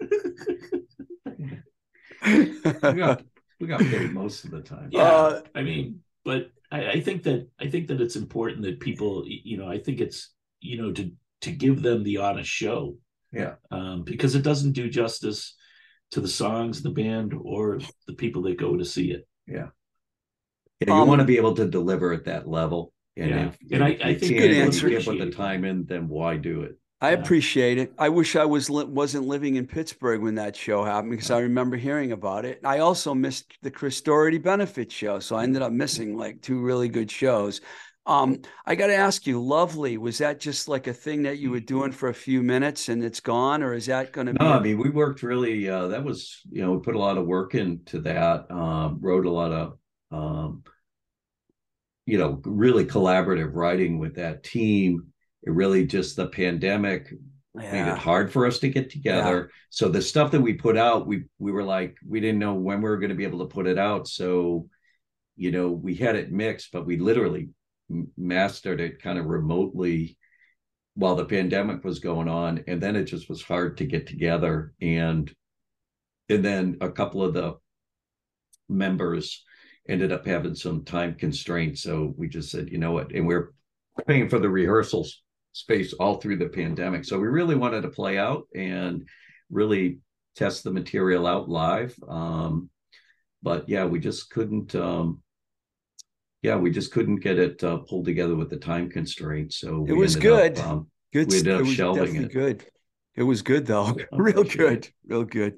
we 2.26 2.60
got 2.64 3.22
we 3.60 3.66
got 3.66 3.80
paid 3.80 4.12
most 4.12 4.44
of 4.44 4.50
the 4.50 4.62
time. 4.62 4.88
Yeah 4.90 5.02
uh, 5.02 5.42
i 5.54 5.62
mean 5.62 6.00
but 6.24 6.50
I, 6.70 6.92
I 6.92 7.00
think 7.00 7.22
that 7.24 7.48
i 7.60 7.68
think 7.68 7.88
that 7.88 8.00
it's 8.00 8.16
important 8.16 8.62
that 8.62 8.80
people 8.80 9.24
you 9.26 9.56
know 9.56 9.68
i 9.68 9.78
think 9.78 10.00
it's 10.00 10.33
you 10.64 10.80
know 10.80 10.92
to 10.92 11.12
to 11.42 11.50
give 11.50 11.82
them 11.82 12.02
the 12.02 12.16
honest 12.16 12.48
show 12.48 12.96
yeah 13.32 13.54
um, 13.70 14.02
because 14.02 14.34
it 14.34 14.42
doesn't 14.42 14.72
do 14.72 14.88
justice 14.88 15.54
to 16.10 16.20
the 16.20 16.28
songs 16.28 16.82
the 16.82 16.90
band 16.90 17.34
or 17.34 17.78
the 18.06 18.14
people 18.14 18.42
that 18.42 18.58
go 18.58 18.76
to 18.76 18.84
see 18.84 19.10
it 19.10 19.26
yeah 19.46 19.68
yeah 20.80 20.94
you 20.94 21.02
um, 21.02 21.08
want 21.08 21.20
to 21.20 21.26
be 21.26 21.36
able 21.36 21.54
to 21.54 21.66
deliver 21.66 22.12
at 22.12 22.24
that 22.24 22.48
level 22.48 22.92
and 23.16 23.30
yeah. 23.30 23.46
if, 23.46 23.58
and 23.72 23.82
if 23.88 24.00
I, 24.02 24.08
I 24.08 24.14
think 24.14 24.38
good 24.38 24.50
answer. 24.50 24.88
You 24.88 25.00
put 25.00 25.18
the 25.18 25.30
time 25.30 25.64
in 25.64 25.84
then 25.84 26.08
why 26.08 26.36
do 26.36 26.62
it 26.62 26.78
I 27.00 27.10
yeah. 27.10 27.18
appreciate 27.18 27.76
it. 27.76 27.92
I 27.98 28.08
wish 28.08 28.34
I 28.34 28.46
was 28.46 28.70
li- 28.70 28.84
wasn't 28.84 29.26
living 29.26 29.56
in 29.56 29.66
Pittsburgh 29.66 30.22
when 30.22 30.36
that 30.36 30.56
show 30.56 30.84
happened 30.84 31.10
because 31.10 31.30
I 31.30 31.40
remember 31.40 31.76
hearing 31.76 32.12
about 32.12 32.46
it. 32.46 32.60
I 32.64 32.78
also 32.78 33.12
missed 33.12 33.58
the 33.60 33.70
Chris 33.70 34.00
Doherty 34.00 34.38
benefit 34.38 34.90
show, 34.90 35.18
so 35.18 35.36
I 35.36 35.42
ended 35.42 35.60
up 35.60 35.70
missing 35.70 36.16
like 36.16 36.40
two 36.40 36.60
really 36.60 36.88
good 36.88 37.10
shows. 37.10 37.60
Um, 38.06 38.42
I 38.66 38.74
got 38.74 38.88
to 38.88 38.94
ask 38.94 39.26
you, 39.26 39.42
lovely, 39.42 39.96
was 39.96 40.18
that 40.18 40.38
just 40.38 40.68
like 40.68 40.86
a 40.86 40.92
thing 40.92 41.22
that 41.22 41.38
you 41.38 41.50
were 41.50 41.60
doing 41.60 41.90
for 41.90 42.10
a 42.10 42.14
few 42.14 42.42
minutes 42.42 42.90
and 42.90 43.02
it's 43.02 43.20
gone, 43.20 43.62
or 43.62 43.72
is 43.72 43.86
that 43.86 44.12
going 44.12 44.26
to 44.26 44.34
no, 44.34 44.38
be? 44.38 44.44
I 44.46 44.60
mean, 44.60 44.78
we 44.78 44.90
worked 44.90 45.22
really, 45.22 45.68
uh, 45.70 45.88
that 45.88 46.04
was, 46.04 46.40
you 46.50 46.60
know, 46.60 46.72
we 46.72 46.80
put 46.80 46.96
a 46.96 46.98
lot 46.98 47.16
of 47.16 47.26
work 47.26 47.54
into 47.54 48.00
that, 48.00 48.50
um, 48.50 48.98
wrote 49.00 49.24
a 49.24 49.30
lot 49.30 49.52
of, 49.52 49.78
um, 50.12 50.64
you 52.04 52.18
know, 52.18 52.42
really 52.44 52.84
collaborative 52.84 53.54
writing 53.54 53.98
with 53.98 54.16
that 54.16 54.42
team. 54.44 55.06
It 55.42 55.52
really 55.52 55.86
just 55.86 56.16
the 56.16 56.26
pandemic 56.26 57.10
yeah. 57.58 57.72
made 57.72 57.92
it 57.92 57.98
hard 57.98 58.30
for 58.30 58.46
us 58.46 58.58
to 58.58 58.68
get 58.68 58.90
together. 58.90 59.48
Yeah. 59.50 59.56
So 59.70 59.88
the 59.88 60.02
stuff 60.02 60.30
that 60.32 60.42
we 60.42 60.52
put 60.52 60.76
out, 60.76 61.06
we 61.06 61.24
we 61.38 61.52
were 61.52 61.64
like, 61.64 61.96
we 62.06 62.20
didn't 62.20 62.40
know 62.40 62.54
when 62.54 62.82
we 62.82 62.90
were 62.90 62.98
going 62.98 63.08
to 63.08 63.16
be 63.16 63.24
able 63.24 63.38
to 63.38 63.54
put 63.54 63.66
it 63.66 63.78
out. 63.78 64.08
So, 64.08 64.68
you 65.36 65.50
know, 65.50 65.70
we 65.70 65.94
had 65.94 66.16
it 66.16 66.30
mixed, 66.30 66.72
but 66.72 66.84
we 66.84 66.98
literally 66.98 67.48
mastered 68.16 68.80
it 68.80 69.02
kind 69.02 69.18
of 69.18 69.26
remotely 69.26 70.16
while 70.94 71.16
the 71.16 71.24
pandemic 71.24 71.84
was 71.84 71.98
going 71.98 72.28
on 72.28 72.64
and 72.66 72.80
then 72.80 72.96
it 72.96 73.04
just 73.04 73.28
was 73.28 73.42
hard 73.42 73.76
to 73.76 73.84
get 73.84 74.06
together 74.06 74.72
and 74.80 75.32
and 76.28 76.44
then 76.44 76.76
a 76.80 76.90
couple 76.90 77.22
of 77.22 77.34
the 77.34 77.54
members 78.68 79.44
ended 79.88 80.12
up 80.12 80.26
having 80.26 80.54
some 80.54 80.84
time 80.84 81.14
constraints 81.14 81.82
so 81.82 82.14
we 82.16 82.28
just 82.28 82.50
said 82.50 82.70
you 82.70 82.78
know 82.78 82.92
what 82.92 83.12
and 83.12 83.26
we're 83.26 83.52
paying 84.06 84.28
for 84.28 84.38
the 84.38 84.48
rehearsals 84.48 85.22
space 85.52 85.92
all 85.94 86.16
through 86.16 86.36
the 86.36 86.48
pandemic 86.48 87.04
so 87.04 87.18
we 87.18 87.28
really 87.28 87.54
wanted 87.54 87.82
to 87.82 87.88
play 87.88 88.16
out 88.16 88.44
and 88.54 89.06
really 89.50 89.98
test 90.34 90.64
the 90.64 90.72
material 90.72 91.26
out 91.26 91.48
live. 91.48 91.94
Um, 92.06 92.70
but 93.42 93.68
yeah, 93.68 93.84
we 93.84 94.00
just 94.00 94.30
couldn't. 94.30 94.74
Um, 94.74 95.22
yeah, 96.44 96.56
we 96.56 96.70
just 96.70 96.92
couldn't 96.92 97.16
get 97.16 97.38
it 97.38 97.64
uh, 97.64 97.78
pulled 97.78 98.04
together 98.04 98.36
with 98.36 98.50
the 98.50 98.58
time 98.58 98.90
constraint. 98.90 99.54
So 99.54 99.86
it 99.88 99.94
was 99.94 100.14
good. 100.14 100.58
Up, 100.58 100.66
um, 100.66 100.86
good. 101.10 101.30
We 101.30 101.38
ended 101.38 101.54
up 101.54 101.60
it 101.60 101.62
was 101.64 101.72
shelving 101.72 102.16
it. 102.16 102.32
Good. 102.32 102.66
It 103.16 103.22
was 103.22 103.40
good 103.40 103.64
though. 103.64 103.96
Real 104.12 104.44
good. 104.44 104.86
Real 105.06 105.24
good. 105.24 105.54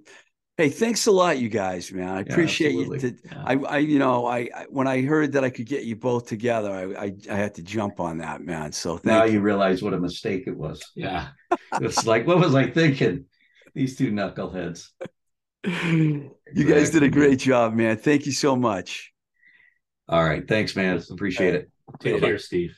Hey, 0.56 0.68
thanks 0.68 1.06
a 1.06 1.10
lot, 1.10 1.38
you 1.38 1.48
guys, 1.48 1.92
man. 1.92 2.08
I 2.08 2.18
Yeah, 2.18 2.32
appreciate 2.32 2.72
you. 2.72 2.98
To, 2.98 3.08
Yeah. 3.08 3.42
I, 3.44 3.54
I, 3.56 3.78
you 3.78 3.98
know, 3.98 4.26
I, 4.26 4.48
I 4.54 4.66
when 4.70 4.86
I 4.86 5.02
heard 5.02 5.32
that 5.32 5.42
I 5.42 5.50
could 5.50 5.66
get 5.66 5.82
you 5.82 5.96
both 5.96 6.28
together, 6.28 6.70
I, 6.70 7.06
I, 7.06 7.14
I 7.32 7.36
had 7.36 7.56
to 7.56 7.64
jump 7.64 7.98
on 7.98 8.18
that, 8.18 8.42
man. 8.42 8.70
So 8.70 9.00
Now 9.02 9.22
thank 9.22 9.32
you 9.32 9.40
realize 9.40 9.82
what 9.82 9.92
a 9.92 9.98
mistake 9.98 10.44
it 10.46 10.56
was. 10.56 10.80
Yeah. 10.94 11.28
It's 11.80 12.06
like, 12.06 12.28
what 12.28 12.38
was 12.38 12.54
I 12.54 12.70
thinking? 12.70 13.24
These 13.74 13.96
two 13.96 14.12
knuckleheads. 14.12 14.90
you. 15.64 16.30
You 16.54 16.64
guys 16.64 16.90
did 16.90 17.02
a 17.02 17.08
great 17.08 17.40
job, 17.40 17.74
man. 17.74 17.96
Thank 17.96 18.24
you 18.24 18.30
so 18.30 18.54
much. 18.54 19.12
All 20.08 20.24
right. 20.24 20.46
Thanks, 20.46 20.76
man. 20.76 21.02
Appreciate 21.10 21.54
it. 21.54 21.70
Take 22.00 22.14
Bye-bye. 22.14 22.26
care, 22.28 22.38
Steve. 22.38 22.76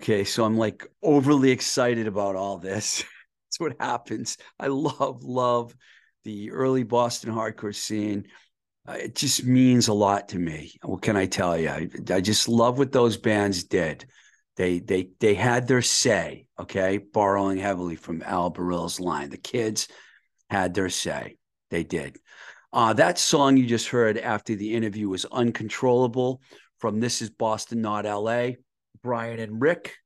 Okay, 0.00 0.24
so 0.24 0.46
I'm 0.46 0.56
like 0.56 0.86
overly 1.02 1.50
excited 1.50 2.06
about 2.06 2.34
all 2.34 2.56
this. 2.56 3.04
That's 3.46 3.60
what 3.60 3.76
happens. 3.78 4.38
I 4.58 4.68
love, 4.68 5.22
love 5.22 5.76
the 6.24 6.52
early 6.52 6.84
Boston 6.84 7.30
hardcore 7.34 7.74
scene. 7.74 8.26
Uh, 8.88 8.92
it 8.92 9.14
just 9.14 9.44
means 9.44 9.88
a 9.88 9.92
lot 9.92 10.30
to 10.30 10.38
me. 10.38 10.72
What 10.82 11.02
can 11.02 11.18
I 11.18 11.26
tell 11.26 11.54
you? 11.58 11.68
I, 11.68 11.90
I 12.08 12.22
just 12.22 12.48
love 12.48 12.78
what 12.78 12.92
those 12.92 13.18
bands 13.18 13.64
did. 13.64 14.06
They 14.56 14.78
they 14.78 15.10
they 15.20 15.34
had 15.34 15.68
their 15.68 15.82
say. 15.82 16.46
Okay, 16.58 16.96
borrowing 16.96 17.58
heavily 17.58 17.96
from 17.96 18.22
Al 18.22 18.48
Barile's 18.48 19.00
line. 19.00 19.28
The 19.28 19.36
kids 19.36 19.86
had 20.48 20.72
their 20.72 20.88
say. 20.88 21.36
They 21.68 21.84
did. 21.84 22.16
Uh, 22.72 22.94
that 22.94 23.18
song 23.18 23.58
you 23.58 23.66
just 23.66 23.88
heard 23.88 24.16
after 24.16 24.54
the 24.54 24.72
interview 24.72 25.10
was 25.10 25.26
"Uncontrollable" 25.26 26.40
from 26.78 27.00
"This 27.00 27.20
Is 27.20 27.28
Boston, 27.28 27.82
Not 27.82 28.06
L.A." 28.06 28.56
Brian 29.02 29.38
and 29.38 29.60
Rick, 29.60 29.96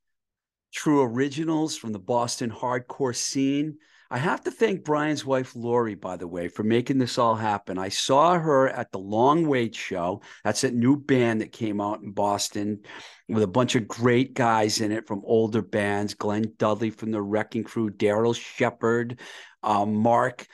true 0.73 1.01
originals 1.01 1.77
from 1.77 1.91
the 1.91 1.99
Boston 1.99 2.49
hardcore 2.49 3.15
scene. 3.15 3.77
I 4.11 4.19
have 4.19 4.43
to 4.43 4.51
thank 4.51 4.83
Brian's 4.83 5.25
wife, 5.25 5.55
Lori, 5.55 5.95
by 5.95 6.15
the 6.15 6.27
way, 6.27 6.47
for 6.47 6.63
making 6.63 6.99
this 6.99 7.17
all 7.17 7.35
happen. 7.35 7.77
I 7.77 7.89
saw 7.89 8.37
her 8.37 8.69
at 8.69 8.91
the 8.91 8.99
Long 8.99 9.47
Wait 9.47 9.73
Show. 9.73 10.21
That's 10.43 10.63
a 10.63 10.71
new 10.71 10.95
band 10.95 11.41
that 11.41 11.51
came 11.51 11.81
out 11.81 12.01
in 12.01 12.11
Boston 12.11 12.81
with 13.27 13.41
a 13.41 13.47
bunch 13.47 13.75
of 13.75 13.87
great 13.87 14.35
guys 14.35 14.79
in 14.79 14.91
it 14.91 15.07
from 15.07 15.23
older 15.25 15.63
bands 15.63 16.13
Glenn 16.13 16.53
Dudley 16.57 16.91
from 16.91 17.11
the 17.11 17.21
Wrecking 17.21 17.63
Crew, 17.63 17.89
Daryl 17.89 18.35
Shepard, 18.35 19.19
uh, 19.63 19.85
Mark 19.85 20.45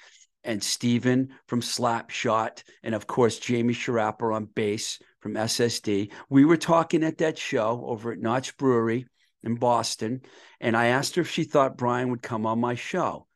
and 0.43 0.63
Steven 0.63 1.29
from 1.47 1.61
Slapshot, 1.61 2.63
and 2.83 2.95
of 2.95 3.05
course, 3.05 3.37
Jamie 3.37 3.73
Sciarappa 3.73 4.33
on 4.33 4.45
bass 4.45 4.99
from 5.21 5.35
SSD. 5.35 6.11
We 6.29 6.45
were 6.45 6.57
talking 6.57 7.03
at 7.03 7.19
that 7.19 7.37
show 7.37 7.83
over 7.85 8.11
at 8.11 8.19
Notch 8.19 8.57
Brewery 8.57 9.07
in 9.43 9.55
Boston, 9.55 10.21
and 10.59 10.75
I 10.75 10.87
asked 10.87 11.15
her 11.15 11.21
if 11.21 11.29
she 11.29 11.43
thought 11.43 11.77
Brian 11.77 12.09
would 12.09 12.21
come 12.21 12.45
on 12.45 12.59
my 12.59 12.75
show. 12.75 13.27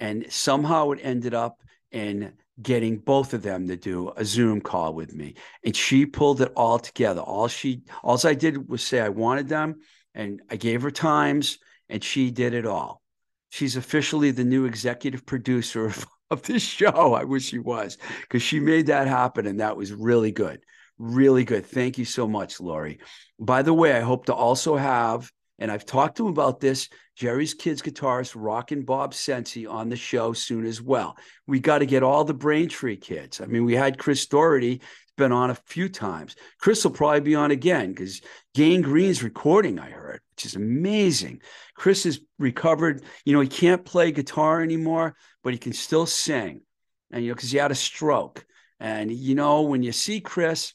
And 0.00 0.26
somehow 0.30 0.90
it 0.90 1.00
ended 1.02 1.34
up 1.34 1.60
in 1.90 2.34
getting 2.60 2.98
both 2.98 3.34
of 3.34 3.42
them 3.42 3.68
to 3.68 3.76
do 3.76 4.12
a 4.16 4.24
Zoom 4.24 4.60
call 4.60 4.94
with 4.94 5.14
me. 5.14 5.34
And 5.64 5.74
she 5.74 6.06
pulled 6.06 6.40
it 6.40 6.52
all 6.56 6.78
together. 6.78 7.20
All 7.20 7.48
she 7.48 7.82
all 8.02 8.18
I 8.24 8.34
did 8.34 8.68
was 8.68 8.82
say 8.82 9.00
I 9.00 9.08
wanted 9.08 9.48
them 9.48 9.80
and 10.14 10.40
I 10.50 10.56
gave 10.56 10.82
her 10.82 10.90
times 10.90 11.58
and 11.88 12.02
she 12.02 12.30
did 12.30 12.54
it 12.54 12.66
all. 12.66 13.02
She's 13.50 13.76
officially 13.76 14.30
the 14.30 14.44
new 14.44 14.66
executive 14.66 15.24
producer 15.24 15.86
of, 15.86 16.06
of 16.30 16.42
this 16.42 16.62
show. 16.62 17.14
I 17.14 17.24
wish 17.24 17.44
she 17.44 17.58
was 17.58 17.96
because 18.22 18.42
she 18.42 18.60
made 18.60 18.86
that 18.86 19.06
happen 19.06 19.46
and 19.46 19.60
that 19.60 19.76
was 19.76 19.92
really 19.92 20.32
good. 20.32 20.60
Really 20.98 21.44
good. 21.44 21.66
Thank 21.66 21.98
you 21.98 22.04
so 22.04 22.26
much, 22.26 22.60
Lori. 22.60 22.98
By 23.38 23.62
the 23.62 23.74
way, 23.74 23.92
I 23.92 24.00
hope 24.00 24.26
to 24.26 24.34
also 24.34 24.76
have, 24.76 25.30
and 25.58 25.70
I've 25.70 25.86
talked 25.86 26.16
to 26.16 26.26
him 26.26 26.32
about 26.32 26.60
this, 26.60 26.88
Jerry's 27.16 27.54
Kids 27.54 27.82
guitarist, 27.82 28.34
Rockin' 28.36 28.84
Bob 28.84 29.12
Cenci, 29.12 29.68
on 29.68 29.88
the 29.88 29.96
show 29.96 30.32
soon 30.32 30.64
as 30.64 30.80
well. 30.80 31.16
We 31.46 31.60
got 31.60 31.78
to 31.78 31.86
get 31.86 32.02
all 32.02 32.24
the 32.24 32.34
Braintree 32.34 32.96
kids. 32.96 33.40
I 33.40 33.46
mean, 33.46 33.64
we 33.64 33.74
had 33.74 33.98
Chris 33.98 34.26
Doherty, 34.26 34.80
been 35.18 35.32
on 35.32 35.50
a 35.50 35.54
few 35.66 35.90
times. 35.90 36.36
Chris 36.58 36.82
will 36.84 36.92
probably 36.92 37.20
be 37.20 37.34
on 37.34 37.50
again 37.50 37.90
because 37.90 38.22
Gang 38.54 38.80
Green's 38.80 39.22
recording, 39.22 39.78
I 39.78 39.90
heard, 39.90 40.20
which 40.30 40.46
is 40.46 40.54
amazing. 40.54 41.42
Chris 41.74 42.04
has 42.04 42.20
recovered. 42.38 43.02
You 43.26 43.34
know, 43.34 43.40
he 43.40 43.48
can't 43.48 43.84
play 43.84 44.12
guitar 44.12 44.62
anymore, 44.62 45.16
but 45.44 45.52
he 45.52 45.58
can 45.58 45.74
still 45.74 46.06
sing. 46.06 46.62
And, 47.10 47.22
you 47.22 47.30
know, 47.30 47.34
because 47.34 47.50
he 47.50 47.58
had 47.58 47.72
a 47.72 47.74
stroke. 47.74 48.46
And, 48.80 49.12
you 49.12 49.34
know, 49.34 49.62
when 49.62 49.82
you 49.82 49.92
see 49.92 50.20
Chris, 50.20 50.72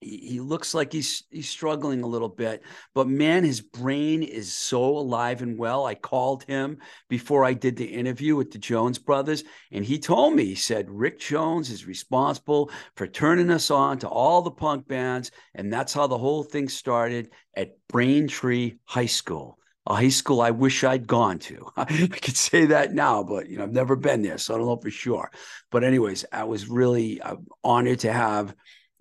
he, 0.00 0.40
looks 0.40 0.74
like 0.74 0.92
he's 0.92 1.24
he's 1.30 1.48
struggling 1.48 2.02
a 2.02 2.06
little 2.06 2.28
bit, 2.28 2.62
but 2.94 3.06
man, 3.06 3.44
his 3.44 3.60
brain 3.60 4.22
is 4.22 4.52
so 4.52 4.82
alive 4.82 5.42
and 5.42 5.58
well. 5.58 5.84
I 5.84 5.94
called 5.94 6.42
him 6.44 6.78
before 7.08 7.44
I 7.44 7.52
did 7.52 7.76
the 7.76 7.84
interview 7.84 8.34
with 8.34 8.50
the 8.50 8.58
Jones 8.58 8.98
brothers, 8.98 9.44
and 9.70 9.84
he 9.84 9.98
told 9.98 10.34
me 10.34 10.46
he 10.46 10.54
said 10.54 10.90
Rick 10.90 11.20
Jones 11.20 11.70
is 11.70 11.86
responsible 11.86 12.70
for 12.96 13.06
turning 13.06 13.50
us 13.50 13.70
on 13.70 13.98
to 13.98 14.08
all 14.08 14.40
the 14.40 14.50
punk 14.50 14.88
bands, 14.88 15.30
and 15.54 15.72
that's 15.72 15.92
how 15.92 16.06
the 16.06 16.18
whole 16.18 16.42
thing 16.42 16.68
started 16.68 17.30
at 17.54 17.76
Braintree 17.88 18.76
High 18.84 19.06
School. 19.06 19.58
A 19.86 19.94
high 19.94 20.08
school 20.08 20.40
I 20.40 20.50
wish 20.50 20.84
I'd 20.84 21.06
gone 21.06 21.38
to. 21.40 21.66
I 21.76 21.84
could 21.84 22.36
say 22.36 22.66
that 22.66 22.94
now, 22.94 23.22
but 23.22 23.48
you 23.50 23.58
know 23.58 23.64
I've 23.64 23.72
never 23.72 23.96
been 23.96 24.22
there, 24.22 24.38
so 24.38 24.54
I 24.54 24.58
don't 24.58 24.66
know 24.66 24.76
for 24.76 24.90
sure. 24.90 25.30
But 25.70 25.84
anyways, 25.84 26.24
I 26.32 26.44
was 26.44 26.68
really 26.68 27.20
uh, 27.20 27.36
honored 27.62 28.00
to 28.00 28.12
have 28.12 28.54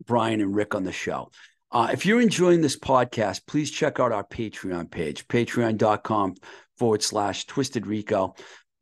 Brian 0.06 0.42
and 0.42 0.56
Rick 0.56 0.76
on 0.76 0.84
the 0.84 0.92
show. 0.92 1.32
Uh, 1.72 1.90
if 1.94 2.06
you're 2.06 2.22
enjoying 2.22 2.62
this 2.62 2.78
podcast, 2.78 3.46
please 3.46 3.70
check 3.70 4.00
out 4.00 4.12
our 4.12 4.24
Patreon 4.24 4.90
page, 4.90 5.28
patreon.com 5.28 6.36
forward 6.78 7.04
slash 7.04 7.46
twisted 7.46 7.86
rico. 7.86 8.34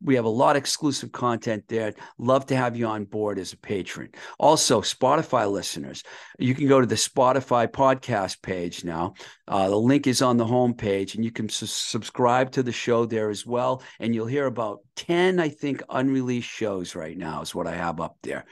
We 0.01 0.15
have 0.15 0.25
a 0.25 0.29
lot 0.29 0.55
of 0.55 0.59
exclusive 0.59 1.11
content 1.11 1.63
there. 1.67 1.95
Love 2.19 2.45
to 2.47 2.55
have 2.55 2.77
you 2.77 2.85
on 2.85 3.05
board 3.05 3.39
as 3.39 3.51
a 3.51 3.57
patron. 3.57 4.09
Also, 4.37 4.81
Spotify 4.81 5.51
listeners, 5.51 6.03
you 6.37 6.53
can 6.53 6.67
go 6.67 6.79
to 6.79 6.85
the 6.85 6.93
Spotify 6.93 7.67
podcast 7.67 8.43
page 8.43 8.83
now. 8.83 9.15
Uh, 9.47 9.69
the 9.69 9.75
link 9.75 10.05
is 10.05 10.21
on 10.21 10.37
the 10.37 10.45
homepage, 10.45 11.15
and 11.15 11.25
you 11.25 11.31
can 11.31 11.49
su- 11.49 11.65
subscribe 11.65 12.51
to 12.51 12.61
the 12.61 12.71
show 12.71 13.07
there 13.07 13.31
as 13.31 13.43
well. 13.43 13.81
And 13.99 14.13
you'll 14.13 14.27
hear 14.27 14.45
about 14.45 14.81
10, 14.97 15.39
I 15.39 15.49
think, 15.49 15.81
unreleased 15.89 16.47
shows 16.47 16.95
right 16.95 17.17
now, 17.17 17.41
is 17.41 17.55
what 17.55 17.65
I 17.65 17.73
have 17.73 17.99
up 17.99 18.17
there. 18.21 18.45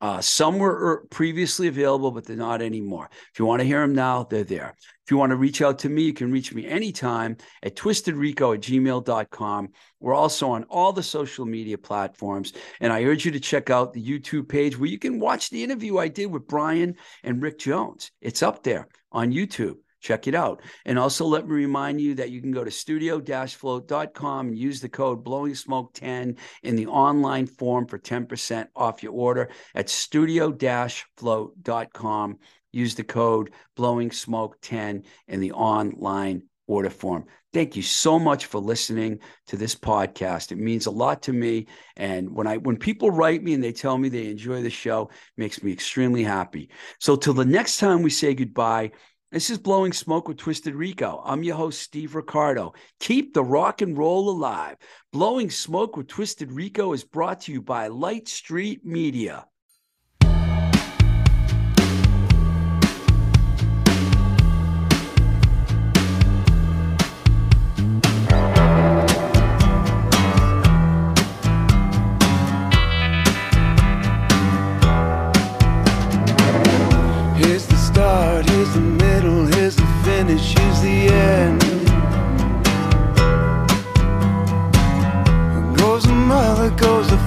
Uh, 0.00 0.20
some 0.20 0.58
were 0.58 0.70
er- 0.72 1.06
previously 1.10 1.68
available, 1.68 2.10
but 2.10 2.26
they're 2.26 2.36
not 2.36 2.60
anymore. 2.60 3.08
If 3.32 3.38
you 3.38 3.46
want 3.46 3.60
to 3.60 3.66
hear 3.66 3.80
them 3.80 3.94
now, 3.94 4.24
they're 4.24 4.44
there. 4.44 4.74
If 5.04 5.10
you 5.10 5.16
want 5.16 5.30
to 5.30 5.36
reach 5.36 5.62
out 5.62 5.78
to 5.80 5.88
me, 5.88 6.02
you 6.02 6.12
can 6.14 6.32
reach 6.32 6.52
me 6.52 6.66
anytime 6.66 7.36
at 7.62 7.76
twistedrico 7.76 8.54
at 8.54 8.60
gmail.com. 8.60 9.68
We're 10.00 10.14
also 10.14 10.50
on 10.50 10.64
all 10.64 10.92
the 10.92 11.02
social 11.02 11.46
media 11.46 11.78
platforms. 11.78 12.52
And 12.80 12.92
I 12.92 13.04
urge 13.04 13.24
you 13.24 13.30
to 13.32 13.40
check 13.40 13.70
out 13.70 13.92
the 13.92 14.04
YouTube 14.04 14.48
page 14.48 14.78
where 14.78 14.88
you 14.88 14.98
can 14.98 15.20
watch 15.20 15.50
the 15.50 15.62
interview 15.62 15.98
I 15.98 16.08
did 16.08 16.26
with 16.26 16.46
Brian 16.46 16.96
and 17.22 17.42
Rick 17.42 17.58
Jones. 17.58 18.10
It's 18.20 18.42
up 18.42 18.62
there 18.62 18.88
on 19.12 19.32
YouTube. 19.32 19.76
Check 20.04 20.28
it 20.28 20.34
out. 20.34 20.60
And 20.84 20.98
also 20.98 21.24
let 21.24 21.48
me 21.48 21.54
remind 21.54 21.98
you 21.98 22.14
that 22.16 22.30
you 22.30 22.42
can 22.42 22.52
go 22.52 22.62
to 22.62 22.70
studio-float.com 22.70 24.48
and 24.48 24.58
use 24.58 24.82
the 24.82 24.88
code 24.90 25.24
blowing 25.24 25.54
smoke 25.54 25.94
10 25.94 26.36
in 26.62 26.76
the 26.76 26.88
online 26.88 27.46
form 27.46 27.86
for 27.86 27.98
10% 27.98 28.66
off 28.76 29.02
your 29.02 29.14
order 29.14 29.48
at 29.74 29.88
studio-float.com. 29.88 32.38
use 32.72 32.94
the 32.94 33.04
code 33.04 33.50
blowing 33.76 34.10
smoke 34.10 34.58
10 34.60 35.04
in 35.28 35.40
the 35.40 35.52
online 35.52 36.42
order 36.66 36.90
form. 36.90 37.24
Thank 37.54 37.76
you 37.76 37.82
so 37.82 38.18
much 38.18 38.46
for 38.46 38.58
listening 38.58 39.20
to 39.46 39.56
this 39.56 39.74
podcast. 39.74 40.52
It 40.52 40.58
means 40.58 40.86
a 40.86 40.90
lot 40.90 41.22
to 41.22 41.32
me. 41.32 41.66
And 41.96 42.34
when 42.34 42.46
I 42.46 42.58
when 42.58 42.76
people 42.76 43.10
write 43.10 43.42
me 43.42 43.54
and 43.54 43.62
they 43.62 43.72
tell 43.72 43.96
me 43.96 44.08
they 44.08 44.26
enjoy 44.26 44.62
the 44.62 44.70
show, 44.70 45.10
makes 45.36 45.62
me 45.62 45.72
extremely 45.72 46.24
happy. 46.24 46.70
So 46.98 47.16
till 47.16 47.34
the 47.34 47.44
next 47.44 47.78
time 47.78 48.02
we 48.02 48.10
say 48.10 48.34
goodbye, 48.34 48.90
this 49.34 49.50
is 49.50 49.58
Blowing 49.58 49.92
Smoke 49.92 50.28
with 50.28 50.36
Twisted 50.36 50.76
Rico. 50.76 51.20
I'm 51.24 51.42
your 51.42 51.56
host, 51.56 51.82
Steve 51.82 52.14
Ricardo. 52.14 52.72
Keep 53.00 53.34
the 53.34 53.42
rock 53.42 53.82
and 53.82 53.98
roll 53.98 54.30
alive. 54.30 54.76
Blowing 55.12 55.50
Smoke 55.50 55.96
with 55.96 56.06
Twisted 56.06 56.52
Rico 56.52 56.92
is 56.92 57.02
brought 57.02 57.40
to 57.40 57.52
you 57.52 57.60
by 57.60 57.88
Light 57.88 58.28
Street 58.28 58.84
Media. 58.84 59.44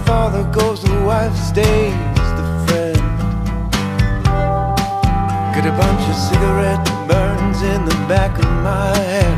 Father, 0.08 0.44
goes 0.54 0.82
the 0.82 1.02
wife, 1.04 1.36
stays 1.36 1.94
the 2.40 2.46
friend. 2.66 2.98
Got 5.54 5.66
a 5.68 5.76
bunch 5.84 6.04
of 6.12 6.16
cigarette 6.30 6.86
burns 7.10 7.62
in 7.62 7.84
the 7.84 8.00
back 8.08 8.34
of 8.40 8.50
my 8.64 8.96
head. 9.14 9.38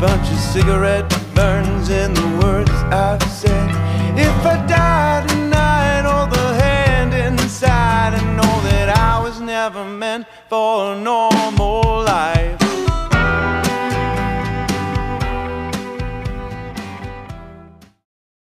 Bunch 0.00 0.26
of 0.30 0.38
cigarette 0.38 1.08
burns 1.34 1.90
in 1.90 2.14
the 2.14 2.28
words 2.42 2.70
I've 3.04 3.22
said. 3.40 3.68
If 4.18 4.38
I 4.54 4.56
die 4.66 5.26
tonight, 5.28 6.04
hold 6.10 6.30
the 6.30 6.48
hand 6.64 7.12
inside 7.12 8.14
and 8.14 8.28
know 8.38 8.54
that 8.70 8.88
I 8.96 9.20
was 9.22 9.38
never 9.38 9.84
meant 9.84 10.26
for 10.48 10.96
no 10.96 11.28